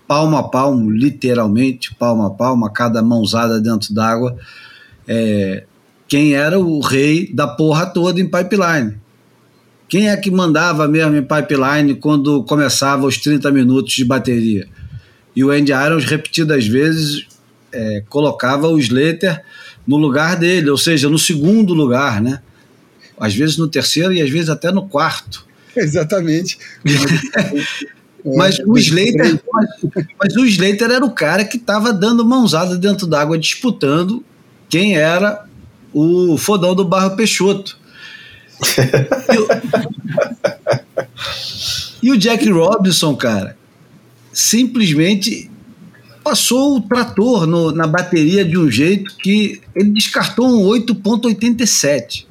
palmo 0.07 0.37
a 0.37 0.43
palmo, 0.43 0.89
literalmente, 0.89 1.93
palmo 1.95 2.23
a 2.23 2.31
palmo, 2.31 2.69
cada 2.71 3.01
mãozada 3.01 3.59
dentro 3.59 3.93
d'água, 3.93 4.35
é, 5.07 5.63
quem 6.07 6.33
era 6.33 6.59
o 6.59 6.79
rei 6.79 7.31
da 7.31 7.47
porra 7.47 7.85
toda 7.85 8.19
em 8.19 8.25
pipeline. 8.25 8.97
Quem 9.87 10.09
é 10.09 10.17
que 10.17 10.29
mandava 10.29 10.87
mesmo 10.87 11.15
em 11.15 11.23
pipeline 11.23 11.95
quando 11.95 12.43
começava 12.43 13.05
os 13.05 13.17
30 13.17 13.51
minutos 13.51 13.93
de 13.93 14.05
bateria? 14.05 14.67
E 15.35 15.43
o 15.43 15.51
Andy 15.51 15.71
Irons, 15.71 16.05
repetidas 16.05 16.67
vezes, 16.67 17.27
é, 17.71 18.03
colocava 18.09 18.67
o 18.67 18.79
Slater 18.79 19.43
no 19.87 19.97
lugar 19.97 20.35
dele, 20.35 20.69
ou 20.69 20.77
seja, 20.77 21.09
no 21.09 21.17
segundo 21.17 21.73
lugar, 21.73 22.21
né? 22.21 22.41
Às 23.19 23.35
vezes 23.35 23.57
no 23.57 23.67
terceiro 23.67 24.13
e 24.13 24.21
às 24.21 24.29
vezes 24.29 24.49
até 24.49 24.71
no 24.71 24.87
quarto. 24.87 25.45
Exatamente. 25.75 26.57
mas, 28.25 28.59
o 28.59 28.77
Slater, 28.77 29.41
mas, 29.51 29.69
mas, 30.19 30.35
o 30.35 30.45
Slater 30.45 30.91
era 30.91 31.03
o 31.05 31.11
cara 31.11 31.45
que 31.45 31.57
estava 31.57 31.93
dando 31.93 32.25
mãozada 32.25 32.77
dentro 32.77 33.07
d'água, 33.07 33.37
disputando 33.37 34.23
quem 34.67 34.97
era 34.97 35.45
o 35.93 36.37
fodão 36.37 36.75
do 36.75 36.85
Barro 36.85 37.15
Peixoto. 37.15 37.77
e, 42.03 42.09
o, 42.09 42.09
e 42.09 42.11
o 42.11 42.17
Jack 42.17 42.49
Robinson, 42.49 43.15
cara, 43.15 43.57
simplesmente 44.33 45.49
passou 46.23 46.77
o 46.77 46.81
trator 46.81 47.47
no, 47.47 47.71
na 47.71 47.87
bateria 47.87 48.45
de 48.45 48.57
um 48.57 48.69
jeito 48.69 49.15
que 49.17 49.61
ele 49.75 49.91
descartou 49.91 50.47
um 50.47 50.63
8.87. 50.79 52.28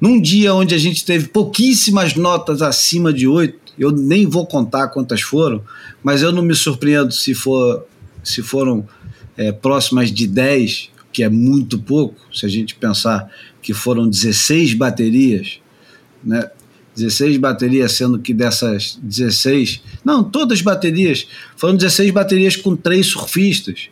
Num 0.00 0.20
dia 0.20 0.54
onde 0.54 0.74
a 0.74 0.78
gente 0.78 1.04
teve 1.04 1.28
pouquíssimas 1.28 2.14
notas 2.14 2.60
acima 2.60 3.12
de 3.12 3.26
8, 3.26 3.74
eu 3.78 3.90
nem 3.90 4.26
vou 4.26 4.46
contar 4.46 4.88
quantas 4.88 5.22
foram, 5.22 5.62
mas 6.02 6.22
eu 6.22 6.32
não 6.32 6.42
me 6.42 6.54
surpreendo 6.54 7.12
se, 7.12 7.34
for, 7.34 7.86
se 8.22 8.42
foram 8.42 8.86
é, 9.36 9.52
próximas 9.52 10.10
de 10.12 10.26
10, 10.26 10.90
que 11.12 11.22
é 11.22 11.28
muito 11.28 11.78
pouco, 11.78 12.16
se 12.34 12.44
a 12.44 12.48
gente 12.48 12.74
pensar 12.74 13.30
que 13.62 13.72
foram 13.72 14.08
16 14.08 14.74
baterias, 14.74 15.58
né? 16.22 16.50
16 16.94 17.36
baterias, 17.36 17.92
sendo 17.92 18.18
que 18.18 18.32
dessas 18.32 18.98
16, 19.02 19.82
não, 20.02 20.24
todas 20.24 20.58
as 20.58 20.62
baterias, 20.62 21.26
foram 21.54 21.76
16 21.76 22.10
baterias 22.10 22.56
com 22.56 22.74
três 22.74 23.06
surfistas 23.08 23.90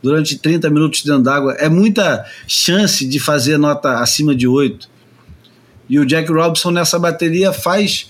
durante 0.00 0.38
30 0.38 0.70
minutos 0.70 1.02
dentro 1.02 1.22
d'água. 1.22 1.54
É 1.54 1.68
muita 1.68 2.24
chance 2.46 3.04
de 3.04 3.18
fazer 3.18 3.58
nota 3.58 3.98
acima 3.98 4.36
de 4.36 4.46
8. 4.46 4.88
E 5.88 5.98
o 5.98 6.06
Jack 6.06 6.30
Robinson 6.30 6.70
nessa 6.70 6.98
bateria 6.98 7.52
faz 7.52 8.08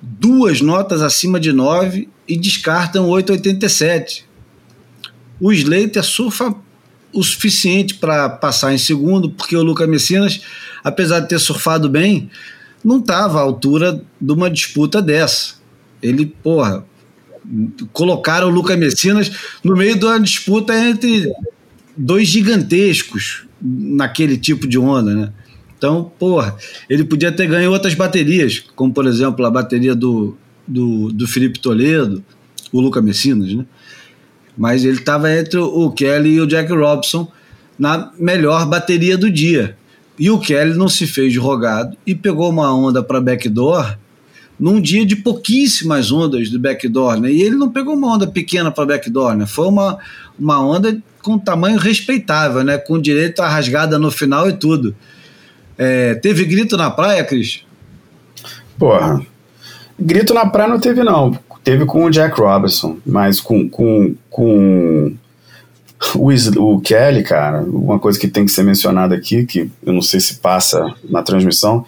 duas 0.00 0.60
notas 0.60 1.02
acima 1.02 1.40
de 1.40 1.52
9 1.52 2.08
e 2.28 2.36
descarta 2.36 3.00
um 3.00 3.08
8,87. 3.08 4.24
O 5.40 5.52
Slater 5.52 6.02
surfa 6.02 6.54
o 7.12 7.22
suficiente 7.22 7.94
para 7.94 8.28
passar 8.28 8.74
em 8.74 8.78
segundo, 8.78 9.30
porque 9.30 9.56
o 9.56 9.62
Lucas 9.62 9.88
Messinas, 9.88 10.40
apesar 10.84 11.20
de 11.20 11.28
ter 11.28 11.38
surfado 11.38 11.88
bem, 11.88 12.30
não 12.84 12.98
estava 12.98 13.38
à 13.38 13.42
altura 13.42 14.02
de 14.20 14.32
uma 14.32 14.50
disputa 14.50 15.02
dessa. 15.02 15.54
Ele, 16.02 16.26
porra, 16.26 16.84
colocaram 17.92 18.48
o 18.48 18.50
Lucas 18.50 18.78
Messinas 18.78 19.30
no 19.64 19.76
meio 19.76 19.98
de 19.98 20.04
uma 20.04 20.20
disputa 20.20 20.74
entre 20.78 21.32
dois 21.96 22.28
gigantescos 22.28 23.46
naquele 23.60 24.36
tipo 24.36 24.68
de 24.68 24.78
onda, 24.78 25.14
né? 25.14 25.32
Então, 25.86 26.10
porra, 26.18 26.56
ele 26.90 27.04
podia 27.04 27.30
ter 27.30 27.46
ganho 27.46 27.70
outras 27.70 27.94
baterias, 27.94 28.58
como 28.74 28.92
por 28.92 29.06
exemplo 29.06 29.46
a 29.46 29.50
bateria 29.50 29.94
do, 29.94 30.36
do, 30.66 31.12
do 31.12 31.28
Felipe 31.28 31.60
Toledo, 31.60 32.24
o 32.72 32.80
Luca 32.80 33.00
Messinas, 33.00 33.54
né? 33.54 33.64
Mas 34.58 34.84
ele 34.84 34.96
estava 34.96 35.32
entre 35.32 35.60
o 35.60 35.88
Kelly 35.92 36.30
e 36.30 36.40
o 36.40 36.46
Jack 36.46 36.72
Robson 36.72 37.30
na 37.78 38.10
melhor 38.18 38.66
bateria 38.66 39.16
do 39.16 39.30
dia. 39.30 39.76
E 40.18 40.28
o 40.28 40.40
Kelly 40.40 40.74
não 40.74 40.88
se 40.88 41.06
fez 41.06 41.32
de 41.32 41.38
rogado 41.38 41.96
e 42.04 42.16
pegou 42.16 42.50
uma 42.50 42.74
onda 42.74 43.00
para 43.00 43.20
backdoor 43.20 43.96
num 44.58 44.80
dia 44.80 45.06
de 45.06 45.14
pouquíssimas 45.14 46.10
ondas 46.10 46.50
do 46.50 46.58
backdoor, 46.58 47.20
né? 47.20 47.30
E 47.30 47.42
ele 47.42 47.54
não 47.54 47.70
pegou 47.70 47.94
uma 47.94 48.12
onda 48.12 48.26
pequena 48.26 48.72
para 48.72 48.86
backdoor, 48.86 49.36
né? 49.36 49.46
Foi 49.46 49.68
uma, 49.68 49.98
uma 50.36 50.60
onda 50.60 51.00
com 51.22 51.38
tamanho 51.38 51.78
respeitável, 51.78 52.64
né? 52.64 52.76
Com 52.76 53.00
direito 53.00 53.40
a 53.40 53.48
rasgada 53.48 54.00
no 54.00 54.10
final 54.10 54.48
e 54.48 54.54
tudo. 54.54 54.96
É, 55.78 56.14
teve 56.14 56.44
grito 56.44 56.76
na 56.76 56.90
praia, 56.90 57.24
Cris? 57.24 57.64
Porra. 58.78 59.24
Grito 59.98 60.34
na 60.34 60.46
praia 60.46 60.68
não 60.68 60.80
teve, 60.80 61.02
não. 61.02 61.38
Teve 61.64 61.84
com 61.84 62.04
o 62.04 62.10
Jack 62.10 62.40
Robinson, 62.40 62.98
mas 63.04 63.40
com, 63.40 63.68
com, 63.68 64.14
com 64.30 65.14
o, 66.14 66.80
Kelly, 66.80 67.22
cara, 67.22 67.62
uma 67.62 67.98
coisa 67.98 68.18
que 68.18 68.28
tem 68.28 68.44
que 68.44 68.52
ser 68.52 68.62
mencionada 68.62 69.14
aqui, 69.14 69.44
que 69.44 69.70
eu 69.84 69.92
não 69.92 70.02
sei 70.02 70.20
se 70.20 70.36
passa 70.36 70.94
na 71.08 71.22
transmissão, 71.22 71.84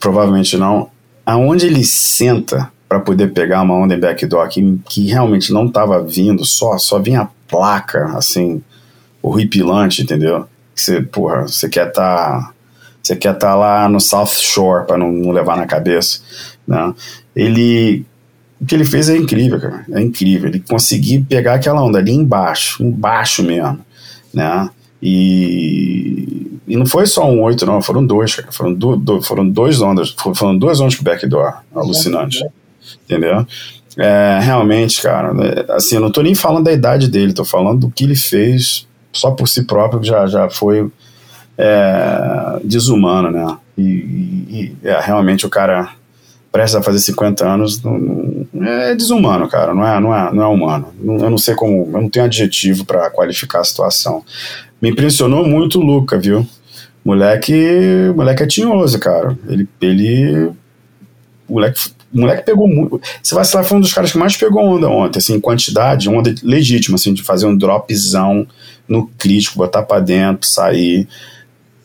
provavelmente 0.00 0.56
não, 0.56 0.90
aonde 1.24 1.66
ele 1.66 1.84
senta 1.84 2.70
para 2.88 3.00
poder 3.00 3.32
pegar 3.32 3.62
uma 3.62 3.74
onda 3.74 3.94
em 3.94 4.00
backdoor 4.00 4.48
que, 4.48 4.80
que 4.88 5.06
realmente 5.06 5.52
não 5.52 5.66
estava 5.66 6.02
vindo, 6.02 6.44
só, 6.44 6.78
só 6.78 6.98
vinha 6.98 7.20
a 7.20 7.28
placa, 7.46 8.16
assim, 8.16 8.62
horripilante, 9.22 10.02
entendeu? 10.02 10.46
Você, 10.74 11.02
porra, 11.02 11.42
você 11.42 11.68
quer 11.68 11.88
estar. 11.88 12.40
Tá 12.40 12.52
você 13.08 13.16
quer 13.16 13.34
estar 13.34 13.48
tá 13.48 13.54
lá 13.54 13.88
no 13.88 14.00
South 14.00 14.26
Shore 14.26 14.86
para 14.86 14.98
não, 14.98 15.10
não, 15.10 15.30
levar 15.30 15.56
na 15.56 15.66
cabeça, 15.66 16.20
né? 16.66 16.92
Ele 17.34 18.04
o 18.60 18.66
que 18.66 18.74
ele 18.74 18.84
fez 18.84 19.08
é 19.08 19.16
incrível, 19.16 19.60
cara. 19.60 19.84
É 19.92 20.00
incrível. 20.00 20.48
Ele 20.48 20.60
conseguiu 20.60 21.24
pegar 21.28 21.54
aquela 21.54 21.82
onda 21.82 21.98
ali 21.98 22.12
embaixo, 22.12 22.82
embaixo 22.82 23.42
mesmo, 23.42 23.78
né? 24.34 24.68
E, 25.00 26.58
e 26.66 26.76
não 26.76 26.84
foi 26.84 27.06
só 27.06 27.30
um 27.30 27.40
oito, 27.42 27.64
não, 27.64 27.80
foram 27.80 28.04
dois, 28.04 28.34
cara. 28.34 28.50
Foram, 28.50 28.74
do, 28.74 28.96
do, 28.96 29.22
foram 29.22 29.48
dois 29.48 29.80
ondas, 29.80 30.14
foram 30.34 30.58
duas 30.58 30.80
ondas 30.80 30.96
com 30.96 31.04
backdoor, 31.04 31.58
alucinante. 31.72 32.44
Entendeu? 33.04 33.46
É, 33.96 34.40
realmente, 34.42 35.00
cara, 35.00 35.32
é, 35.44 35.72
assim, 35.72 35.94
eu 35.94 36.00
não 36.00 36.10
tô 36.10 36.20
nem 36.20 36.34
falando 36.34 36.64
da 36.64 36.72
idade 36.72 37.08
dele, 37.08 37.32
tô 37.32 37.44
falando 37.44 37.80
do 37.80 37.90
que 37.90 38.04
ele 38.04 38.16
fez 38.16 38.86
só 39.12 39.30
por 39.30 39.48
si 39.48 39.64
próprio, 39.64 40.02
já, 40.02 40.26
já 40.26 40.50
foi 40.50 40.90
é, 41.58 42.60
desumano, 42.62 43.30
né? 43.30 43.58
E, 43.76 43.82
e 43.82 44.76
é, 44.84 45.00
realmente 45.00 45.44
o 45.44 45.50
cara 45.50 45.92
prestes 46.52 46.76
a 46.76 46.82
fazer 46.82 47.00
50 47.00 47.46
anos 47.46 47.82
não, 47.82 47.98
não, 48.52 48.66
é 48.66 48.94
desumano, 48.94 49.48
cara, 49.48 49.74
não 49.74 49.86
é, 49.86 50.00
não 50.00 50.14
é, 50.14 50.32
não 50.32 50.42
é 50.42 50.46
humano. 50.46 50.88
eu 51.04 51.30
não 51.30 51.36
sei 51.36 51.54
como, 51.54 51.90
eu 51.92 52.00
não 52.00 52.08
tenho 52.08 52.24
adjetivo 52.24 52.84
para 52.84 53.10
qualificar 53.10 53.60
a 53.60 53.64
situação. 53.64 54.24
Me 54.80 54.90
impressionou 54.90 55.46
muito 55.46 55.80
o 55.80 55.82
Luca, 55.82 56.18
viu? 56.18 56.46
Moleque, 57.04 57.52
moleque 58.14 58.42
é 58.44 58.46
tinhoso, 58.46 58.98
cara. 58.98 59.36
Ele, 59.48 59.68
ele 59.80 60.50
moleque, 61.48 61.90
moleque 62.12 62.44
pegou 62.44 62.68
muito. 62.68 63.00
Você 63.22 63.34
vai 63.34 63.44
lá 63.54 63.64
foi 63.64 63.78
um 63.78 63.80
dos 63.80 63.92
caras 63.92 64.12
que 64.12 64.18
mais 64.18 64.36
pegou 64.36 64.62
onda 64.62 64.88
ontem, 64.88 65.18
assim, 65.18 65.40
quantidade, 65.40 66.08
onda 66.08 66.34
legítima, 66.42 66.94
assim, 66.96 67.12
de 67.12 67.22
fazer 67.22 67.46
um 67.46 67.56
dropzão 67.56 68.46
no 68.86 69.06
crítico, 69.18 69.58
botar 69.58 69.82
para 69.82 70.00
dentro, 70.00 70.46
sair. 70.46 71.08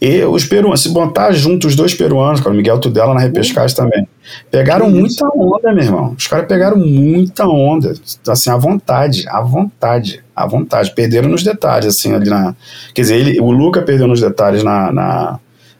E 0.05 0.21
os 0.25 0.43
peruanos, 0.43 0.81
se 0.81 0.89
botar 0.89 1.31
junto 1.31 1.65
os 1.65 1.77
dois 1.77 1.93
peruanos, 1.93 2.41
cara, 2.41 2.51
o 2.51 2.57
Miguel 2.57 2.77
Tudela 2.77 3.13
na 3.13 3.21
repescagem 3.21 3.73
também, 3.73 4.05
pegaram 4.51 4.89
muita 4.89 5.25
onda, 5.33 5.71
meu 5.71 5.81
irmão. 5.81 6.13
Os 6.17 6.27
caras 6.27 6.45
pegaram 6.45 6.75
muita 6.75 7.47
onda, 7.47 7.93
assim, 8.27 8.49
à 8.49 8.57
vontade, 8.57 9.23
à 9.29 9.39
vontade, 9.39 10.21
à 10.35 10.45
vontade. 10.45 10.93
Perderam 10.93 11.29
nos 11.29 11.41
detalhes, 11.41 11.87
assim, 11.87 12.13
ali 12.13 12.29
na. 12.29 12.53
Quer 12.93 13.03
dizer, 13.03 13.15
ele, 13.15 13.39
o 13.39 13.49
Luca 13.49 13.81
perdeu 13.81 14.05
nos 14.05 14.19
detalhes 14.19 14.61
na, 14.61 14.91
na, 14.91 15.39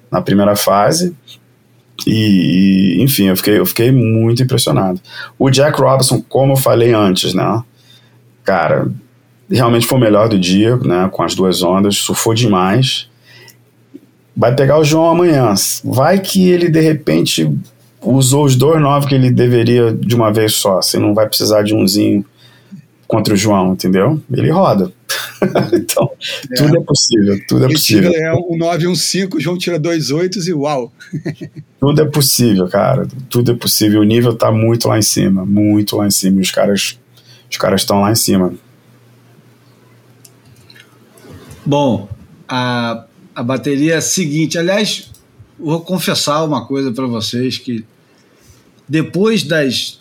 na 0.09 0.21
primeira 0.21 0.55
fase, 0.55 1.13
e, 2.07 2.99
e, 2.99 3.03
enfim, 3.03 3.25
eu 3.25 3.35
fiquei, 3.35 3.59
eu 3.59 3.65
fiquei 3.65 3.91
muito 3.91 4.41
impressionado. 4.41 5.01
O 5.37 5.49
Jack 5.49 5.81
Robinson, 5.81 6.23
como 6.29 6.53
eu 6.53 6.57
falei 6.57 6.93
antes, 6.93 7.33
né? 7.33 7.61
Cara, 8.45 8.87
realmente 9.51 9.85
foi 9.85 9.97
o 9.97 10.01
melhor 10.01 10.29
do 10.29 10.39
dia, 10.39 10.77
né? 10.77 11.09
Com 11.11 11.23
as 11.23 11.35
duas 11.35 11.61
ondas, 11.61 11.97
surfou 11.97 12.33
demais 12.33 13.11
vai 14.35 14.55
pegar 14.55 14.79
o 14.79 14.83
João 14.83 15.09
amanhã. 15.09 15.53
Vai 15.83 16.19
que 16.19 16.49
ele 16.49 16.69
de 16.69 16.79
repente 16.79 17.49
usou 18.01 18.45
os 18.45 18.55
dois 18.55 18.81
nove 18.81 19.07
que 19.07 19.15
ele 19.15 19.31
deveria 19.31 19.93
de 19.93 20.15
uma 20.15 20.31
vez 20.31 20.53
só. 20.53 20.81
Você 20.81 20.97
não 20.97 21.13
vai 21.13 21.27
precisar 21.27 21.63
de 21.63 21.73
umzinho 21.73 22.25
contra 23.07 23.33
o 23.33 23.37
João, 23.37 23.73
entendeu? 23.73 24.21
Ele 24.31 24.49
roda. 24.49 24.91
então, 25.73 26.09
é. 26.51 26.55
tudo 26.55 26.77
é 26.77 26.81
possível, 26.81 27.39
tudo 27.47 27.63
é 27.63 27.65
ele 27.67 27.73
possível. 27.73 28.11
Tira, 28.11 28.23
é 28.23 28.33
um 28.33 28.57
9 28.57 28.83
e 28.83 28.87
um 28.87 28.95
5, 28.95 29.37
o 29.37 29.39
João 29.39 29.57
tira 29.57 29.77
dois 29.77 30.09
oitos 30.09 30.47
e 30.47 30.53
uau. 30.53 30.91
tudo 31.79 32.01
é 32.01 32.05
possível, 32.05 32.67
cara. 32.67 33.07
Tudo 33.29 33.51
é 33.51 33.55
possível. 33.55 34.01
O 34.01 34.05
nível 34.05 34.35
tá 34.35 34.51
muito 34.51 34.87
lá 34.87 34.97
em 34.97 35.03
cima, 35.03 35.45
muito 35.45 35.95
lá 35.95 36.07
em 36.07 36.11
cima. 36.11 36.41
Os 36.41 36.49
caras 36.49 36.97
os 37.53 37.57
caras 37.57 37.81
estão 37.81 38.01
lá 38.01 38.11
em 38.11 38.15
cima. 38.15 38.51
Bom, 41.63 42.09
a 42.49 43.05
a 43.35 43.43
bateria 43.43 44.01
seguinte. 44.01 44.57
Aliás, 44.57 45.11
vou 45.59 45.81
confessar 45.81 46.43
uma 46.43 46.65
coisa 46.65 46.91
para 46.91 47.05
vocês 47.05 47.57
que 47.57 47.85
depois 48.87 49.43
das, 49.43 49.99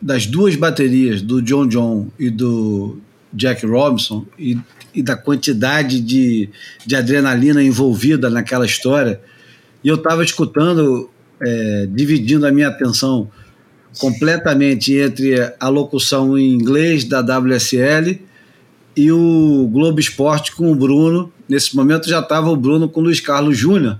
das 0.00 0.26
duas 0.26 0.56
baterias 0.56 1.22
do 1.22 1.42
John 1.42 1.66
John 1.66 2.08
e 2.18 2.30
do 2.30 2.98
Jack 3.32 3.64
Robinson 3.66 4.24
e, 4.38 4.58
e 4.94 5.02
da 5.02 5.16
quantidade 5.16 6.00
de, 6.00 6.48
de 6.86 6.96
adrenalina 6.96 7.62
envolvida 7.62 8.30
naquela 8.30 8.66
história, 8.66 9.20
e 9.82 9.88
eu 9.88 9.96
estava 9.96 10.22
escutando, 10.22 11.08
é, 11.40 11.88
dividindo 11.90 12.46
a 12.46 12.52
minha 12.52 12.68
atenção 12.68 13.30
completamente 13.98 14.94
entre 14.94 15.34
a 15.58 15.68
locução 15.68 16.38
em 16.38 16.52
inglês 16.52 17.04
da 17.04 17.20
WSL 17.20 18.20
e 18.96 19.10
o 19.10 19.68
Globo 19.72 19.98
Esporte 19.98 20.54
com 20.54 20.70
o 20.70 20.74
Bruno. 20.74 21.32
Nesse 21.50 21.74
momento 21.74 22.08
já 22.08 22.20
estava 22.20 22.48
o 22.48 22.54
Bruno 22.54 22.88
com 22.88 23.00
o 23.00 23.02
Luiz 23.02 23.18
Carlos 23.18 23.58
Júnior. 23.58 23.98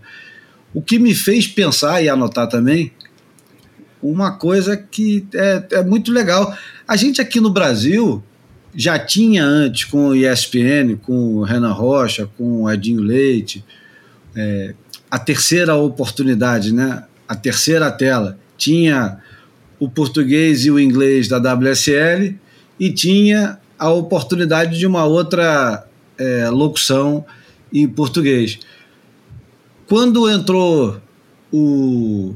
O 0.72 0.80
que 0.80 1.00
me 1.00 1.12
fez 1.12 1.48
pensar 1.48 2.00
e 2.00 2.08
anotar 2.08 2.48
também 2.48 2.92
uma 4.00 4.30
coisa 4.30 4.76
que 4.76 5.26
é, 5.34 5.64
é 5.72 5.82
muito 5.82 6.12
legal. 6.12 6.56
A 6.86 6.94
gente 6.94 7.20
aqui 7.20 7.40
no 7.40 7.50
Brasil 7.50 8.22
já 8.72 8.96
tinha 9.00 9.44
antes 9.44 9.82
com 9.82 10.10
o 10.10 10.14
ESPN, 10.14 10.96
com 11.02 11.38
o 11.38 11.42
Renan 11.42 11.72
Rocha, 11.72 12.30
com 12.38 12.62
o 12.62 12.70
Edinho 12.70 13.02
Leite, 13.02 13.64
é, 14.36 14.72
a 15.10 15.18
terceira 15.18 15.74
oportunidade, 15.74 16.72
né? 16.72 17.02
a 17.26 17.34
terceira 17.34 17.90
tela. 17.90 18.38
Tinha 18.56 19.18
o 19.80 19.90
português 19.90 20.66
e 20.66 20.70
o 20.70 20.78
inglês 20.78 21.26
da 21.26 21.38
WSL 21.38 22.38
e 22.78 22.92
tinha 22.92 23.58
a 23.76 23.90
oportunidade 23.90 24.78
de 24.78 24.86
uma 24.86 25.04
outra 25.04 25.84
é, 26.16 26.48
locução 26.48 27.24
em 27.72 27.88
português. 27.88 28.58
Quando 29.86 30.28
entrou 30.28 31.00
o 31.52 32.34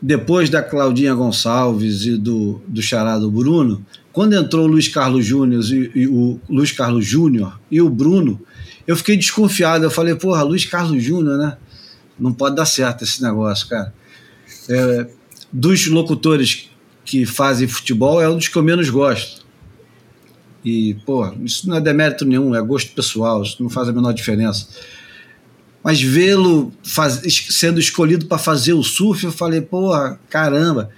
depois 0.00 0.50
da 0.50 0.62
Claudinha 0.62 1.14
Gonçalves 1.14 2.04
e 2.04 2.16
do, 2.16 2.60
do 2.68 2.82
Charado 2.82 3.30
Bruno, 3.30 3.84
quando 4.12 4.34
entrou 4.34 4.64
o 4.64 4.68
Luiz 4.68 4.88
Carlos 4.88 5.24
Júnior 5.24 5.62
e, 5.64 5.90
e, 5.94 6.06
o 6.06 6.40
Luiz 6.48 6.72
Carlos 6.72 7.04
Júnior 7.04 7.58
e 7.70 7.80
o 7.80 7.88
Bruno, 7.88 8.40
eu 8.86 8.96
fiquei 8.96 9.16
desconfiado. 9.16 9.84
Eu 9.84 9.90
falei, 9.90 10.14
porra, 10.14 10.42
Luiz 10.42 10.64
Carlos 10.64 11.02
Júnior, 11.02 11.38
né? 11.38 11.56
Não 12.18 12.32
pode 12.32 12.56
dar 12.56 12.66
certo 12.66 13.04
esse 13.04 13.22
negócio, 13.22 13.68
cara. 13.68 13.92
É, 14.68 15.08
dos 15.52 15.86
locutores 15.86 16.70
que 17.04 17.24
fazem 17.24 17.68
futebol, 17.68 18.20
é 18.20 18.28
um 18.28 18.36
dos 18.36 18.48
que 18.48 18.56
eu 18.56 18.62
menos 18.62 18.90
gosto. 18.90 19.45
E, 20.66 20.94
pô, 21.06 21.32
isso 21.44 21.68
não 21.68 21.76
é 21.76 21.80
demérito 21.80 22.26
nenhum, 22.26 22.54
é 22.54 22.60
gosto 22.60 22.92
pessoal, 22.92 23.42
isso 23.42 23.62
não 23.62 23.70
faz 23.70 23.88
a 23.88 23.92
menor 23.92 24.12
diferença 24.12 24.66
mas 25.86 26.02
vê-lo 26.02 26.72
sendo 27.48 27.78
escolhido 27.78 28.26
para 28.26 28.38
fazer 28.38 28.72
o 28.72 28.82
surf, 28.82 29.22
eu 29.22 29.30
falei, 29.30 29.60
porra, 29.60 30.18
caramba. 30.28 30.90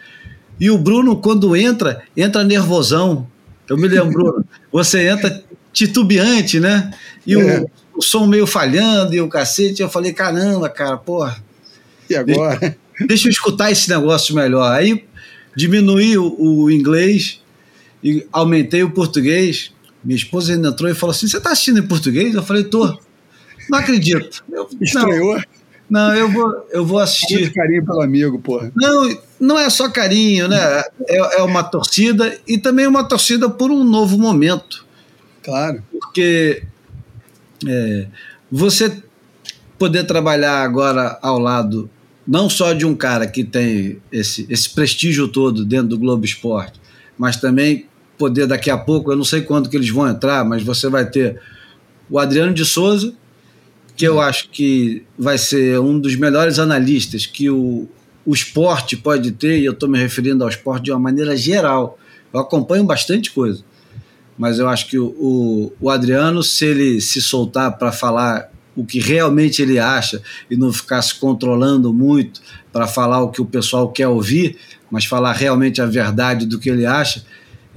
E 0.58 0.70
o 0.70 0.78
Bruno, 0.78 1.16
quando 1.16 1.54
entra, 1.54 2.02
entra 2.16 2.42
nervosão. 2.42 3.28
Eu 3.68 3.76
me 3.76 3.86
lembro, 3.86 4.42
você 4.72 5.06
entra 5.08 5.44
titubeante, 5.74 6.58
né? 6.58 6.90
E 7.26 7.34
é. 7.34 7.60
o, 7.60 7.98
o, 7.98 8.02
som 8.02 8.26
meio 8.26 8.46
falhando 8.46 9.14
e 9.14 9.20
o 9.20 9.28
cacete. 9.28 9.82
Eu 9.82 9.90
falei, 9.90 10.14
caramba, 10.14 10.70
cara, 10.70 10.96
porra. 10.96 11.36
E 12.08 12.16
agora? 12.16 12.58
Deixa, 12.58 12.76
deixa 13.06 13.28
eu 13.28 13.30
escutar 13.30 13.70
esse 13.70 13.90
negócio 13.90 14.34
melhor. 14.34 14.72
Aí 14.72 15.04
diminuí 15.54 16.16
o, 16.16 16.34
o 16.38 16.70
inglês 16.70 17.42
e 18.02 18.26
aumentei 18.32 18.82
o 18.82 18.90
português. 18.90 19.72
Minha 20.04 20.16
esposa 20.16 20.52
ainda 20.52 20.68
entrou 20.68 20.90
e 20.90 20.94
falou 20.94 21.12
assim: 21.12 21.26
Você 21.26 21.38
está 21.38 21.52
assistindo 21.52 21.78
em 21.78 21.86
português? 21.86 22.34
Eu 22.34 22.42
falei: 22.42 22.64
Tô. 22.64 22.98
Não 23.68 23.78
acredito. 23.78 24.42
Eu, 24.50 24.68
Estranhou? 24.80 25.36
Não, 25.90 26.08
não, 26.08 26.14
eu 26.14 26.30
vou, 26.30 26.66
eu 26.70 26.86
vou 26.86 26.98
assistir. 26.98 27.40
Muito 27.40 27.54
carinho 27.54 27.84
pelo 27.84 28.02
amigo, 28.02 28.38
porra. 28.38 28.70
Não, 28.76 29.18
não 29.40 29.58
é 29.58 29.70
só 29.70 29.88
carinho, 29.88 30.48
né? 30.48 30.82
É, 31.08 31.38
é 31.38 31.42
uma 31.42 31.62
torcida 31.62 32.38
e 32.46 32.58
também 32.58 32.86
uma 32.86 33.04
torcida 33.04 33.48
por 33.48 33.70
um 33.70 33.84
novo 33.84 34.18
momento. 34.18 34.86
Claro. 35.42 35.82
Porque 35.90 36.62
é, 37.66 38.06
você 38.50 39.02
poder 39.78 40.04
trabalhar 40.04 40.62
agora 40.62 41.18
ao 41.22 41.38
lado 41.38 41.88
não 42.26 42.50
só 42.50 42.74
de 42.74 42.84
um 42.84 42.94
cara 42.94 43.26
que 43.26 43.42
tem 43.42 44.02
esse, 44.12 44.46
esse 44.50 44.68
prestígio 44.68 45.28
todo 45.28 45.64
dentro 45.64 45.88
do 45.88 45.98
Globo 45.98 46.26
Esporte, 46.26 46.78
mas 47.16 47.38
também 47.38 47.87
poder 48.18 48.46
daqui 48.46 48.70
a 48.70 48.76
pouco, 48.76 49.12
eu 49.12 49.16
não 49.16 49.24
sei 49.24 49.42
quando 49.42 49.68
que 49.68 49.76
eles 49.76 49.88
vão 49.88 50.08
entrar, 50.08 50.44
mas 50.44 50.62
você 50.62 50.88
vai 50.88 51.08
ter 51.08 51.40
o 52.10 52.18
Adriano 52.18 52.52
de 52.52 52.64
Souza, 52.64 53.14
que 53.96 54.06
eu 54.06 54.20
acho 54.20 54.48
que 54.50 55.04
vai 55.18 55.38
ser 55.38 55.78
um 55.80 55.98
dos 55.98 56.16
melhores 56.16 56.58
analistas 56.58 57.26
que 57.26 57.48
o, 57.48 57.88
o 58.24 58.34
esporte 58.34 58.96
pode 58.96 59.32
ter, 59.32 59.58
e 59.58 59.64
eu 59.64 59.72
estou 59.72 59.88
me 59.88 59.98
referindo 59.98 60.42
ao 60.44 60.50
esporte 60.50 60.84
de 60.84 60.90
uma 60.90 61.00
maneira 61.00 61.36
geral. 61.36 61.98
Eu 62.32 62.40
acompanho 62.40 62.84
bastante 62.84 63.30
coisa, 63.30 63.62
mas 64.36 64.58
eu 64.58 64.68
acho 64.68 64.88
que 64.88 64.98
o, 64.98 65.06
o, 65.06 65.72
o 65.80 65.90
Adriano, 65.90 66.42
se 66.42 66.64
ele 66.64 67.00
se 67.00 67.22
soltar 67.22 67.78
para 67.78 67.90
falar 67.90 68.50
o 68.76 68.84
que 68.84 69.00
realmente 69.00 69.60
ele 69.60 69.78
acha 69.78 70.22
e 70.48 70.56
não 70.56 70.72
ficar 70.72 71.02
se 71.02 71.16
controlando 71.16 71.92
muito 71.92 72.40
para 72.72 72.86
falar 72.86 73.20
o 73.20 73.30
que 73.30 73.42
o 73.42 73.46
pessoal 73.46 73.90
quer 73.90 74.06
ouvir, 74.06 74.56
mas 74.88 75.04
falar 75.04 75.32
realmente 75.32 75.82
a 75.82 75.86
verdade 75.86 76.46
do 76.46 76.60
que 76.60 76.70
ele 76.70 76.86
acha, 76.86 77.24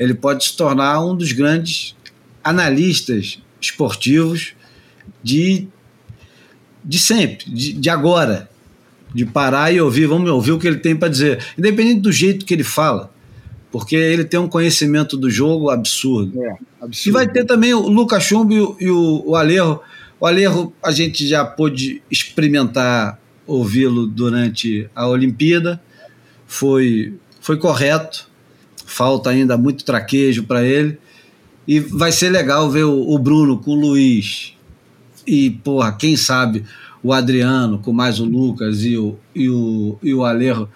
ele 0.02 0.16
pode 0.16 0.44
se 0.44 0.58
tornar 0.58 1.00
um 1.06 1.16
dos 1.16 1.32
grandes 1.32 1.96
analistas 2.44 3.40
esportivos 3.62 4.54
de 5.24 5.68
de 6.84 6.98
sempre, 6.98 7.46
de, 7.48 7.74
de 7.74 7.90
agora, 7.92 8.50
de 9.14 9.24
parar 9.24 9.72
e 9.72 9.80
ouvir, 9.80 10.08
vamos 10.08 10.28
ouvir 10.32 10.54
o 10.54 10.58
que 10.58 10.68
ele 10.68 10.78
tem 10.78 10.96
para 10.96 11.10
dizer, 11.10 11.46
independente 11.56 12.00
do 12.00 12.12
jeito 12.12 12.44
que 12.44 12.56
ele 12.56 12.64
fala, 12.64 13.14
porque 13.72 13.96
ele 13.96 14.26
tem 14.26 14.40
um 14.40 14.48
conhecimento 14.48 15.16
do 15.16 15.30
jogo 15.30 15.70
absurdo. 15.70 16.44
É, 16.44 16.58
absurdo. 16.82 17.10
E 17.10 17.12
vai 17.12 17.28
ter 17.32 17.46
também 17.46 17.72
o 17.72 17.88
Lucas 17.88 18.24
Chumbo 18.24 18.52
e 18.80 18.90
o, 18.90 18.96
o, 18.96 19.30
o 19.30 19.36
Alerro. 19.36 19.80
O 20.20 20.26
Alerro 20.26 20.74
a 20.84 20.92
gente 20.92 21.28
já 21.28 21.46
pôde 21.46 22.02
experimentar 22.10 23.20
ouvi-lo 23.46 24.08
durante 24.08 24.90
a 24.96 25.08
Olimpíada, 25.08 25.80
foi, 26.48 27.14
foi 27.40 27.58
correto, 27.58 28.31
falta 28.92 29.30
ainda 29.30 29.58
muito 29.58 29.84
traquejo 29.84 30.44
para 30.44 30.64
ele. 30.64 30.98
E 31.68 31.80
vai 31.80 32.12
ser 32.12 32.30
legal 32.30 32.70
ver 32.70 32.84
o, 32.84 33.18
Bruno 33.18 33.58
com 33.58 33.72
o 33.72 33.80
Luiz, 33.80 34.54
e, 35.26 35.52
porra, 35.52 35.94
quem 35.94 36.18
sabe 36.18 36.66
o 37.04 37.14
Adriano, 37.14 37.80
com 37.80 37.94
mais 37.94 38.20
o 38.20 38.26
Lucas 38.26 38.84
e 38.84 38.98
o, 38.98 39.18
e 39.34 39.48
o, 39.50 39.98
e 40.02 40.14
o 40.14 40.26
Alejo, 40.26 40.68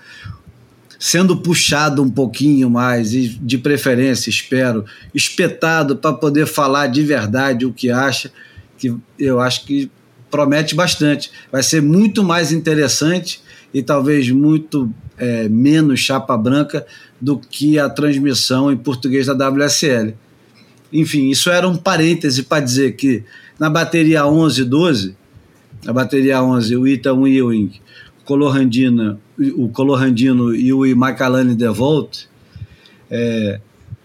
sendo 1.00 1.38
puxado 1.38 2.02
um 2.02 2.10
pouquinho 2.10 2.70
mais, 2.70 3.14
e 3.14 3.28
de 3.28 3.58
preferência, 3.58 4.30
espero, 4.30 4.86
espetado 5.14 5.98
para 5.98 6.14
poder 6.14 6.46
falar 6.46 6.88
de 6.88 7.02
verdade 7.04 7.66
o 7.66 7.74
que 7.74 7.90
acha, 7.90 8.32
que 8.78 8.96
eu 9.18 9.40
acho 9.40 9.66
que 9.66 9.92
promete 10.30 10.76
bastante. 10.76 11.32
Vai 11.52 11.64
ser 11.64 11.82
muito 11.82 12.24
mais 12.24 12.52
interessante 12.52 13.42
e 13.74 13.82
talvez 13.82 14.30
muito 14.30 14.90
é, 15.18 15.50
menos 15.50 16.00
chapa 16.00 16.38
branca 16.38 16.86
do 17.20 17.38
que 17.38 17.80
a 17.80 17.90
transmissão 17.90 18.72
em 18.72 18.78
português 18.78 19.28
da 19.28 19.50
WSL. 19.50 20.14
Enfim, 20.92 21.30
isso 21.30 21.50
era 21.50 21.68
um 21.68 21.76
parêntese 21.76 22.44
para 22.44 22.64
dizer 22.64 22.96
que 22.96 23.24
na 23.60 23.70
bateria 23.70 24.26
11 24.26 24.62
e 24.62 24.66
12, 24.66 25.16
a 25.88 25.94
bateria 25.94 26.42
11, 26.42 26.76
o 26.76 26.88
Ita 26.88 27.14
1 27.14 27.28
Ewing, 27.28 27.72
o 28.22 28.26
Colorandina, 28.26 29.20
o 29.56 29.70
Colorandino 29.70 30.56
e 30.56 30.74
o 30.74 30.98
Macalane 30.98 31.56
DeVolt, 31.56 32.26
é, 33.10 33.60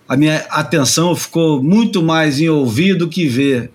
a 0.08 0.16
minha 0.16 0.38
atenção 0.50 1.14
ficou 1.14 1.62
muito 1.62 2.02
mais 2.02 2.40
em 2.40 2.48
ouvir 2.48 2.94
do 2.94 3.08
que 3.08 3.26
ver. 3.28 3.70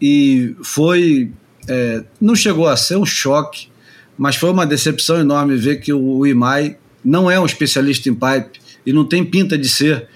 E 0.00 0.54
foi. 0.62 1.30
É, 1.66 2.04
não 2.20 2.36
chegou 2.36 2.68
a 2.68 2.76
ser 2.76 2.96
um 2.96 3.06
choque, 3.06 3.68
mas 4.16 4.36
foi 4.36 4.50
uma 4.50 4.66
decepção 4.66 5.18
enorme 5.18 5.56
ver 5.56 5.80
que 5.80 5.92
o 5.92 6.26
Imai 6.26 6.76
não 7.04 7.30
é 7.30 7.40
um 7.40 7.46
especialista 7.46 8.08
em 8.08 8.14
pipe 8.14 8.60
e 8.86 8.92
não 8.92 9.04
tem 9.04 9.24
pinta 9.24 9.56
de 9.56 9.68
ser, 9.68 10.08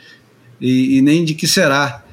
e, 0.61 0.99
e 0.99 1.03
nem 1.03 1.25
de 1.25 1.35
que 1.35 1.47
será 1.47 2.05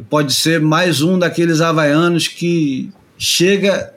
pode 0.00 0.32
ser 0.32 0.60
mais 0.60 1.02
um 1.02 1.18
daqueles 1.18 1.60
havaianos 1.60 2.28
que 2.28 2.90
chega 3.18 3.92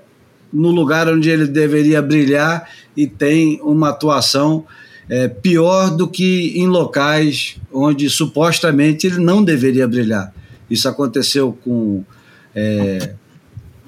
no 0.51 0.71
lugar 0.71 1.07
onde 1.09 1.29
ele 1.29 1.47
deveria 1.47 2.01
brilhar 2.01 2.69
e 2.95 3.07
tem 3.07 3.59
uma 3.61 3.89
atuação 3.89 4.65
é, 5.09 5.27
pior 5.27 5.95
do 5.95 6.07
que 6.07 6.53
em 6.55 6.67
locais 6.67 7.57
onde 7.71 8.09
supostamente 8.09 9.07
ele 9.07 9.19
não 9.19 9.43
deveria 9.43 9.87
brilhar. 9.87 10.33
Isso 10.69 10.87
aconteceu 10.89 11.57
com. 11.63 12.03
É, 12.55 13.13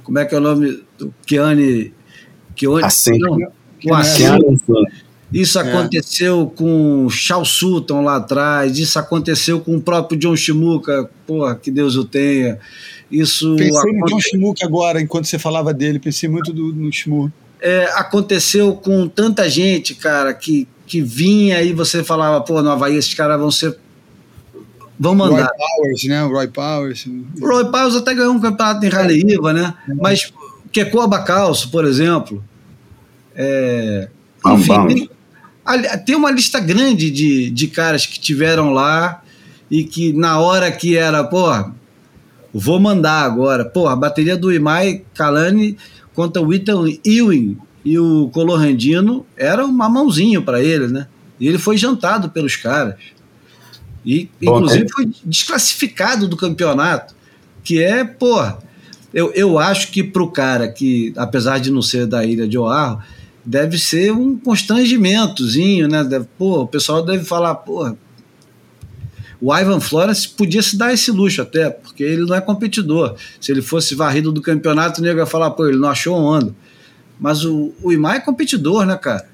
como 0.03 0.19
é 0.19 0.25
que 0.25 0.35
é 0.35 0.37
o 0.37 0.41
nome 0.41 0.83
do 0.97 1.13
Keane? 1.25 1.93
Keane 2.55 2.83
assim. 2.83 3.17
Não, 3.17 3.37
assim. 3.95 4.23
Isso 5.31 5.59
é. 5.59 5.61
aconteceu 5.61 6.51
com 6.55 7.05
o 7.05 7.09
Charles 7.09 7.49
Sutton 7.49 8.01
lá 8.01 8.15
atrás, 8.15 8.77
isso 8.79 8.97
aconteceu 8.97 9.59
com 9.59 9.75
o 9.75 9.81
próprio 9.81 10.17
John 10.17 10.35
Shimuka, 10.35 11.09
porra, 11.25 11.55
que 11.55 11.69
Deus 11.69 11.95
o 11.95 12.05
tenha. 12.05 12.59
Isso 13.11 13.55
pensei 13.55 13.77
aconte... 13.77 13.99
no 13.99 14.05
John 14.05 14.21
Shimuka 14.21 14.65
agora, 14.65 15.01
enquanto 15.01 15.25
você 15.25 15.37
falava 15.37 15.73
dele, 15.73 15.99
pensei 15.99 16.29
muito 16.29 16.53
do, 16.53 16.73
no 16.73 16.91
Shimuka. 16.91 17.33
é, 17.61 17.85
aconteceu 17.95 18.75
com 18.75 19.07
tanta 19.07 19.49
gente, 19.49 19.95
cara, 19.95 20.33
que, 20.33 20.67
que 20.85 21.01
vinha 21.01 21.61
e 21.61 21.73
você 21.73 22.03
falava, 22.03 22.41
pô, 22.41 22.61
no 22.61 22.69
Havaí 22.69 22.95
esses 22.95 23.13
caras 23.13 23.39
vão 23.39 23.51
ser. 23.51 23.77
Vão 24.99 25.13
mandar. 25.13 25.45
Roy 25.45 25.47
Powers, 25.57 26.03
né? 26.05 26.23
O 26.23 26.29
Roy 26.29 26.47
Powers. 26.47 27.05
O 27.05 27.47
Roy 27.47 27.65
Powers 27.65 27.95
até 27.95 28.15
ganhou 28.15 28.33
um 28.33 28.39
campeonato 28.39 28.85
em 28.85 28.89
Rally 28.89 29.33
Iva, 29.33 29.53
né? 29.53 29.73
Mas 30.01 30.33
Kekoa 30.71 31.03
Abacalço, 31.03 31.69
por 31.69 31.85
exemplo. 31.85 32.43
É, 33.35 34.09
enfim, 34.45 34.87
tem, 34.87 35.09
tem 36.05 36.15
uma 36.15 36.31
lista 36.31 36.59
grande 36.59 37.11
de, 37.11 37.49
de 37.49 37.67
caras 37.67 38.05
que 38.05 38.19
tiveram 38.19 38.71
lá 38.71 39.21
e 39.69 39.83
que 39.83 40.13
na 40.13 40.39
hora 40.39 40.71
que 40.71 40.95
era, 40.95 41.23
pô, 41.23 41.47
vou 42.53 42.79
mandar 42.79 43.23
agora. 43.23 43.65
Pô, 43.65 43.87
a 43.87 43.95
bateria 43.95 44.37
do 44.37 44.51
Imai 44.51 45.03
Kalani 45.13 45.77
contra 46.13 46.41
o 46.41 46.53
Ethan 46.53 46.85
Ewing 47.05 47.57
e 47.83 47.99
o 47.99 48.29
Colorandino 48.29 49.25
era 49.35 49.65
um 49.65 49.71
mamãozinho 49.71 50.41
para 50.41 50.61
ele, 50.61 50.87
né? 50.87 51.07
E 51.39 51.47
ele 51.47 51.57
foi 51.57 51.77
jantado 51.77 52.29
pelos 52.29 52.55
caras. 52.55 52.95
E, 54.05 54.29
Bom, 54.41 54.57
inclusive, 54.57 54.85
é. 54.85 54.89
foi 54.89 55.11
desclassificado 55.23 56.27
do 56.27 56.37
campeonato. 56.37 57.13
Que 57.63 57.83
é, 57.83 58.05
pô, 58.05 58.41
eu, 59.13 59.31
eu 59.33 59.59
acho 59.59 59.91
que 59.91 60.03
pro 60.03 60.31
cara 60.31 60.67
que, 60.67 61.13
apesar 61.17 61.59
de 61.59 61.69
não 61.69 61.81
ser 61.81 62.07
da 62.07 62.25
ilha 62.25 62.47
de 62.47 62.57
Oahu, 62.57 62.99
deve 63.47 63.79
ser 63.79 64.11
um 64.11 64.37
constrangimentozinho, 64.37 65.87
né? 65.87 66.03
Deve, 66.03 66.27
pô, 66.37 66.63
o 66.63 66.67
pessoal 66.67 67.01
deve 67.01 67.23
falar, 67.23 67.55
pô, 67.55 67.95
o 69.39 69.55
Ivan 69.55 69.79
Florence 69.79 70.27
podia 70.27 70.61
se 70.61 70.77
dar 70.77 70.93
esse 70.93 71.09
luxo 71.11 71.41
até, 71.41 71.69
porque 71.69 72.03
ele 72.03 72.25
não 72.25 72.35
é 72.35 72.41
competidor. 72.41 73.15
Se 73.39 73.53
ele 73.53 73.61
fosse 73.61 73.95
varrido 73.95 74.33
do 74.33 74.41
campeonato, 74.41 74.99
o 74.99 75.03
nego 75.03 75.19
ia 75.19 75.25
falar, 75.25 75.51
pô, 75.51 75.65
ele 75.65 75.77
não 75.77 75.87
achou 75.87 76.13
onda. 76.15 76.53
Mas 77.17 77.45
o, 77.45 77.73
o 77.81 77.93
Imai 77.93 78.17
é 78.17 78.19
competidor, 78.19 78.85
né, 78.85 78.97
cara? 78.97 79.25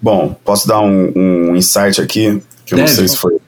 Bom, 0.00 0.34
posso 0.44 0.66
dar 0.66 0.80
um, 0.80 1.12
um 1.14 1.54
insight 1.54 2.00
aqui, 2.00 2.42
que 2.66 2.74
eu 2.74 2.78
Deve. 2.78 2.90
não 2.90 2.96
sei 2.96 3.06
se 3.06 3.16
foi, 3.16 3.38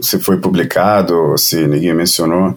se 0.00 0.20
foi 0.20 0.38
publicado, 0.38 1.36
se 1.36 1.66
ninguém 1.66 1.92
mencionou. 1.92 2.56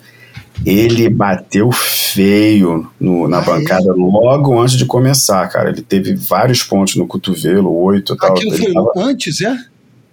Ele 0.65 1.09
bateu 1.09 1.71
feio 1.71 2.89
no, 2.99 3.27
na 3.27 3.39
ah, 3.39 3.41
bancada 3.41 3.89
é? 3.89 3.93
logo 3.93 4.59
antes 4.59 4.75
de 4.75 4.85
começar, 4.85 5.47
cara. 5.49 5.69
Ele 5.69 5.81
teve 5.81 6.15
vários 6.15 6.63
pontos 6.63 6.95
no 6.95 7.07
cotovelo, 7.07 7.73
oito 7.84 8.13
e 8.13 8.17
tal. 8.17 8.31
Aquilo 8.31 8.57
foi 8.57 8.73
tava... 8.73 8.91
antes, 8.97 9.41
é? 9.41 9.57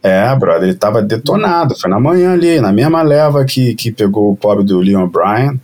É, 0.02 0.36
brother, 0.36 0.68
ele 0.68 0.76
tava 0.76 1.00
detonado. 1.00 1.74
Foi 1.80 1.90
na 1.90 1.98
manhã 1.98 2.34
ali, 2.34 2.60
na 2.60 2.72
mesma 2.72 3.00
leva 3.00 3.44
que, 3.44 3.74
que 3.74 3.90
pegou 3.90 4.30
o 4.32 4.36
pobre 4.36 4.62
do 4.62 4.78
Leon 4.80 5.08
Bryan. 5.08 5.58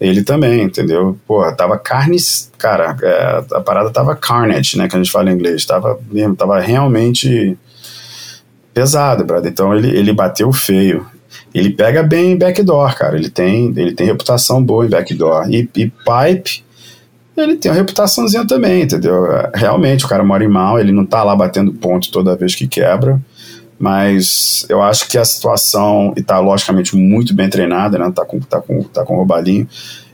Ele 0.00 0.24
também, 0.24 0.62
entendeu? 0.62 1.16
Pô, 1.26 1.50
tava 1.52 1.78
carne. 1.78 2.16
Cara, 2.58 2.96
é, 3.00 3.44
a 3.52 3.60
parada 3.60 3.90
tava 3.90 4.16
carnage, 4.16 4.76
né? 4.76 4.88
Que 4.88 4.96
a 4.96 4.98
gente 4.98 5.12
fala 5.12 5.30
em 5.30 5.34
inglês. 5.34 5.64
Tava 5.64 5.98
mesmo, 6.10 6.34
tava 6.34 6.58
realmente 6.60 7.56
pesado, 8.74 9.24
brother. 9.24 9.50
Então 9.52 9.72
ele, 9.74 9.96
ele 9.96 10.12
bateu 10.12 10.52
feio. 10.52 11.06
Ele 11.54 11.70
pega 11.70 12.02
bem 12.02 12.32
em 12.32 12.38
backdoor, 12.38 12.96
cara. 12.96 13.16
Ele 13.16 13.30
tem, 13.30 13.72
ele 13.76 13.92
tem 13.92 14.06
reputação 14.06 14.62
boa 14.62 14.84
em 14.84 14.90
backdoor. 14.90 15.48
E, 15.48 15.68
e 15.76 15.86
pipe, 15.86 16.64
ele 17.36 17.56
tem 17.56 17.70
uma 17.70 17.76
reputaçãozinha 17.76 18.46
também, 18.46 18.82
entendeu? 18.82 19.26
Realmente, 19.54 20.04
o 20.04 20.08
cara 20.08 20.24
mora 20.24 20.44
em 20.44 20.48
mal, 20.48 20.78
ele 20.78 20.92
não 20.92 21.04
tá 21.04 21.22
lá 21.22 21.34
batendo 21.34 21.72
ponto 21.72 22.10
toda 22.10 22.36
vez 22.36 22.54
que 22.54 22.66
quebra 22.66 23.20
mas 23.78 24.64
eu 24.68 24.82
acho 24.82 25.08
que 25.08 25.18
a 25.18 25.24
situação, 25.24 26.14
e 26.16 26.22
tá 26.22 26.38
logicamente 26.38 26.96
muito 26.96 27.34
bem 27.34 27.48
treinada, 27.48 27.98
né? 27.98 28.10
Tá 28.14 28.24
com, 28.24 28.40
tá 28.40 28.60
com, 28.60 28.82
tá 28.84 29.04
com 29.04 29.14
o 29.14 29.18
Robalinho. 29.18 29.68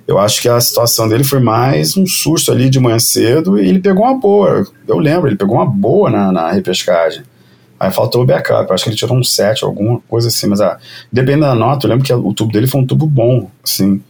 Eu 0.06 0.18
acho 0.18 0.42
que 0.42 0.48
a 0.48 0.60
situação 0.60 1.08
dele 1.08 1.22
foi 1.22 1.38
mais 1.38 1.96
um 1.96 2.04
susto 2.06 2.50
ali 2.50 2.68
de 2.68 2.80
manhã 2.80 2.98
cedo 2.98 3.60
e 3.60 3.68
ele 3.68 3.78
pegou 3.78 4.04
uma 4.04 4.18
boa. 4.18 4.66
Eu 4.88 4.98
lembro, 4.98 5.28
ele 5.28 5.36
pegou 5.36 5.54
uma 5.54 5.66
boa 5.66 6.10
na, 6.10 6.32
na 6.32 6.50
repescagem. 6.50 7.22
Aí 7.80 7.90
faltou 7.90 8.22
o 8.22 8.26
backup, 8.26 8.70
acho 8.70 8.84
que 8.84 8.90
ele 8.90 8.96
tirou 8.96 9.16
um 9.16 9.24
7, 9.24 9.64
alguma 9.64 9.98
coisa 10.06 10.28
assim, 10.28 10.46
mas 10.46 10.60
ah, 10.60 10.78
dependendo 11.10 11.46
da 11.46 11.54
nota, 11.54 11.86
eu 11.86 11.90
lembro 11.90 12.04
que 12.04 12.12
o 12.12 12.34
tubo 12.34 12.52
dele 12.52 12.66
foi 12.66 12.82
um 12.82 12.86
tubo 12.86 13.06
bom, 13.06 13.50
assim, 13.64 14.02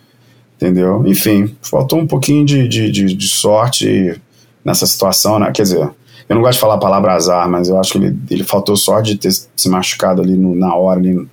entendeu? 0.56 1.06
Enfim, 1.06 1.54
faltou 1.62 2.00
um 2.00 2.06
pouquinho 2.06 2.44
de, 2.44 2.66
de, 2.66 2.90
de, 2.90 3.14
de 3.14 3.28
sorte 3.28 4.20
nessa 4.64 4.86
situação, 4.86 5.38
né? 5.38 5.52
Quer 5.52 5.62
dizer, 5.62 5.88
eu 6.28 6.34
não 6.34 6.42
gosto 6.42 6.54
de 6.54 6.60
falar 6.60 6.74
a 6.74 6.78
palavra 6.78 7.12
azar, 7.12 7.48
mas 7.48 7.68
eu 7.68 7.78
acho 7.78 7.92
que 7.92 7.98
ele, 7.98 8.18
ele 8.28 8.42
faltou 8.42 8.76
só 8.76 9.00
de 9.00 9.16
ter 9.16 9.30
se 9.30 9.68
machucado 9.68 10.20
ali 10.20 10.36
no, 10.36 10.52
na 10.54 10.74
hora, 10.74 10.98
ali, 10.98 11.28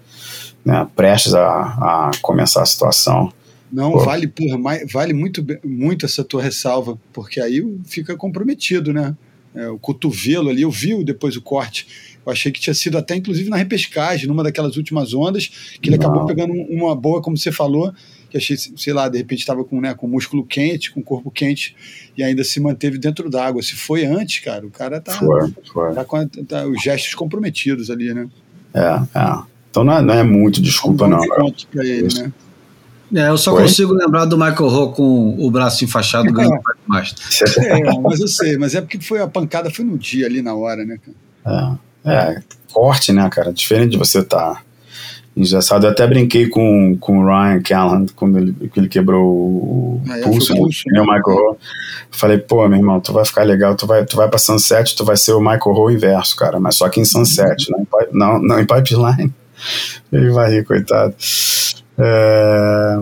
né, 0.63 0.87
prestes 0.95 1.33
a, 1.33 1.41
a 1.41 2.11
começar 2.21 2.61
a 2.61 2.65
situação. 2.67 3.33
Não, 3.71 3.93
Pô. 3.93 3.99
vale, 3.99 4.27
porra, 4.27 4.57
vale 4.91 5.13
muito, 5.13 5.43
muito 5.65 6.05
essa 6.05 6.23
tua 6.23 6.41
ressalva, 6.41 6.97
porque 7.11 7.41
aí 7.41 7.63
fica 7.85 8.15
comprometido, 8.15 8.93
né? 8.93 9.15
É, 9.55 9.67
o 9.69 9.79
cotovelo 9.79 10.49
ali, 10.49 10.61
eu 10.61 10.69
vi 10.69 11.03
depois 11.03 11.35
o 11.35 11.41
corte. 11.41 11.87
Eu 12.27 12.33
achei 12.33 12.51
que 12.51 12.59
tinha 12.59 12.73
sido 12.73 12.97
até, 12.97 13.15
inclusive, 13.15 13.49
na 13.49 13.55
repescagem, 13.55 14.27
numa 14.27 14.43
daquelas 14.43 14.75
últimas 14.75 15.13
ondas, 15.13 15.47
que 15.81 15.89
ele 15.89 15.97
não. 15.97 16.05
acabou 16.05 16.25
pegando 16.25 16.51
uma 16.51 16.93
boa, 16.93 17.21
como 17.21 17.37
você 17.37 17.53
falou, 17.53 17.93
que 18.29 18.35
achei, 18.35 18.57
sei 18.57 18.91
lá, 18.91 19.07
de 19.07 19.17
repente 19.17 19.39
estava 19.39 19.63
com, 19.63 19.79
né, 19.79 19.93
com 19.93 20.09
músculo 20.09 20.45
quente, 20.45 20.91
com 20.91 21.01
corpo 21.01 21.31
quente, 21.31 21.73
e 22.17 22.23
ainda 22.23 22.43
se 22.43 22.59
manteve 22.59 22.97
dentro 22.97 23.29
d'água. 23.29 23.63
Se 23.63 23.75
foi 23.75 24.05
antes, 24.05 24.39
cara, 24.43 24.67
o 24.67 24.69
cara 24.69 24.99
tá, 24.99 25.13
foi, 25.13 25.53
foi. 25.71 25.93
tá 25.93 26.03
com 26.03 26.27
tá, 26.27 26.67
os 26.67 26.83
gestos 26.83 27.15
comprometidos 27.15 27.89
ali, 27.89 28.13
né? 28.13 28.27
É, 28.73 29.19
é. 29.19 29.39
Então 29.71 29.85
não 29.85 29.93
é, 29.93 30.01
não 30.01 30.13
é 30.13 30.23
muito 30.23 30.61
desculpa, 30.61 31.05
um 31.05 31.09
não. 31.09 31.21
Pra 31.71 31.85
ele, 31.85 32.13
né? 32.13 32.33
É, 33.15 33.29
eu 33.29 33.37
só 33.37 33.51
Foi? 33.51 33.63
consigo 33.63 33.93
lembrar 33.93 34.25
do 34.25 34.37
Michael 34.37 34.67
Ho 34.67 34.91
com 34.91 35.35
o 35.39 35.49
braço 35.49 35.85
enfaixado 35.85 36.29
ganhando 36.33 36.55
o 36.55 36.89
mais. 36.89 37.15
É, 37.57 37.99
mas 38.01 38.19
eu 38.19 38.27
sei, 38.27 38.57
mas 38.57 38.75
é 38.75 38.81
porque 38.81 38.99
foi 38.99 39.21
a 39.21 39.27
pancada 39.27 39.71
foi 39.71 39.85
no 39.85 39.97
dia 39.97 40.25
ali 40.25 40.41
na 40.41 40.53
hora, 40.53 40.83
né, 40.83 40.97
cara? 40.97 41.15
É, 41.45 41.86
é 42.05 42.41
corte, 42.71 43.11
né, 43.11 43.27
cara? 43.29 43.51
Diferente 43.51 43.91
de 43.91 43.97
você 43.97 44.19
estar 44.19 44.55
tá 44.55 44.61
engessado. 45.35 45.85
Eu 45.85 45.91
até 45.91 46.05
brinquei 46.07 46.47
com, 46.47 46.97
com 46.99 47.19
o 47.19 47.25
Ryan 47.25 47.61
Callahan 47.61 48.05
quando 48.15 48.37
ele, 48.37 48.55
ele 48.75 48.87
quebrou 48.87 49.25
o 49.25 50.01
ah, 50.09 50.19
pulso, 50.23 50.53
né? 50.53 50.59
o 50.59 51.01
Michael 51.01 51.21
Rowe. 51.25 51.57
Falei, 52.11 52.37
pô, 52.39 52.67
meu 52.67 52.79
irmão, 52.79 52.99
tu 52.99 53.13
vai 53.13 53.23
ficar 53.25 53.43
legal, 53.43 53.75
tu 53.75 53.85
vai, 53.85 54.05
tu 54.05 54.17
vai 54.17 54.27
pra 54.27 54.39
Sunset, 54.39 54.95
tu 54.95 55.05
vai 55.05 55.15
ser 55.15 55.33
o 55.33 55.39
Michael 55.39 55.59
Rowe 55.73 55.93
inverso, 55.93 56.35
cara, 56.35 56.59
mas 56.59 56.75
só 56.75 56.89
que 56.89 56.99
em 56.99 57.05
Sunset, 57.05 57.71
uhum. 57.71 57.85
não, 58.11 58.39
não, 58.39 58.59
em 58.59 58.65
Pipeline. 58.65 59.33
Ele 60.11 60.29
vai 60.29 60.51
rir, 60.51 60.65
coitado. 60.65 61.13
É, 61.97 62.99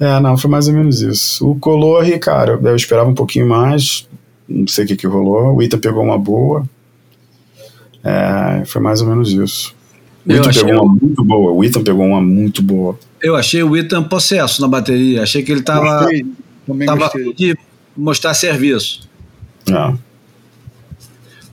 é, 0.00 0.20
não, 0.20 0.36
foi 0.36 0.50
mais 0.50 0.68
ou 0.68 0.74
menos 0.74 1.00
isso. 1.00 1.50
O 1.50 1.58
Colore, 1.58 2.18
cara, 2.18 2.58
eu 2.62 2.76
esperava 2.76 3.08
um 3.08 3.14
pouquinho 3.14 3.48
mais, 3.48 4.08
não 4.48 4.66
sei 4.66 4.84
o 4.84 4.88
que 4.88 4.96
que 4.96 5.06
rolou. 5.06 5.56
O 5.56 5.62
Ita 5.62 5.78
pegou 5.78 6.02
uma 6.02 6.18
boa. 6.18 6.64
É, 8.08 8.64
foi 8.64 8.80
mais 8.80 9.02
ou 9.02 9.08
menos 9.08 9.32
isso. 9.32 9.74
O 10.26 10.32
Ethan 10.32 10.50
pegou 10.52 10.84
uma 10.84 10.94
muito 11.00 11.24
boa. 11.24 11.52
O 11.52 11.64
Ethan 11.64 11.84
pegou 11.84 12.06
uma 12.06 12.20
muito 12.20 12.62
boa. 12.62 12.98
Eu 13.22 13.36
achei 13.36 13.62
o 13.62 13.76
Ethan 13.76 14.02
possesso 14.02 14.62
na 14.62 14.68
bateria. 14.68 15.22
Achei 15.22 15.42
que 15.42 15.52
ele 15.52 15.62
tava, 15.62 16.00
gostei. 16.00 16.86
tava 16.86 17.10
de 17.36 17.56
mostrar 17.96 18.32
serviço. 18.32 19.08
É. 19.68 19.94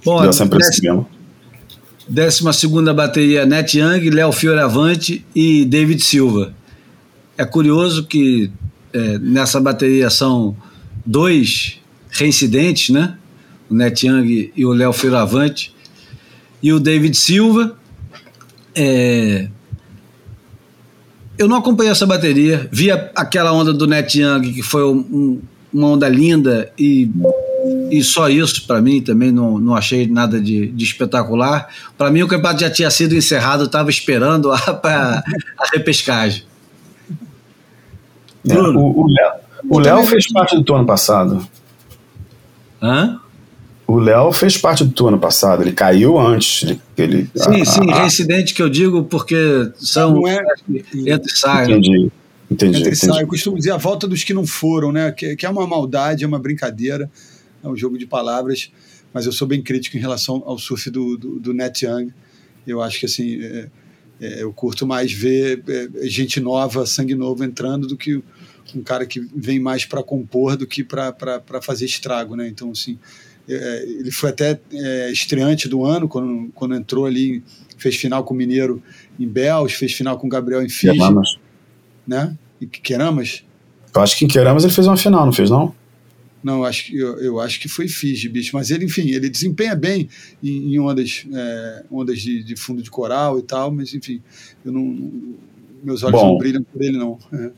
Bom, 0.04 0.22
Deu 0.22 0.30
essa 0.30 0.46
décima, 0.46 1.08
décima 2.08 2.54
segunda 2.54 2.94
bateria, 2.94 3.46
Net 3.46 3.78
Young, 3.78 4.10
Léo 4.10 4.32
Fioravante 4.32 5.26
e 5.36 5.66
David 5.66 6.02
Silva. 6.02 6.54
É 7.38 7.44
curioso 7.44 8.06
que 8.06 8.52
é, 8.94 9.18
nessa 9.18 9.60
bateria 9.60 10.10
são 10.10 10.56
dois 11.06 11.80
reincidentes, 12.12 12.90
né? 12.90 13.18
O 13.70 13.74
Net 13.74 14.08
Young 14.08 14.52
e 14.56 14.66
o 14.66 14.72
Léo 14.72 14.94
Fioravante. 14.94 15.75
E 16.66 16.74
o 16.74 16.80
David 16.80 17.16
Silva, 17.16 17.76
é... 18.74 19.48
Eu 21.38 21.48
não 21.48 21.58
acompanhei 21.58 21.92
essa 21.92 22.08
bateria, 22.08 22.68
vi 22.72 22.90
aquela 22.90 23.52
onda 23.52 23.72
do 23.72 23.86
Net 23.86 24.20
Young, 24.20 24.52
que 24.52 24.64
foi 24.64 24.84
um, 24.84 25.40
uma 25.72 25.90
onda 25.90 26.10
linda, 26.10 26.74
e, 26.76 27.08
e 27.92 28.02
só 28.02 28.28
isso 28.30 28.66
para 28.66 28.82
mim 28.82 29.00
também 29.00 29.32
não, 29.32 29.60
não 29.60 29.76
achei 29.76 30.08
nada 30.08 30.42
de, 30.42 30.66
de 30.70 30.84
espetacular. 30.84 31.70
Para 31.96 32.10
mim, 32.10 32.24
o 32.24 32.28
campeonato 32.28 32.62
já 32.62 32.72
tinha 32.72 32.90
sido 32.90 33.14
encerrado, 33.14 33.66
estava 33.66 33.92
esperando 33.92 34.52
a, 34.52 34.58
a, 34.58 35.24
a 35.60 35.68
repescagem. 35.72 36.46
É, 38.50 38.58
o 38.58 39.78
Léo 39.78 40.04
fez 40.08 40.32
parte 40.32 40.60
do 40.64 40.74
ano 40.74 40.88
passado. 40.88 41.48
Hã? 42.82 43.20
O 43.88 44.00
Léo 44.00 44.32
fez 44.32 44.58
parte 44.58 44.84
do 44.84 44.92
turno 44.92 45.20
passado, 45.20 45.62
ele 45.62 45.72
caiu 45.72 46.20
antes. 46.20 46.64
Ele, 46.64 46.80
ele 46.98 47.30
sim, 47.36 47.62
a, 47.62 47.66
sim, 47.66 47.92
a, 47.92 48.00
reincidente 48.00 48.54
que 48.54 48.62
eu 48.62 48.70
digo 48.70 49.04
porque 49.04 49.36
são 49.78 50.16
não 50.16 50.28
é, 50.28 50.44
entre 50.68 51.32
e 51.32 51.38
sai. 51.38 51.68
Né? 51.68 51.74
Entendi. 51.74 52.12
Entendi, 52.50 52.80
entre 52.80 52.90
entendi. 52.90 52.96
Sai. 52.96 53.24
Eu 53.24 53.28
costumo 53.28 53.58
dizer 53.58 53.72
a 53.72 53.78
volta 53.78 54.08
dos 54.08 54.24
que 54.24 54.34
não 54.34 54.46
foram, 54.46 54.92
né? 54.92 55.12
Que, 55.12 55.36
que 55.36 55.46
é 55.46 55.50
uma 55.50 55.68
maldade, 55.68 56.24
é 56.24 56.28
uma 56.28 56.40
brincadeira, 56.40 57.10
é 57.64 57.68
um 57.68 57.76
jogo 57.76 57.98
de 57.98 58.08
palavras, 58.08 58.72
mas 59.14 59.28
eu 59.28 59.32
sou 59.32 59.48
bem 59.48 59.62
crítico 59.62 59.98
em 59.98 60.00
relação 60.00 60.42
ao 60.46 60.58
surf 60.58 60.90
do, 60.90 61.16
do, 61.16 61.40
do 61.40 61.54
Net 61.54 61.86
Young. 61.86 62.12
Eu 62.66 62.82
acho 62.82 63.00
que 63.00 63.06
assim, 63.06 63.40
é, 63.40 63.68
é, 64.20 64.44
eu 64.44 64.52
curto 64.52 64.88
mais 64.88 65.12
ver 65.12 65.64
é, 65.68 66.08
gente 66.08 66.40
nova, 66.40 66.88
sangue 66.88 67.14
novo 67.14 67.44
entrando 67.44 67.86
do 67.86 67.96
que 67.96 68.24
um 68.76 68.82
cara 68.84 69.06
que 69.06 69.20
vem 69.34 69.60
mais 69.60 69.86
para 69.86 70.04
compor 70.04 70.58
do 70.58 70.68
que 70.68 70.84
para 70.84 71.62
fazer 71.62 71.86
estrago, 71.86 72.36
né? 72.36 72.48
Então, 72.48 72.72
assim, 72.72 72.98
é, 72.98 73.00
ele 73.48 74.12
foi 74.12 74.30
até 74.32 74.60
é, 74.72 75.12
estreante 75.12 75.68
do 75.68 75.84
ano, 75.86 76.08
quando, 76.08 76.50
quando 76.54 76.76
entrou 76.76 77.06
ali, 77.06 77.44
fez 77.78 77.96
final 77.96 78.24
com 78.24 78.34
o 78.34 78.38
Mineiro 78.38 78.82
em 79.20 79.28
Bells, 79.28 79.76
fez 79.76 79.94
final 79.94 80.18
com 80.18 80.28
o 80.28 80.30
Gabriel 80.30 80.64
em 80.64 80.70
Fiji. 80.70 80.94
Queramas. 80.94 81.38
Né? 82.08 82.38
E 82.60 82.66
Queramas? 82.66 83.44
Eu 83.94 84.02
acho 84.02 84.18
que 84.18 84.26
em 84.26 84.28
Queramas 84.28 84.64
ele 84.64 84.74
fez 84.74 84.88
uma 84.88 84.98
final, 84.98 85.26
não 85.26 85.34
fez 85.34 85.50
não? 85.50 85.74
Não, 86.44 86.58
eu 86.58 86.66
acho, 86.66 86.96
eu, 86.96 87.18
eu 87.18 87.40
acho 87.40 87.60
que 87.60 87.68
foi 87.68 87.88
Fiji, 87.88 88.30
bicho. 88.30 88.52
Mas 88.54 88.70
ele, 88.70 88.86
enfim, 88.86 89.10
ele 89.10 89.30
desempenha 89.30 89.76
bem 89.76 90.08
em, 90.44 90.76
em 90.76 90.80
ondas, 90.80 91.26
é, 91.34 91.84
ondas 91.92 92.20
de, 92.20 92.44
de, 92.44 92.56
fundo 92.56 92.84
de 92.84 92.92
coral 92.92 93.40
e 93.40 93.42
tal, 93.42 93.72
mas 93.72 93.96
enfim, 93.96 94.22
eu 94.64 94.72
não, 94.72 95.36
meus 95.84 96.04
olhos 96.04 96.20
Bom, 96.20 96.34
não 96.34 96.38
brilham 96.38 96.62
por 96.62 96.84
ele, 96.84 96.98
não. 97.00 97.18
É. 97.34 97.50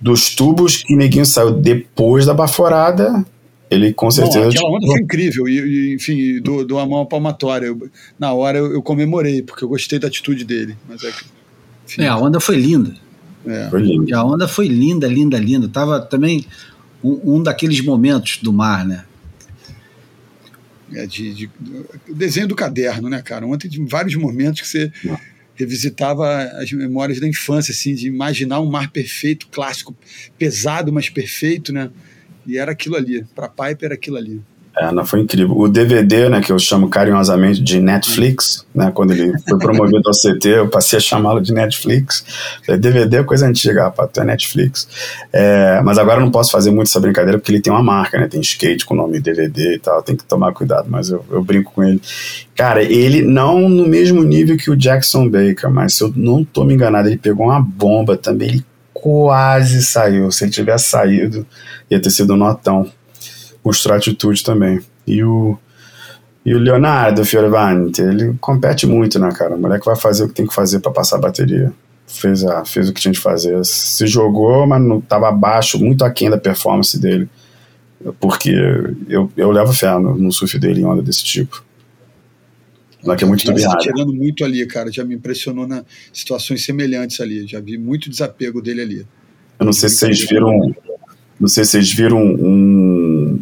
Dos 0.00 0.34
tubos 0.34 0.82
que 0.82 0.96
Neguinho 0.96 1.26
saiu 1.26 1.52
depois 1.52 2.24
da 2.24 2.32
baforada, 2.32 3.24
ele 3.72 3.92
com 3.92 4.10
certeza. 4.10 4.40
Bom, 4.40 4.48
aquela 4.48 4.70
onda 4.70 4.86
foi 4.86 5.00
incrível, 5.00 5.48
e, 5.48 5.58
e 5.58 5.94
enfim, 5.94 6.40
do, 6.40 6.64
do 6.64 6.78
a 6.78 6.86
mão 6.86 7.06
palmatória. 7.06 7.66
Eu, 7.66 7.90
na 8.18 8.32
hora 8.32 8.58
eu, 8.58 8.72
eu, 8.72 8.82
comemorei, 8.82 9.42
porque 9.42 9.64
eu 9.64 9.68
gostei 9.68 9.98
da 9.98 10.08
atitude 10.08 10.44
dele. 10.44 10.76
Mas 10.88 11.02
é, 11.02 11.12
que, 11.86 12.02
é 12.02 12.08
a 12.08 12.16
onda 12.16 12.40
foi 12.40 12.56
linda. 12.56 12.94
É. 13.46 13.68
Foi 13.70 13.82
linda. 13.82 14.16
A 14.16 14.24
onda 14.24 14.46
foi 14.46 14.68
linda, 14.68 15.06
linda, 15.06 15.38
linda. 15.38 15.68
Tava 15.68 16.00
também 16.00 16.46
um, 17.02 17.36
um 17.36 17.42
daqueles 17.42 17.80
momentos 17.80 18.38
do 18.38 18.52
mar, 18.52 18.86
né? 18.86 19.04
É 20.94 21.06
de, 21.06 21.32
de, 21.32 21.50
desenho 22.08 22.46
do 22.46 22.54
caderno, 22.54 23.08
né, 23.08 23.22
cara? 23.22 23.46
Ontem 23.46 23.68
de 23.68 23.82
vários 23.84 24.14
momentos 24.14 24.60
que 24.60 24.68
você 24.68 24.92
revisitava 25.54 26.42
as 26.60 26.70
memórias 26.72 27.20
da 27.20 27.26
infância, 27.26 27.72
assim, 27.72 27.94
de 27.94 28.08
imaginar 28.08 28.60
um 28.60 28.70
mar 28.70 28.90
perfeito, 28.90 29.48
clássico, 29.50 29.96
pesado, 30.38 30.92
mas 30.92 31.08
perfeito, 31.08 31.72
né? 31.72 31.90
E 32.46 32.58
era 32.58 32.72
aquilo 32.72 32.96
ali. 32.96 33.24
Para 33.34 33.48
Piper 33.48 33.86
era 33.86 33.94
aquilo 33.94 34.16
ali. 34.16 34.42
É, 34.76 34.90
não, 34.90 35.04
foi 35.04 35.20
incrível. 35.20 35.54
O 35.56 35.68
DVD, 35.68 36.30
né, 36.30 36.40
que 36.40 36.50
eu 36.50 36.58
chamo 36.58 36.88
carinhosamente 36.88 37.62
de 37.62 37.78
Netflix, 37.78 38.64
né, 38.74 38.90
quando 38.94 39.12
ele 39.12 39.38
foi 39.46 39.58
promovido 39.58 40.02
ao 40.06 40.14
CT, 40.14 40.48
eu 40.48 40.68
passei 40.68 40.96
a 40.96 41.00
chamá-lo 41.00 41.42
de 41.42 41.52
Netflix. 41.52 42.24
DVD 42.78 43.18
é 43.18 43.22
coisa 43.22 43.46
antiga, 43.46 43.84
rapaz, 43.84 44.08
tu 44.12 44.20
é 44.22 44.24
Netflix. 44.24 44.88
É, 45.30 45.82
mas 45.82 45.98
agora 45.98 46.20
eu 46.20 46.24
não 46.24 46.30
posso 46.30 46.50
fazer 46.50 46.70
muito 46.70 46.88
essa 46.88 46.98
brincadeira 46.98 47.38
porque 47.38 47.52
ele 47.52 47.60
tem 47.60 47.70
uma 47.70 47.82
marca, 47.82 48.18
né, 48.18 48.26
tem 48.26 48.40
skate 48.40 48.86
com 48.86 48.94
o 48.94 48.96
nome 48.96 49.20
DVD 49.20 49.74
e 49.74 49.78
tal, 49.78 50.02
tem 50.02 50.16
que 50.16 50.24
tomar 50.24 50.52
cuidado, 50.52 50.86
mas 50.88 51.10
eu, 51.10 51.22
eu 51.30 51.44
brinco 51.44 51.72
com 51.72 51.84
ele. 51.84 52.00
Cara, 52.56 52.82
ele 52.82 53.20
não 53.20 53.68
no 53.68 53.86
mesmo 53.86 54.22
nível 54.22 54.56
que 54.56 54.70
o 54.70 54.76
Jackson 54.76 55.28
Baker, 55.28 55.70
mas 55.70 55.94
se 55.94 56.04
eu 56.04 56.12
não 56.16 56.42
tô 56.42 56.64
me 56.64 56.72
enganado, 56.72 57.08
ele 57.08 57.18
pegou 57.18 57.46
uma 57.46 57.60
bomba 57.60 58.16
também, 58.16 58.48
ele 58.48 58.64
quase 59.02 59.82
saiu. 59.82 60.30
Se 60.30 60.44
ele 60.44 60.52
tivesse 60.52 60.86
saído, 60.86 61.46
ia 61.90 62.00
ter 62.00 62.10
sido 62.10 62.36
notão 62.36 62.90
mostrou 63.64 63.96
atitude 63.96 64.42
também. 64.42 64.80
E 65.06 65.22
o, 65.22 65.56
e 66.44 66.54
o 66.54 66.58
Leonardo 66.58 67.24
Fioravante, 67.24 68.02
ele 68.02 68.34
compete 68.40 68.86
muito, 68.86 69.18
né, 69.18 69.30
cara? 69.32 69.54
O 69.54 69.60
moleque 69.60 69.86
vai 69.86 69.96
fazer 69.96 70.24
o 70.24 70.28
que 70.28 70.34
tem 70.34 70.46
que 70.46 70.54
fazer 70.54 70.80
para 70.80 70.92
passar 70.92 71.16
a 71.16 71.20
bateria. 71.20 71.72
Fez, 72.06 72.44
a, 72.44 72.64
fez 72.64 72.88
o 72.88 72.92
que 72.92 73.00
tinha 73.00 73.12
de 73.12 73.20
fazer. 73.20 73.64
Se 73.64 74.06
jogou, 74.06 74.66
mas 74.66 74.82
não 74.82 74.98
estava 74.98 75.28
abaixo, 75.28 75.78
muito 75.78 76.04
aquém 76.04 76.28
da 76.28 76.38
performance 76.38 76.98
dele. 76.98 77.28
Porque 78.18 78.50
eu, 79.08 79.30
eu 79.36 79.50
levo 79.50 79.72
fé 79.72 79.92
no, 79.98 80.16
no 80.16 80.32
surf 80.32 80.58
dele 80.58 80.80
em 80.80 80.84
onda 80.84 81.02
desse 81.02 81.24
tipo. 81.24 81.62
O 83.02 83.06
moleque 83.06 83.24
é 83.24 83.26
muito 83.26 83.44
turbinado. 83.44 83.78
tirando 83.78 84.12
muito 84.12 84.44
ali, 84.44 84.64
cara. 84.66 84.90
Já 84.90 85.04
me 85.04 85.14
impressionou 85.14 85.66
na 85.66 85.84
situações 86.12 86.64
semelhantes 86.64 87.20
ali. 87.20 87.46
Já 87.46 87.60
vi 87.60 87.76
muito 87.76 88.08
desapego 88.08 88.62
dele 88.62 88.82
ali. 88.82 89.06
Eu 89.58 89.66
não 89.66 89.72
sei 89.72 89.88
se 89.88 89.96
vocês 89.96 90.20
viram. 90.28 90.74
Não 91.38 91.48
sei 91.48 91.64
se 91.64 91.72
vocês 91.72 91.92
viram 91.92 92.22
um, 92.22 93.40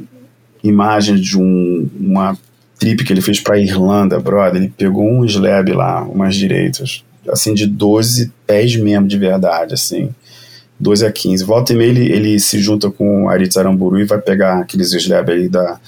imagem 0.65 1.17
de 1.17 1.39
um, 1.39 1.89
uma 1.99 2.37
trip 2.79 3.05
que 3.05 3.13
ele 3.13 3.21
fez 3.21 3.41
para 3.41 3.59
Irlanda, 3.59 4.19
brother. 4.19 4.63
Ele 4.63 4.73
pegou 4.75 5.07
um 5.07 5.25
slab 5.27 5.71
lá, 5.73 6.03
umas 6.05 6.35
direitas, 6.35 7.05
assim, 7.29 7.53
de 7.53 7.67
12 7.67 8.33
pés 8.47 8.75
mesmo, 8.77 9.07
de 9.07 9.19
verdade, 9.19 9.75
assim. 9.75 10.09
12 10.79 11.05
a 11.05 11.13
15. 11.13 11.45
Volta 11.45 11.75
e 11.75 11.77
meia 11.77 11.91
ele, 11.91 12.11
ele 12.11 12.41
se 12.41 12.59
junta 12.59 12.91
com 12.91 13.25
o 13.25 13.29
Aritz 13.29 13.59
Aramburu 13.59 14.01
e 14.01 14.05
vai 14.05 14.19
pegar 14.19 14.61
aqueles 14.61 14.95
slab 14.95 15.31
aí 15.31 15.47
da, 15.47 15.79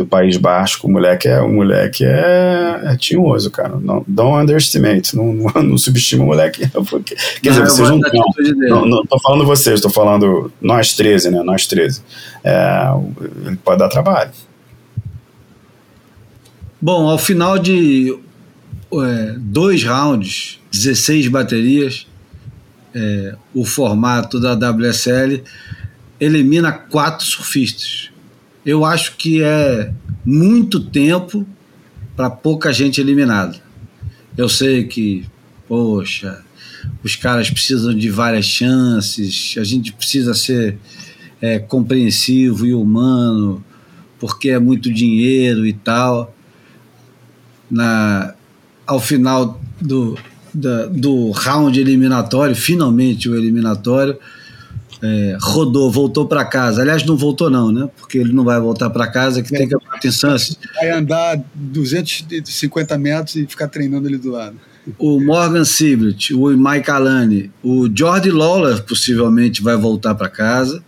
do 0.00 0.06
País 0.06 0.36
Basco. 0.38 0.86
O 0.86 0.90
moleque 0.90 1.28
é, 1.28 1.40
o 1.40 1.48
moleque 1.48 2.04
é, 2.04 2.80
é 2.84 2.96
tinhoso, 2.96 3.50
cara. 3.50 3.76
Não, 3.80 4.02
don't 4.08 4.42
underestimate. 4.42 5.14
Não, 5.14 5.32
não, 5.32 5.50
não 5.62 5.78
subestima 5.78 6.24
o 6.24 6.26
moleque. 6.26 6.66
Porque, 6.88 7.14
quer 7.42 7.50
dizer, 7.50 7.64
vocês 7.64 7.88
não, 7.88 7.98
não, 7.98 8.86
não. 8.86 9.06
Tô 9.06 9.18
falando 9.20 9.44
vocês, 9.44 9.80
tô 9.80 9.90
falando 9.90 10.50
nós 10.60 10.94
13, 10.94 11.30
né? 11.30 11.42
Nós 11.42 11.66
13. 11.66 12.02
É, 12.42 12.88
ele 13.46 13.56
pode 13.56 13.78
dar 13.78 13.88
trabalho. 13.88 14.30
Bom, 16.80 17.08
ao 17.10 17.18
final 17.18 17.58
de 17.58 18.18
é, 18.92 19.34
dois 19.38 19.84
rounds, 19.84 20.58
16 20.72 21.28
baterias, 21.28 22.06
é, 22.94 23.34
o 23.54 23.66
formato 23.66 24.40
da 24.40 24.54
WSL 24.54 25.42
elimina 26.18 26.72
quatro 26.72 27.24
surfistas 27.26 28.10
eu 28.64 28.84
acho 28.84 29.16
que 29.16 29.42
é 29.42 29.92
muito 30.24 30.80
tempo 30.80 31.46
para 32.16 32.28
pouca 32.28 32.72
gente 32.72 33.00
eliminada. 33.00 33.56
Eu 34.36 34.48
sei 34.48 34.84
que, 34.84 35.24
poxa, 35.66 36.42
os 37.02 37.16
caras 37.16 37.50
precisam 37.50 37.94
de 37.94 38.10
várias 38.10 38.44
chances, 38.44 39.54
a 39.58 39.64
gente 39.64 39.92
precisa 39.92 40.34
ser 40.34 40.78
é, 41.40 41.58
compreensivo 41.58 42.66
e 42.66 42.74
humano, 42.74 43.64
porque 44.18 44.50
é 44.50 44.58
muito 44.58 44.92
dinheiro 44.92 45.66
e 45.66 45.72
tal. 45.72 46.34
Na, 47.70 48.34
ao 48.86 49.00
final 49.00 49.60
do, 49.80 50.18
da, 50.52 50.86
do 50.86 51.30
round 51.30 51.80
eliminatório, 51.80 52.54
finalmente 52.54 53.28
o 53.28 53.36
eliminatório, 53.36 54.18
é, 55.02 55.38
rodou, 55.40 55.90
voltou 55.90 56.26
para 56.26 56.44
casa. 56.44 56.82
Aliás, 56.82 57.04
não 57.04 57.16
voltou 57.16 57.48
não, 57.48 57.72
né? 57.72 57.88
Porque 57.96 58.18
ele 58.18 58.32
não 58.32 58.44
vai 58.44 58.60
voltar 58.60 58.90
para 58.90 59.06
casa, 59.06 59.42
que 59.42 59.54
é, 59.54 59.58
tem 59.58 59.68
que 59.68 60.08
em 60.08 60.10
Sunset. 60.10 60.58
Vai 60.76 60.90
andar 60.90 61.42
250 61.54 62.98
metros 62.98 63.36
e 63.36 63.46
ficar 63.46 63.68
treinando 63.68 64.08
ali 64.08 64.18
do 64.18 64.30
lado. 64.30 64.56
O 64.98 65.20
Morgan 65.20 65.64
Siblet, 65.64 66.34
o 66.34 66.48
Mike 66.48 66.90
Alane, 66.90 67.50
o 67.62 67.88
Jordi 67.94 68.30
Lawler 68.30 68.82
possivelmente 68.82 69.62
vai 69.62 69.76
voltar 69.76 70.14
para 70.14 70.28
casa, 70.28 70.82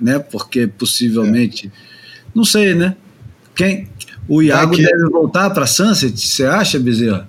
né? 0.00 0.18
Porque 0.18 0.66
possivelmente, 0.66 1.68
é. 1.68 1.70
não 2.34 2.44
sei, 2.44 2.74
né? 2.74 2.96
Quem? 3.54 3.88
O 4.28 4.42
Iago 4.42 4.74
que... 4.74 4.82
deve 4.82 5.08
voltar 5.10 5.50
para 5.50 5.66
Sunset, 5.66 6.18
você 6.18 6.44
acha, 6.44 6.78
Bezerra? 6.78 7.28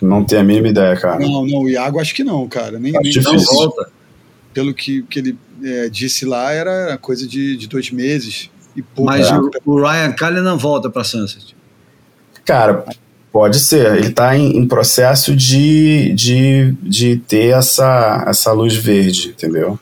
Não 0.00 0.24
tenho 0.24 0.40
a 0.40 0.44
mínima 0.44 0.68
ideia, 0.68 0.96
cara. 0.96 1.18
Não, 1.18 1.46
não, 1.46 1.62
o 1.62 1.68
Iago 1.68 2.00
acho 2.00 2.14
que 2.14 2.24
não, 2.24 2.48
cara. 2.48 2.78
Nem, 2.78 2.92
nem 2.92 3.12
não 3.22 3.38
volta 3.38 3.99
pelo 4.52 4.74
que, 4.74 5.02
que 5.02 5.18
ele 5.18 5.38
é, 5.62 5.88
disse 5.88 6.24
lá, 6.24 6.52
era 6.52 6.96
coisa 6.98 7.26
de, 7.26 7.56
de 7.56 7.66
dois 7.66 7.90
meses 7.90 8.50
e 8.74 8.82
pouco. 8.82 9.10
Mas 9.10 9.30
o, 9.30 9.50
o, 9.64 9.80
Ryan 9.80 10.12
Callen 10.12 10.42
não 10.42 10.58
volta 10.58 10.88
para 10.90 11.04
Sunset. 11.04 11.56
Cara, 12.44 12.84
pode 13.32 13.60
ser. 13.60 13.96
Ele 13.96 14.08
está 14.08 14.36
em, 14.36 14.56
em, 14.56 14.66
processo 14.66 15.34
de, 15.34 16.12
de, 16.14 16.74
de 16.82 17.16
ter 17.16 17.56
essa, 17.56 18.24
essa 18.26 18.52
luz 18.52 18.74
verde, 18.74 19.28
entendeu? 19.28 19.78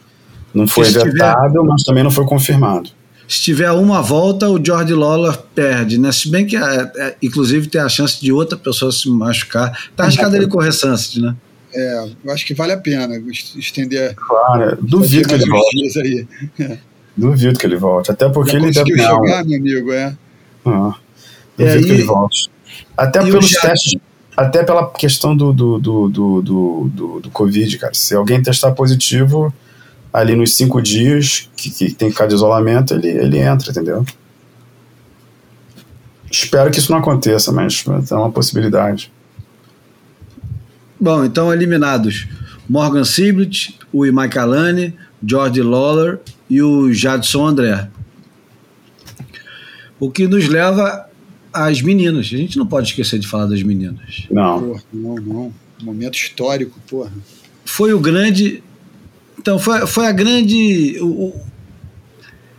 Não 0.52 0.66
foi 0.66 0.84
vetado, 0.84 1.52
tiver, 1.52 1.62
mas 1.62 1.82
também 1.82 2.02
não 2.02 2.10
foi 2.10 2.24
confirmado. 2.24 2.90
Se 3.28 3.42
tiver 3.42 3.70
uma 3.72 4.00
volta, 4.00 4.48
o 4.48 4.62
George 4.62 4.94
Lawler 4.94 5.36
perde, 5.54 5.98
né? 5.98 6.10
Se 6.10 6.30
bem 6.30 6.46
que, 6.46 6.56
é, 6.56 6.92
é, 6.96 7.16
inclusive, 7.22 7.68
tem 7.68 7.80
a 7.80 7.88
chance 7.88 8.18
de 8.18 8.32
outra 8.32 8.56
pessoa 8.56 8.90
se 8.90 9.08
machucar. 9.10 9.90
Tá 9.94 10.04
arriscado 10.04 10.34
ele 10.34 10.46
correr 10.46 10.72
Sunset, 10.72 11.20
né? 11.20 11.36
É, 11.80 12.08
eu 12.24 12.32
acho 12.32 12.44
que 12.44 12.54
vale 12.54 12.72
a 12.72 12.76
pena 12.76 13.16
estender. 13.56 14.16
Claro, 14.16 14.76
duvido 14.82 15.28
que 15.28 15.34
ele 15.34 15.48
volte. 15.48 16.00
Aí. 16.00 16.26
É. 16.58 16.78
Duvido 17.16 17.56
que 17.56 17.66
ele 17.66 17.76
volte. 17.76 18.10
Até 18.10 18.28
porque 18.28 18.50
Já 18.50 18.58
ele 18.58 18.72
deve 18.72 18.90
ganhar. 18.90 19.10
jogar, 19.10 19.44
meu 19.44 19.58
amigo, 19.58 19.92
é. 19.92 20.16
Ah, 20.66 20.94
duvido 21.56 21.78
é, 21.78 21.82
que 21.82 21.90
ele 21.92 22.02
volte. 22.02 22.50
Até 22.96 23.20
pelos 23.22 23.50
testes. 23.52 24.00
Até 24.36 24.64
pela 24.64 24.90
questão 24.90 25.36
do 25.36 25.52
do, 25.52 25.78
do, 25.78 26.08
do, 26.08 26.42
do, 26.42 26.90
do, 26.92 27.20
do 27.20 27.30
Covid, 27.30 27.78
cara. 27.78 27.94
Se 27.94 28.12
alguém 28.12 28.42
testar 28.42 28.72
positivo, 28.72 29.54
ali 30.12 30.34
nos 30.34 30.56
cinco 30.56 30.82
dias 30.82 31.48
que, 31.56 31.70
que 31.70 31.92
tem 31.92 32.08
que 32.08 32.14
ficar 32.14 32.26
de 32.26 32.34
isolamento, 32.34 32.92
ele, 32.92 33.08
ele 33.08 33.38
entra, 33.38 33.70
entendeu? 33.70 34.04
Espero 36.28 36.72
que 36.72 36.78
isso 36.80 36.90
não 36.90 36.98
aconteça, 36.98 37.52
mas 37.52 37.84
é 38.10 38.14
uma 38.16 38.32
possibilidade. 38.32 39.12
Bom, 41.00 41.24
então 41.24 41.52
eliminados 41.52 42.26
Morgan 42.68 43.04
Siblet, 43.04 43.78
o 43.92 44.02
Mike 44.04 44.38
Alane, 44.38 44.94
George 45.24 45.62
Lawler 45.62 46.20
e 46.50 46.60
o 46.60 46.92
Jadson 46.92 47.46
André. 47.46 47.88
O 50.00 50.10
que 50.10 50.26
nos 50.26 50.46
leva 50.46 51.08
às 51.52 51.82
meninas. 51.82 52.26
A 52.26 52.36
gente 52.36 52.56
não 52.58 52.66
pode 52.66 52.88
esquecer 52.88 53.18
de 53.18 53.26
falar 53.26 53.46
das 53.46 53.62
meninas. 53.62 54.26
Não. 54.30 54.60
Porra, 54.60 54.82
não, 54.92 55.14
não. 55.16 55.54
Momento 55.82 56.16
histórico, 56.16 56.78
porra. 56.88 57.12
Foi 57.64 57.92
o 57.92 58.00
grande 58.00 58.62
Então, 59.38 59.58
foi, 59.58 59.86
foi 59.86 60.06
a 60.06 60.12
grande. 60.12 60.98
O, 61.00 61.34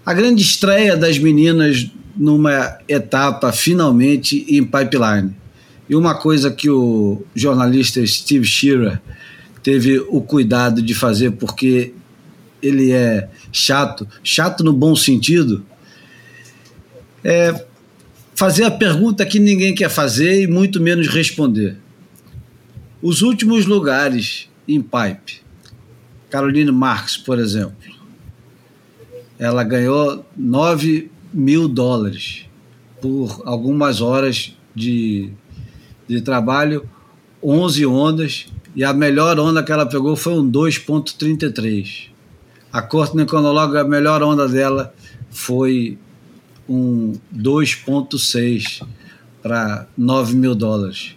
a 0.06 0.14
grande 0.14 0.42
estreia 0.42 0.98
das 0.98 1.20
meninas 1.20 1.90
numa 2.16 2.78
etapa 2.88 3.52
finalmente 3.52 4.46
em 4.50 4.64
pipeline. 4.64 5.36
E 5.90 5.96
uma 5.96 6.14
coisa 6.14 6.52
que 6.52 6.70
o 6.70 7.24
jornalista 7.34 8.06
Steve 8.06 8.46
Shearer 8.46 9.02
teve 9.64 10.00
o 10.08 10.22
cuidado 10.22 10.82
de 10.82 10.94
fazer, 10.94 11.32
porque 11.32 11.94
ele 12.62 12.92
é 12.92 13.30
chato, 13.52 14.08
chato 14.24 14.64
no 14.64 14.72
bom 14.72 14.96
sentido, 14.96 15.66
é 17.24 17.66
fazer 18.36 18.64
a 18.64 18.72
pergunta 18.72 19.26
que 19.26 19.40
ninguém 19.40 19.74
quer 19.74 19.90
fazer 19.90 20.44
e 20.44 20.48
muito 20.48 20.80
menos 20.80 21.08
responder. 21.08 21.76
Os 23.02 23.22
últimos 23.22 23.66
lugares 23.66 24.50
em 24.68 24.82
pipe, 24.82 25.42
Caroline 26.30 26.72
Marx, 26.72 27.18
por 27.18 27.40
exemplo, 27.40 27.76
ela 29.38 29.64
ganhou 29.64 30.26
9 30.38 31.10
mil 31.34 31.68
dólares 31.68 32.46
por 33.02 33.42
algumas 33.46 34.02
horas 34.02 34.54
de, 34.76 35.32
de 36.10 36.22
trabalho, 36.22 36.90
11 37.42 37.86
ondas, 37.86 38.48
e 38.76 38.84
a 38.84 38.92
melhor 38.92 39.40
onda 39.40 39.64
que 39.64 39.72
ela 39.72 39.86
pegou 39.86 40.16
foi 40.16 40.34
um 40.34 40.52
2.33. 40.52 42.08
A 42.74 42.82
Courtney 42.82 43.26
Conolog, 43.26 43.78
a 43.78 43.84
melhor 43.84 44.24
onda 44.24 44.48
dela 44.48 44.94
foi 45.30 45.98
um 46.68 47.14
2.6 47.36 48.86
para 49.42 49.88
9 49.98 50.36
mil 50.36 50.56
dólares. 50.56 51.16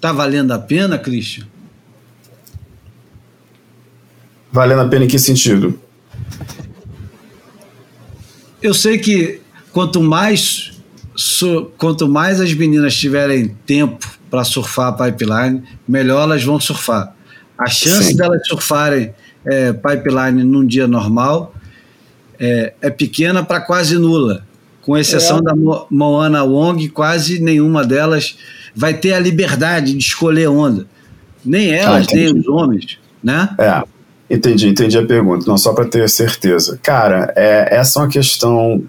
Tá 0.00 0.12
valendo 0.12 0.52
a 0.52 0.58
pena, 0.58 0.98
Christian? 0.98 1.46
Valendo 4.50 4.80
a 4.80 4.88
pena 4.88 5.04
em 5.06 5.08
que 5.08 5.18
sentido? 5.18 5.80
Eu 8.60 8.74
sei 8.74 8.98
que 8.98 9.40
quanto 9.72 10.02
mais 10.02 10.71
quanto 11.76 12.08
mais 12.08 12.40
as 12.40 12.52
meninas 12.54 12.94
tiverem 12.96 13.56
tempo 13.66 14.08
para 14.30 14.44
surfar 14.44 14.88
a 14.88 14.92
pipeline, 14.92 15.62
melhor 15.86 16.22
elas 16.22 16.42
vão 16.42 16.58
surfar. 16.58 17.14
A 17.58 17.68
chance 17.68 18.08
Sim. 18.08 18.16
delas 18.16 18.46
surfarem 18.46 19.14
é, 19.44 19.72
pipeline 19.72 20.42
num 20.44 20.64
dia 20.64 20.86
normal 20.86 21.54
é, 22.38 22.72
é 22.80 22.90
pequena 22.90 23.44
para 23.44 23.60
quase 23.60 23.96
nula. 23.96 24.44
Com 24.80 24.96
exceção 24.96 25.38
é. 25.38 25.42
da 25.42 25.54
Moana 25.90 26.42
Wong, 26.42 26.88
quase 26.88 27.40
nenhuma 27.40 27.84
delas 27.84 28.36
vai 28.74 28.94
ter 28.94 29.12
a 29.12 29.20
liberdade 29.20 29.92
de 29.92 29.98
escolher 29.98 30.48
onda. 30.48 30.86
Nem 31.44 31.72
elas, 31.72 32.06
ah, 32.10 32.14
nem 32.14 32.36
os 32.36 32.48
homens, 32.48 32.98
né? 33.22 33.48
É. 33.58 33.82
Entendi, 34.28 34.68
entendi 34.68 34.96
a 34.96 35.06
pergunta. 35.06 35.44
Não, 35.46 35.58
só 35.58 35.74
para 35.74 35.84
ter 35.84 36.08
certeza. 36.08 36.78
Cara, 36.82 37.32
é, 37.36 37.76
essa 37.76 38.00
é 38.00 38.02
uma 38.02 38.08
questão 38.08 38.82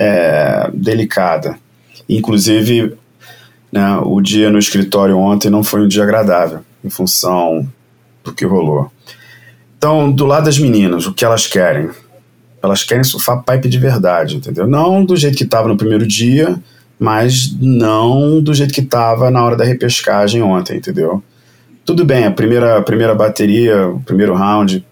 é, 0.00 0.70
delicada. 0.72 1.58
Inclusive, 2.08 2.94
né, 3.70 3.98
o 4.02 4.20
dia 4.20 4.50
no 4.50 4.58
escritório 4.58 5.18
ontem 5.18 5.50
não 5.50 5.62
foi 5.62 5.82
um 5.82 5.88
dia 5.88 6.02
agradável, 6.02 6.60
em 6.82 6.88
função 6.88 7.68
do 8.24 8.32
que 8.32 8.46
rolou. 8.46 8.90
Então, 9.76 10.10
do 10.10 10.24
lado 10.24 10.46
das 10.46 10.58
meninas, 10.58 11.06
o 11.06 11.12
que 11.12 11.24
elas 11.24 11.46
querem? 11.46 11.90
Elas 12.62 12.82
querem 12.82 13.04
surfar 13.04 13.42
pipe 13.44 13.68
de 13.68 13.78
verdade, 13.78 14.36
entendeu? 14.36 14.66
Não 14.66 15.04
do 15.04 15.16
jeito 15.16 15.36
que 15.36 15.44
estava 15.44 15.68
no 15.68 15.76
primeiro 15.76 16.06
dia, 16.06 16.58
mas 16.98 17.54
não 17.60 18.42
do 18.42 18.54
jeito 18.54 18.74
que 18.74 18.80
estava 18.80 19.30
na 19.30 19.42
hora 19.42 19.56
da 19.56 19.64
repescagem 19.64 20.42
ontem, 20.42 20.78
entendeu? 20.78 21.22
tudo 21.90 22.04
bem, 22.04 22.24
a 22.24 22.30
primeira, 22.30 22.78
a 22.78 22.82
primeira 22.82 23.14
bateria, 23.16 23.88
o 23.88 24.00
primeiro 24.00 24.32
round 24.32 24.86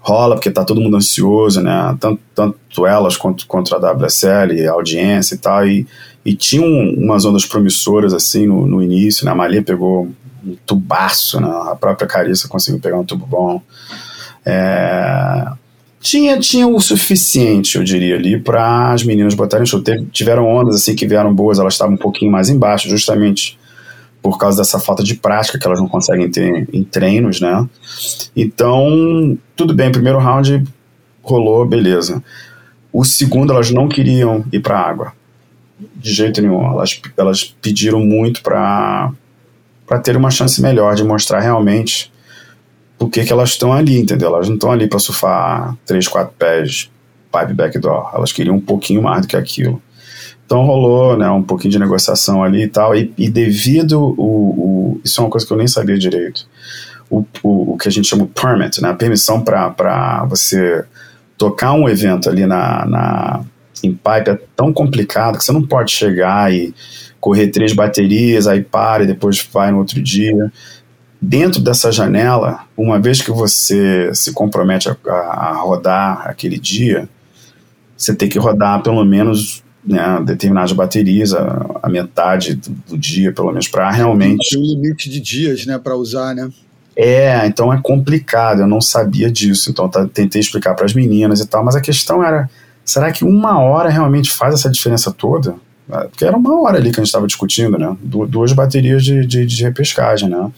rola, 0.00 0.34
porque 0.34 0.50
tá 0.50 0.64
todo 0.64 0.80
mundo 0.80 0.96
ansioso, 0.96 1.60
né? 1.60 1.96
Tanto, 2.00 2.20
tanto 2.34 2.86
elas 2.86 3.16
quanto 3.16 3.46
contra 3.46 3.76
a 3.76 3.92
WSL, 3.92 4.66
a 4.66 4.72
audiência 4.72 5.34
e 5.34 5.38
tal. 5.38 5.66
E, 5.66 5.86
e 6.24 6.34
tinham 6.34 6.66
umas 6.94 7.24
ondas 7.24 7.44
promissoras 7.44 8.14
assim 8.14 8.46
no, 8.46 8.66
no 8.66 8.82
início, 8.82 9.24
né? 9.24 9.30
A 9.30 9.34
Malia 9.34 9.62
pegou 9.62 10.08
um 10.44 10.56
tubaço, 10.66 11.38
né? 11.38 11.48
A 11.70 11.76
própria 11.76 12.08
Carissa 12.08 12.48
conseguiu 12.48 12.80
pegar 12.80 12.98
um 12.98 13.04
tubo 13.04 13.26
bom. 13.26 13.62
É... 14.44 15.46
Tinha, 16.00 16.38
tinha 16.40 16.66
o 16.66 16.80
suficiente, 16.80 17.76
eu 17.76 17.84
diria, 17.84 18.16
ali 18.16 18.40
para 18.40 18.92
as 18.92 19.04
meninas 19.04 19.34
botarem 19.34 19.66
show. 19.66 19.82
Teve, 19.82 20.06
tiveram 20.06 20.48
ondas 20.48 20.76
assim 20.76 20.94
que 20.94 21.06
vieram 21.06 21.34
boas, 21.34 21.58
elas 21.58 21.74
estavam 21.74 21.94
um 21.94 21.98
pouquinho 21.98 22.32
mais 22.32 22.48
embaixo, 22.48 22.88
justamente 22.88 23.59
por 24.22 24.38
causa 24.38 24.58
dessa 24.58 24.78
falta 24.78 25.02
de 25.02 25.14
prática 25.14 25.58
que 25.58 25.66
elas 25.66 25.80
não 25.80 25.88
conseguem 25.88 26.30
ter 26.30 26.68
em 26.72 26.84
treinos, 26.84 27.40
né? 27.40 27.68
Então, 28.36 29.38
tudo 29.56 29.74
bem, 29.74 29.90
primeiro 29.90 30.18
round 30.18 30.64
rolou, 31.22 31.66
beleza. 31.66 32.22
O 32.92 33.04
segundo, 33.04 33.52
elas 33.52 33.70
não 33.70 33.88
queriam 33.88 34.44
ir 34.52 34.60
para 34.60 34.78
água, 34.78 35.12
de 35.96 36.12
jeito 36.12 36.42
nenhum. 36.42 36.72
Elas, 36.72 37.00
elas 37.16 37.44
pediram 37.62 38.00
muito 38.00 38.42
para 38.42 39.12
ter 40.02 40.16
uma 40.16 40.30
chance 40.30 40.60
melhor 40.60 40.94
de 40.94 41.04
mostrar 41.04 41.40
realmente 41.40 42.12
por 42.98 43.08
que 43.08 43.20
elas 43.32 43.50
estão 43.50 43.72
ali, 43.72 43.98
entendeu? 43.98 44.28
Elas 44.28 44.48
não 44.48 44.56
estão 44.56 44.70
ali 44.70 44.86
para 44.86 44.98
surfar 44.98 45.76
3, 45.86 46.06
4 46.06 46.34
pés 46.38 46.90
pipe 47.32 47.54
backdoor. 47.54 48.10
Elas 48.14 48.32
queriam 48.32 48.56
um 48.56 48.60
pouquinho 48.60 49.02
mais 49.02 49.22
do 49.22 49.28
que 49.28 49.36
aquilo. 49.36 49.80
Então 50.50 50.64
rolou 50.64 51.16
né, 51.16 51.30
um 51.30 51.44
pouquinho 51.44 51.70
de 51.70 51.78
negociação 51.78 52.42
ali 52.42 52.64
e 52.64 52.68
tal, 52.68 52.92
e, 52.92 53.14
e 53.16 53.30
devido 53.30 54.00
o, 54.00 54.96
o, 54.96 55.00
Isso 55.04 55.20
é 55.20 55.24
uma 55.24 55.30
coisa 55.30 55.46
que 55.46 55.52
eu 55.52 55.56
nem 55.56 55.68
sabia 55.68 55.96
direito. 55.96 56.44
O, 57.08 57.24
o, 57.40 57.74
o 57.74 57.78
que 57.78 57.86
a 57.86 57.90
gente 57.90 58.08
chama 58.08 58.24
de 58.24 58.32
permit, 58.32 58.82
né, 58.82 58.88
a 58.88 58.94
permissão 58.94 59.40
para 59.40 60.26
você 60.28 60.84
tocar 61.38 61.72
um 61.72 61.88
evento 61.88 62.28
ali 62.28 62.46
na, 62.46 62.84
na, 62.84 63.44
em 63.80 63.92
pipe 63.92 64.30
é 64.30 64.40
tão 64.56 64.72
complicado 64.72 65.38
que 65.38 65.44
você 65.44 65.52
não 65.52 65.64
pode 65.64 65.92
chegar 65.92 66.52
e 66.52 66.74
correr 67.20 67.46
três 67.46 67.72
baterias, 67.72 68.48
aí 68.48 68.60
para 68.60 69.04
e 69.04 69.06
depois 69.06 69.48
vai 69.52 69.70
no 69.70 69.78
outro 69.78 70.02
dia. 70.02 70.52
Dentro 71.22 71.60
dessa 71.60 71.92
janela, 71.92 72.64
uma 72.76 72.98
vez 72.98 73.22
que 73.22 73.30
você 73.30 74.12
se 74.12 74.32
compromete 74.32 74.88
a, 74.88 74.96
a, 75.12 75.52
rodar 75.60 76.22
aquele 76.26 76.58
dia, 76.58 77.08
você 77.96 78.12
tem 78.12 78.28
que 78.28 78.38
rodar 78.38 78.82
pelo 78.82 79.04
menos 79.04 79.62
né, 79.84 80.22
determinadas 80.24 80.72
baterias, 80.72 81.32
a, 81.32 81.80
a 81.82 81.88
metade 81.88 82.54
do, 82.54 82.70
do, 82.88 82.98
dia, 82.98 83.32
pelo 83.32 83.48
menos, 83.48 83.68
para 83.68 83.90
realmente. 83.90 84.50
Tem 84.50 84.58
um 84.58 84.62
limite 84.62 85.08
de 85.08 85.20
dias 85.20 85.66
né, 85.66 85.78
para 85.78 85.96
usar, 85.96 86.34
né? 86.34 86.50
É, 86.96 87.46
então 87.46 87.72
é 87.72 87.80
complicado, 87.80 88.60
eu 88.60 88.66
não 88.66 88.80
sabia 88.80 89.30
disso, 89.30 89.70
então 89.70 89.88
tá, 89.88 90.06
tentei 90.06 90.40
explicar 90.40 90.74
para 90.74 90.84
as 90.84 90.92
meninas 90.92 91.40
e 91.40 91.46
tal, 91.46 91.64
mas 91.64 91.74
a 91.74 91.80
questão 91.80 92.22
era: 92.22 92.50
será 92.84 93.10
que 93.10 93.24
uma 93.24 93.58
hora 93.58 93.88
realmente 93.88 94.30
faz 94.30 94.54
essa 94.54 94.68
diferença 94.68 95.10
toda? 95.10 95.54
É, 95.90 96.04
porque 96.04 96.24
era 96.24 96.36
uma 96.36 96.60
hora 96.60 96.76
ali 96.76 96.90
que 96.90 97.00
a 97.00 97.02
gente 97.02 97.08
estava 97.08 97.26
discutindo, 97.26 97.78
né? 97.78 97.96
Du 98.02 98.26
duas 98.26 98.52
baterias 98.52 99.02
de, 99.02 99.24
de, 99.24 99.46
de 99.46 99.62
repescagem, 99.62 100.28
né? 100.28 100.50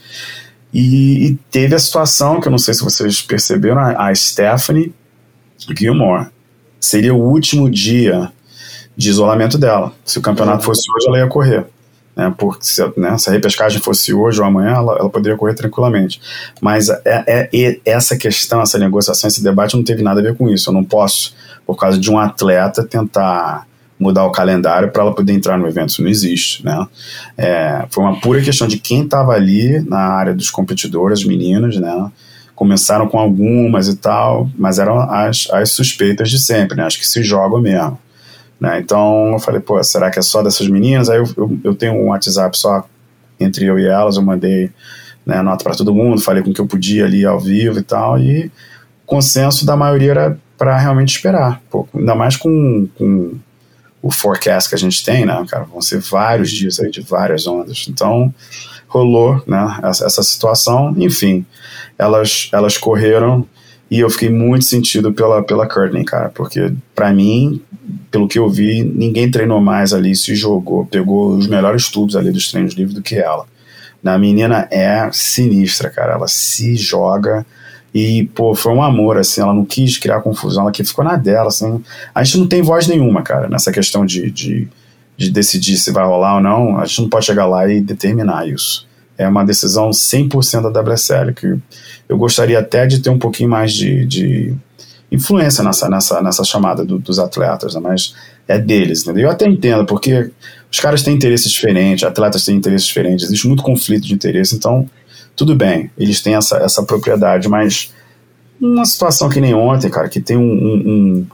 E, 0.73 1.27
e, 1.27 1.39
teve 1.51 1.75
a 1.75 1.79
situação 1.79 2.41
que 2.41 2.49
eu 2.49 2.51
não 2.51 2.59
sei 2.59 2.73
se 2.73 2.83
vocês 2.83 3.21
perceberam, 3.21 3.79
a, 3.79 4.09
a 4.09 4.15
Stephanie 4.15 4.93
Gilmore 5.79 6.29
seria 6.81 7.15
o 7.15 7.21
último 7.23 7.71
dia 7.71 8.33
de 8.97 9.11
isolamento 9.11 9.59
dela. 9.59 9.93
Se 10.05 10.19
o 10.19 10.23
campeonato 10.23 10.65
fosse 10.65 10.83
hoje, 10.95 11.09
ela 11.09 11.19
ia 11.19 11.27
correr. 11.27 11.67
Né, 12.15 12.33
porque 12.37 12.63
se, 12.65 12.83
né, 12.95 13.17
se 13.17 13.31
a 13.31 13.33
repescagem 13.33 13.81
fosse 13.81 14.13
hoje 14.13 14.39
ou 14.39 14.47
amanhã, 14.47 14.73
ela, 14.73 14.99
ela 14.99 15.09
poderia 15.09 15.37
correr 15.37 15.55
tranquilamente. 15.55 16.21
Mas 16.61 16.91
é, 16.91 17.01
é, 17.07 17.49
é, 17.53 17.81
essa 17.87 18.17
questão, 18.17 18.61
essa 18.61 18.79
negociação, 18.79 19.29
esse 19.29 19.43
debate 19.43 19.75
não 19.75 19.83
teve 19.83 20.03
nada 20.03 20.21
a 20.21 20.23
ver 20.23 20.37
com 20.37 20.49
isso. 20.51 20.69
Eu 20.69 20.75
não 20.75 20.85
posso, 20.85 21.35
por 21.67 21.77
causa 21.77 21.99
de 21.99 22.11
um 22.11 22.19
atleta, 22.19 22.85
tentar 22.85 23.67
mudar 23.99 24.25
o 24.25 24.33
calendário 24.33 24.91
para 24.91 25.03
ela 25.03 25.15
poder 25.15 25.33
entrar 25.33 25.57
no 25.57 25.67
evento. 25.67 25.91
Isso 25.91 26.03
não 26.03 26.11
existe. 26.11 26.65
Né? 26.65 26.87
É, 27.39 27.87
foi 27.89 28.05
uma 28.05 28.21
pura 28.21 28.43
questão 28.43 28.67
de 28.67 28.79
quem 28.79 29.05
estava 29.05 29.33
ali 29.33 29.81
na 29.81 30.01
área 30.01 30.35
dos 30.35 30.51
competidores, 30.51 31.21
as 31.21 31.25
meninas, 31.25 31.77
né? 31.77 32.11
Começaram 32.55 33.09
com 33.09 33.19
algumas 33.19 33.89
e 33.89 33.97
tal, 33.97 34.49
mas 34.57 34.79
eram 34.79 35.01
as, 35.01 35.49
as 35.51 35.71
suspeitas 35.71 36.31
de 36.31 36.39
sempre, 36.39 36.77
né? 36.77 36.85
As 36.85 36.97
que 36.97 37.07
se 37.07 37.23
jogam 37.23 37.61
mesmo. 37.61 37.99
Né? 38.63 38.79
Então 38.79 39.33
eu 39.33 39.41
falei, 39.41 39.61
pô, 39.61 39.83
será 39.83 40.09
que 40.09 40.21
é 40.21 40.23
só 40.23 40.41
dessas 40.41 40.69
meninas? 40.69 41.11
Aí 41.11 41.19
eu, 41.19 41.29
eu, 41.37 41.59
eu 41.65 41.75
tenho 41.75 41.95
um 41.95 42.11
WhatsApp 42.11 42.57
só 42.57 42.89
entre 43.41 43.67
eu 43.67 43.77
e 43.77 43.89
elas, 43.89 44.15
eu 44.15 44.23
mandei 44.23 44.71
né, 45.27 45.43
nota 45.43 45.65
para 45.65 45.75
todo 45.75 45.93
mundo, 45.93 46.21
falei 46.21 46.45
com 46.45 46.51
o 46.51 46.55
que 46.55 46.61
eu 46.61 46.67
podia 46.69 47.05
ali 47.05 47.27
ao 47.27 47.41
vivo 47.41 47.81
e 47.81 47.83
tal, 47.83 48.21
e 48.21 48.47
o 48.47 48.51
consenso 49.05 49.67
da 49.67 49.77
maioria 49.77 50.13
era 50.13 50.39
para 50.57 50.79
realmente 50.79 51.17
esperar, 51.17 51.61
pô, 51.69 51.89
ainda 51.93 52.15
mais 52.15 52.37
com, 52.37 52.87
com 52.97 53.35
o 54.01 54.13
forecast 54.13 54.69
que 54.69 54.77
a 54.77 54.79
gente 54.79 55.05
tem, 55.05 55.27
né, 55.27 55.45
cara, 55.49 55.65
vão 55.65 55.83
ser 55.83 55.99
vários 55.99 56.49
dias 56.49 56.79
aí 56.79 56.89
de 56.89 57.01
várias 57.01 57.49
ondas, 57.49 57.87
então 57.89 58.33
rolou, 58.87 59.43
né, 59.45 59.81
essa, 59.83 60.07
essa 60.07 60.23
situação, 60.23 60.95
enfim, 60.99 61.45
elas, 61.99 62.49
elas 62.53 62.79
correram 62.79 63.45
e 63.91 63.99
eu 63.99 64.09
fiquei 64.09 64.31
muito 64.31 64.67
sentido 64.67 65.13
pela, 65.13 65.43
pela 65.43 65.67
Courtney, 65.67 66.05
cara, 66.05 66.29
porque 66.29 66.73
para 66.95 67.13
mim, 67.13 67.61
pelo 68.11 68.29
que 68.29 68.39
eu 68.39 68.49
vi, 68.49 68.83
ninguém 68.83 69.31
treinou 69.31 69.61
mais 69.61 69.93
ali, 69.93 70.15
se 70.15 70.35
jogou, 70.35 70.87
pegou 70.87 71.37
os 71.37 71.47
melhores 71.47 71.89
tubos 71.89 72.15
ali 72.15 72.31
dos 72.31 72.51
treinos 72.51 72.75
livres 72.75 72.95
do 72.95 73.03
que 73.03 73.17
ela. 73.17 73.47
A 74.05 74.19
menina 74.19 74.67
é 74.71 75.09
sinistra, 75.13 75.89
cara, 75.89 76.15
ela 76.15 76.27
se 76.27 76.75
joga 76.75 77.47
E, 77.95 78.25
pô, 78.35 78.55
foi 78.55 78.73
um 78.73 78.83
amor, 78.83 79.19
assim, 79.19 79.41
ela 79.43 79.53
não 79.53 79.65
quis 79.65 79.99
criar 79.99 80.23
confusão, 80.23 80.63
ela 80.63 80.73
que 80.73 80.83
ficou 80.83 81.05
na 81.05 81.17
dela, 81.17 81.49
assim. 81.49 81.83
A 82.15 82.25
gente 82.25 82.39
não 82.39 82.47
tem 82.49 82.63
voz 82.63 82.89
nenhuma, 82.89 83.23
cara, 83.23 83.49
nessa 83.49 83.71
questão 83.71 84.07
de, 84.07 84.31
de, 84.31 84.69
de 85.17 85.31
decidir 85.31 85.77
se 85.77 85.91
vai 85.91 86.05
rolar 86.05 86.37
ou 86.37 86.41
não. 86.41 86.79
A 86.79 86.87
gente 86.87 87.03
não 87.03 87.09
pode 87.11 87.27
chegar 87.27 87.47
lá 87.47 87.69
e 87.69 87.83
determinar 87.83 88.49
isso. 88.49 88.89
É 89.19 89.29
uma 89.29 89.45
decisão 89.45 89.91
100% 89.91 90.73
da 90.73 90.81
WSL, 90.81 91.35
que 91.35 91.59
eu 92.09 92.17
gostaria 92.17 92.59
até 92.59 92.87
de 92.87 93.01
ter 93.01 93.11
um 93.11 93.19
pouquinho 93.19 93.51
mais 93.51 93.73
de, 93.75 94.07
de 94.07 94.55
influência 95.13 95.63
nessa, 95.63 95.89
nessa, 95.89 96.23
nessa 96.23 96.43
chamada 96.43 96.85
do, 96.85 96.99
dos 96.99 97.19
atletas, 97.19 97.75
né? 97.75 97.81
mas 97.83 98.15
é 98.49 98.59
deles? 98.59 99.07
Eu 99.07 99.31
até 99.31 99.47
entendo, 99.47 99.85
porque 99.85 100.31
os 100.71 100.81
caras 100.81 101.03
têm 101.03 101.15
interesses 101.15 101.51
diferentes, 101.51 102.03
atletas 102.03 102.45
têm 102.45 102.57
interesses 102.57 102.87
diferentes, 102.87 103.27
existe 103.27 103.47
muito 103.47 103.63
conflito 103.63 104.07
de 104.07 104.15
interesse, 104.15 104.57
então 104.57 104.89
tudo 105.37 105.55
bem, 105.55 105.91
eles 105.97 106.21
têm 106.23 106.35
essa, 106.35 106.57
essa 106.57 106.83
propriedade, 106.83 107.49
mas 107.49 107.93
uma 108.61 108.85
situação 108.85 109.29
que 109.29 109.41
nem 109.41 109.55
ontem, 109.55 109.91
cara, 109.91 110.09
que 110.09 110.21
tem 110.21 110.37
um, 110.37 110.43
um, 110.43 110.83
um 110.87 111.27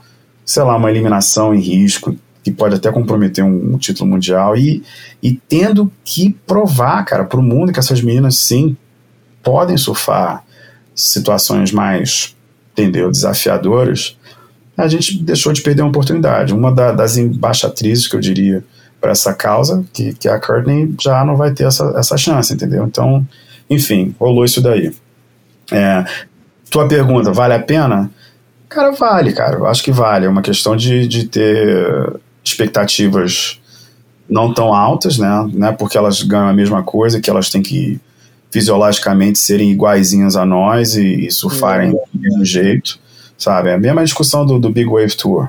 sei 0.44 0.62
lá, 0.62 0.76
uma 0.76 0.90
eliminação 0.90 1.54
em 1.54 1.60
risco, 1.60 2.16
que 2.42 2.50
pode 2.50 2.74
até 2.74 2.90
comprometer 2.90 3.44
um, 3.44 3.74
um 3.74 3.78
título 3.78 4.08
mundial, 4.08 4.56
e, 4.56 4.82
e 5.22 5.34
tendo 5.34 5.92
que 6.04 6.34
provar, 6.46 7.04
cara, 7.04 7.24
para 7.24 7.38
o 7.38 7.42
mundo 7.42 7.72
que 7.72 7.78
essas 7.78 8.00
meninas, 8.00 8.38
sim, 8.38 8.76
podem 9.42 9.76
surfar 9.76 10.44
situações 10.94 11.70
mais, 11.70 12.34
entendeu, 12.80 13.10
desafiadoras, 13.10 14.16
a 14.76 14.86
gente 14.86 15.20
deixou 15.22 15.52
de 15.52 15.60
perder 15.60 15.82
uma 15.82 15.88
oportunidade. 15.88 16.54
Uma 16.54 16.72
da, 16.72 16.92
das 16.92 17.16
embaixatrizes, 17.16 18.06
que 18.06 18.14
eu 18.14 18.20
diria, 18.20 18.64
para 19.00 19.10
essa 19.10 19.34
causa, 19.34 19.84
que, 19.92 20.12
que 20.14 20.28
a 20.28 20.38
Courtney 20.38 20.94
já 21.00 21.24
não 21.24 21.36
vai 21.36 21.52
ter 21.52 21.64
essa, 21.64 21.94
essa 21.96 22.16
chance, 22.16 22.52
entendeu? 22.52 22.84
Então, 22.84 23.26
enfim, 23.68 24.14
rolou 24.18 24.44
isso 24.44 24.60
daí. 24.60 24.92
É, 25.70 26.04
tua 26.70 26.86
pergunta, 26.86 27.32
vale 27.32 27.54
a 27.54 27.60
pena? 27.60 28.10
Cara, 28.68 28.92
vale, 28.92 29.32
cara. 29.32 29.56
Eu 29.56 29.66
acho 29.66 29.82
que 29.82 29.90
vale. 29.92 30.26
É 30.26 30.28
uma 30.28 30.42
questão 30.42 30.76
de, 30.76 31.06
de 31.06 31.26
ter 31.26 32.12
expectativas 32.44 33.60
não 34.28 34.52
tão 34.52 34.74
altas, 34.74 35.18
né? 35.18 35.48
né? 35.52 35.72
Porque 35.72 35.96
elas 35.96 36.22
ganham 36.22 36.48
a 36.48 36.52
mesma 36.52 36.82
coisa, 36.82 37.20
que 37.20 37.30
elas 37.30 37.50
têm 37.50 37.62
que 37.62 38.00
fisiologicamente 38.50 39.38
serem 39.38 39.70
iguaizinhas 39.70 40.36
a 40.36 40.44
nós 40.44 40.96
e, 40.96 41.26
e 41.26 41.30
surfarem 41.30 41.90
uhum. 41.90 42.00
do 42.12 42.20
mesmo 42.20 42.44
jeito, 42.44 42.98
sabe? 43.36 43.70
É 43.70 43.74
a 43.74 43.78
mesma 43.78 44.04
discussão 44.04 44.44
do, 44.44 44.58
do 44.58 44.70
Big 44.70 44.88
Wave 44.88 45.16
Tour, 45.16 45.48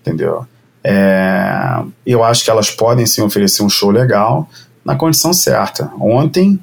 entendeu? 0.00 0.46
É, 0.82 1.82
eu 2.06 2.24
acho 2.24 2.44
que 2.44 2.50
elas 2.50 2.70
podem 2.70 3.04
sim 3.06 3.20
oferecer 3.20 3.62
um 3.62 3.68
show 3.68 3.90
legal 3.90 4.48
na 4.84 4.96
condição 4.96 5.32
certa. 5.32 5.90
Ontem 6.00 6.58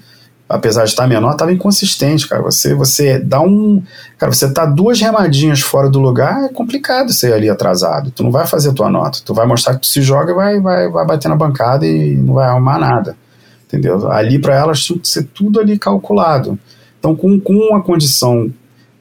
apesar 0.47 0.83
de 0.83 0.91
estar 0.91 1.07
menor, 1.07 1.31
estava 1.31 1.51
inconsistente, 1.51 2.27
cara. 2.27 2.41
Você, 2.43 2.73
você 2.73 3.19
dá 3.19 3.41
um. 3.41 3.81
Cara, 4.17 4.31
você 4.31 4.51
tá 4.51 4.65
duas 4.65 4.99
remadinhas 5.01 5.61
fora 5.61 5.89
do 5.89 5.99
lugar, 5.99 6.45
é 6.45 6.49
complicado 6.49 7.11
ser 7.11 7.33
ali 7.33 7.49
atrasado. 7.49 8.11
Tu 8.11 8.23
não 8.23 8.31
vai 8.31 8.45
fazer 8.47 8.69
a 8.69 8.73
tua 8.73 8.89
nota. 8.89 9.19
Tu 9.25 9.33
vai 9.33 9.45
mostrar 9.45 9.75
que 9.75 9.81
tu 9.81 9.87
se 9.87 10.01
joga 10.01 10.31
e 10.31 10.35
vai, 10.35 10.59
vai, 10.59 10.89
vai 10.89 11.05
bater 11.05 11.27
na 11.27 11.35
bancada 11.35 11.85
e 11.85 12.15
não 12.15 12.35
vai 12.35 12.47
arrumar 12.47 12.79
nada. 12.79 13.17
Entendeu? 13.67 14.11
Ali 14.11 14.39
para 14.39 14.55
elas 14.55 14.83
tinha 14.83 14.99
que 14.99 15.07
ser 15.07 15.23
tudo 15.23 15.59
ali 15.59 15.77
calculado. 15.77 16.57
Então, 16.99 17.15
com, 17.15 17.39
com 17.39 17.53
uma 17.53 17.81
condição 17.81 18.51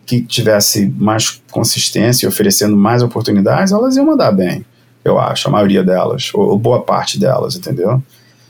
que 0.07 0.21
tivesse 0.21 0.87
mais 0.87 1.43
consistência 1.51 2.27
e 2.27 2.29
oferecendo 2.29 2.77
mais 2.77 3.03
oportunidades, 3.03 3.73
elas 3.73 3.97
iam 3.97 4.07
mandar 4.07 4.33
bem, 4.33 4.65
eu 5.05 5.19
acho, 5.19 5.49
a 5.49 5.51
maioria 5.51 5.83
delas, 5.83 6.31
ou, 6.35 6.51
ou 6.51 6.59
boa 6.59 6.83
parte 6.83 7.19
delas, 7.19 7.57
entendeu? 7.57 8.03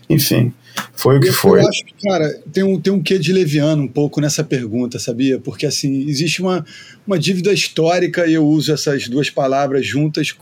Enfim. 0.08 0.52
Foi 0.92 1.18
o 1.18 1.20
que 1.20 1.30
foi. 1.30 1.60
Eu 1.62 1.68
acho 1.68 1.84
que, 1.84 1.94
cara, 2.02 2.40
tem 2.52 2.64
um, 2.64 2.80
tem 2.80 2.92
um 2.92 3.02
quê 3.02 3.18
de 3.18 3.32
leviano 3.32 3.82
um 3.82 3.88
pouco 3.88 4.20
nessa 4.20 4.42
pergunta, 4.42 4.98
sabia? 4.98 5.38
Porque, 5.38 5.66
assim, 5.66 6.08
existe 6.08 6.42
uma, 6.42 6.64
uma 7.06 7.18
dívida 7.18 7.52
histórica, 7.52 8.26
e 8.26 8.34
eu 8.34 8.44
uso 8.44 8.72
essas 8.72 9.08
duas 9.08 9.30
palavras 9.30 9.86
juntas, 9.86 10.34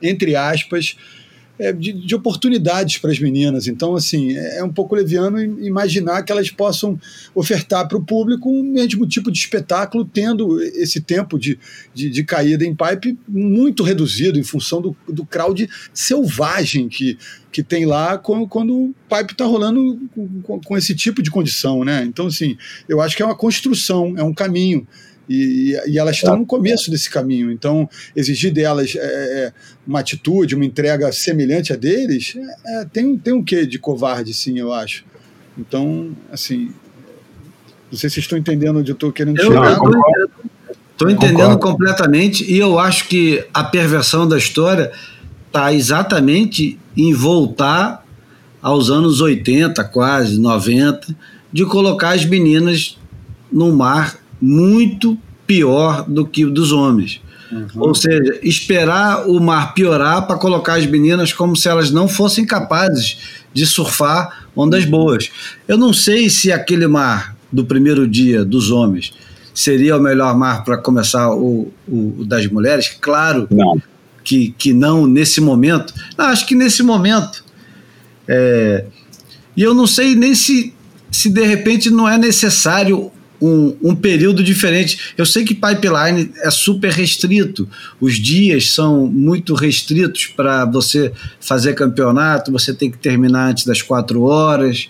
entre 0.00 0.34
aspas, 0.34 0.96
é, 1.58 1.72
de, 1.72 1.92
de, 1.92 2.14
oportunidades 2.14 2.98
para 2.98 3.10
as 3.10 3.18
meninas. 3.18 3.66
Então, 3.66 3.94
assim, 3.94 4.36
é, 4.36 4.58
é 4.58 4.64
um 4.64 4.72
pouco 4.72 4.94
leviano 4.94 5.40
imaginar 5.40 6.22
que 6.22 6.32
elas 6.32 6.50
possam 6.50 6.98
ofertar 7.34 7.88
para 7.88 7.96
o 7.96 8.04
público 8.04 8.50
o 8.50 8.62
mesmo 8.62 9.06
tipo 9.06 9.30
de 9.30 9.38
espetáculo, 9.38 10.04
tendo 10.04 10.62
esse 10.62 11.00
tempo 11.00 11.38
de, 11.38 11.58
de, 11.94 12.10
de, 12.10 12.24
caída 12.24 12.64
em 12.64 12.74
pipe 12.74 13.18
muito 13.28 13.82
reduzido 13.82 14.38
em 14.38 14.44
função 14.44 14.80
do, 14.80 14.96
do 15.08 15.24
crowd 15.24 15.68
selvagem 15.92 16.88
que, 16.88 17.18
que 17.50 17.62
tem 17.62 17.86
lá 17.86 18.18
quando, 18.18 18.46
quando 18.46 18.74
o 18.74 18.94
pipe 19.08 19.32
está 19.32 19.44
rolando 19.44 19.98
com, 20.42 20.60
com, 20.60 20.76
esse 20.76 20.94
tipo 20.94 21.22
de 21.22 21.30
condição. 21.30 21.84
Né? 21.84 22.04
Então, 22.04 22.26
assim, 22.26 22.56
eu 22.88 23.00
acho 23.00 23.16
que 23.16 23.22
é 23.22 23.26
uma 23.26 23.36
construção, 23.36 24.14
é 24.16 24.22
um 24.22 24.34
caminho. 24.34 24.86
E, 25.28 25.76
e, 25.86 25.98
elas 25.98 26.16
estão 26.16 26.36
no 26.36 26.46
começo 26.46 26.90
desse 26.90 27.10
caminho. 27.10 27.50
Então, 27.50 27.88
exigir 28.14 28.52
delas 28.52 28.94
é, 28.94 29.00
é, 29.00 29.52
uma 29.86 30.00
atitude, 30.00 30.54
uma 30.54 30.64
entrega 30.64 31.10
semelhante 31.10 31.72
a 31.72 31.76
deles, 31.76 32.36
é, 32.64 32.84
tem, 32.84 33.18
tem 33.18 33.34
um 33.34 33.42
quê 33.42 33.66
de 33.66 33.78
covarde, 33.78 34.32
sim, 34.32 34.58
eu 34.58 34.72
acho. 34.72 35.04
Então, 35.58 36.10
assim, 36.30 36.70
não 37.90 37.98
sei 37.98 38.10
se 38.10 38.20
estão 38.20 38.38
entendendo 38.38 38.78
onde 38.78 38.90
eu 38.90 38.94
estou 38.94 39.10
querendo 39.10 39.38
eu 39.38 39.46
chegar. 39.46 39.78
Estou 40.92 41.10
entendendo 41.10 41.58
Concordo. 41.58 41.58
completamente 41.58 42.50
e 42.50 42.58
eu 42.58 42.78
acho 42.78 43.06
que 43.06 43.44
a 43.52 43.62
perversão 43.62 44.26
da 44.26 44.38
história 44.38 44.90
está 45.46 45.72
exatamente 45.72 46.78
em 46.96 47.12
voltar 47.12 48.02
aos 48.62 48.90
anos 48.90 49.20
80, 49.20 49.84
quase 49.84 50.40
90, 50.40 51.14
de 51.52 51.66
colocar 51.66 52.10
as 52.10 52.24
meninas 52.24 52.98
no 53.52 53.72
mar 53.72 54.16
muito 54.40 55.18
pior 55.46 56.04
do 56.08 56.26
que 56.26 56.44
o 56.44 56.50
dos 56.50 56.72
homens. 56.72 57.20
Uhum. 57.50 57.68
Ou 57.76 57.94
seja, 57.94 58.40
esperar 58.42 59.28
o 59.28 59.40
mar 59.40 59.72
piorar 59.72 60.26
para 60.26 60.36
colocar 60.36 60.74
as 60.74 60.86
meninas 60.86 61.32
como 61.32 61.56
se 61.56 61.68
elas 61.68 61.90
não 61.90 62.08
fossem 62.08 62.44
capazes 62.44 63.18
de 63.52 63.64
surfar 63.64 64.46
ondas 64.54 64.84
boas. 64.84 65.30
Eu 65.68 65.78
não 65.78 65.92
sei 65.92 66.28
se 66.28 66.50
aquele 66.50 66.86
mar 66.86 67.36
do 67.52 67.64
primeiro 67.64 68.06
dia 68.06 68.44
dos 68.44 68.70
homens 68.70 69.12
seria 69.54 69.96
o 69.96 70.00
melhor 70.00 70.36
mar 70.36 70.64
para 70.64 70.76
começar 70.76 71.30
o, 71.32 71.72
o, 71.88 72.24
das 72.24 72.46
mulheres. 72.46 72.88
Claro 73.00 73.46
não. 73.50 73.80
Que, 74.22 74.54
que 74.58 74.72
não 74.72 75.06
nesse 75.06 75.40
momento. 75.40 75.94
Não, 76.18 76.26
acho 76.26 76.46
que 76.46 76.54
nesse 76.54 76.82
momento. 76.82 77.44
É, 78.26 78.84
e 79.56 79.62
eu 79.62 79.72
não 79.72 79.86
sei 79.86 80.14
nem 80.16 80.34
se, 80.34 80.74
se 81.10 81.30
de 81.30 81.44
repente 81.44 81.88
não 81.90 82.08
é 82.08 82.18
necessário 82.18 83.10
um, 83.40 83.76
um, 83.82 83.94
período 83.94 84.42
diferente. 84.42 85.12
Eu 85.16 85.26
sei 85.26 85.44
que 85.44 85.54
pipeline 85.54 86.30
é 86.42 86.50
super 86.50 86.90
restrito, 86.90 87.68
os 88.00 88.14
dias 88.14 88.70
são 88.70 89.06
muito 89.06 89.54
restritos 89.54 90.26
para 90.26 90.64
você 90.64 91.12
fazer 91.40 91.74
campeonato, 91.74 92.52
você 92.52 92.72
tem 92.72 92.90
que 92.90 92.98
terminar 92.98 93.50
antes 93.50 93.64
das 93.64 93.82
quatro 93.82 94.22
horas, 94.22 94.88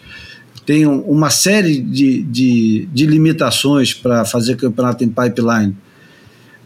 tem 0.64 0.84
uma 0.84 1.30
série 1.30 1.80
de, 1.80 2.22
de, 2.22 2.88
de 2.92 3.06
limitações 3.06 3.94
para 3.94 4.24
fazer 4.24 4.56
campeonato 4.56 5.04
em 5.04 5.08
pipeline. 5.08 5.76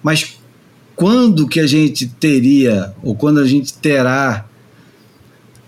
Mas 0.02 0.38
quando 0.96 1.46
que 1.46 1.60
a 1.60 1.66
gente 1.66 2.06
teria, 2.06 2.94
ou 3.02 3.14
quando 3.14 3.40
a 3.40 3.46
gente 3.46 3.74
terá 3.74 4.46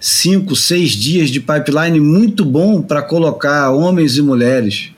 cinco, 0.01 0.57
seis 0.57 0.91
dias 0.91 1.31
de 1.31 1.41
pipeline 1.41 2.01
muito 2.01 2.45
bom 2.45 2.83
para 2.83 3.03
colocar 3.03 3.71
homens 3.71 4.17
e 4.17 4.23
mulheres? 4.23 4.93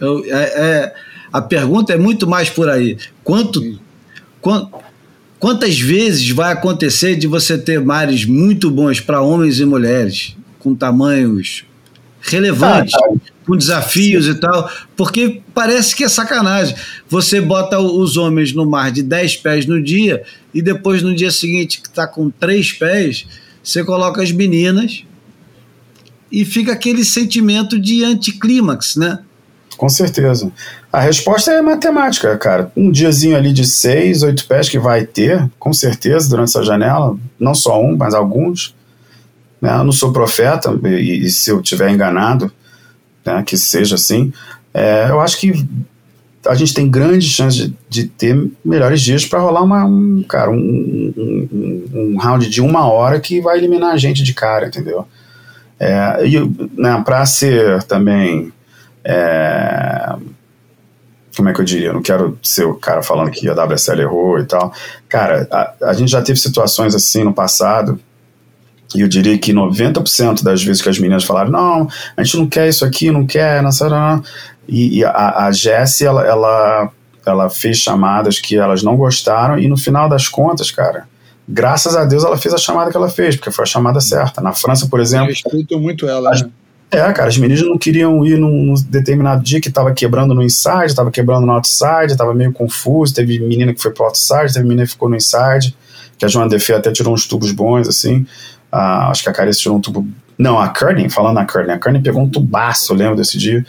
Eu, 0.00 0.24
é, 0.24 0.30
é, 0.32 0.94
a 1.32 1.40
pergunta 1.40 1.92
é 1.92 1.98
muito 1.98 2.26
mais 2.26 2.48
por 2.48 2.68
aí. 2.68 2.96
Quanto, 3.22 3.78
quant, 4.40 4.68
quantas 5.38 5.78
vezes 5.78 6.30
vai 6.30 6.52
acontecer 6.52 7.16
de 7.16 7.26
você 7.26 7.58
ter 7.58 7.80
mares 7.80 8.24
muito 8.24 8.70
bons 8.70 9.00
para 9.00 9.20
homens 9.20 9.60
e 9.60 9.64
mulheres, 9.64 10.36
com 10.58 10.74
tamanhos 10.74 11.64
relevantes, 12.20 12.94
ah, 12.94 13.14
com 13.46 13.56
desafios 13.56 14.24
sim. 14.24 14.32
e 14.32 14.34
tal? 14.34 14.70
Porque 14.96 15.42
parece 15.54 15.94
que 15.94 16.04
é 16.04 16.08
sacanagem. 16.08 16.74
Você 17.08 17.40
bota 17.40 17.78
os 17.78 18.16
homens 18.16 18.52
no 18.52 18.66
mar 18.66 18.90
de 18.90 19.02
10 19.02 19.36
pés 19.36 19.66
no 19.66 19.82
dia 19.82 20.22
e 20.52 20.60
depois 20.60 21.02
no 21.02 21.14
dia 21.14 21.30
seguinte, 21.30 21.80
que 21.80 21.88
está 21.88 22.06
com 22.06 22.30
3 22.30 22.72
pés, 22.72 23.26
você 23.62 23.84
coloca 23.84 24.22
as 24.22 24.32
meninas 24.32 25.04
e 26.30 26.44
fica 26.44 26.72
aquele 26.72 27.04
sentimento 27.04 27.78
de 27.78 28.04
anticlímax, 28.04 28.96
né? 28.96 29.18
Com 29.80 29.88
certeza. 29.88 30.52
A 30.92 31.00
resposta 31.00 31.50
é 31.52 31.62
matemática, 31.62 32.36
cara. 32.36 32.70
Um 32.76 32.90
diazinho 32.90 33.34
ali 33.34 33.50
de 33.50 33.64
seis, 33.64 34.22
oito 34.22 34.46
pés 34.46 34.68
que 34.68 34.78
vai 34.78 35.06
ter, 35.06 35.50
com 35.58 35.72
certeza, 35.72 36.28
durante 36.28 36.50
essa 36.50 36.62
janela. 36.62 37.16
Não 37.38 37.54
só 37.54 37.82
um, 37.82 37.96
mas 37.96 38.12
alguns. 38.12 38.74
Né? 39.58 39.74
Eu 39.74 39.84
não 39.84 39.90
sou 39.90 40.12
profeta, 40.12 40.78
e, 40.84 41.24
e 41.24 41.30
se 41.30 41.48
eu 41.48 41.62
tiver 41.62 41.88
enganado, 41.88 42.52
né, 43.24 43.42
que 43.42 43.56
seja 43.56 43.94
assim, 43.94 44.30
é, 44.74 45.08
eu 45.08 45.18
acho 45.18 45.40
que 45.40 45.66
a 46.46 46.54
gente 46.54 46.74
tem 46.74 46.90
grande 46.90 47.26
chance 47.26 47.56
de, 47.56 47.74
de 47.88 48.06
ter 48.06 48.50
melhores 48.62 49.00
dias 49.00 49.24
para 49.24 49.40
rolar 49.40 49.62
uma, 49.62 49.86
um, 49.86 50.22
cara, 50.28 50.50
um, 50.50 51.14
um, 51.16 51.88
um, 51.94 52.18
round 52.18 52.50
de 52.50 52.60
uma 52.60 52.86
hora 52.86 53.18
que 53.18 53.40
vai 53.40 53.56
eliminar 53.56 53.94
a 53.94 53.96
gente 53.96 54.22
de 54.22 54.34
cara, 54.34 54.66
entendeu? 54.66 55.08
É, 55.78 56.26
e 56.26 56.38
né, 56.78 57.02
para 57.02 57.24
ser 57.24 57.82
também 57.84 58.52
é, 59.04 60.14
como 61.36 61.48
é 61.48 61.52
que 61.54 61.60
eu 61.60 61.64
diria? 61.64 61.88
Eu 61.88 61.94
não 61.94 62.02
quero 62.02 62.38
ser 62.42 62.64
o 62.64 62.74
cara 62.74 63.02
falando 63.02 63.30
que 63.30 63.48
a 63.48 63.54
WSL 63.54 64.00
errou 64.02 64.38
e 64.38 64.44
tal. 64.44 64.72
Cara, 65.08 65.48
a, 65.50 65.90
a 65.90 65.92
gente 65.92 66.10
já 66.10 66.20
teve 66.22 66.38
situações 66.38 66.94
assim 66.94 67.24
no 67.24 67.32
passado, 67.32 67.98
e 68.94 69.00
eu 69.00 69.08
diria 69.08 69.38
que 69.38 69.52
90% 69.52 70.42
das 70.42 70.62
vezes 70.62 70.82
que 70.82 70.88
as 70.88 70.98
meninas 70.98 71.24
falaram, 71.24 71.50
não, 71.50 71.88
a 72.16 72.22
gente 72.22 72.36
não 72.36 72.46
quer 72.46 72.68
isso 72.68 72.84
aqui, 72.84 73.10
não 73.10 73.24
quer, 73.24 73.62
não. 73.62 74.22
E, 74.68 74.98
e 74.98 75.04
a, 75.04 75.46
a 75.46 75.52
Jessie, 75.52 76.06
ela, 76.06 76.26
ela, 76.26 76.90
ela 77.24 77.48
fez 77.48 77.78
chamadas 77.78 78.40
que 78.40 78.56
elas 78.56 78.82
não 78.82 78.96
gostaram, 78.96 79.58
e 79.58 79.68
no 79.68 79.76
final 79.76 80.08
das 80.08 80.28
contas, 80.28 80.70
cara, 80.70 81.06
graças 81.48 81.96
a 81.96 82.04
Deus 82.04 82.24
ela 82.24 82.36
fez 82.36 82.52
a 82.52 82.58
chamada 82.58 82.90
que 82.90 82.96
ela 82.96 83.08
fez, 83.08 83.36
porque 83.36 83.50
foi 83.50 83.62
a 83.62 83.66
chamada 83.66 84.00
certa. 84.00 84.40
Na 84.40 84.52
França, 84.52 84.88
por 84.88 85.00
exemplo. 85.00 85.26
Eu 85.26 85.30
respeito 85.30 85.78
muito 85.78 86.08
ela, 86.08 86.32
as, 86.32 86.42
né? 86.42 86.50
É, 86.92 87.12
cara, 87.12 87.28
as 87.28 87.38
meninas 87.38 87.64
não 87.64 87.78
queriam 87.78 88.26
ir 88.26 88.36
num, 88.36 88.74
determinado 88.88 89.44
dia 89.44 89.60
que 89.60 89.68
estava 89.68 89.92
quebrando 89.92 90.34
no 90.34 90.42
inside, 90.42 90.86
estava 90.86 91.10
quebrando 91.10 91.46
no 91.46 91.52
outside, 91.52 92.10
estava 92.10 92.34
meio 92.34 92.52
confuso. 92.52 93.14
Teve 93.14 93.38
menina 93.38 93.72
que 93.72 93.80
foi 93.80 93.92
pro 93.92 94.04
outside, 94.04 94.52
teve 94.52 94.64
menina 94.64 94.82
que 94.82 94.92
ficou 94.92 95.08
no 95.08 95.14
inside, 95.14 95.76
que 96.18 96.24
a 96.24 96.28
Joana 96.28 96.50
Defé 96.50 96.74
até 96.74 96.90
tirou 96.90 97.14
uns 97.14 97.28
tubos 97.28 97.52
bons, 97.52 97.86
assim. 97.86 98.26
Ah, 98.72 99.08
acho 99.08 99.22
que 99.22 99.28
a 99.28 99.32
Carissa 99.32 99.60
tirou 99.60 99.78
um 99.78 99.80
tubo. 99.80 100.06
Não, 100.36 100.58
a 100.58 100.68
Kearney, 100.68 101.08
falando 101.08 101.36
na 101.36 101.44
Kearney, 101.44 101.74
a 101.74 101.78
Kearney 101.78 102.02
pegou 102.02 102.22
um 102.22 102.28
tubaço, 102.28 102.92
eu 102.92 102.96
lembro 102.96 103.16
desse 103.16 103.38
dia. 103.38 103.64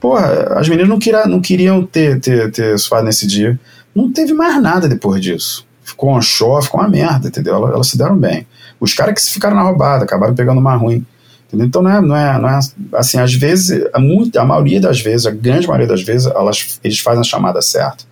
Porra, 0.00 0.58
as 0.58 0.68
meninas 0.68 0.88
não, 0.88 0.98
queria, 0.98 1.24
não 1.26 1.40
queriam 1.40 1.84
ter, 1.84 2.18
ter, 2.20 2.50
ter 2.50 2.78
suado 2.78 3.04
nesse 3.04 3.26
dia. 3.26 3.58
Não 3.94 4.10
teve 4.10 4.32
mais 4.32 4.60
nada 4.60 4.88
depois 4.88 5.20
disso. 5.20 5.64
Ficou 5.84 6.16
um 6.16 6.20
show, 6.20 6.60
ficou 6.60 6.80
uma 6.80 6.88
merda, 6.88 7.28
entendeu? 7.28 7.54
Elas, 7.54 7.74
elas 7.74 7.86
se 7.88 7.96
deram 7.96 8.16
bem. 8.16 8.46
Os 8.80 8.92
caras 8.92 9.14
que 9.14 9.22
se 9.22 9.30
ficaram 9.30 9.54
na 9.54 9.62
roubada 9.62 10.04
acabaram 10.04 10.34
pegando 10.34 10.58
uma 10.58 10.74
ruim. 10.74 11.06
Entendeu? 11.46 11.66
Então 11.66 11.82
não 11.82 11.90
é, 11.90 12.00
não 12.00 12.16
é, 12.16 12.38
não 12.40 12.48
é 12.48 12.58
assim, 12.94 13.18
às 13.18 13.32
vezes, 13.32 13.88
a, 13.92 13.98
muito, 13.98 14.36
a 14.38 14.44
maioria 14.44 14.80
das 14.80 15.00
vezes, 15.00 15.26
a 15.26 15.30
grande 15.30 15.66
maioria 15.66 15.86
das 15.86 16.02
vezes, 16.02 16.26
elas, 16.26 16.80
eles 16.82 16.98
fazem 16.98 17.20
a 17.20 17.24
chamada 17.24 17.62
certa. 17.62 18.04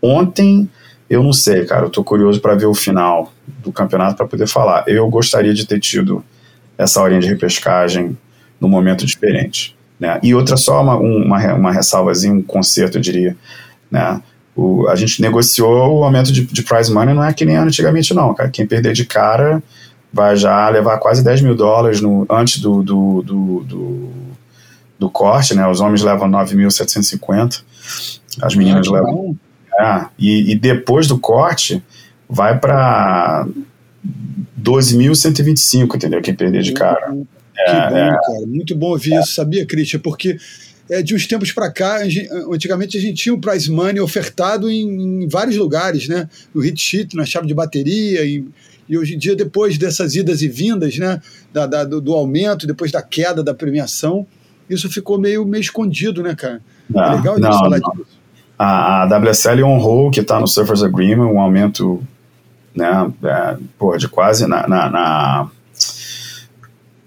Ontem, 0.00 0.68
eu 1.10 1.22
não 1.22 1.32
sei, 1.32 1.64
cara, 1.64 1.86
eu 1.86 1.90
tô 1.90 2.04
curioso 2.04 2.40
para 2.40 2.54
ver 2.54 2.66
o 2.66 2.74
final 2.74 3.32
do 3.58 3.72
campeonato 3.72 4.16
para 4.16 4.26
poder 4.26 4.46
falar. 4.46 4.84
Eu 4.86 5.08
gostaria 5.08 5.52
de 5.52 5.66
ter 5.66 5.80
tido 5.80 6.24
essa 6.78 7.00
horinha 7.00 7.20
de 7.20 7.28
repescagem 7.28 8.16
num 8.60 8.68
momento 8.68 9.04
diferente. 9.04 9.76
Né? 9.98 10.18
E 10.22 10.34
outra 10.34 10.56
só 10.56 10.82
uma, 10.82 10.96
uma, 10.96 11.54
uma 11.54 11.72
ressalvazinha, 11.72 12.34
um 12.34 12.42
conserto, 12.42 12.98
eu 12.98 13.00
diria. 13.00 13.36
Né? 13.90 14.20
O, 14.54 14.88
a 14.88 14.94
gente 14.94 15.20
negociou 15.20 16.00
o 16.00 16.04
aumento 16.04 16.32
de, 16.32 16.44
de 16.44 16.62
prize 16.62 16.92
money, 16.92 17.14
não 17.14 17.24
é 17.24 17.32
que 17.32 17.44
nem 17.44 17.56
antigamente, 17.56 18.14
não, 18.14 18.34
cara. 18.34 18.50
Quem 18.50 18.66
perder 18.66 18.92
de 18.92 19.04
cara 19.04 19.62
vai 20.12 20.36
já 20.36 20.68
levar 20.68 20.98
quase 20.98 21.22
10 21.22 21.42
mil 21.42 21.54
dólares 21.54 22.00
no, 22.00 22.26
antes 22.30 22.60
do, 22.60 22.82
do, 22.82 23.22
do, 23.22 23.60
do, 23.60 24.10
do 24.98 25.10
corte, 25.10 25.54
né? 25.54 25.66
Os 25.68 25.80
homens 25.80 26.02
levam 26.02 26.28
9.750, 26.28 27.62
as 28.40 28.54
meninas 28.54 28.88
ah, 28.88 28.92
levam. 28.92 29.36
É, 29.78 30.06
e, 30.18 30.52
e 30.52 30.54
depois 30.54 31.06
do 31.06 31.18
corte, 31.18 31.82
vai 32.28 32.58
para 32.58 33.46
12.125, 34.60 35.96
entendeu? 35.96 36.22
Quem 36.22 36.34
perder 36.34 36.62
de 36.62 36.72
cara. 36.72 37.12
Que 37.12 37.70
é, 37.70 37.90
bom, 37.90 37.96
é, 37.96 38.10
cara. 38.10 38.46
Muito 38.46 38.74
bom 38.74 38.90
ouvir 38.90 39.14
é. 39.14 39.20
isso, 39.20 39.34
sabia, 39.34 39.66
Christian? 39.66 40.00
Porque 40.00 40.38
é, 40.88 41.02
de 41.02 41.14
uns 41.14 41.26
tempos 41.26 41.52
para 41.52 41.70
cá, 41.70 41.98
antigamente 42.50 42.96
a 42.96 43.00
gente 43.00 43.22
tinha 43.22 43.34
o 43.34 43.40
prize 43.40 43.70
money 43.70 44.00
ofertado 44.00 44.70
em, 44.70 45.24
em, 45.24 45.28
vários 45.28 45.56
lugares, 45.56 46.08
né? 46.08 46.28
No 46.54 46.60
hit 46.60 46.80
sheet, 46.80 47.16
na 47.16 47.24
chave 47.24 47.46
de 47.46 47.54
bateria, 47.54 48.24
em, 48.24 48.48
e 48.88 48.96
hoje 48.96 49.14
em 49.14 49.18
dia, 49.18 49.34
depois 49.34 49.76
dessas 49.78 50.14
idas 50.14 50.42
e 50.42 50.48
vindas, 50.48 50.96
né, 50.98 51.20
da, 51.52 51.66
da 51.66 51.84
do, 51.84 52.00
do, 52.00 52.14
aumento, 52.14 52.66
depois 52.66 52.92
da 52.92 53.02
queda 53.02 53.42
da 53.42 53.54
premiação, 53.54 54.26
isso 54.68 54.90
ficou 54.90 55.18
meio, 55.18 55.44
meio 55.44 55.60
escondido, 55.60 56.22
né, 56.22 56.34
cara? 56.34 56.60
Não, 56.88 57.02
é 57.02 57.16
legal 57.16 57.38
não, 57.38 57.52
falar 57.52 57.78
não. 57.78 57.90
disso. 57.92 58.16
A, 58.58 59.02
a 59.02 59.18
WSL 59.18 59.64
honrou 59.64 60.10
que 60.10 60.20
está 60.20 60.40
no 60.40 60.46
Surfers 60.46 60.82
Agreement, 60.82 61.26
um 61.26 61.40
aumento 61.40 62.02
né, 62.74 63.10
é, 63.24 63.56
porra, 63.78 63.98
de 63.98 64.08
quase 64.08 64.46
na, 64.46 64.68
na, 64.68 64.90
na, 64.90 65.50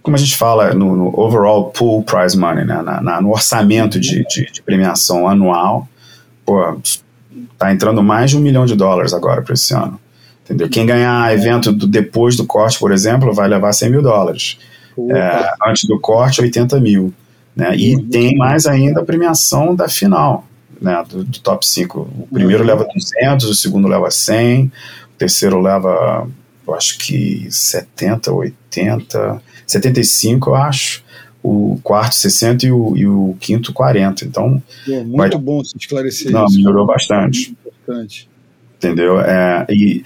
como 0.01 0.15
a 0.15 0.19
gente 0.19 0.35
fala 0.35 0.73
no, 0.73 0.95
no 0.95 1.19
overall 1.19 1.65
pool 1.71 2.03
prize 2.03 2.37
money, 2.37 2.65
né, 2.65 2.81
na, 2.81 3.01
na 3.01 3.21
no 3.21 3.29
orçamento 3.29 3.99
de, 3.99 4.25
de, 4.27 4.51
de, 4.51 4.61
premiação 4.61 5.27
anual, 5.27 5.87
pô, 6.45 6.79
tá 7.57 7.71
entrando 7.71 8.01
mais 8.01 8.31
de 8.31 8.37
um 8.37 8.41
milhão 8.41 8.65
de 8.65 8.75
dólares 8.75 9.13
agora 9.13 9.41
para 9.41 9.53
esse 9.53 9.73
ano. 9.73 9.99
Entendeu? 10.49 10.67
Quem 10.67 10.83
ganhar 10.83 11.31
evento 11.31 11.71
do, 11.71 11.85
depois 11.85 12.35
do 12.35 12.43
corte, 12.43 12.79
por 12.79 12.91
exemplo, 12.91 13.31
vai 13.31 13.47
levar 13.47 13.71
100 13.71 13.91
mil 13.91 14.01
dólares. 14.01 14.57
É, 15.11 15.51
antes 15.69 15.87
do 15.87 15.99
corte, 15.99 16.41
80 16.41 16.79
mil. 16.79 17.13
Né? 17.55 17.75
E 17.77 17.95
uhum. 17.95 18.09
tem 18.09 18.35
mais 18.35 18.65
ainda 18.65 19.01
a 19.01 19.05
premiação 19.05 19.75
da 19.75 19.87
final, 19.87 20.47
né? 20.81 21.05
do, 21.07 21.23
do 21.23 21.39
top 21.39 21.67
5. 21.67 21.99
O 21.99 22.27
primeiro 22.33 22.63
uhum. 22.63 22.67
leva 22.67 22.87
200, 22.91 23.45
o 23.45 23.53
segundo 23.53 23.87
leva 23.87 24.09
100, 24.09 24.65
o 24.65 24.71
terceiro 25.19 25.61
leva, 25.61 26.27
eu 26.67 26.73
acho 26.73 26.97
que 26.97 27.47
70, 27.49 28.33
80, 28.33 29.41
75, 29.67 30.49
eu 30.49 30.55
acho. 30.55 31.03
O 31.41 31.79
quarto 31.83 32.15
60 32.15 32.65
e 32.65 32.71
o, 32.71 32.97
e 32.97 33.07
o 33.07 33.37
quinto 33.39 33.71
40. 33.71 34.25
Então, 34.25 34.61
muito 35.05 35.17
vai... 35.17 35.29
bom 35.37 35.63
se 35.63 35.77
esclarecer 35.77 36.31
Não, 36.31 36.45
isso. 36.45 36.57
melhorou 36.57 36.85
bastante. 36.85 37.55
Muito 37.63 37.67
importante. 37.67 38.29
Entendeu? 38.77 39.21
É, 39.21 39.65
e 39.69 40.03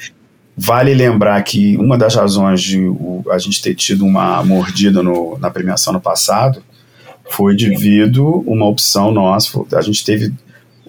Vale 0.56 0.94
lembrar 0.94 1.42
que 1.44 1.76
uma 1.78 1.98
das 1.98 2.16
razões 2.16 2.62
de 2.62 2.80
o, 2.80 3.24
a 3.32 3.40
gente 3.40 3.62
ter 3.62 3.74
tido 3.74 4.06
uma 4.06 4.44
mordida 4.44 5.02
no, 5.02 5.38
na 5.40 5.50
premiação 5.50 5.92
no 5.92 6.00
passado 6.00 6.64
foi 7.30 7.56
devido 7.56 8.44
uma 8.46 8.68
opção 8.68 9.12
nossa. 9.12 9.60
A 9.76 9.82
gente 9.82 10.06
teve 10.06 10.32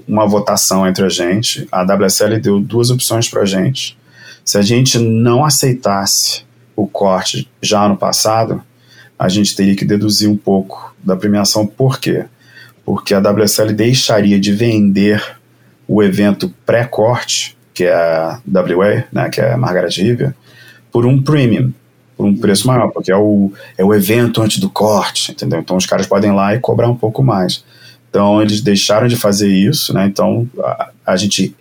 uma 0.07 0.27
votação 0.27 0.87
entre 0.87 1.05
a 1.05 1.09
gente. 1.09 1.67
A 1.73 1.83
WSL 1.83 2.39
deu 2.41 2.61
duas 2.61 2.91
opções 2.91 3.29
para 3.29 3.43
a 3.43 3.47
gente. 3.47 3.97
Se 4.45 4.59
a 4.59 4.63
gente 4.63 4.99
não 4.99 5.45
aceitasse 5.45 6.43
o 6.77 6.87
corte 6.87 7.49
já 7.63 7.89
no 7.89 7.97
passado, 7.97 8.63
a 9.19 9.29
gente 9.29 9.57
teria 9.57 9.75
que 9.75 9.85
deduzir 9.85 10.29
um 10.29 10.37
pouco 10.37 10.95
da 11.03 11.17
premiação. 11.17 11.67
Por 11.67 11.99
quê? 11.99 12.27
Porque 12.85 13.15
a 13.15 13.21
WSL 13.21 13.73
deixaria 13.73 14.39
de 14.39 14.53
vender 14.53 15.39
o 15.89 16.03
evento 16.03 16.53
pré-corte 16.67 17.57
que 17.75 17.85
é 17.85 17.93
a 17.93 18.41
WA, 18.49 19.05
né, 19.13 19.29
que 19.29 19.41
é 19.41 19.53
a 19.53 19.57
Margaret 19.57 19.91
River, 19.91 20.33
por 20.93 21.05
um 21.05 21.21
premium, 21.21 21.73
por 22.17 22.25
um 22.25 22.37
preço 22.37 22.67
maior, 22.69 22.91
porque 22.93 23.11
é 23.11 23.17
o, 23.17 23.53
é 23.77 23.85
o 23.85 23.93
evento 23.93 24.41
antes 24.41 24.59
do 24.59 24.71
corte, 24.71 25.33
entendeu? 25.33 25.59
Então 25.59 25.77
os 25.77 25.85
caras 25.85 26.07
podem 26.07 26.31
ir 26.31 26.35
lá 26.35 26.55
e 26.55 26.61
cobrar 26.61 26.89
um 26.89 26.95
pouco 26.95 27.23
mais. 27.23 27.65
Então 28.09 28.41
eles 28.41 28.61
deixaram 28.61 29.09
de 29.09 29.17
fazer 29.17 29.49
isso, 29.49 29.93
né? 29.93 30.07
Então 30.07 30.49
a, 30.61 30.91
a 31.05 31.17
gente 31.17 31.55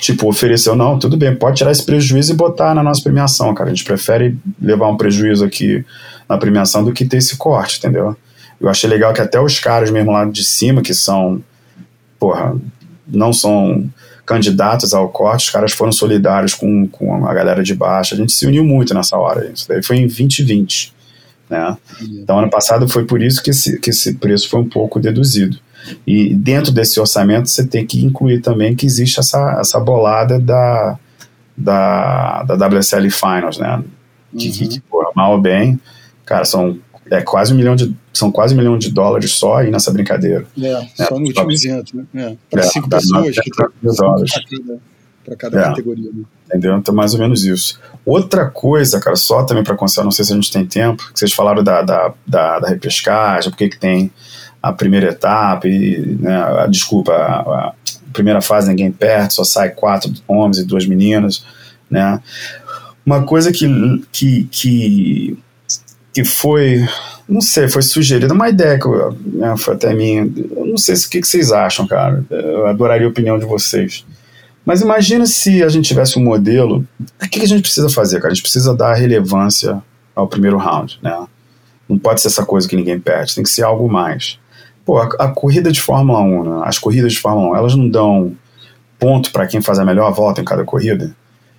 tipo, 0.00 0.28
ofereceu, 0.28 0.76
não, 0.76 0.98
tudo 0.98 1.16
bem, 1.16 1.34
pode 1.34 1.56
tirar 1.56 1.72
esse 1.72 1.84
prejuízo 1.84 2.32
e 2.32 2.36
botar 2.36 2.74
na 2.74 2.82
nossa 2.82 3.02
premiação, 3.02 3.52
cara. 3.52 3.70
A 3.70 3.74
gente 3.74 3.84
prefere 3.84 4.38
levar 4.60 4.88
um 4.88 4.96
prejuízo 4.96 5.44
aqui 5.44 5.84
na 6.28 6.38
premiação 6.38 6.84
do 6.84 6.92
que 6.92 7.04
ter 7.04 7.16
esse 7.16 7.36
corte, 7.36 7.78
entendeu? 7.78 8.16
Eu 8.60 8.68
achei 8.68 8.88
legal 8.88 9.12
que 9.12 9.20
até 9.20 9.40
os 9.40 9.58
caras 9.58 9.90
mesmo 9.90 10.12
lá 10.12 10.24
de 10.24 10.44
cima, 10.44 10.82
que 10.82 10.94
são, 10.94 11.42
porra, 12.18 12.56
não 13.06 13.32
são 13.32 13.88
candidatos 14.28 14.92
ao 14.92 15.08
corte, 15.08 15.46
os 15.46 15.50
caras 15.50 15.72
foram 15.72 15.90
solidários 15.90 16.52
com, 16.52 16.86
com 16.86 17.26
a 17.26 17.32
galera 17.32 17.62
de 17.62 17.74
baixo. 17.74 18.12
A 18.12 18.16
gente 18.18 18.30
se 18.30 18.46
uniu 18.46 18.62
muito 18.62 18.92
nessa 18.92 19.16
hora. 19.16 19.50
Isso 19.50 19.66
daí 19.66 19.82
foi 19.82 19.96
em 19.96 20.06
2020. 20.06 20.92
Né? 21.48 21.76
Então, 22.02 22.38
ano 22.38 22.50
passado 22.50 22.86
foi 22.86 23.06
por 23.06 23.22
isso 23.22 23.42
que 23.42 23.48
esse, 23.48 23.80
que 23.80 23.88
esse 23.88 24.14
preço 24.16 24.50
foi 24.50 24.60
um 24.60 24.68
pouco 24.68 25.00
deduzido. 25.00 25.58
E 26.06 26.34
dentro 26.34 26.70
desse 26.70 27.00
orçamento 27.00 27.48
você 27.48 27.66
tem 27.66 27.86
que 27.86 28.04
incluir 28.04 28.42
também 28.42 28.76
que 28.76 28.84
existe 28.84 29.18
essa, 29.18 29.56
essa 29.58 29.80
bolada 29.80 30.38
da, 30.38 30.98
da, 31.56 32.42
da 32.42 32.66
WSL 32.66 33.08
Finals, 33.10 33.56
né? 33.56 33.82
Que, 34.36 34.48
uhum. 34.48 34.52
que, 34.52 34.68
que 34.68 34.82
mal 35.16 35.32
ou 35.32 35.40
bem, 35.40 35.80
cara, 36.26 36.44
são 36.44 36.78
é 37.10 37.20
quase 37.22 37.52
um 37.52 37.56
milhão 37.56 37.76
de 37.76 37.94
são 38.12 38.32
quase 38.32 38.54
um 38.54 38.56
milhão 38.58 38.76
de 38.76 38.90
dólares 38.90 39.32
só 39.32 39.58
aí 39.58 39.70
nessa 39.70 39.92
brincadeira. 39.92 40.44
É, 40.60 40.86
é 40.98 41.04
só 41.04 41.18
no 41.18 41.26
último 41.26 41.52
evento, 41.52 41.96
né? 41.96 42.06
É, 42.14 42.36
para 42.50 42.62
é, 42.62 42.66
cinco 42.66 42.88
pessoas 42.88 43.36
que 43.38 43.50
tem 43.50 44.80
para 45.28 45.36
cada, 45.36 45.60
é, 45.60 45.64
categoria. 45.64 46.10
Né? 46.12 46.24
Entendeu? 46.46 46.76
Então, 46.76 46.94
mais 46.94 47.12
ou 47.12 47.20
menos 47.20 47.44
isso. 47.44 47.78
Outra 48.04 48.46
coisa, 48.46 48.98
cara, 48.98 49.16
só 49.16 49.44
também 49.44 49.62
para 49.62 49.76
considerar, 49.76 50.04
não 50.04 50.10
sei 50.10 50.24
se 50.24 50.32
a 50.32 50.34
gente 50.34 50.50
tem 50.50 50.64
tempo, 50.64 51.12
que 51.12 51.18
vocês 51.18 51.32
falaram 51.32 51.62
da, 51.62 51.82
da, 51.82 52.14
da, 52.26 52.58
da 52.60 52.68
repescagem, 52.68 53.50
porque 53.50 53.68
que 53.68 53.78
tem 53.78 54.10
a 54.62 54.72
primeira 54.72 55.10
etapa, 55.10 55.68
e, 55.68 56.16
né, 56.18 56.34
a, 56.34 56.66
desculpa, 56.66 57.12
a, 57.12 57.40
a, 57.40 57.74
primeira 58.12 58.40
fase 58.40 58.68
ninguém 58.68 58.90
perto, 58.90 59.34
só 59.34 59.44
sai 59.44 59.70
quatro 59.70 60.10
homens 60.26 60.58
e 60.58 60.64
duas 60.64 60.86
meninas, 60.86 61.44
né? 61.90 62.20
Uma 63.04 63.22
coisa 63.22 63.52
que, 63.52 63.66
que, 64.10 64.44
que 64.50 65.38
que 66.18 66.24
foi, 66.24 66.84
não 67.28 67.40
sei, 67.40 67.68
foi 67.68 67.80
sugerida 67.80 68.34
uma 68.34 68.48
ideia 68.48 68.76
que 68.76 68.86
eu, 68.86 69.16
né, 69.24 69.56
foi 69.56 69.74
até 69.74 69.94
minha. 69.94 70.28
Eu 70.56 70.66
não 70.66 70.76
sei 70.76 70.96
o 70.96 71.08
que, 71.08 71.22
vocês 71.22 71.52
acham, 71.52 71.86
cara. 71.86 72.24
Eu 72.28 72.66
adoraria 72.66 73.06
a 73.06 73.10
opinião 73.10 73.38
de 73.38 73.44
vocês. 73.44 74.04
Mas 74.66 74.80
imagina 74.80 75.26
se 75.26 75.62
a 75.62 75.68
gente 75.68 75.86
tivesse 75.86 76.18
um 76.18 76.24
modelo. 76.24 76.84
O 77.22 77.28
que, 77.28 77.38
que 77.38 77.44
a 77.44 77.48
gente 77.48 77.62
precisa 77.62 77.88
fazer, 77.88 78.16
cara? 78.16 78.32
A 78.32 78.34
gente 78.34 78.42
precisa 78.42 78.74
dar 78.74 78.94
relevância 78.94 79.80
ao 80.12 80.26
primeiro 80.26 80.56
round, 80.56 80.98
né? 81.00 81.24
Não 81.88 81.96
pode 81.96 82.20
ser 82.20 82.26
essa 82.26 82.44
coisa 82.44 82.68
que 82.68 82.74
ninguém 82.74 82.98
perde, 82.98 83.36
tem 83.36 83.44
que 83.44 83.50
ser 83.50 83.62
algo 83.62 83.88
mais. 83.88 84.36
pô, 84.84 84.98
a, 84.98 85.04
a 85.20 85.28
corrida 85.28 85.70
de 85.70 85.80
Fórmula 85.80 86.20
1, 86.20 86.42
né, 86.42 86.62
as 86.64 86.80
corridas 86.80 87.12
de 87.12 87.20
Fórmula 87.20 87.52
1, 87.52 87.56
elas 87.56 87.74
não 87.76 87.88
dão 87.88 88.36
ponto 88.98 89.30
para 89.30 89.46
quem 89.46 89.62
faz 89.62 89.78
a 89.78 89.84
melhor 89.84 90.12
volta 90.12 90.40
em 90.40 90.44
cada 90.44 90.64
corrida? 90.64 91.14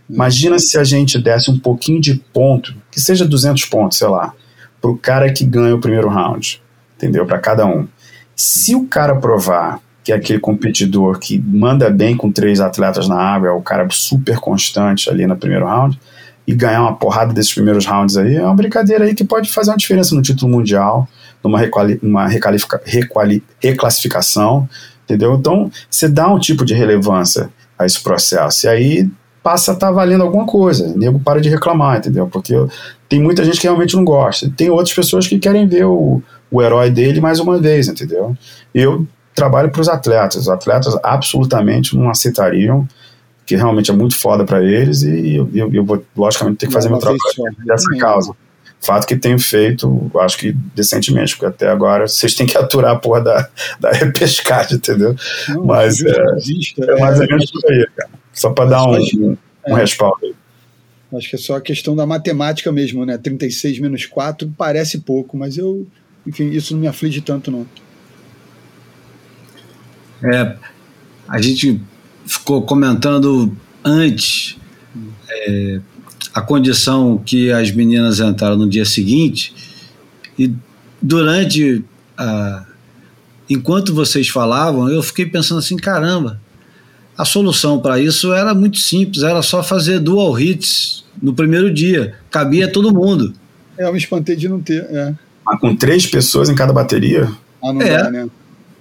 Imagina 0.09 0.59
se 0.59 0.77
a 0.77 0.83
gente 0.83 1.17
desse 1.17 1.49
um 1.49 1.57
pouquinho 1.57 2.01
de 2.01 2.15
ponto, 2.33 2.75
que 2.91 2.99
seja 2.99 3.25
200 3.25 3.63
pontos, 3.65 3.97
sei 3.97 4.07
lá, 4.09 4.33
para 4.81 4.91
o 4.91 4.97
cara 4.97 5.31
que 5.31 5.43
ganha 5.45 5.75
o 5.75 5.79
primeiro 5.79 6.07
round, 6.09 6.61
entendeu? 6.97 7.25
Para 7.25 7.39
cada 7.39 7.65
um. 7.65 7.87
Se 8.35 8.75
o 8.75 8.87
cara 8.87 9.15
provar 9.15 9.79
que 10.03 10.11
é 10.11 10.15
aquele 10.15 10.39
competidor 10.39 11.19
que 11.19 11.37
manda 11.37 11.89
bem 11.89 12.15
com 12.15 12.31
três 12.31 12.59
atletas 12.59 13.07
na 13.07 13.15
água, 13.15 13.49
é 13.49 13.51
o 13.51 13.61
cara 13.61 13.87
super 13.91 14.39
constante 14.39 15.09
ali 15.09 15.27
no 15.27 15.37
primeiro 15.37 15.65
round, 15.65 15.99
e 16.47 16.55
ganhar 16.55 16.81
uma 16.81 16.95
porrada 16.95 17.31
desses 17.31 17.53
primeiros 17.53 17.85
rounds 17.85 18.17
aí, 18.17 18.35
é 18.35 18.41
uma 18.41 18.55
brincadeira 18.55 19.05
aí 19.05 19.13
que 19.13 19.23
pode 19.23 19.51
fazer 19.51 19.69
uma 19.69 19.77
diferença 19.77 20.15
no 20.15 20.21
título 20.21 20.51
mundial, 20.51 21.07
numa 21.43 21.59
requali 21.59 21.99
uma 22.01 22.27
requali 22.27 23.43
reclassificação, 23.61 24.67
entendeu? 25.03 25.35
Então, 25.35 25.71
você 25.87 26.09
dá 26.09 26.27
um 26.27 26.39
tipo 26.39 26.65
de 26.65 26.73
relevância 26.73 27.51
a 27.77 27.85
esse 27.85 28.01
processo. 28.01 28.65
E 28.65 28.69
aí 28.69 29.09
passa 29.43 29.71
a 29.71 29.73
estar 29.73 29.87
tá 29.87 29.93
valendo 29.93 30.21
alguma 30.21 30.45
coisa. 30.45 30.87
O 30.87 30.97
nego 30.97 31.19
para 31.19 31.41
de 31.41 31.49
reclamar, 31.49 31.97
entendeu? 31.97 32.27
Porque 32.27 32.53
tem 33.07 33.21
muita 33.21 33.43
gente 33.43 33.59
que 33.59 33.67
realmente 33.67 33.95
não 33.95 34.03
gosta. 34.03 34.51
Tem 34.55 34.69
outras 34.69 34.93
pessoas 34.93 35.27
que 35.27 35.39
querem 35.39 35.67
ver 35.67 35.85
o, 35.85 36.21
o 36.51 36.61
herói 36.61 36.89
dele 36.89 37.21
mais 37.21 37.39
uma 37.39 37.57
vez, 37.57 37.87
entendeu? 37.87 38.35
Eu 38.73 39.05
trabalho 39.33 39.69
para 39.69 39.81
os 39.81 39.89
atletas. 39.89 40.43
Os 40.43 40.49
atletas 40.49 40.97
absolutamente 41.03 41.97
não 41.97 42.09
aceitariam, 42.09 42.87
que 43.45 43.55
realmente 43.55 43.89
é 43.89 43.93
muito 43.93 44.19
foda 44.19 44.43
para 44.43 44.63
eles 44.63 45.01
e 45.01 45.35
eu, 45.35 45.49
eu, 45.53 45.73
eu, 45.73 45.85
vou, 45.85 46.03
logicamente, 46.15 46.57
ter 46.57 46.67
que 46.67 46.73
fazer 46.73 46.89
meu 46.89 46.99
trabalho 46.99 47.19
dessa 47.65 47.89
causa. 47.97 48.33
Fato 48.81 49.05
que 49.05 49.15
tenho 49.15 49.37
feito, 49.37 50.09
acho 50.19 50.37
que 50.37 50.53
decentemente, 50.73 51.35
porque 51.35 51.47
até 51.47 51.67
agora 51.67 52.07
vocês 52.07 52.33
têm 52.33 52.47
que 52.47 52.55
aturar 52.57 52.95
a 52.95 52.99
porra 52.99 53.21
da, 53.21 53.49
da 53.79 53.91
repescagem, 53.91 54.77
entendeu? 54.77 55.15
Não, 55.49 55.65
Mas 55.65 56.01
é, 56.01 56.11
é 56.11 56.99
mais 56.99 57.19
ou 57.19 57.27
menos 57.27 57.51
por 57.51 57.71
aí, 57.71 57.87
cara. 57.95 58.09
Só 58.31 58.51
para 58.51 58.69
dar 58.69 58.83
um, 58.85 58.95
um, 58.95 59.37
um 59.67 59.77
é. 59.77 59.81
respaldo 59.81 60.19
aí. 60.23 60.33
Acho 61.11 61.29
que 61.29 61.35
é 61.35 61.39
só 61.39 61.57
a 61.57 61.61
questão 61.61 61.95
da 61.95 62.05
matemática 62.05 62.71
mesmo, 62.71 63.03
né? 63.05 63.17
36 63.17 63.79
menos 63.79 64.05
4 64.05 64.53
parece 64.55 64.99
pouco, 64.99 65.35
mas 65.35 65.57
eu, 65.57 65.87
enfim, 66.25 66.49
isso 66.51 66.73
não 66.73 66.81
me 66.81 66.87
aflige 66.87 67.19
tanto, 67.19 67.49
não. 67.49 67.65
É, 70.23 70.55
a 71.27 71.41
gente 71.41 71.81
ficou 72.25 72.61
comentando 72.61 73.55
antes 73.83 74.57
é, 75.29 75.79
a 76.33 76.41
condição 76.41 77.17
que 77.17 77.51
as 77.51 77.71
meninas 77.71 78.19
entraram 78.19 78.57
no 78.57 78.69
dia 78.69 78.85
seguinte 78.85 79.53
e 80.37 80.53
durante 81.01 81.83
a, 82.17 82.65
enquanto 83.49 83.93
vocês 83.93 84.29
falavam 84.29 84.89
eu 84.89 85.01
fiquei 85.01 85.25
pensando 85.25 85.59
assim 85.59 85.77
caramba 85.77 86.39
a 87.17 87.25
solução 87.25 87.79
para 87.79 87.99
isso 87.99 88.33
era 88.33 88.53
muito 88.53 88.77
simples 88.77 89.23
era 89.23 89.41
só 89.41 89.63
fazer 89.63 89.99
dual 89.99 90.39
hits 90.39 91.03
no 91.21 91.33
primeiro 91.33 91.73
dia 91.73 92.15
cabia 92.29 92.71
todo 92.71 92.93
mundo 92.93 93.33
é 93.77 93.85
eu 93.85 93.91
me 93.91 93.97
espantei 93.97 94.35
de 94.35 94.47
não 94.47 94.61
ter 94.61 94.83
é. 94.89 95.13
ah, 95.45 95.57
com 95.57 95.75
três 95.75 96.05
pessoas 96.05 96.49
em 96.49 96.55
cada 96.55 96.71
bateria 96.71 97.29
ah, 97.63 97.73
não 97.73 97.81
é. 97.81 97.97
dá, 97.97 98.11
né? 98.11 98.29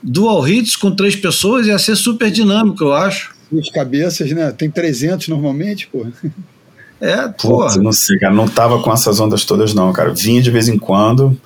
dual 0.03 0.47
hits 0.49 0.77
com 0.77 0.95
três 0.95 1.17
pessoas 1.17 1.67
ia 1.67 1.79
ser 1.79 1.97
super 1.97 2.31
dinâmico, 2.31 2.85
eu 2.85 2.93
acho. 2.95 3.35
Duas 3.51 3.71
cabeças, 3.71 4.31
né? 4.31 4.53
Tem 4.53 4.71
300 4.71 5.29
normalmente, 5.29 5.89
pô. 5.89 6.07
É, 7.01 7.29
pô. 7.29 7.67
Não 7.77 7.93
sei, 7.93 8.19
cara. 8.19 8.35
Não 8.35 8.49
tava 8.49 8.83
com 8.83 8.93
essas 8.93 9.21
ondas 9.21 9.45
todas, 9.45 9.73
não, 9.75 9.93
cara. 9.93 10.13
Vinha 10.13 10.43
de 10.43 10.51
vez 10.51 10.69
em 10.69 10.79
quando, 10.79 11.39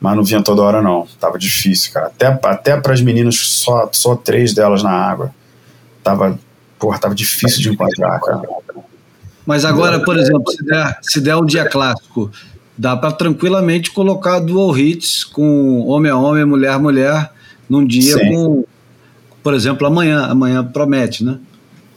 mas 0.00 0.16
não 0.16 0.24
vinha 0.24 0.42
toda 0.42 0.62
hora, 0.62 0.82
não. 0.82 1.06
Tava 1.18 1.38
difícil, 1.38 1.92
cara. 1.92 2.06
Até, 2.06 2.26
até 2.26 2.80
para 2.80 2.92
as 2.92 3.00
meninas, 3.00 3.36
só, 3.36 3.88
só 3.92 4.16
três 4.16 4.52
delas 4.52 4.82
na 4.82 4.90
água. 4.90 5.32
Tava, 6.02 6.38
porra, 6.78 6.98
tava 6.98 7.14
difícil 7.14 7.60
de 7.60 7.70
encontrar, 7.70 8.18
cara. 8.20 8.42
Mas 9.46 9.64
agora, 9.64 10.00
por 10.00 10.18
exemplo, 10.18 10.50
se 10.50 10.64
der, 10.64 10.98
se 11.02 11.20
der 11.20 11.36
um 11.36 11.44
dia 11.44 11.64
clássico, 11.68 12.30
dá 12.76 12.96
para 12.96 13.12
tranquilamente 13.12 13.90
colocar 13.90 14.38
dual 14.40 14.76
hits 14.76 15.24
com 15.24 15.86
homem 15.86 16.10
a 16.10 16.16
homem, 16.16 16.44
mulher 16.44 16.72
a 16.72 16.78
mulher 16.78 17.30
num 17.68 17.86
dia 17.86 18.16
Sim. 18.16 18.32
com, 18.32 18.64
por 19.42 19.54
exemplo, 19.54 19.86
amanhã. 19.86 20.26
Amanhã 20.26 20.64
promete, 20.64 21.24
né? 21.24 21.38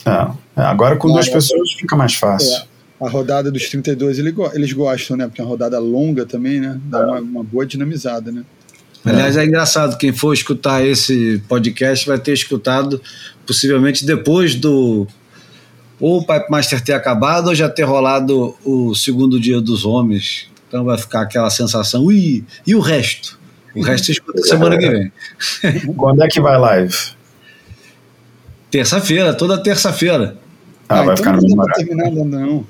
É, 0.04 0.60
é 0.60 0.62
agora 0.62 0.96
com 0.96 1.08
duas 1.08 1.28
pessoas 1.28 1.72
fica 1.72 1.96
mais 1.96 2.14
fácil. 2.14 2.56
É, 2.56 2.73
a 3.00 3.08
rodada 3.08 3.50
dos 3.50 3.68
32 3.68 4.18
eles 4.18 4.72
gostam, 4.72 5.16
né? 5.16 5.26
Porque 5.26 5.40
é 5.40 5.44
uma 5.44 5.50
rodada 5.50 5.78
longa 5.78 6.24
também, 6.24 6.60
né? 6.60 6.80
Dá 6.84 7.00
é. 7.00 7.04
uma, 7.04 7.20
uma 7.20 7.44
boa 7.44 7.66
dinamizada, 7.66 8.30
né? 8.30 8.44
Aliás, 9.04 9.36
é 9.36 9.44
engraçado, 9.44 9.98
quem 9.98 10.14
for 10.14 10.32
escutar 10.32 10.82
esse 10.82 11.42
podcast 11.46 12.06
vai 12.06 12.18
ter 12.18 12.32
escutado 12.32 13.00
possivelmente 13.46 14.06
depois 14.06 14.54
do 14.54 15.06
ou 16.00 16.18
o 16.18 16.26
Pipe 16.26 16.50
Master 16.50 16.80
ter 16.82 16.94
acabado 16.94 17.48
ou 17.48 17.54
já 17.54 17.68
ter 17.68 17.84
rolado 17.84 18.56
o 18.64 18.94
segundo 18.94 19.38
dia 19.38 19.60
dos 19.60 19.84
homens. 19.84 20.50
Então 20.66 20.84
vai 20.84 20.98
ficar 20.98 21.22
aquela 21.22 21.50
sensação, 21.50 22.04
ui, 22.04 22.44
e 22.66 22.74
o 22.74 22.80
resto? 22.80 23.38
O 23.74 23.82
resto 23.82 24.06
você 24.06 24.12
escuta 24.12 24.42
semana 24.42 24.78
que 24.78 24.88
vem. 24.88 25.12
Quando 25.96 26.22
é 26.22 26.28
que 26.28 26.40
vai 26.40 26.58
live? 26.58 26.96
Terça-feira, 28.70 29.34
toda 29.34 29.62
terça-feira. 29.62 30.36
Ah, 30.88 31.00
ah, 31.00 31.02
vai 31.02 31.04
então 31.04 31.16
ficar 31.16 31.32
no 31.36 31.42
mesmo 31.42 31.62
horário. 31.62 31.86
terminar 31.86 32.06
ainda 32.06 32.38
não. 32.38 32.66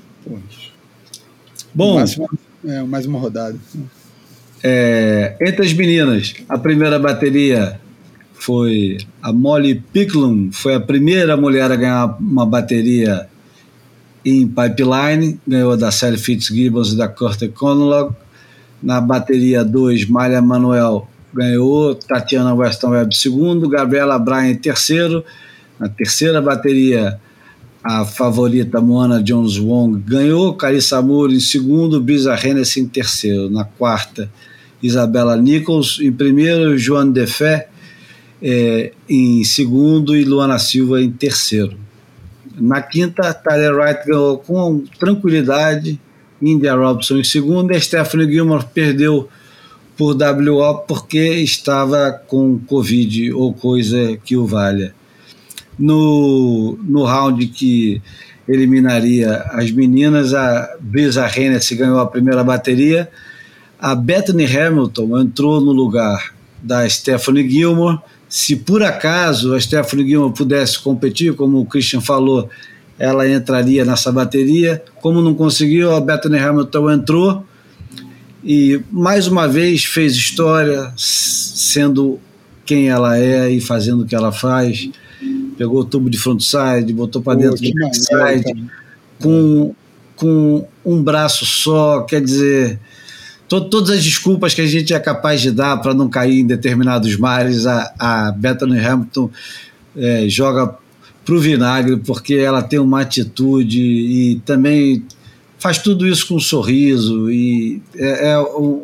Bom, 1.73 1.95
mais 1.95 2.17
uma, 2.17 2.29
é, 2.65 2.81
mais 2.83 3.05
uma 3.05 3.19
rodada. 3.19 3.57
É, 4.63 5.35
entre 5.41 5.65
as 5.65 5.73
meninas, 5.73 6.33
a 6.49 6.57
primeira 6.57 6.97
bateria 6.97 7.79
foi 8.33 8.97
a 9.21 9.31
Molly 9.31 9.75
Picklum, 9.75 10.51
foi 10.51 10.75
a 10.75 10.79
primeira 10.79 11.37
mulher 11.37 11.71
a 11.71 11.75
ganhar 11.75 12.17
uma 12.19 12.45
bateria 12.45 13.27
em 14.23 14.47
pipeline, 14.47 15.39
ganhou 15.47 15.77
da 15.77 15.91
Sally 15.91 16.17
Fitzgibbons 16.17 16.93
e 16.93 16.97
da 16.97 17.07
Kurt 17.07 17.47
Conlog. 17.49 18.15
Na 18.81 18.99
bateria 18.99 19.63
2, 19.63 20.07
Malha 20.09 20.41
Manuel 20.41 21.07
ganhou, 21.33 21.93
Tatiana 21.93 22.53
Weston 22.53 22.89
Webb 22.89 23.15
segundo, 23.15 23.69
Gabriela 23.69 24.17
Bryan 24.17 24.55
terceiro. 24.55 25.23
Na 25.79 25.89
terceira 25.89 26.41
bateria, 26.41 27.19
a 27.87 28.03
favorita 28.03 28.81
Moana 28.81 29.21
Jones 29.21 29.59
Wong 29.59 29.99
ganhou, 29.99 30.55
Carissa 30.55 30.99
Moore 31.03 31.35
em 31.35 31.39
segundo, 31.39 32.01
Brisa 32.01 32.35
Hennessy 32.35 32.79
em 32.79 32.87
terceiro. 32.87 33.47
Na 33.47 33.63
quarta, 33.63 34.27
Isabela 34.81 35.37
Nichols 35.37 35.99
em 36.01 36.11
primeiro, 36.11 36.75
Joan 36.79 37.11
Defé 37.11 37.67
é, 38.41 38.91
em 39.07 39.43
segundo 39.43 40.15
e 40.15 40.25
Luana 40.25 40.57
Silva 40.57 40.99
em 40.99 41.11
terceiro. 41.11 41.77
Na 42.59 42.81
quinta, 42.81 43.31
Tyler 43.31 43.75
Wright 43.75 44.07
ganhou 44.07 44.39
com 44.39 44.83
tranquilidade, 44.99 46.01
India 46.41 46.73
Robson 46.73 47.17
em 47.17 47.23
segundo, 47.23 47.71
e 47.71 47.79
Stephanie 47.79 48.31
Gilmore 48.31 48.65
perdeu 48.73 49.29
por 49.95 50.15
WO 50.15 50.79
porque 50.87 51.35
estava 51.35 52.11
com 52.11 52.57
Covid 52.57 53.31
ou 53.31 53.53
coisa 53.53 54.17
que 54.25 54.35
o 54.35 54.47
valha. 54.47 54.95
No, 55.77 56.77
no 56.83 57.03
round 57.03 57.45
que 57.47 58.01
eliminaria 58.47 59.37
as 59.51 59.71
meninas, 59.71 60.33
a 60.33 60.75
Brisa 60.79 61.27
Hennessy 61.27 61.75
ganhou 61.75 61.99
a 61.99 62.05
primeira 62.05 62.43
bateria, 62.43 63.09
a 63.79 63.93
Bethany 63.93 64.45
Hamilton 64.45 65.19
entrou 65.19 65.59
no 65.59 65.71
lugar 65.71 66.33
da 66.61 66.87
Stephanie 66.87 67.49
Gilmore. 67.49 67.99
Se 68.29 68.55
por 68.55 68.81
acaso 68.81 69.53
a 69.53 69.59
Stephanie 69.59 70.07
Gilmore 70.07 70.33
pudesse 70.33 70.79
competir, 70.79 71.35
como 71.35 71.59
o 71.59 71.65
Christian 71.65 72.01
falou, 72.01 72.49
ela 72.97 73.29
entraria 73.29 73.83
nessa 73.83 74.11
bateria. 74.11 74.83
Como 75.01 75.21
não 75.21 75.35
conseguiu, 75.35 75.93
a 75.93 75.99
Bethany 75.99 76.39
Hamilton 76.39 76.91
entrou 76.91 77.45
e 78.43 78.79
mais 78.91 79.27
uma 79.27 79.47
vez 79.47 79.85
fez 79.85 80.13
história, 80.13 80.93
sendo 80.95 82.19
quem 82.63 82.89
ela 82.89 83.17
é 83.17 83.49
e 83.49 83.59
fazendo 83.59 84.03
o 84.03 84.05
que 84.05 84.15
ela 84.15 84.31
faz. 84.31 84.89
Pegou 85.57 85.81
o 85.81 85.85
tubo 85.85 86.09
de 86.09 86.17
frontside, 86.17 86.91
botou 86.93 87.21
para 87.21 87.39
dentro 87.39 87.61
do 87.61 87.73
backside, 87.73 88.65
com, 89.19 89.73
com 90.15 90.67
um 90.85 91.01
braço 91.01 91.45
só, 91.45 92.01
quer 92.01 92.21
dizer, 92.21 92.79
to, 93.47 93.61
todas 93.61 93.91
as 93.91 94.03
desculpas 94.03 94.53
que 94.53 94.61
a 94.61 94.67
gente 94.67 94.93
é 94.93 94.99
capaz 94.99 95.41
de 95.41 95.51
dar 95.51 95.77
para 95.77 95.93
não 95.93 96.09
cair 96.09 96.41
em 96.41 96.45
determinados 96.45 97.15
mares, 97.17 97.65
a, 97.65 97.93
a 97.97 98.31
Bethany 98.31 98.79
Hamilton 98.79 99.29
é, 99.95 100.27
joga 100.27 100.75
para 101.23 101.35
o 101.35 101.39
vinagre, 101.39 101.97
porque 101.97 102.35
ela 102.35 102.61
tem 102.61 102.77
uma 102.77 103.01
atitude 103.01 103.81
e 103.81 104.41
também 104.45 105.03
faz 105.57 105.79
tudo 105.79 106.07
isso 106.07 106.27
com 106.27 106.35
um 106.35 106.39
sorriso. 106.39 107.31
E 107.31 107.81
é, 107.95 108.29
é 108.31 108.39
um, 108.39 108.83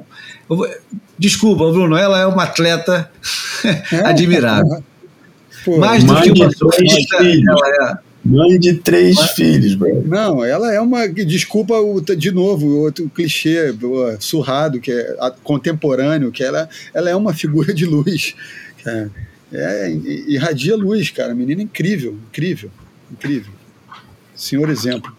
desculpa, 1.18 1.72
Bruno, 1.72 1.96
ela 1.96 2.20
é 2.20 2.26
uma 2.26 2.44
atleta 2.44 3.10
é, 3.64 3.98
admirável. 4.08 4.84
Pô, 5.64 5.78
Mais 5.78 6.04
do 6.04 6.16
que 6.22 6.32
uma 6.32 6.46
ela 6.46 7.92
é. 7.92 8.12
Mãe 8.24 8.60
de 8.60 8.76
três 8.76 9.16
Mas, 9.16 9.32
filhos, 9.32 9.74
bro. 9.74 10.04
Não, 10.08 10.46
ela 10.46 10.72
é 10.72 10.80
uma. 10.80 11.08
Desculpa, 11.08 11.74
de 12.16 12.32
novo, 12.32 12.68
outro 12.82 13.10
clichê 13.10 13.74
surrado, 14.20 14.80
que 14.80 14.92
é 14.92 15.16
contemporâneo, 15.44 16.32
que 16.32 16.44
ela, 16.44 16.70
ela 16.94 17.10
é 17.10 17.16
uma 17.16 17.34
figura 17.34 17.74
de 17.74 17.86
luz 17.86 18.36
É, 18.86 19.08
é, 19.54 19.92
irradia 20.28 20.76
luz, 20.76 21.10
cara. 21.10 21.36
Menina 21.36 21.62
incrível, 21.62 22.18
incrível, 22.30 22.72
incrível. 23.12 23.52
Senhor 24.36 24.70
exemplo. 24.70 25.12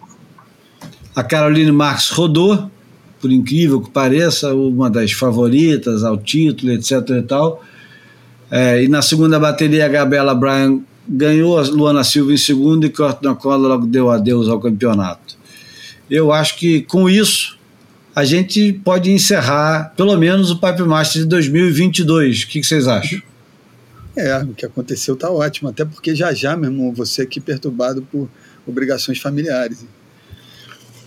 A 1.14 1.23
Caroline 1.23 1.73
Marx 1.73 2.09
rodou, 2.09 2.70
por 3.20 3.31
incrível 3.31 3.81
que 3.81 3.90
pareça, 3.90 4.55
uma 4.55 4.89
das 4.89 5.12
favoritas 5.12 6.02
ao 6.02 6.16
título, 6.16 6.73
etc. 6.73 6.93
e 7.10 7.23
tal. 7.23 7.62
É, 8.55 8.85
e 8.85 8.89
na 8.89 9.01
segunda 9.01 9.41
bateria, 9.41 9.87
a 9.87 9.89
Gabriela 9.89 10.35
Bryan 10.35 10.81
ganhou 11.09 11.59
a 11.59 11.62
Luana 11.62 12.05
Silva 12.05 12.35
em 12.35 12.37
segundo 12.37 12.85
e 12.85 12.91
Courtney 12.91 13.35
logo 13.43 13.87
deu 13.87 14.11
adeus 14.11 14.47
ao 14.47 14.61
campeonato. 14.61 15.39
Eu 16.11 16.31
acho 16.31 16.59
que 16.59 16.83
com 16.83 17.09
isso 17.09 17.59
a 18.15 18.27
gente 18.27 18.74
pode 18.85 19.11
encerrar 19.11 19.95
pelo 19.97 20.15
menos 20.19 20.51
o 20.51 20.59
Pipe 20.59 20.83
Master 20.83 21.23
de 21.23 21.29
2022. 21.29 22.43
O 22.43 22.49
que, 22.49 22.61
que 22.61 22.66
vocês 22.66 22.87
acham? 22.87 23.23
É, 24.15 24.37
o 24.37 24.49
que 24.49 24.66
aconteceu 24.66 25.15
está 25.15 25.31
ótimo, 25.31 25.70
até 25.70 25.87
porque 25.87 26.15
já 26.15 26.35
já, 26.35 26.55
meu 26.55 26.70
irmão, 26.70 26.93
você 26.93 27.23
aqui 27.23 27.41
perturbado 27.41 28.03
por 28.03 28.29
obrigações 28.66 29.19
familiares. 29.19 29.87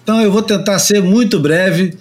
Então 0.02 0.20
eu 0.20 0.32
vou 0.32 0.42
tentar 0.42 0.80
ser 0.80 1.00
muito 1.04 1.40
breve 1.40 1.96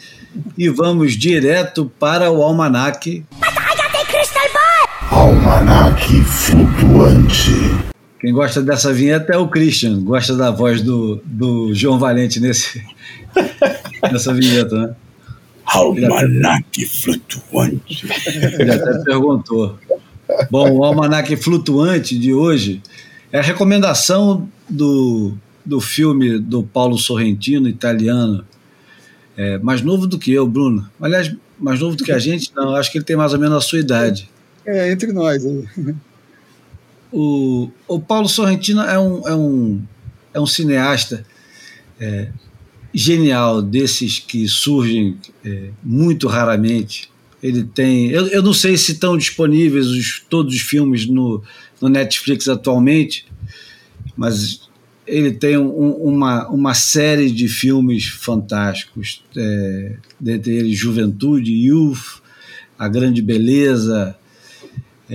e 0.56 0.70
vamos 0.70 1.12
direto 1.12 1.92
para 1.98 2.30
o 2.30 2.42
almanac. 2.42 3.22
Almanac 5.14 6.12
flutuante. 6.24 7.52
Quem 8.18 8.32
gosta 8.32 8.60
dessa 8.60 8.92
vinheta 8.92 9.32
é 9.32 9.36
o 9.38 9.46
Christian, 9.46 10.02
gosta 10.02 10.36
da 10.36 10.50
voz 10.50 10.82
do, 10.82 11.22
do 11.24 11.72
João 11.72 12.00
Valente 12.00 12.40
nesse, 12.40 12.82
nessa 14.10 14.34
vinheta, 14.34 14.76
né? 14.76 14.94
Almanac 15.66 16.84
flutuante. 16.86 18.08
Ele 18.58 18.72
até 18.72 19.04
perguntou. 19.04 19.78
Bom, 20.50 20.78
o 20.78 20.84
Almanac 20.84 21.36
Flutuante 21.36 22.18
de 22.18 22.34
hoje 22.34 22.82
é 23.30 23.38
a 23.38 23.42
recomendação 23.42 24.48
do, 24.68 25.34
do 25.64 25.80
filme 25.80 26.40
do 26.40 26.64
Paulo 26.64 26.98
Sorrentino, 26.98 27.68
italiano, 27.68 28.44
é, 29.36 29.58
mais 29.58 29.80
novo 29.80 30.08
do 30.08 30.18
que 30.18 30.32
eu, 30.32 30.44
Bruno. 30.44 30.90
Aliás, 31.00 31.32
mais 31.56 31.78
novo 31.78 31.94
do 31.94 32.02
que 32.02 32.10
a 32.10 32.18
gente, 32.18 32.50
não, 32.56 32.74
acho 32.74 32.90
que 32.90 32.98
ele 32.98 33.04
tem 33.04 33.14
mais 33.14 33.32
ou 33.32 33.38
menos 33.38 33.56
a 33.56 33.60
sua 33.60 33.78
idade. 33.78 34.33
É, 34.66 34.90
entre 34.90 35.12
nós. 35.12 35.42
O, 37.16 37.70
o 37.86 38.00
Paulo 38.00 38.28
Sorrentino 38.28 38.82
é 38.82 38.98
um, 38.98 39.28
é 39.28 39.34
um, 39.36 39.82
é 40.34 40.40
um 40.40 40.46
cineasta 40.46 41.24
é, 42.00 42.28
genial, 42.92 43.62
desses 43.62 44.18
que 44.18 44.48
surgem 44.48 45.16
é, 45.44 45.70
muito 45.80 46.26
raramente. 46.26 47.08
Ele 47.40 47.62
tem. 47.62 48.10
Eu, 48.10 48.26
eu 48.28 48.42
não 48.42 48.52
sei 48.52 48.76
se 48.76 48.92
estão 48.92 49.16
disponíveis 49.16 49.86
os, 49.86 50.24
todos 50.28 50.54
os 50.54 50.60
filmes 50.62 51.06
no, 51.06 51.40
no 51.80 51.88
Netflix 51.88 52.48
atualmente, 52.48 53.26
mas 54.16 54.68
ele 55.06 55.32
tem 55.32 55.56
um, 55.56 55.90
uma, 55.92 56.48
uma 56.48 56.74
série 56.74 57.30
de 57.30 57.46
filmes 57.46 58.06
fantásticos, 58.06 59.22
é, 59.36 59.96
dentre 60.18 60.52
eles 60.52 60.76
Juventude, 60.76 61.52
Youth, 61.52 62.22
A 62.78 62.88
Grande 62.88 63.22
Beleza. 63.22 64.16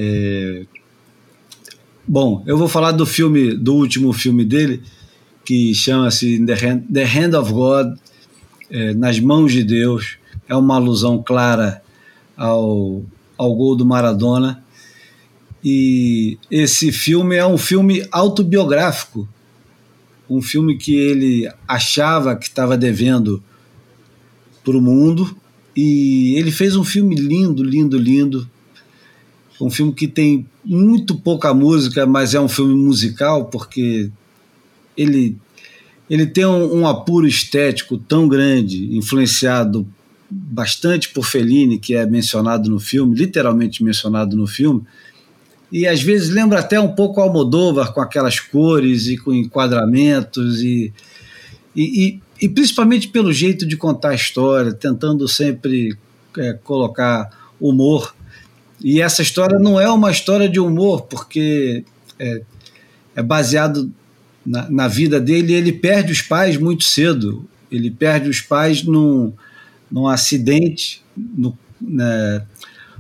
É... 0.02 0.66
Bom, 2.08 2.42
eu 2.48 2.58
vou 2.58 2.70
falar 2.70 2.94
do 2.94 3.06
filme, 3.06 3.54
do 3.54 3.76
último 3.76 4.14
filme 4.14 4.46
dele, 4.46 4.82
que 5.44 5.76
chama-se 5.76 6.44
The, 6.46 6.54
Hand, 6.54 6.82
The 6.92 7.04
Hand 7.04 7.38
of 7.38 7.52
God, 7.52 7.98
é, 8.72 8.94
Nas 8.94 9.20
Mãos 9.20 9.52
de 9.52 9.62
Deus. 9.62 10.18
É 10.48 10.56
uma 10.56 10.76
alusão 10.76 11.22
clara 11.22 11.84
ao, 12.38 13.04
ao 13.38 13.54
gol 13.54 13.76
do 13.76 13.86
Maradona. 13.86 14.64
E 15.62 16.38
esse 16.50 16.94
filme 16.94 17.36
é 17.36 17.46
um 17.46 17.58
filme 17.58 18.08
autobiográfico, 18.10 19.28
um 20.30 20.42
filme 20.42 20.78
que 20.78 20.96
ele 20.96 21.52
achava 21.68 22.38
que 22.38 22.46
estava 22.46 22.78
devendo 22.78 23.44
para 24.64 24.78
o 24.78 24.82
mundo. 24.82 25.36
E 25.76 26.36
ele 26.38 26.52
fez 26.52 26.78
um 26.78 26.86
filme 26.86 27.16
lindo, 27.16 27.64
lindo, 27.64 27.98
lindo. 27.98 28.50
Um 29.60 29.70
filme 29.70 29.94
que 29.94 30.08
tem 30.08 30.46
muito 30.64 31.16
pouca 31.16 31.54
música, 31.54 32.06
mas 32.06 32.34
é 32.34 32.40
um 32.40 32.48
filme 32.48 32.74
musical, 32.74 33.46
porque 33.46 34.10
ele, 34.96 35.38
ele 36.10 36.26
tem 36.26 36.46
um, 36.46 36.80
um 36.80 36.88
apuro 36.88 37.28
estético 37.28 37.98
tão 37.98 38.28
grande, 38.28 38.96
influenciado 38.96 39.88
bastante 40.30 41.10
por 41.10 41.26
Fellini, 41.26 41.80
que 41.80 41.96
é 41.96 42.06
mencionado 42.06 42.70
no 42.70 42.80
filme, 42.80 43.16
literalmente 43.16 43.84
mencionado 43.84 44.38
no 44.38 44.46
filme, 44.46 44.84
e 45.72 45.88
às 45.88 46.02
vezes 46.02 46.30
lembra 46.30 46.60
até 46.60 46.80
um 46.80 46.94
pouco 46.96 47.22
Almodóvar 47.22 47.94
com 47.94 48.02
aquelas 48.02 48.40
cores 48.40 49.08
e 49.08 49.18
com 49.18 49.34
enquadramentos 49.34 50.62
e, 50.62 50.92
e, 51.76 52.08
e, 52.08 52.22
e 52.42 52.50
principalmente 52.50 53.08
pelo 53.08 53.32
jeito 53.32 53.66
de 53.68 53.78
contar 53.78 54.10
a 54.10 54.16
história, 54.16 54.74
tentando 54.74 55.28
sempre 55.28 55.96
é, 56.38 56.54
colocar 56.54 57.30
humor. 57.62 58.16
E 58.82 59.02
essa 59.02 59.22
história 59.22 59.60
não 59.60 59.80
é 59.80 59.90
uma 59.90 60.12
história 60.12 60.48
de 60.48 60.60
humor, 60.60 61.04
porque 61.04 61.84
é, 62.18 62.42
é 63.16 63.24
baseado 63.24 63.92
na, 64.46 64.70
na 64.70 64.88
vida 64.88 65.20
dele. 65.20 65.54
Ele 65.54 65.72
perde 65.72 66.12
os 66.12 66.22
pais 66.22 66.58
muito 66.58 66.84
cedo. 66.84 67.48
Ele 67.72 67.92
perde 67.92 68.30
os 68.30 68.42
pais 68.42 68.84
num, 68.84 69.34
num 69.92 70.08
acidente 70.08 71.04
no, 71.16 71.58
né, 71.82 72.44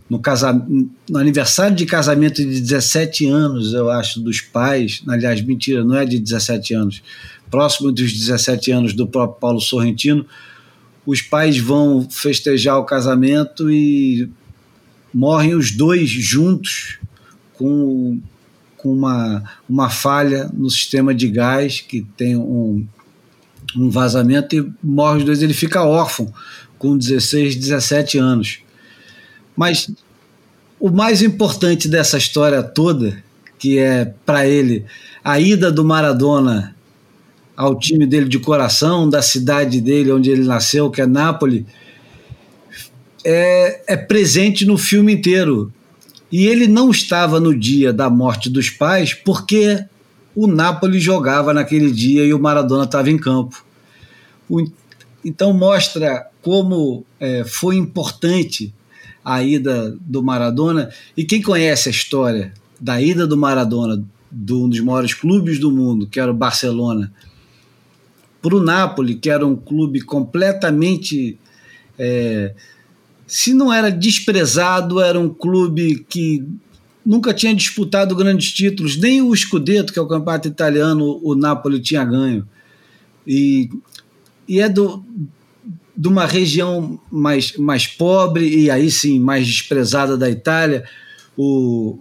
no, 0.09 0.19
casa, 0.19 0.53
no 0.53 1.17
aniversário 1.17 1.75
de 1.75 1.85
casamento 1.85 2.35
de 2.37 2.59
17 2.59 3.27
anos, 3.27 3.73
eu 3.73 3.89
acho, 3.89 4.19
dos 4.19 4.41
pais. 4.41 5.01
Aliás, 5.07 5.41
mentira, 5.41 5.83
não 5.83 5.95
é 5.95 6.05
de 6.05 6.19
17 6.19 6.73
anos. 6.73 7.01
Próximo 7.49 7.91
dos 7.91 8.13
17 8.13 8.71
anos 8.71 8.93
do 8.93 9.07
próprio 9.07 9.39
Paulo 9.39 9.59
Sorrentino, 9.59 10.25
os 11.05 11.21
pais 11.21 11.57
vão 11.57 12.07
festejar 12.09 12.77
o 12.77 12.85
casamento 12.85 13.71
e 13.71 14.29
morrem 15.13 15.55
os 15.55 15.71
dois 15.71 16.09
juntos 16.09 16.99
com, 17.53 18.19
com 18.77 18.93
uma, 18.93 19.43
uma 19.67 19.89
falha 19.89 20.49
no 20.53 20.69
sistema 20.69 21.13
de 21.13 21.27
gás 21.27 21.81
que 21.81 22.05
tem 22.15 22.35
um, 22.35 22.85
um 23.75 23.89
vazamento 23.89 24.55
e 24.55 24.71
morre 24.81 25.19
os 25.19 25.23
dois. 25.25 25.41
Ele 25.41 25.53
fica 25.53 25.83
órfão 25.83 26.31
com 26.77 26.97
16, 26.97 27.55
17 27.55 28.17
anos. 28.17 28.59
Mas 29.55 29.91
o 30.79 30.89
mais 30.89 31.21
importante 31.21 31.89
dessa 31.89 32.17
história 32.17 32.63
toda, 32.63 33.21
que 33.57 33.77
é 33.77 34.05
para 34.25 34.47
ele 34.47 34.85
a 35.23 35.39
ida 35.39 35.71
do 35.71 35.83
Maradona 35.83 36.73
ao 37.57 37.77
time 37.77 38.07
dele 38.07 38.29
de 38.29 38.39
coração, 38.39 39.09
da 39.09 39.21
cidade 39.21 39.81
dele, 39.81 40.13
onde 40.13 40.29
ele 40.29 40.45
nasceu, 40.45 40.89
que 40.89 41.01
é 41.01 41.05
Nápoles, 41.05 41.65
é, 43.23 43.81
é 43.87 43.97
presente 43.97 44.65
no 44.65 44.77
filme 44.77 45.13
inteiro. 45.13 45.71
E 46.31 46.45
ele 46.45 46.67
não 46.67 46.91
estava 46.91 47.39
no 47.39 47.57
dia 47.57 47.91
da 47.91 48.09
morte 48.09 48.49
dos 48.49 48.69
pais 48.69 49.13
porque 49.13 49.83
o 50.35 50.47
Napoli 50.47 50.99
jogava 50.99 51.53
naquele 51.53 51.91
dia 51.91 52.23
e 52.23 52.33
o 52.33 52.39
Maradona 52.39 52.83
estava 52.83 53.09
em 53.09 53.17
campo. 53.17 53.63
O, 54.49 54.65
então 55.25 55.53
mostra 55.53 56.27
como 56.41 57.03
é, 57.19 57.43
foi 57.43 57.75
importante 57.75 58.73
a 59.23 59.43
ida 59.43 59.95
do 59.99 60.23
Maradona. 60.23 60.89
E 61.15 61.23
quem 61.23 61.41
conhece 61.41 61.89
a 61.89 61.91
história 61.91 62.53
da 62.79 63.01
ida 63.01 63.27
do 63.27 63.37
Maradona, 63.37 64.03
de 64.31 64.53
um 64.53 64.69
dos 64.69 64.79
maiores 64.79 65.13
clubes 65.13 65.59
do 65.59 65.71
mundo, 65.71 66.07
que 66.07 66.19
era 66.19 66.31
o 66.31 66.33
Barcelona, 66.33 67.11
para 68.41 68.55
o 68.55 68.63
Napoli, 68.63 69.15
que 69.15 69.29
era 69.29 69.45
um 69.45 69.55
clube 69.55 70.01
completamente. 70.01 71.37
É, 71.97 72.53
se 73.29 73.53
não 73.53 73.71
era 73.71 73.91
desprezado, 73.91 74.99
era 74.99 75.19
um 75.19 75.29
clube 75.29 76.03
que 76.09 76.43
nunca 77.05 77.33
tinha 77.33 77.53
disputado 77.53 78.15
grandes 78.15 78.51
títulos, 78.51 78.97
nem 78.97 79.21
o 79.21 79.35
Scudetto, 79.35 79.93
que 79.93 79.99
é 79.99 80.01
o 80.01 80.07
campeonato 80.07 80.47
italiano, 80.47 81.19
o 81.23 81.35
Napoli 81.35 81.79
tinha 81.79 82.03
ganho. 82.03 82.47
E, 83.25 83.69
e 84.47 84.59
é 84.59 84.67
do, 84.67 85.05
de 85.95 86.07
uma 86.07 86.25
região 86.25 86.99
mais, 87.11 87.55
mais 87.55 87.85
pobre 87.85 88.47
e 88.47 88.71
aí 88.71 88.89
sim 88.89 89.19
mais 89.19 89.45
desprezada 89.45 90.17
da 90.17 90.29
Itália. 90.29 90.83
O, 91.37 91.99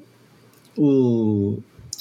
o, 0.77 1.59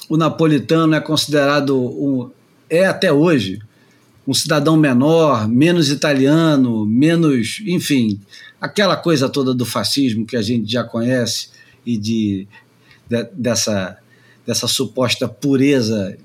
o 0.07 0.15
napolitano 0.15 0.95
é 0.95 1.01
considerado, 1.01 1.77
um, 1.77 2.29
é 2.69 2.85
até 2.85 3.11
hoje, 3.11 3.59
um 4.25 4.33
cidadão 4.33 4.77
menor, 4.77 5.47
menos 5.47 5.89
italiano, 5.89 6.85
menos, 6.85 7.61
enfim, 7.65 8.19
aquela 8.59 8.95
coisa 8.95 9.29
toda 9.29 9.53
do 9.53 9.65
fascismo 9.65 10.25
que 10.25 10.35
a 10.35 10.41
gente 10.41 10.71
já 10.71 10.83
conhece 10.83 11.49
e 11.85 11.97
de, 11.97 12.47
de 13.09 13.23
dessa, 13.33 13.97
dessa 14.45 14.67
suposta 14.67 15.27
pureza 15.27 16.17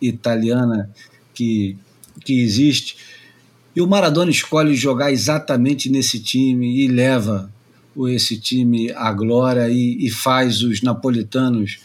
italiana 0.00 0.90
que, 1.34 1.76
que 2.24 2.40
existe. 2.40 2.96
E 3.74 3.80
o 3.80 3.86
Maradona 3.86 4.30
escolhe 4.30 4.74
jogar 4.74 5.12
exatamente 5.12 5.88
nesse 5.90 6.20
time 6.20 6.84
e 6.84 6.88
leva 6.88 7.52
esse 8.08 8.38
time 8.38 8.92
à 8.92 9.12
glória 9.12 9.68
e, 9.68 10.06
e 10.06 10.10
faz 10.10 10.62
os 10.62 10.82
napolitanos 10.82 11.80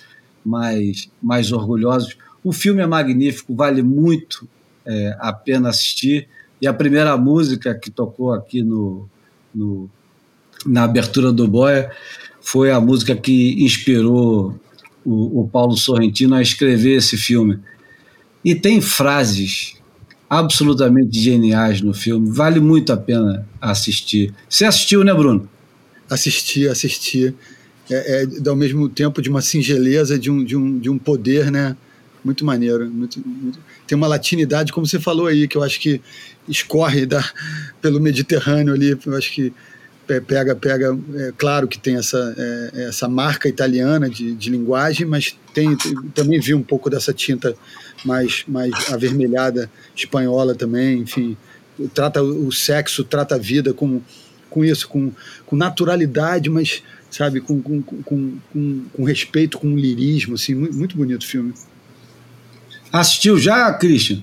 mais, 0.45 1.09
mais 1.21 1.51
orgulhosos. 1.51 2.17
O 2.43 2.51
filme 2.51 2.81
é 2.81 2.85
magnífico, 2.85 3.55
vale 3.55 3.81
muito 3.81 4.47
é, 4.85 5.15
a 5.19 5.33
pena 5.33 5.69
assistir. 5.69 6.27
E 6.61 6.67
a 6.67 6.73
primeira 6.73 7.17
música 7.17 7.73
que 7.73 7.89
tocou 7.89 8.31
aqui 8.31 8.61
no, 8.61 9.09
no, 9.53 9.89
na 10.65 10.83
abertura 10.83 11.31
do 11.31 11.47
Boia 11.47 11.91
foi 12.41 12.71
a 12.71 12.79
música 12.79 13.15
que 13.15 13.63
inspirou 13.63 14.59
o, 15.05 15.41
o 15.41 15.47
Paulo 15.47 15.77
Sorrentino 15.77 16.35
a 16.35 16.41
escrever 16.41 16.97
esse 16.97 17.17
filme. 17.17 17.59
E 18.43 18.53
tem 18.53 18.81
frases 18.81 19.75
absolutamente 20.29 21.19
geniais 21.19 21.81
no 21.81 21.93
filme, 21.93 22.29
vale 22.29 22.59
muito 22.59 22.91
a 22.91 22.97
pena 22.97 23.47
assistir. 23.61 24.33
Você 24.49 24.65
assistiu, 24.65 25.03
né, 25.03 25.13
Bruno? 25.13 25.47
Assisti, 26.09 26.67
assisti. 26.67 27.33
É, 27.89 28.23
é 28.23 28.49
ao 28.49 28.55
mesmo 28.55 28.89
tempo 28.89 29.21
de 29.21 29.29
uma 29.29 29.41
singeleza, 29.41 30.17
de 30.17 30.31
um, 30.31 30.43
de 30.43 30.55
um, 30.57 30.79
de 30.79 30.89
um 30.89 30.97
poder, 30.97 31.51
né? 31.51 31.77
Muito 32.25 32.43
maneiro. 32.43 32.89
Muito, 32.89 33.21
muito, 33.25 33.59
tem 33.93 33.95
uma 33.95 34.07
latinidade, 34.07 34.73
como 34.73 34.87
você 34.87 34.99
falou 34.99 35.27
aí, 35.27 35.47
que 35.47 35.55
eu 35.55 35.61
acho 35.61 35.79
que 35.79 36.01
escorre 36.49 37.05
da, 37.05 37.23
pelo 37.79 37.99
Mediterrâneo 37.99 38.73
ali. 38.73 38.97
Eu 39.05 39.15
acho 39.15 39.31
que 39.31 39.53
pega, 40.25 40.55
pega 40.55 40.97
é, 41.13 41.31
claro 41.37 41.67
que 41.67 41.77
tem 41.77 41.95
essa, 41.95 42.33
é, 42.35 42.85
essa 42.87 43.07
marca 43.07 43.47
italiana 43.47 44.09
de, 44.09 44.33
de 44.33 44.49
linguagem, 44.49 45.05
mas 45.05 45.37
tem, 45.53 45.77
também 46.15 46.39
vi 46.39 46.55
um 46.55 46.63
pouco 46.63 46.89
dessa 46.89 47.13
tinta 47.13 47.55
mais, 48.03 48.43
mais 48.47 48.91
avermelhada 48.91 49.69
espanhola 49.95 50.55
também, 50.55 51.01
enfim. 51.01 51.37
Trata 51.93 52.23
o 52.23 52.51
sexo, 52.51 53.03
trata 53.03 53.35
a 53.35 53.37
vida 53.37 53.75
com, 53.75 54.01
com 54.49 54.65
isso, 54.65 54.87
com, 54.87 55.11
com 55.45 55.55
naturalidade, 55.55 56.49
mas, 56.49 56.81
sabe, 57.11 57.41
com, 57.41 57.61
com, 57.61 57.81
com, 57.83 58.39
com, 58.91 59.03
respeito, 59.03 59.59
com 59.59 59.75
lirismo, 59.75 60.33
assim, 60.33 60.55
muito 60.55 60.97
bonito 60.97 61.21
o 61.21 61.27
filme. 61.27 61.53
Assistiu 62.93 63.39
já, 63.39 63.73
Christian? 63.73 64.21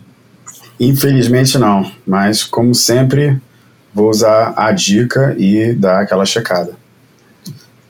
Infelizmente 0.78 1.58
não, 1.58 1.90
mas 2.06 2.44
como 2.44 2.72
sempre, 2.72 3.36
vou 3.92 4.08
usar 4.08 4.54
a 4.56 4.70
dica 4.70 5.34
e 5.36 5.74
dar 5.74 6.02
aquela 6.02 6.24
checada. 6.24 6.78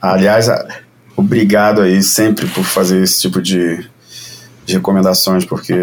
Aliás, 0.00 0.46
obrigado 1.14 1.82
aí 1.82 2.02
sempre 2.02 2.46
por 2.46 2.64
fazer 2.64 3.02
esse 3.02 3.20
tipo 3.20 3.42
de, 3.42 3.86
de 4.64 4.72
recomendações, 4.72 5.44
porque 5.44 5.74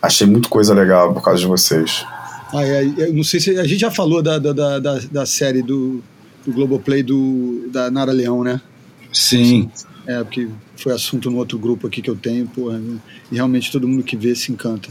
achei 0.00 0.28
muito 0.28 0.48
coisa 0.48 0.72
legal 0.72 1.12
por 1.12 1.22
causa 1.22 1.40
de 1.40 1.46
vocês. 1.46 2.06
Ah, 2.54 2.64
é, 2.64 2.84
eu 2.84 3.12
não 3.12 3.24
sei 3.24 3.40
se 3.40 3.58
a 3.58 3.64
gente 3.64 3.80
já 3.80 3.90
falou 3.90 4.22
da, 4.22 4.38
da, 4.38 4.78
da, 4.78 5.00
da 5.10 5.26
série 5.26 5.60
do, 5.60 6.00
do 6.46 6.52
Globoplay 6.52 7.02
do, 7.02 7.68
da 7.72 7.90
Nara 7.90 8.12
Leão, 8.12 8.44
né? 8.44 8.60
Sim. 9.12 9.68
É, 10.06 10.22
porque 10.22 10.48
foi 10.82 10.92
assunto 10.92 11.30
no 11.30 11.36
outro 11.38 11.58
grupo 11.58 11.86
aqui 11.86 12.02
que 12.02 12.10
eu 12.10 12.16
tenho, 12.16 12.46
porra, 12.46 12.80
e 13.30 13.36
realmente 13.36 13.70
todo 13.70 13.86
mundo 13.86 14.02
que 14.02 14.16
vê 14.16 14.34
se 14.34 14.50
encanta. 14.50 14.90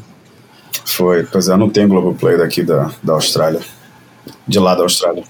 Foi, 0.85 1.23
pois 1.23 1.49
é, 1.49 1.57
não 1.57 1.69
tem 1.69 1.87
Globoplay 1.87 2.37
daqui 2.37 2.63
da, 2.63 2.91
da 3.03 3.13
Austrália, 3.13 3.59
de 4.47 4.59
lá 4.59 4.73
da 4.73 4.83
Austrália. 4.83 5.23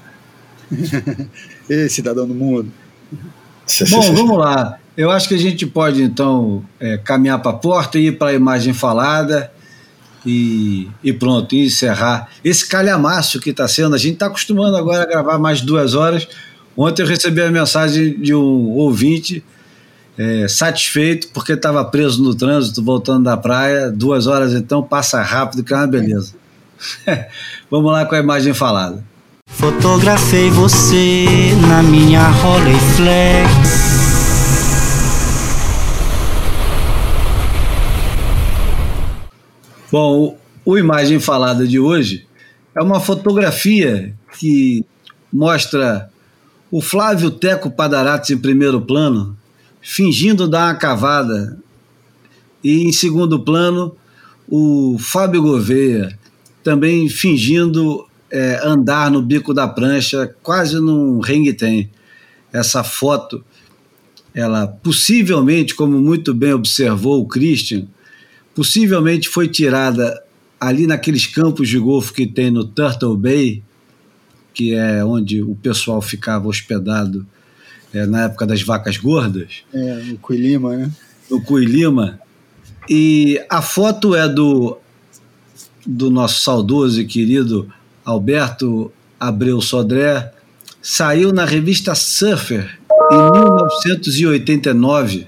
Ei, 1.69 1.89
cidadão 1.89 2.27
do 2.27 2.35
mundo. 2.35 2.71
Bom, 3.89 4.13
vamos 4.13 4.38
lá. 4.38 4.77
Eu 4.95 5.09
acho 5.09 5.27
que 5.27 5.35
a 5.35 5.39
gente 5.39 5.65
pode, 5.65 6.03
então, 6.03 6.63
é, 6.79 6.97
caminhar 6.97 7.41
para 7.41 7.51
a 7.51 7.55
porta 7.55 7.97
e 7.97 8.07
ir 8.07 8.17
para 8.17 8.31
a 8.31 8.33
imagem 8.33 8.73
falada 8.73 9.51
e, 10.25 10.88
e 11.03 11.11
pronto, 11.11 11.55
encerrar. 11.55 12.29
Esse 12.43 12.67
calhamaço 12.67 13.39
que 13.39 13.49
está 13.49 13.67
sendo, 13.67 13.95
a 13.95 13.97
gente 13.97 14.13
está 14.13 14.27
acostumando 14.27 14.77
agora 14.77 15.03
a 15.03 15.05
gravar 15.05 15.39
mais 15.39 15.61
duas 15.61 15.95
horas. 15.95 16.27
Ontem 16.75 17.01
eu 17.01 17.07
recebi 17.07 17.41
a 17.41 17.49
mensagem 17.49 18.19
de 18.19 18.33
um 18.35 18.69
ouvinte 18.71 19.43
é, 20.22 20.48
satisfeito 20.48 21.30
porque 21.30 21.53
estava 21.53 21.84
preso 21.84 22.22
no 22.22 22.35
trânsito, 22.35 22.84
voltando 22.84 23.23
da 23.23 23.35
praia. 23.35 23.89
Duas 23.89 24.27
horas 24.27 24.53
então, 24.53 24.84
passa 24.84 25.19
rápido, 25.23 25.64
que 25.64 25.73
é 25.73 25.77
uma 25.77 25.88
beleza. 25.88 26.35
Vamos 27.72 27.91
lá 27.91 28.06
com 28.06 28.14
a 28.14 28.19
imagem 28.19 28.53
falada. 28.53 29.03
Fotografei 29.49 30.52
você 30.52 31.26
na 31.68 31.81
minha 31.81 32.27
Rolleiflex. 32.27 33.49
Bom, 39.91 40.38
o 40.64 40.77
Imagem 40.77 41.19
Falada 41.19 41.68
de 41.68 41.80
hoje 41.80 42.26
é 42.73 42.81
uma 42.81 42.99
fotografia 42.99 44.14
que 44.39 44.85
mostra 45.34 46.10
o 46.72 46.81
Flávio 46.81 47.30
Teco 47.30 47.69
Padarates 47.69 48.30
em 48.30 48.38
primeiro 48.38 48.80
plano, 48.80 49.35
fingindo 49.81 50.47
dar 50.47 50.67
uma 50.67 50.75
cavada, 50.75 51.57
e 52.63 52.83
em 52.83 52.91
segundo 52.91 53.39
plano, 53.39 53.95
o 54.47 54.97
Fábio 54.99 55.41
Gouveia, 55.41 56.17
também 56.63 57.09
fingindo 57.09 58.07
é, 58.29 58.59
andar 58.63 59.09
no 59.09 59.21
bico 59.21 59.53
da 59.53 59.67
prancha, 59.67 60.33
quase 60.43 60.79
num 60.79 61.19
ringue-tem. 61.19 61.89
Essa 62.53 62.83
foto, 62.83 63.43
ela 64.33 64.67
possivelmente, 64.67 65.73
como 65.73 65.99
muito 65.99 66.33
bem 66.33 66.53
observou 66.53 67.21
o 67.21 67.27
Christian, 67.27 67.87
possivelmente 68.53 69.27
foi 69.27 69.47
tirada 69.47 70.21
ali 70.59 70.85
naqueles 70.85 71.25
campos 71.25 71.67
de 71.67 71.79
golfe 71.79 72.13
que 72.13 72.27
tem 72.27 72.51
no 72.51 72.63
Turtle 72.63 73.17
Bay, 73.17 73.63
que 74.53 74.75
é 74.75 75.03
onde 75.03 75.41
o 75.41 75.55
pessoal 75.55 76.01
ficava 76.01 76.47
hospedado 76.47 77.25
é, 77.93 78.05
na 78.05 78.26
época 78.26 78.45
das 78.45 78.61
vacas 78.61 78.97
gordas. 78.97 79.63
É, 79.73 79.95
no 80.03 80.18
Cuilima, 80.18 80.76
né? 80.76 80.91
No 81.30 81.41
Cuilima. 81.41 82.19
E 82.89 83.41
a 83.49 83.61
foto 83.61 84.15
é 84.15 84.27
do, 84.27 84.77
do 85.85 86.09
nosso 86.09 86.41
saudoso 86.41 87.01
e 87.01 87.05
querido 87.05 87.72
Alberto 88.03 88.91
Abreu 89.19 89.61
Sodré, 89.61 90.34
saiu 90.81 91.31
na 91.31 91.45
revista 91.45 91.93
Surfer 91.93 92.80
em 93.11 93.31
1989 93.31 95.27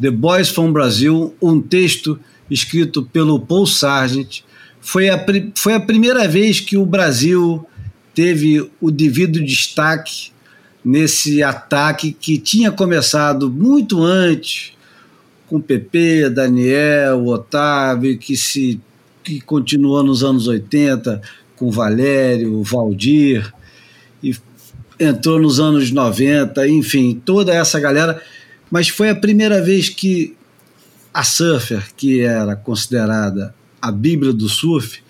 The 0.00 0.10
Boys 0.10 0.48
from 0.48 0.72
Brazil, 0.72 1.34
um 1.42 1.60
texto 1.60 2.18
escrito 2.50 3.02
pelo 3.02 3.38
Paul 3.38 3.66
Sargent. 3.66 4.40
Foi 4.80 5.10
a, 5.10 5.26
foi 5.54 5.74
a 5.74 5.80
primeira 5.80 6.26
vez 6.26 6.58
que 6.58 6.78
o 6.78 6.86
Brasil 6.86 7.66
teve 8.14 8.70
o 8.80 8.90
devido 8.90 9.44
destaque 9.44 10.32
nesse 10.84 11.42
ataque 11.42 12.12
que 12.12 12.38
tinha 12.38 12.70
começado 12.70 13.50
muito 13.50 14.02
antes 14.02 14.72
com 15.46 15.60
PP, 15.60 16.30
Daniel, 16.30 17.26
Otávio, 17.26 18.16
que 18.18 18.36
se 18.36 18.80
que 19.22 19.40
continuou 19.40 20.02
nos 20.02 20.24
anos 20.24 20.48
80 20.48 21.20
com 21.56 21.70
Valério, 21.70 22.62
Valdir 22.62 23.52
e 24.22 24.34
entrou 24.98 25.38
nos 25.38 25.60
anos 25.60 25.90
90, 25.90 26.66
enfim, 26.68 27.20
toda 27.24 27.54
essa 27.54 27.78
galera. 27.78 28.22
Mas 28.70 28.88
foi 28.88 29.10
a 29.10 29.14
primeira 29.14 29.60
vez 29.60 29.88
que 29.88 30.36
a 31.12 31.22
Surfer, 31.22 31.82
que 31.96 32.20
era 32.20 32.56
considerada 32.56 33.54
a 33.82 33.90
Bíblia 33.90 34.32
do 34.32 34.48
surf, 34.48 35.02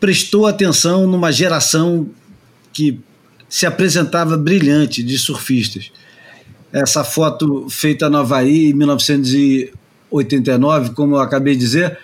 prestou 0.00 0.46
atenção 0.46 1.06
numa 1.06 1.30
geração 1.30 2.08
que 2.72 3.00
se 3.48 3.64
apresentava 3.66 4.36
brilhante 4.36 5.02
de 5.02 5.18
surfistas. 5.18 5.90
Essa 6.72 7.02
foto 7.04 7.68
feita 7.70 8.10
no 8.10 8.18
Havaí 8.18 8.70
em 8.70 8.74
1989, 8.74 10.90
como 10.90 11.16
eu 11.16 11.20
acabei 11.20 11.54
de 11.54 11.60
dizer, 11.60 11.98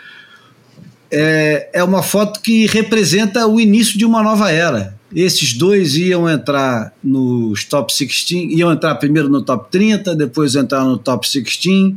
é, 1.10 1.68
é 1.74 1.84
uma 1.84 2.02
foto 2.02 2.40
que 2.40 2.64
representa 2.66 3.46
o 3.46 3.60
início 3.60 3.98
de 3.98 4.06
uma 4.06 4.22
nova 4.22 4.50
era. 4.50 4.98
Esses 5.14 5.52
dois 5.52 5.94
iam 5.94 6.30
entrar 6.30 6.90
nos 7.04 7.64
top 7.64 7.92
16, 7.92 8.58
iam 8.58 8.72
entrar 8.72 8.94
primeiro 8.94 9.28
no 9.28 9.42
top 9.42 9.70
30, 9.70 10.16
depois 10.16 10.54
entrar 10.54 10.84
no 10.84 10.96
top 10.96 11.26
16. 11.26 11.96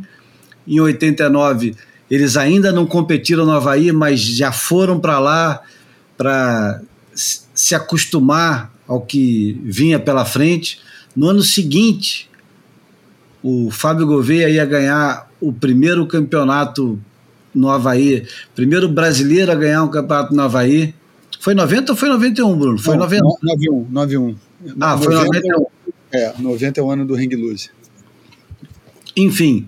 Em 0.68 0.80
89, 0.82 1.76
eles 2.12 2.36
ainda 2.36 2.74
não 2.74 2.86
competiram 2.86 3.46
no 3.46 3.52
Havaí, 3.52 3.94
mas 3.94 4.20
já 4.20 4.52
foram 4.52 5.00
para 5.00 5.18
lá 5.20 5.62
para 6.18 6.82
se 7.14 7.74
acostumar 7.74 8.75
ao 8.88 9.02
que 9.02 9.60
vinha 9.64 10.00
pela 10.00 10.26
frente. 10.26 10.80
No 11.16 11.28
ano 11.28 11.42
seguinte, 11.42 12.30
o 13.42 13.70
Fábio 13.72 14.08
Gouveia 14.08 14.50
ia 14.50 14.66
ganhar 14.66 15.30
o 15.40 15.54
primeiro 15.54 16.08
campeonato 16.08 17.00
no 17.54 17.70
Havaí, 17.70 18.26
primeiro 18.54 18.90
brasileiro 18.90 19.52
a 19.52 19.56
ganhar 19.56 19.84
um 19.84 19.88
campeonato 19.88 20.36
no 20.36 20.42
Havaí. 20.42 20.94
Foi 21.40 21.54
90 21.54 21.92
ou 21.92 21.98
foi 21.98 22.10
91, 22.10 22.58
Bruno? 22.58 22.78
Foi 22.78 22.96
Não, 22.96 23.04
90. 23.04 23.24
91, 23.44 23.88
91. 23.90 24.36
Ah, 24.80 24.96
90, 24.96 25.04
foi 25.04 25.14
91. 25.14 25.66
É, 26.12 26.34
90 26.40 26.80
é 26.80 26.84
o 26.84 26.92
ano 26.92 27.06
do 27.06 27.14
Ring 27.14 27.30
Loose. 27.36 27.70
Enfim, 29.16 29.68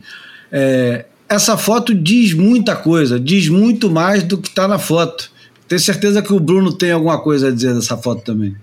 é, 0.51 1.05
essa 1.29 1.57
foto 1.57 1.93
diz 1.93 2.33
muita 2.33 2.75
coisa, 2.75 3.19
diz 3.19 3.47
muito 3.47 3.89
mais 3.89 4.23
do 4.23 4.37
que 4.37 4.47
está 4.47 4.67
na 4.67 4.79
foto. 4.79 5.31
Tenho 5.67 5.79
certeza 5.79 6.21
que 6.21 6.33
o 6.33 6.39
Bruno 6.39 6.73
tem 6.73 6.91
alguma 6.91 7.21
coisa 7.21 7.49
a 7.49 7.51
dizer 7.51 7.73
dessa 7.73 7.97
foto 7.97 8.23
também. 8.23 8.55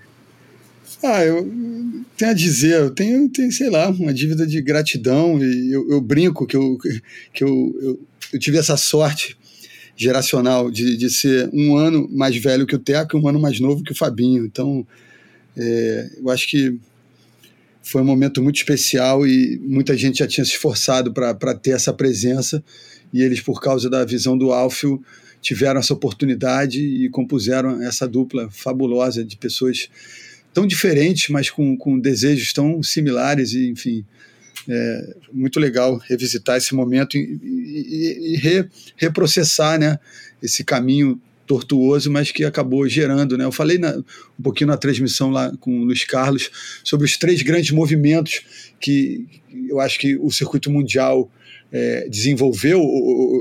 Ah, 1.05 1.23
eu, 1.23 1.45
tenho 2.17 2.31
a 2.31 2.35
dizer? 2.35 2.81
Eu 2.81 2.91
tenho, 2.91 3.29
tenho, 3.29 3.53
sei 3.53 3.69
lá, 3.69 3.91
uma 3.91 4.13
dívida 4.13 4.47
de 4.47 4.61
gratidão 4.63 5.39
e 5.39 5.71
eu, 5.71 5.91
eu 5.91 6.01
brinco 6.01 6.47
que, 6.47 6.57
eu, 6.57 6.79
que 7.31 7.45
eu, 7.45 7.79
eu, 7.83 8.01
eu, 8.33 8.39
tive 8.39 8.57
essa 8.57 8.75
sorte 8.79 9.37
geracional 9.95 10.71
de, 10.71 10.97
de 10.97 11.11
ser 11.11 11.51
um 11.53 11.77
ano 11.77 12.09
mais 12.11 12.35
velho 12.37 12.67
que 12.67 12.75
o 12.75 12.79
Teco 12.79 13.19
e 13.19 13.21
um 13.21 13.29
ano 13.29 13.39
mais 13.39 13.61
novo 13.61 13.85
que 13.85 13.93
o 13.93 13.95
Fabinho. 13.95 14.47
Então, 14.47 14.87
é, 15.55 16.11
eu 16.17 16.31
acho 16.31 16.49
que 16.49 16.79
foi 17.83 18.01
um 18.01 18.07
momento 18.07 18.43
muito 18.43 18.57
especial 18.57 19.27
e 19.27 19.61
muita 19.63 19.95
gente 19.97 20.21
já 20.21 20.27
tinha 20.27 20.45
se 20.45 20.53
esforçado 20.53 21.13
para 21.13 21.55
ter 21.55 21.73
essa 21.73 21.93
presença 21.93 22.65
e 23.13 23.21
eles, 23.23 23.43
por 23.43 23.61
causa 23.61 23.91
da 23.91 24.07
visão 24.07 24.39
do 24.39 24.53
Alfio, 24.53 25.05
tiveram 25.43 25.79
essa 25.79 25.93
oportunidade 25.93 26.81
e 26.81 27.11
compuseram 27.11 27.83
essa 27.83 28.09
dupla 28.09 28.49
fabulosa 28.51 29.23
de 29.23 29.37
pessoas 29.37 29.91
tão 30.55 30.67
diferentes, 30.67 31.29
mas 31.29 31.51
com, 31.51 31.77
com 31.77 31.99
desejos 31.99 32.53
tão 32.53 32.83
similares 32.83 33.53
e, 33.53 33.69
enfim, 33.69 34.05
é 34.69 35.17
muito 35.33 35.61
legal 35.61 36.01
revisitar 36.09 36.57
esse 36.57 36.75
momento 36.75 37.19
e, 37.19 37.39
e, 37.43 38.33
e 38.33 38.37
re, 38.37 38.67
reprocessar 38.97 39.79
né, 39.79 39.99
esse 40.43 40.65
caminho 40.65 41.21
tortuoso, 41.47 42.11
mas 42.11 42.31
que 42.31 42.45
acabou 42.45 42.89
gerando. 42.89 43.37
Né? 43.37 43.45
Eu 43.45 43.53
falei 43.53 43.77
na, 43.77 43.97
um 43.97 44.43
pouquinho 44.43 44.69
na 44.69 44.77
transmissão 44.77 45.31
lá 45.31 45.53
com 45.61 45.81
o 45.81 45.85
Luiz 45.85 46.05
Carlos 46.05 46.51
sobre 46.83 47.05
os 47.05 47.19
três 47.19 47.43
grandes 47.43 47.71
movimentos 47.71 48.41
que 48.81 49.27
eu 49.69 49.81
acho 49.81 49.99
que 49.99 50.17
o 50.17 50.31
circuito 50.31 50.71
mundial 50.71 51.31
é, 51.71 52.09
desenvolveu, 52.09 52.81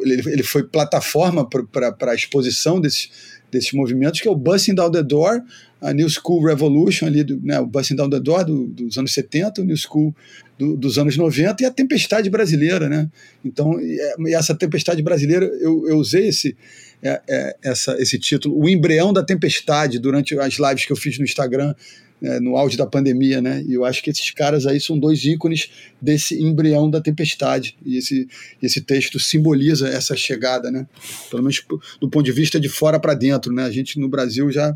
ele, 0.03 0.21
ele 0.29 0.43
foi 0.43 0.63
plataforma 0.63 1.47
para 1.47 2.11
a 2.11 2.15
exposição 2.15 2.81
desses, 2.81 3.09
desses 3.51 3.71
movimentos, 3.71 4.19
que 4.19 4.27
é 4.27 4.31
o 4.31 4.35
Busting 4.35 4.73
Down 4.73 4.91
the 4.91 5.03
Door, 5.03 5.41
a 5.83 5.93
New 5.93 6.07
School 6.09 6.45
Revolution, 6.45 7.07
ali 7.07 7.23
do, 7.23 7.39
né, 7.41 7.59
o 7.59 7.65
Busting 7.65 7.95
Down 7.95 8.09
the 8.09 8.19
Door 8.19 8.45
do, 8.45 8.67
dos 8.67 8.97
anos 8.97 9.13
70, 9.13 9.61
o 9.61 9.65
New 9.65 9.75
School 9.75 10.15
do, 10.57 10.77
dos 10.77 10.97
anos 10.97 11.17
90 11.17 11.61
e 11.61 11.65
a 11.65 11.71
Tempestade 11.71 12.29
Brasileira. 12.29 12.87
Né? 12.87 13.09
Então, 13.43 13.79
e 13.81 14.33
essa 14.33 14.55
Tempestade 14.55 15.01
Brasileira, 15.03 15.45
eu, 15.45 15.87
eu 15.87 15.97
usei 15.97 16.29
esse, 16.29 16.55
é, 17.01 17.21
é, 17.27 17.57
essa, 17.61 18.01
esse 18.01 18.17
título, 18.17 18.57
O 18.57 18.69
Embrião 18.69 19.11
da 19.11 19.23
Tempestade, 19.23 19.99
durante 19.99 20.39
as 20.39 20.53
lives 20.57 20.85
que 20.85 20.93
eu 20.93 20.97
fiz 20.97 21.17
no 21.19 21.25
Instagram, 21.25 21.75
é, 22.21 22.39
no 22.39 22.55
auge 22.55 22.77
da 22.77 22.87
pandemia, 22.87 23.41
né? 23.41 23.61
E 23.67 23.73
eu 23.73 23.83
acho 23.83 24.01
que 24.01 24.09
esses 24.09 24.31
caras 24.31 24.65
aí 24.65 24.79
são 24.79 24.97
dois 24.97 25.25
ícones 25.25 25.69
desse 26.01 26.41
embrião 26.41 26.89
da 26.89 27.01
tempestade. 27.01 27.75
E 27.85 27.97
esse, 27.97 28.29
esse 28.61 28.79
texto 28.79 29.19
simboliza 29.19 29.89
essa 29.89 30.15
chegada, 30.15 30.71
né? 30.71 30.87
Pelo 31.29 31.43
menos 31.43 31.61
do 31.99 32.09
ponto 32.09 32.23
de 32.23 32.31
vista 32.31 32.57
de 32.61 32.69
fora 32.69 32.97
para 32.97 33.13
dentro, 33.13 33.51
né? 33.51 33.65
A 33.65 33.71
gente 33.71 33.99
no 33.99 34.07
Brasil 34.07 34.49
já 34.49 34.73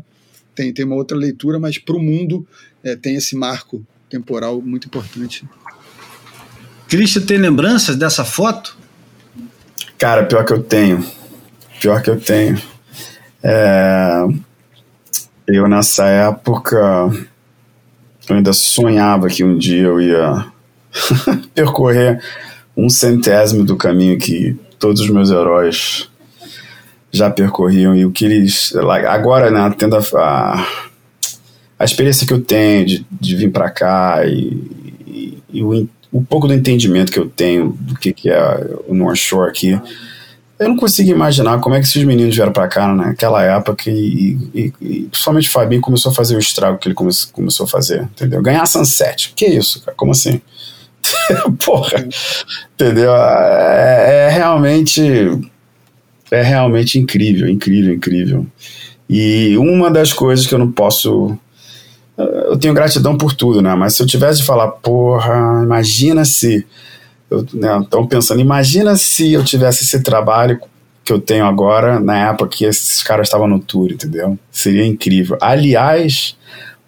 tem, 0.58 0.72
tem 0.72 0.84
uma 0.84 0.96
outra 0.96 1.16
leitura, 1.16 1.60
mas 1.60 1.78
para 1.78 1.94
o 1.94 2.02
mundo 2.02 2.44
é, 2.82 2.96
tem 2.96 3.14
esse 3.14 3.36
marco 3.36 3.80
temporal 4.10 4.60
muito 4.60 4.88
importante. 4.88 5.48
Cristian, 6.88 7.22
tem 7.22 7.38
lembranças 7.38 7.94
dessa 7.94 8.24
foto? 8.24 8.76
Cara, 9.96 10.24
pior 10.24 10.44
que 10.44 10.52
eu 10.52 10.60
tenho. 10.60 11.04
Pior 11.80 12.02
que 12.02 12.10
eu 12.10 12.18
tenho. 12.18 12.60
É... 13.40 14.24
Eu, 15.46 15.68
nessa 15.68 16.06
época, 16.06 16.76
eu 18.28 18.36
ainda 18.36 18.52
sonhava 18.52 19.28
que 19.28 19.44
um 19.44 19.56
dia 19.56 19.84
eu 19.84 20.00
ia 20.00 20.46
percorrer 21.54 22.20
um 22.76 22.90
centésimo 22.90 23.64
do 23.64 23.76
caminho 23.76 24.18
que 24.18 24.58
todos 24.78 25.02
os 25.02 25.10
meus 25.10 25.30
heróis 25.30 26.07
já 27.12 27.30
percorriam 27.30 27.94
e 27.94 28.04
o 28.04 28.10
que 28.10 28.24
eles 28.24 28.74
agora 29.08 29.50
né 29.50 29.74
tendo 29.76 29.96
a, 29.96 30.02
a, 30.14 30.66
a 31.78 31.84
experiência 31.84 32.26
que 32.26 32.32
eu 32.32 32.40
tenho 32.40 32.86
de, 32.86 33.06
de 33.10 33.36
vir 33.36 33.50
para 33.50 33.70
cá 33.70 34.26
e, 34.26 34.98
e, 35.06 35.38
e 35.52 35.62
o, 35.62 35.88
o 36.12 36.22
pouco 36.22 36.46
do 36.46 36.54
entendimento 36.54 37.12
que 37.12 37.18
eu 37.18 37.28
tenho 37.28 37.76
do 37.80 37.94
que, 37.94 38.12
que 38.12 38.30
é 38.30 38.70
o 38.86 38.94
North 38.94 39.16
Shore 39.16 39.48
aqui 39.48 39.80
eu 40.58 40.68
não 40.68 40.76
consigo 40.76 41.10
imaginar 41.10 41.60
como 41.60 41.76
é 41.76 41.80
que 41.80 41.86
esses 41.86 42.02
meninos 42.02 42.34
vieram 42.34 42.52
para 42.52 42.66
cá 42.66 42.88
naquela 42.92 43.42
época 43.44 43.88
e, 43.88 44.36
e, 44.52 44.72
e, 44.80 45.02
principalmente 45.04 45.48
o 45.48 45.52
Fabinho 45.52 45.80
começou 45.80 46.10
a 46.10 46.14
fazer 46.14 46.34
o 46.34 46.40
estrago 46.40 46.78
que 46.78 46.88
ele 46.88 46.96
come, 46.96 47.12
começou 47.32 47.64
a 47.64 47.68
fazer, 47.68 48.02
entendeu? 48.02 48.42
Ganhar 48.42 48.66
Sunset. 48.66 49.32
Que 49.36 49.46
isso, 49.46 49.80
cara? 49.82 49.96
Como 49.96 50.10
assim? 50.10 50.40
Porra, 51.64 52.04
entendeu? 52.74 53.14
É, 53.14 54.26
é, 54.26 54.30
realmente 54.30 55.00
é 56.30 56.42
realmente 56.42 56.98
incrível, 56.98 57.48
incrível, 57.48 57.94
incrível. 57.94 58.46
E 59.08 59.56
uma 59.56 59.90
das 59.90 60.12
coisas 60.12 60.46
que 60.46 60.54
eu 60.54 60.58
não 60.58 60.70
posso 60.70 61.38
eu 62.18 62.58
tenho 62.58 62.74
gratidão 62.74 63.16
por 63.16 63.32
tudo, 63.32 63.62
né? 63.62 63.74
Mas 63.76 63.94
se 63.94 64.02
eu 64.02 64.06
tivesse 64.06 64.40
de 64.40 64.46
falar, 64.46 64.68
porra, 64.68 65.62
imagina 65.62 66.24
se 66.24 66.66
eu 67.30 67.46
né, 67.52 67.68
pensando, 68.08 68.40
imagina 68.40 68.96
se 68.96 69.32
eu 69.32 69.44
tivesse 69.44 69.84
esse 69.84 70.02
trabalho 70.02 70.60
que 71.04 71.12
eu 71.12 71.20
tenho 71.20 71.44
agora 71.44 72.00
na 72.00 72.30
época 72.30 72.56
que 72.56 72.64
esses 72.64 73.02
caras 73.02 73.28
estavam 73.28 73.46
no 73.46 73.60
tour, 73.60 73.92
entendeu? 73.92 74.36
Seria 74.50 74.84
incrível. 74.84 75.38
Aliás, 75.40 76.36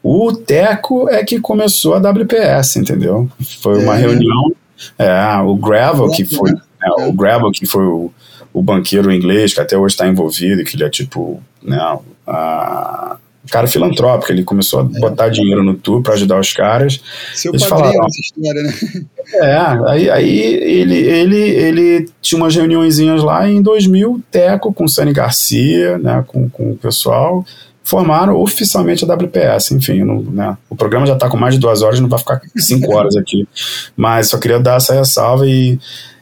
o 0.02 0.32
Teco 0.32 1.08
é 1.08 1.24
que 1.24 1.40
começou 1.40 1.94
a 1.94 1.98
WPS, 1.98 2.76
entendeu? 2.76 3.30
Foi 3.62 3.82
uma 3.82 3.96
é. 3.96 4.00
reunião. 4.00 4.52
É, 4.98 5.36
o 5.44 5.54
Gravel, 5.54 6.10
que 6.10 6.24
foi. 6.24 6.50
É, 6.82 7.06
o 7.06 7.12
Gravel, 7.12 7.50
que 7.52 7.66
foi 7.66 7.84
o, 7.84 8.10
o 8.52 8.62
banqueiro 8.62 9.12
inglês, 9.12 9.55
que 9.55 9.60
até 9.60 9.77
hoje 9.77 9.94
está 9.94 10.06
envolvido, 10.06 10.64
que 10.64 10.77
ele 10.77 10.85
é 10.85 10.90
tipo. 10.90 11.43
Né, 11.62 11.78
a, 12.27 13.16
cara 13.51 13.66
filantrópico, 13.66 14.32
ele 14.32 14.44
começou 14.44 14.81
a 14.81 14.82
é. 14.82 15.01
botar 15.01 15.28
dinheiro 15.28 15.62
no 15.62 15.74
tour 15.74 16.02
para 16.02 16.14
ajudar 16.14 16.39
os 16.39 16.52
caras. 16.52 17.01
Seu 17.35 17.52
Eles 17.52 17.64
padrinho 17.64 17.93
falaram, 17.93 18.06
essa 18.06 18.20
história, 18.20 18.62
né? 18.62 19.06
É, 19.32 19.56
aí, 19.86 20.10
aí 20.10 20.40
ele, 20.40 20.97
ele, 20.97 21.36
ele 21.36 22.09
tinha 22.20 22.36
umas 22.36 22.55
reuniõezinhas 22.56 23.22
lá 23.22 23.48
em 23.48 23.62
2000, 23.62 24.20
Teco 24.28 24.72
com 24.72 24.85
o 24.85 24.89
Sani 24.89 25.12
Garcia, 25.12 25.98
né, 25.98 26.24
com, 26.27 26.48
com 26.48 26.72
o 26.72 26.77
pessoal, 26.77 27.44
formaram 27.85 28.35
oficialmente 28.35 29.05
a 29.05 29.14
WPS, 29.14 29.70
enfim, 29.70 30.02
não, 30.02 30.20
né, 30.20 30.59
o 30.68 30.74
programa 30.74 31.06
já 31.06 31.14
está 31.14 31.28
com 31.28 31.36
mais 31.36 31.55
de 31.55 31.60
duas 31.60 31.81
horas, 31.81 32.01
não 32.01 32.09
vai 32.09 32.18
ficar 32.18 32.40
cinco 32.56 32.93
horas 32.93 33.14
aqui, 33.14 33.47
mas 33.97 34.31
só 34.31 34.39
queria 34.39 34.59
dar 34.59 34.78
essa 34.78 34.94
ressalva 34.94 35.47
e 35.47 35.78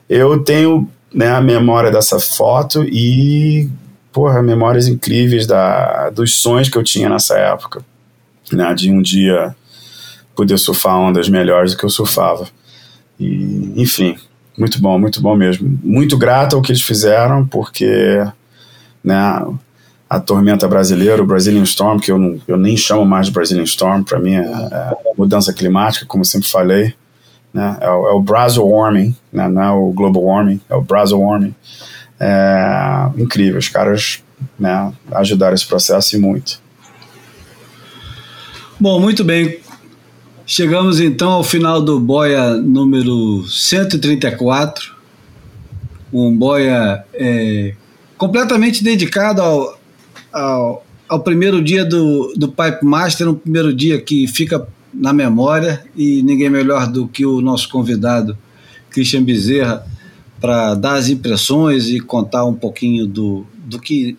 eu 0.06 0.44
tenho 0.44 0.86
né, 1.12 1.30
a 1.30 1.40
memória 1.40 1.90
dessa 1.90 2.18
foto 2.18 2.84
e 2.84 3.68
porra, 4.12 4.42
memórias 4.42 4.88
incríveis 4.88 5.46
da, 5.46 6.10
dos 6.10 6.36
sonhos 6.36 6.68
que 6.68 6.76
eu 6.76 6.82
tinha 6.82 7.08
nessa 7.08 7.38
época, 7.38 7.84
né, 8.52 8.74
de 8.74 8.90
um 8.90 9.00
dia 9.00 9.54
poder 10.34 10.58
surfar 10.58 10.96
ondas 10.98 11.28
melhores 11.28 11.72
do 11.72 11.78
que 11.78 11.84
eu 11.84 11.90
surfava. 11.90 12.48
E, 13.18 13.72
enfim, 13.76 14.16
muito 14.56 14.80
bom, 14.80 14.98
muito 14.98 15.20
bom 15.20 15.36
mesmo. 15.36 15.78
Muito 15.82 16.16
grato 16.16 16.56
ao 16.56 16.62
que 16.62 16.72
eles 16.72 16.82
fizeram, 16.82 17.46
porque 17.46 18.24
né, 19.02 19.44
a 20.08 20.18
tormenta 20.18 20.66
brasileira, 20.66 21.22
o 21.22 21.26
Brazilian 21.26 21.62
Storm, 21.62 21.98
que 21.98 22.10
eu, 22.10 22.18
não, 22.18 22.40
eu 22.48 22.56
nem 22.56 22.76
chamo 22.76 23.04
mais 23.04 23.26
de 23.26 23.32
Brazilian 23.32 23.64
Storm, 23.64 24.02
para 24.02 24.18
mim 24.18 24.34
é, 24.34 24.40
é, 24.40 24.92
mudança 25.16 25.52
climática, 25.52 26.06
como 26.06 26.24
sempre 26.24 26.48
falei. 26.48 26.94
Né, 27.52 27.78
é, 27.80 27.88
o, 27.88 28.08
é 28.08 28.12
o 28.12 28.20
Brazil 28.20 28.66
Warming, 28.66 29.16
né, 29.32 29.48
não 29.48 29.62
é 29.62 29.70
o 29.70 29.90
Global 29.92 30.22
Warming, 30.22 30.60
é 30.68 30.74
o 30.74 30.82
Brazil 30.82 31.20
Warming 31.20 31.54
é, 32.20 33.10
incrível. 33.16 33.58
Os 33.58 33.68
caras 33.68 34.22
né, 34.58 34.92
ajudaram 35.12 35.54
esse 35.54 35.66
processo 35.66 36.16
e 36.16 36.18
muito. 36.18 36.60
Bom, 38.78 39.00
muito 39.00 39.24
bem. 39.24 39.58
Chegamos 40.46 41.00
então 41.00 41.32
ao 41.32 41.44
final 41.44 41.82
do 41.82 42.00
Boia 42.00 42.54
número 42.54 43.44
134. 43.46 44.96
Um 46.12 46.34
Boia 46.34 47.04
é, 47.12 47.74
completamente 48.16 48.82
dedicado 48.82 49.42
ao, 49.42 49.78
ao, 50.32 50.86
ao, 51.08 51.20
primeiro 51.20 51.62
dia 51.62 51.84
do, 51.84 52.32
do 52.34 52.48
Pipe 52.48 52.82
Master, 52.82 53.28
um 53.28 53.34
primeiro 53.34 53.74
dia 53.74 54.00
que 54.00 54.26
fica 54.26 54.66
na 54.98 55.12
memória 55.12 55.84
e 55.96 56.22
ninguém 56.22 56.50
melhor 56.50 56.86
do 56.86 57.06
que 57.06 57.24
o 57.24 57.40
nosso 57.40 57.68
convidado, 57.68 58.36
Christian 58.90 59.22
Bezerra 59.22 59.86
para 60.40 60.74
dar 60.74 60.94
as 60.94 61.08
impressões 61.08 61.88
e 61.88 62.00
contar 62.00 62.44
um 62.44 62.54
pouquinho 62.54 63.06
do, 63.06 63.46
do 63.64 63.78
que 63.78 64.16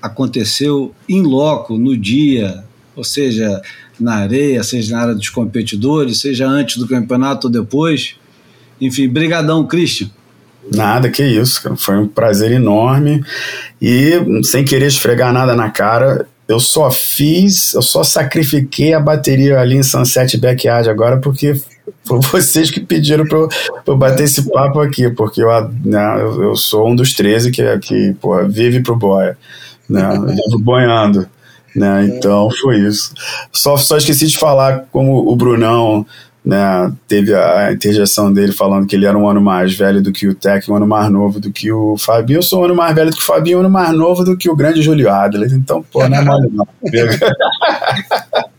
aconteceu 0.00 0.94
em 1.08 1.22
loco, 1.22 1.78
no 1.78 1.96
dia, 1.96 2.64
ou 2.94 3.04
seja, 3.04 3.62
na 3.98 4.16
areia, 4.16 4.62
seja 4.62 4.94
na 4.94 5.02
área 5.02 5.14
dos 5.14 5.30
competidores, 5.30 6.20
seja 6.20 6.46
antes 6.46 6.76
do 6.76 6.86
campeonato 6.86 7.46
ou 7.46 7.52
depois. 7.52 8.16
Enfim, 8.80 9.08
brigadão, 9.08 9.66
Christian. 9.66 10.10
Nada, 10.70 11.10
que 11.10 11.24
isso. 11.24 11.74
Foi 11.76 11.96
um 11.98 12.06
prazer 12.06 12.52
enorme. 12.52 13.24
E, 13.80 14.42
sem 14.44 14.64
querer 14.64 14.86
esfregar 14.86 15.32
nada 15.32 15.54
na 15.54 15.70
cara, 15.70 16.28
eu 16.48 16.58
só 16.58 16.90
fiz, 16.90 17.72
eu 17.74 17.82
só 17.82 18.02
sacrifiquei 18.02 18.92
a 18.92 19.00
bateria 19.00 19.58
ali 19.58 19.76
em 19.76 19.82
Sunset 19.82 20.36
Backyard 20.36 20.90
agora 20.90 21.18
porque 21.18 21.60
foi 22.04 22.20
vocês 22.42 22.70
que 22.70 22.80
pediram 22.80 23.24
para 23.24 23.38
eu, 23.38 23.48
eu, 23.86 23.96
bater 23.96 24.24
esse 24.24 24.50
papo 24.50 24.80
aqui, 24.80 25.10
porque 25.10 25.42
eu, 25.42 25.48
né, 25.84 26.20
eu, 26.20 26.56
sou 26.56 26.88
um 26.88 26.96
dos 26.96 27.14
13 27.14 27.50
que, 27.50 27.78
que 27.78 28.14
porra, 28.20 28.48
vive 28.48 28.82
pro 28.82 28.96
boia, 28.96 29.36
né, 29.88 30.08
vivo 30.10 30.58
boiando. 30.58 31.26
Né? 31.74 32.04
Então 32.04 32.50
foi 32.60 32.80
isso. 32.80 33.14
Só, 33.50 33.78
só 33.78 33.96
esqueci 33.96 34.26
de 34.26 34.36
falar 34.36 34.84
como 34.92 35.30
o 35.30 35.34
Brunão 35.34 36.06
né, 36.44 36.92
teve 37.06 37.34
a 37.34 37.72
interjeição 37.72 38.32
dele 38.32 38.52
falando 38.52 38.86
que 38.86 38.96
ele 38.96 39.06
era 39.06 39.16
um 39.16 39.28
ano 39.28 39.40
mais 39.40 39.74
velho 39.74 40.02
do 40.02 40.10
que 40.10 40.26
o 40.26 40.34
Tech, 40.34 40.68
um 40.70 40.74
ano 40.74 40.86
mais 40.86 41.10
novo 41.10 41.38
do 41.38 41.52
que 41.52 41.70
o 41.70 41.96
Fabinho. 41.96 42.38
Eu 42.38 42.42
sou 42.42 42.62
um 42.62 42.64
ano 42.64 42.74
mais 42.74 42.94
velho 42.94 43.10
do 43.10 43.16
que 43.16 43.22
o 43.22 43.26
Fabinho, 43.26 43.58
um 43.58 43.60
ano 43.60 43.70
mais 43.70 43.94
novo 43.94 44.24
do 44.24 44.36
que 44.36 44.50
o 44.50 44.56
grande 44.56 44.82
Júlio 44.82 45.10
Adler. 45.10 45.52
Então, 45.52 45.82
pô, 45.82 46.06
não 46.08 46.18
é 46.18 46.24
mole 46.24 46.48
não. 46.52 46.66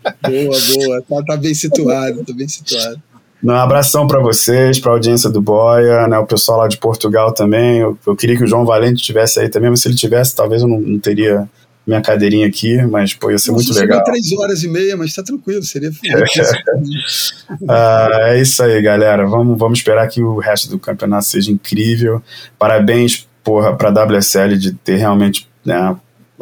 boa, 0.23 0.57
boa. 0.75 1.03
Tá, 1.09 1.23
tá, 1.27 1.37
bem 1.37 1.53
situado, 1.53 2.23
tá 2.23 2.33
bem 2.33 2.47
situado. 2.47 3.01
Um 3.43 3.51
abração 3.51 4.07
para 4.07 4.21
vocês, 4.21 4.79
para 4.79 4.91
a 4.91 4.95
audiência 4.95 5.29
do 5.29 5.41
Boia, 5.41 6.07
né, 6.07 6.17
o 6.17 6.25
pessoal 6.25 6.59
lá 6.59 6.67
de 6.69 6.77
Portugal 6.77 7.33
também. 7.33 7.79
Eu, 7.79 7.97
eu, 8.07 8.15
queria 8.15 8.37
que 8.37 8.45
o 8.45 8.47
João 8.47 8.65
Valente 8.65 9.01
estivesse 9.01 9.41
aí 9.41 9.49
também, 9.49 9.69
mas 9.69 9.81
se 9.81 9.89
ele 9.89 9.95
tivesse, 9.95 10.33
talvez 10.33 10.61
eu 10.61 10.69
não, 10.69 10.79
não 10.79 10.97
teria 10.97 11.49
minha 11.85 12.01
cadeirinha 12.01 12.47
aqui, 12.47 12.81
mas 12.83 13.13
pô, 13.13 13.29
ia 13.29 13.37
ser 13.37 13.51
Nossa, 13.51 13.65
muito 13.65 13.79
legal. 13.79 14.03
três 14.03 14.31
horas 14.31 14.63
e 14.63 14.69
meia, 14.69 14.95
mas 14.95 15.13
tá 15.13 15.21
tranquilo, 15.21 15.61
seria. 15.63 15.91
ah, 17.67 18.09
é 18.29 18.41
isso 18.41 18.63
aí, 18.63 18.81
galera. 18.81 19.27
Vamos, 19.27 19.57
vamos 19.57 19.79
esperar 19.79 20.07
que 20.07 20.21
o 20.21 20.39
resto 20.39 20.69
do 20.69 20.79
campeonato 20.79 21.25
seja 21.25 21.51
incrível. 21.51 22.23
Parabéns, 22.57 23.27
porra, 23.43 23.75
pra 23.75 23.89
WSL 23.89 24.57
de 24.57 24.73
ter 24.73 24.95
realmente, 24.95 25.47
né, 25.65 25.95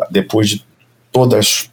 depois 0.09 0.47
de 0.49 0.63
todas. 1.11 1.69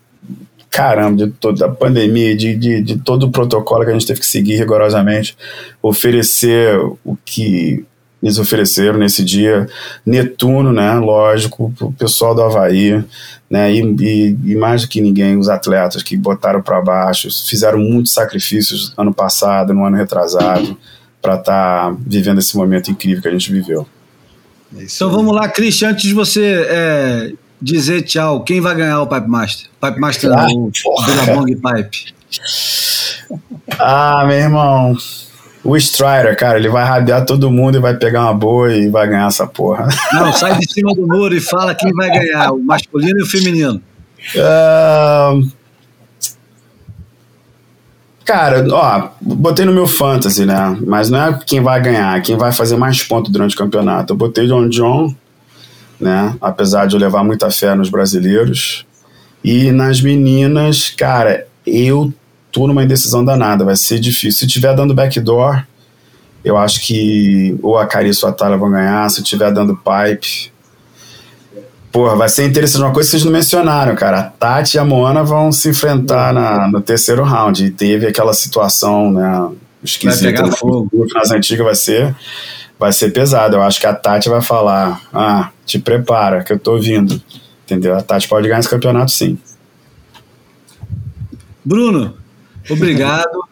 Caramba, 0.70 1.26
de 1.26 1.32
toda 1.32 1.64
a 1.64 1.68
pandemia, 1.70 2.36
de, 2.36 2.54
de, 2.54 2.82
de 2.82 2.98
todo 2.98 3.24
o 3.24 3.30
protocolo 3.30 3.84
que 3.84 3.90
a 3.90 3.94
gente 3.94 4.06
teve 4.06 4.20
que 4.20 4.26
seguir 4.26 4.56
rigorosamente, 4.56 5.34
oferecer 5.82 6.78
o 7.02 7.16
que 7.24 7.86
eles 8.22 8.38
ofereceram 8.38 8.98
nesse 8.98 9.24
dia. 9.24 9.68
Netuno, 10.04 10.72
né? 10.72 10.94
Lógico, 10.94 11.72
o 11.80 11.92
pessoal 11.92 12.34
do 12.34 12.42
Havaí, 12.42 13.02
né? 13.48 13.72
E, 13.72 13.80
e, 13.80 14.38
e 14.52 14.56
mais 14.56 14.82
do 14.82 14.88
que 14.88 15.00
ninguém, 15.00 15.36
os 15.36 15.48
atletas 15.48 16.02
que 16.02 16.16
botaram 16.16 16.60
para 16.60 16.80
baixo, 16.80 17.28
fizeram 17.46 17.78
muitos 17.78 18.12
sacrifícios 18.12 18.92
ano 18.96 19.14
passado, 19.14 19.72
no 19.72 19.84
ano 19.84 19.96
retrasado, 19.96 20.76
para 21.22 21.34
estar 21.34 21.90
tá 21.90 21.96
vivendo 22.06 22.38
esse 22.38 22.56
momento 22.56 22.90
incrível 22.90 23.22
que 23.22 23.28
a 23.28 23.32
gente 23.32 23.52
viveu. 23.52 23.86
É 24.76 24.84
então 24.84 25.10
vamos 25.10 25.34
lá, 25.34 25.48
Christian, 25.48 25.90
antes 25.90 26.04
de 26.04 26.14
você 26.14 26.66
é, 26.68 27.32
dizer 27.60 28.02
tchau, 28.02 28.42
quem 28.42 28.60
vai 28.60 28.74
ganhar 28.74 29.00
o 29.00 29.06
Pipe 29.06 29.28
Master? 29.28 29.70
Pipe 29.80 29.98
Master 29.98 30.32
ah, 30.32 30.46
o 30.50 30.70
Billabong 31.06 31.56
Pipe. 31.56 32.14
Ah, 33.78 34.24
meu 34.26 34.36
irmão. 34.36 34.96
O 35.68 35.76
Strider, 35.76 36.34
cara, 36.34 36.58
ele 36.58 36.70
vai 36.70 36.82
rabiar 36.82 37.26
todo 37.26 37.50
mundo 37.50 37.76
e 37.76 37.80
vai 37.80 37.94
pegar 37.94 38.22
uma 38.22 38.32
boa 38.32 38.74
e 38.74 38.88
vai 38.88 39.06
ganhar 39.06 39.26
essa 39.26 39.46
porra. 39.46 39.86
Não, 40.14 40.32
sai 40.32 40.58
de 40.58 40.72
cima 40.72 40.94
do 40.94 41.06
muro 41.06 41.36
e 41.36 41.40
fala 41.40 41.74
quem 41.74 41.92
vai 41.92 42.08
ganhar, 42.08 42.52
o 42.52 42.58
masculino 42.58 43.20
e 43.20 43.22
o 43.22 43.26
feminino. 43.26 43.78
Uh... 44.34 45.46
Cara, 48.24 48.66
ó, 48.72 49.10
botei 49.20 49.66
no 49.66 49.72
meu 49.74 49.86
fantasy, 49.86 50.46
né? 50.46 50.74
Mas 50.86 51.10
não 51.10 51.22
é 51.22 51.38
quem 51.46 51.60
vai 51.60 51.78
ganhar, 51.82 52.16
é 52.16 52.22
quem 52.22 52.38
vai 52.38 52.50
fazer 52.50 52.78
mais 52.78 53.02
pontos 53.02 53.30
durante 53.30 53.54
o 53.54 53.58
campeonato. 53.58 54.14
Eu 54.14 54.16
botei 54.16 54.46
John 54.46 54.70
John, 54.70 55.14
né? 56.00 56.34
Apesar 56.40 56.86
de 56.86 56.96
eu 56.96 57.00
levar 57.00 57.22
muita 57.22 57.50
fé 57.50 57.74
nos 57.74 57.90
brasileiros. 57.90 58.86
E 59.44 59.70
nas 59.70 60.00
meninas, 60.00 60.88
cara, 60.88 61.46
eu 61.66 62.10
tô 62.58 62.66
numa 62.66 62.82
indecisão 62.82 63.24
danada, 63.24 63.64
vai 63.64 63.76
ser 63.76 64.00
difícil. 64.00 64.40
Se 64.40 64.46
tiver 64.46 64.74
dando 64.74 64.92
backdoor, 64.92 65.62
eu 66.44 66.56
acho 66.56 66.80
que 66.80 67.56
ou 67.62 67.78
a 67.78 67.86
Carissa 67.86 68.26
ou 68.26 68.32
a 68.32 68.34
Thalia 68.34 68.56
vão 68.56 68.70
ganhar. 68.70 69.08
Se 69.10 69.22
tiver 69.22 69.52
dando 69.52 69.76
pipe, 69.76 70.52
porra, 71.92 72.16
vai 72.16 72.28
ser 72.28 72.46
interessante. 72.46 72.82
Uma 72.82 72.92
coisa 72.92 73.06
que 73.06 73.10
vocês 73.12 73.24
não 73.24 73.32
mencionaram, 73.32 73.94
cara. 73.94 74.20
A 74.20 74.22
Tati 74.24 74.76
e 74.76 74.80
a 74.80 74.84
Moana 74.84 75.22
vão 75.22 75.52
se 75.52 75.68
enfrentar 75.68 76.32
na, 76.32 76.68
no 76.68 76.80
terceiro 76.80 77.22
round. 77.22 77.64
E 77.64 77.70
teve 77.70 78.06
aquela 78.06 78.32
situação, 78.32 79.12
né? 79.12 79.50
Esquisita. 79.82 80.24
Vai 80.24 80.42
pegar 80.42 80.56
fogo. 80.56 81.06
Nas 81.14 81.30
antigas 81.30 81.64
vai 81.64 81.74
ser, 81.76 82.16
vai 82.78 82.92
ser 82.92 83.12
pesado. 83.12 83.56
Eu 83.56 83.62
acho 83.62 83.78
que 83.78 83.86
a 83.86 83.94
Tati 83.94 84.28
vai 84.28 84.42
falar: 84.42 85.00
ah, 85.12 85.50
te 85.64 85.78
prepara, 85.78 86.42
que 86.42 86.52
eu 86.52 86.58
tô 86.58 86.78
vindo. 86.78 87.22
Entendeu? 87.64 87.96
A 87.96 88.02
Tati 88.02 88.26
pode 88.26 88.48
ganhar 88.48 88.58
esse 88.58 88.68
campeonato 88.68 89.10
sim. 89.12 89.38
Bruno, 91.64 92.14
Obrigado. 92.68 93.44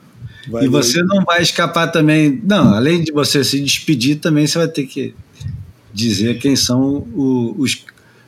e 0.63 0.69
você 0.69 1.03
não 1.03 1.25
vai 1.25 1.43
escapar 1.43 1.89
também. 1.89 2.41
Não, 2.45 2.75
além 2.75 3.03
de 3.03 3.13
você 3.13 3.43
se 3.43 3.61
despedir, 3.61 4.17
também 4.17 4.47
você 4.47 4.59
vai 4.59 4.69
ter 4.69 4.87
que 4.87 5.15
dizer 5.93 6.39
quem 6.39 6.55
são 6.55 7.07
o, 7.15 7.55
os 7.59 7.85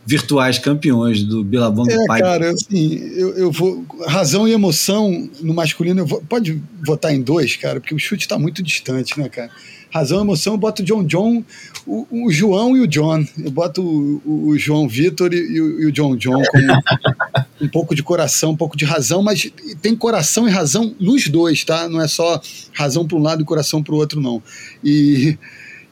virtuais 0.09 0.59
campeões 0.59 1.23
do 1.23 1.45
Billabong 1.45 1.93
é, 1.93 1.97
Pipe. 1.97 2.19
Cara, 2.21 2.51
assim, 2.51 2.95
eu, 3.15 3.37
eu 3.37 3.53
vou. 3.53 3.85
Razão 4.07 4.49
e 4.49 4.53
emoção 4.53 5.29
no 5.43 5.53
masculino, 5.53 6.07
vou, 6.07 6.23
pode 6.23 6.63
votar 6.85 7.15
em 7.15 7.21
dois, 7.21 7.57
cara, 7.57 7.79
porque 7.79 7.95
o 7.95 7.99
chute 7.99 8.23
está 8.23 8.39
muito 8.39 8.63
distante, 8.63 9.19
né, 9.19 9.29
cara? 9.29 9.51
Razão 9.91 10.19
e 10.19 10.23
emoção, 10.23 10.55
eu 10.55 10.59
boto 10.59 10.83
o 10.83 10.85
John 10.85 11.05
John, 11.05 11.45
o, 11.87 12.07
o 12.11 12.31
João 12.31 12.77
e 12.77 12.81
o 12.81 12.87
John. 12.87 13.25
Eu 13.43 13.51
boto 13.51 13.83
o, 13.83 14.49
o 14.49 14.59
João 14.59 14.89
Vitor 14.89 15.33
e, 15.33 15.39
e, 15.39 15.87
o 15.87 15.93
John 15.93 16.17
John 16.17 16.43
com 16.43 17.65
um 17.65 17.69
pouco 17.69 17.95
de 17.95 18.03
coração, 18.03 18.51
um 18.51 18.57
pouco 18.57 18.77
de 18.77 18.85
razão, 18.85 19.23
mas 19.23 19.51
tem 19.81 19.97
coração 19.97 20.47
e 20.49 20.51
razão 20.51 20.95
nos 21.01 21.29
dois, 21.29 21.65
tá? 21.65 21.89
Não 21.89 22.01
é 22.01 22.09
só 22.09 22.41
razão 22.73 23.07
para 23.07 23.17
um 23.17 23.23
lado 23.23 23.43
e 23.43 23.45
coração 23.45 23.83
para 23.83 23.95
o 23.95 23.99
outro, 23.99 24.21
não. 24.21 24.43
E 24.85 25.39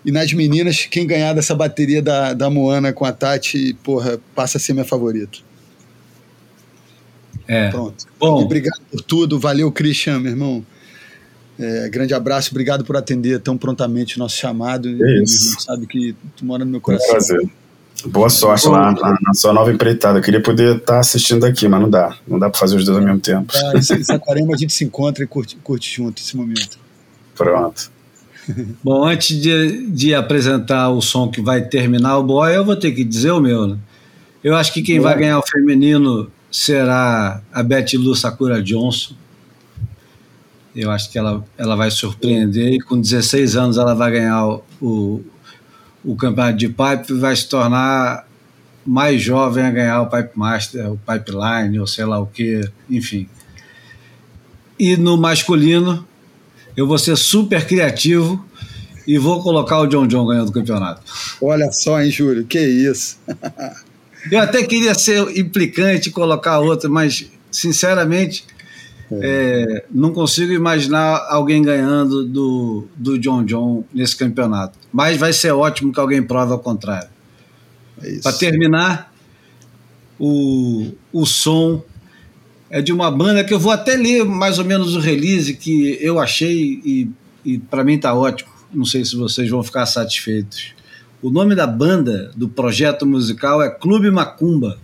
e 0.07 0.13
nas 0.13 0.33
meninas, 0.33 0.87
quem 0.87 1.05
ganhar 1.05 1.33
dessa 1.33 1.53
bateria 1.53 2.01
da, 2.01 2.33
da 2.33 2.49
Moana 2.49 2.93
com 2.93 3.05
a 3.05 3.11
Tati, 3.11 3.77
porra, 3.83 4.21
passa 4.37 4.57
a 4.57 4.61
ser 4.61 4.73
minha 4.73 4.85
favorita. 4.85 5.39
É. 7.49 7.71
Pronto. 7.71 8.07
Bom. 8.17 8.41
E 8.41 8.45
obrigado 8.45 8.81
por 8.89 9.01
tudo. 9.01 9.41
Valeu, 9.41 9.71
Christian, 9.73 10.21
meu 10.21 10.31
irmão. 10.31 10.65
É, 11.59 11.89
grande 11.89 12.13
abraço, 12.13 12.51
obrigado 12.51 12.85
por 12.85 12.97
atender 12.97 13.41
tão 13.41 13.57
prontamente 13.57 14.17
o 14.17 14.19
nosso 14.19 14.37
chamado. 14.37 14.89
É 14.89 15.23
isso. 15.23 15.61
Sabe 15.61 15.87
que 15.87 16.15
tu 16.37 16.45
mora 16.45 16.65
no 16.65 16.71
meu 16.71 16.81
coração. 16.81 17.11
prazer. 17.11 17.51
Boa 18.05 18.29
sorte 18.29 18.69
lá 18.69 18.93
na, 18.93 19.19
na, 19.23 19.35
sua 19.35 19.53
nova 19.53 19.73
empreitada. 19.73 20.19
Eu 20.19 20.23
queria 20.23 20.43
poder 20.43 20.77
estar 20.77 20.95
tá 20.95 21.01
assistindo 21.01 21.45
aqui, 21.45 21.67
mas 21.67 21.81
não 21.81 21.89
dá. 21.89 22.17
Não 22.29 22.39
dá 22.39 22.51
para 22.51 22.59
fazer 22.59 22.77
os 22.77 22.85
dois 22.85 22.99
ao 22.99 23.05
mesmo 23.05 23.21
tempo. 23.21 23.53
Ah, 23.55 23.73
em 23.79 23.83
Saquarema 24.05 24.55
a 24.55 24.57
gente 24.57 24.73
se 24.73 24.85
encontra 24.85 25.25
e 25.25 25.27
curte, 25.27 25.57
curte 25.63 25.97
junto 25.97 26.21
esse 26.21 26.37
momento. 26.37 26.79
Pronto. 27.35 27.91
Bom, 28.85 29.05
antes 29.05 29.41
de, 29.41 29.87
de 29.89 30.15
apresentar 30.15 30.91
o 30.91 31.01
som 31.01 31.29
que 31.29 31.41
vai 31.41 31.63
terminar 31.63 32.19
o 32.19 32.23
boy, 32.23 32.55
eu 32.55 32.65
vou 32.65 32.77
ter 32.77 32.93
que 32.93 33.03
dizer 33.03 33.31
o 33.31 33.41
meu. 33.41 33.67
Né? 33.67 33.79
Eu 34.45 34.55
acho 34.55 34.73
que 34.73 34.83
quem 34.83 35.01
vai 35.01 35.19
ganhar 35.19 35.39
o 35.39 35.47
feminino 35.47 36.31
será 36.51 37.41
a 37.53 37.63
Betty 37.63 37.97
Lu 37.97 38.15
Sakura 38.15 38.63
Johnson. 38.63 39.15
Eu 40.77 40.91
acho 40.91 41.11
que 41.11 41.19
ela, 41.19 41.43
ela 41.57 41.75
vai 41.75 41.91
surpreender 41.91 42.75
e 42.75 42.79
com 42.79 43.01
16 43.01 43.57
anos 43.57 43.79
ela 43.79 43.95
vai 43.95 44.11
ganhar 44.11 44.47
o, 44.47 44.63
o, 44.81 45.25
o 46.05 46.17
campeonato 46.17 46.59
de 46.59 46.69
pipe 46.69 47.13
e 47.13 47.19
vai 47.19 47.35
se 47.35 47.49
tornar 47.49 48.27
mais 48.85 49.21
jovem 49.23 49.65
a 49.65 49.71
ganhar 49.71 50.03
o 50.03 50.11
Pipe 50.11 50.31
Master, 50.35 50.93
o 50.93 50.99
Pipeline, 50.99 51.81
ou 51.81 51.87
sei 51.87 52.05
lá 52.05 52.21
o 52.21 52.27
que, 52.27 52.61
enfim. 52.91 53.27
E 54.79 54.97
no 54.99 55.17
masculino, 55.17 56.07
eu 56.77 56.87
vou 56.87 56.99
ser 56.99 57.17
super 57.17 57.67
criativo 57.67 58.45
e 59.07 59.19
vou 59.19 59.43
colocar 59.43 59.81
o 59.81 59.87
John 59.87 60.07
John 60.07 60.27
ganhando 60.27 60.51
o 60.51 60.53
campeonato. 60.53 61.01
Olha 61.41 61.73
só, 61.73 62.01
hein, 62.03 62.11
Júlio, 62.11 62.45
que 62.45 62.61
isso. 62.61 63.19
eu 64.31 64.41
até 64.41 64.63
queria 64.63 64.95
ser 64.95 65.37
implicante 65.39 66.11
e 66.11 66.13
colocar 66.13 66.59
outro, 66.59 66.91
mas, 66.91 67.27
sinceramente, 67.51 68.45
é. 69.11 69.85
Não 69.91 70.13
consigo 70.13 70.53
imaginar 70.53 71.27
alguém 71.29 71.63
ganhando 71.63 72.25
do, 72.25 72.89
do 72.97 73.19
John 73.19 73.45
John 73.45 73.85
nesse 73.93 74.17
campeonato. 74.17 74.79
Mas 74.93 75.17
vai 75.17 75.33
ser 75.33 75.53
ótimo 75.53 75.93
que 75.93 76.01
alguém 76.01 76.23
prove 76.23 76.53
ao 76.53 76.59
contrário. 76.59 77.09
É 78.03 78.19
Para 78.19 78.33
terminar, 78.33 79.13
o, 80.19 80.93
o 81.13 81.25
som 81.25 81.83
é 82.69 82.83
de 82.83 82.93
uma 82.93 83.11
banda 83.11 83.45
que 83.45 83.55
eu 83.55 83.61
vou 83.61 83.73
até 83.73 83.97
ler 83.97 84.25
mais 84.25 84.59
ou 84.59 84.65
menos 84.65 84.95
o 84.97 85.01
release 85.01 85.55
que 85.55 85.99
eu 86.01 86.19
achei 86.19 86.81
e, 86.85 87.11
e 87.45 87.59
para 87.59 87.85
mim 87.85 87.99
tá 87.99 88.13
ótimo. 88.15 88.51
Não 88.73 88.85
sei 88.85 89.05
se 89.05 89.17
vocês 89.17 89.49
vão 89.49 89.63
ficar 89.63 89.87
satisfeitos. 89.87 90.75
O 91.23 91.31
nome 91.31 91.55
da 91.55 91.67
banda, 91.67 92.31
do 92.37 92.49
projeto 92.49 93.07
musical, 93.07 93.63
é 93.63 93.71
Clube 93.71 94.11
Macumba. 94.11 94.79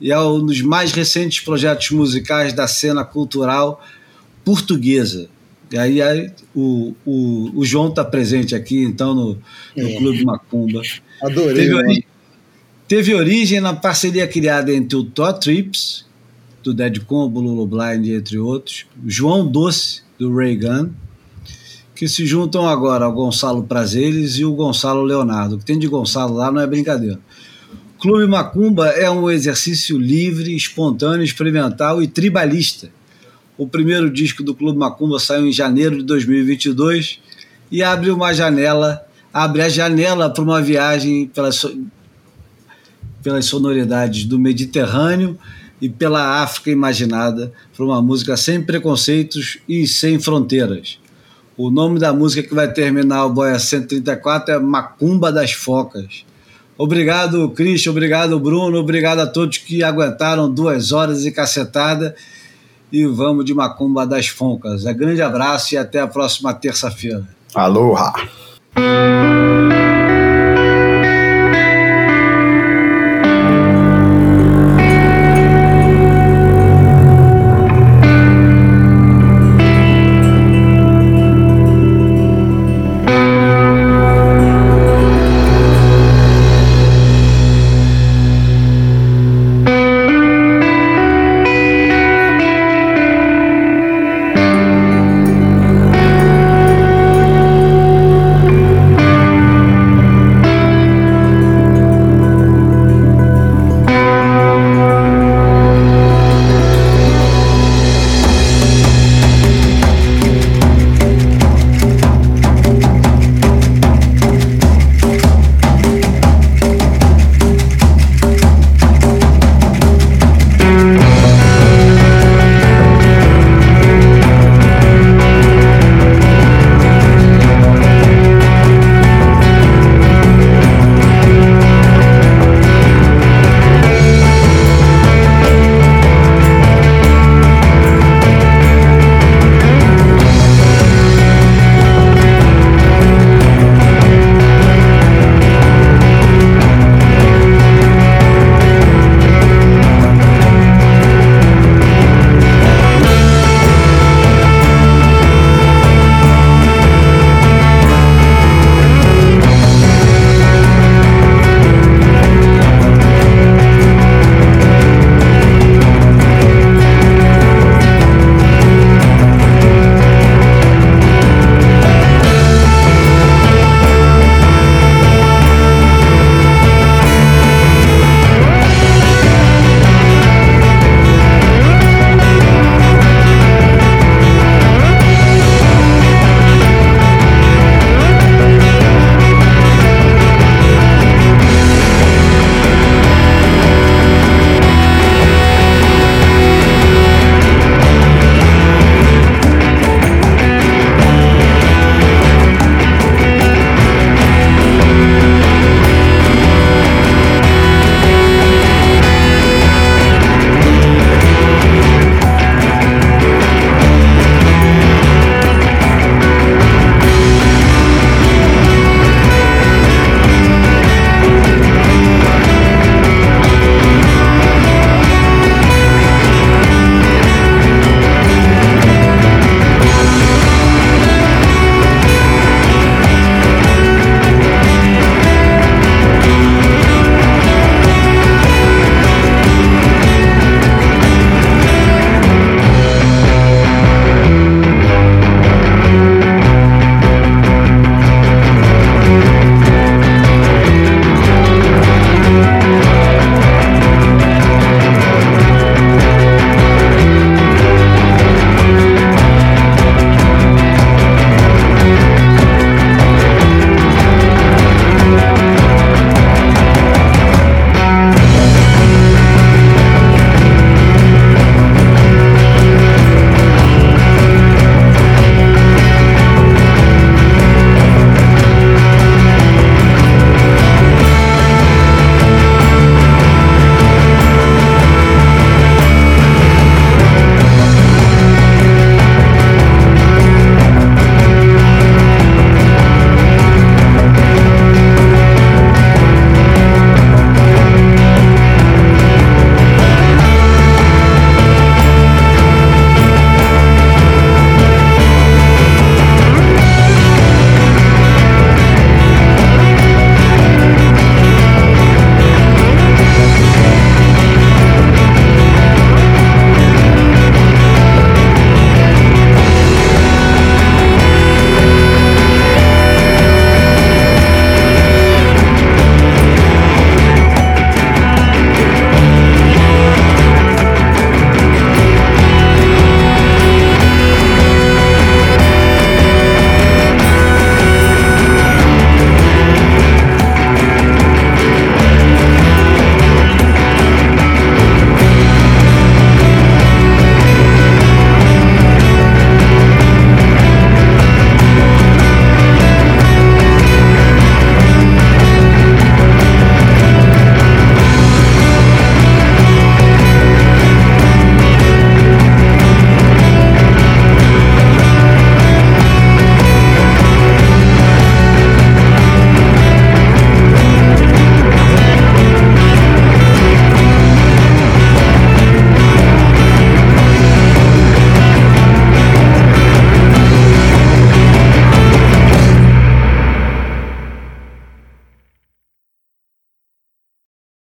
E 0.00 0.10
é 0.10 0.18
um 0.18 0.44
dos 0.44 0.62
mais 0.62 0.92
recentes 0.92 1.40
projetos 1.40 1.90
musicais 1.90 2.52
da 2.52 2.66
cena 2.66 3.04
cultural 3.04 3.84
portuguesa. 4.44 5.28
E 5.70 5.78
aí, 5.78 6.02
aí 6.02 6.30
o, 6.54 6.94
o, 7.04 7.52
o, 7.60 7.64
João 7.64 7.88
está 7.88 8.04
presente 8.04 8.54
aqui, 8.54 8.82
então, 8.82 9.14
no, 9.14 9.38
no 9.76 9.88
é. 9.88 9.96
Clube 9.96 10.24
Macumba. 10.24 10.82
Adorei. 11.22 11.68
Teve, 11.68 12.04
teve 12.88 13.14
origem 13.14 13.60
na 13.60 13.74
parceria 13.74 14.26
criada 14.26 14.72
entre 14.72 14.96
o 14.96 15.04
Todd 15.04 15.38
Trips, 15.38 16.04
do 16.62 16.74
Dead 16.74 16.98
Combo, 17.04 17.40
Lulu 17.40 17.66
Blind, 17.66 18.06
entre 18.08 18.38
outros, 18.38 18.86
João 19.06 19.46
Doce, 19.46 20.02
do 20.18 20.34
Ray 20.34 20.56
Gun, 20.56 20.90
que 21.94 22.08
se 22.08 22.26
juntam 22.26 22.68
agora 22.68 23.04
ao 23.04 23.12
Gonçalo 23.12 23.62
Prazeres 23.62 24.38
e 24.38 24.44
o 24.44 24.52
Gonçalo 24.52 25.02
Leonardo. 25.02 25.54
O 25.54 25.58
que 25.58 25.64
tem 25.64 25.78
de 25.78 25.86
Gonçalo 25.86 26.34
lá 26.34 26.50
não 26.50 26.60
é 26.60 26.66
brincadeira. 26.66 27.18
Clube 28.00 28.26
Macumba 28.26 28.88
é 28.88 29.10
um 29.10 29.30
exercício 29.30 29.98
livre, 29.98 30.56
espontâneo, 30.56 31.22
experimental 31.22 32.02
e 32.02 32.08
tribalista. 32.08 32.88
O 33.58 33.68
primeiro 33.68 34.10
disco 34.10 34.42
do 34.42 34.54
Clube 34.54 34.78
Macumba 34.78 35.18
saiu 35.18 35.46
em 35.46 35.52
janeiro 35.52 35.98
de 35.98 36.04
2022 36.04 37.20
e 37.70 37.82
abre 37.82 38.10
uma 38.10 38.32
janela, 38.32 39.04
abre 39.30 39.60
a 39.60 39.68
janela 39.68 40.30
para 40.30 40.42
uma 40.42 40.62
viagem 40.62 41.26
pelas, 41.26 41.66
pelas 43.22 43.44
sonoridades 43.44 44.24
do 44.24 44.38
Mediterrâneo 44.38 45.38
e 45.78 45.86
pela 45.86 46.42
África 46.42 46.70
imaginada, 46.70 47.52
para 47.76 47.84
uma 47.84 48.00
música 48.00 48.34
sem 48.34 48.62
preconceitos 48.62 49.58
e 49.68 49.86
sem 49.86 50.18
fronteiras. 50.18 50.98
O 51.54 51.70
nome 51.70 51.98
da 51.98 52.14
música 52.14 52.48
que 52.48 52.54
vai 52.54 52.72
terminar 52.72 53.26
o 53.26 53.30
Boia 53.30 53.58
134 53.58 54.54
é 54.54 54.58
Macumba 54.58 55.30
das 55.30 55.52
Focas. 55.52 56.24
Obrigado, 56.80 57.50
Christian, 57.50 57.90
obrigado, 57.90 58.40
Bruno, 58.40 58.78
obrigado 58.78 59.18
a 59.18 59.26
todos 59.26 59.58
que 59.58 59.84
aguentaram 59.84 60.50
duas 60.50 60.92
horas 60.92 61.26
e 61.26 61.30
cacetada. 61.30 62.16
E 62.90 63.04
vamos 63.04 63.44
de 63.44 63.52
Macumba 63.52 64.06
das 64.06 64.28
Foncas. 64.28 64.86
Um 64.86 64.94
grande 64.94 65.20
abraço 65.20 65.74
e 65.74 65.76
até 65.76 66.00
a 66.00 66.06
próxima 66.06 66.54
terça-feira. 66.54 67.28
Aloha! 67.54 68.14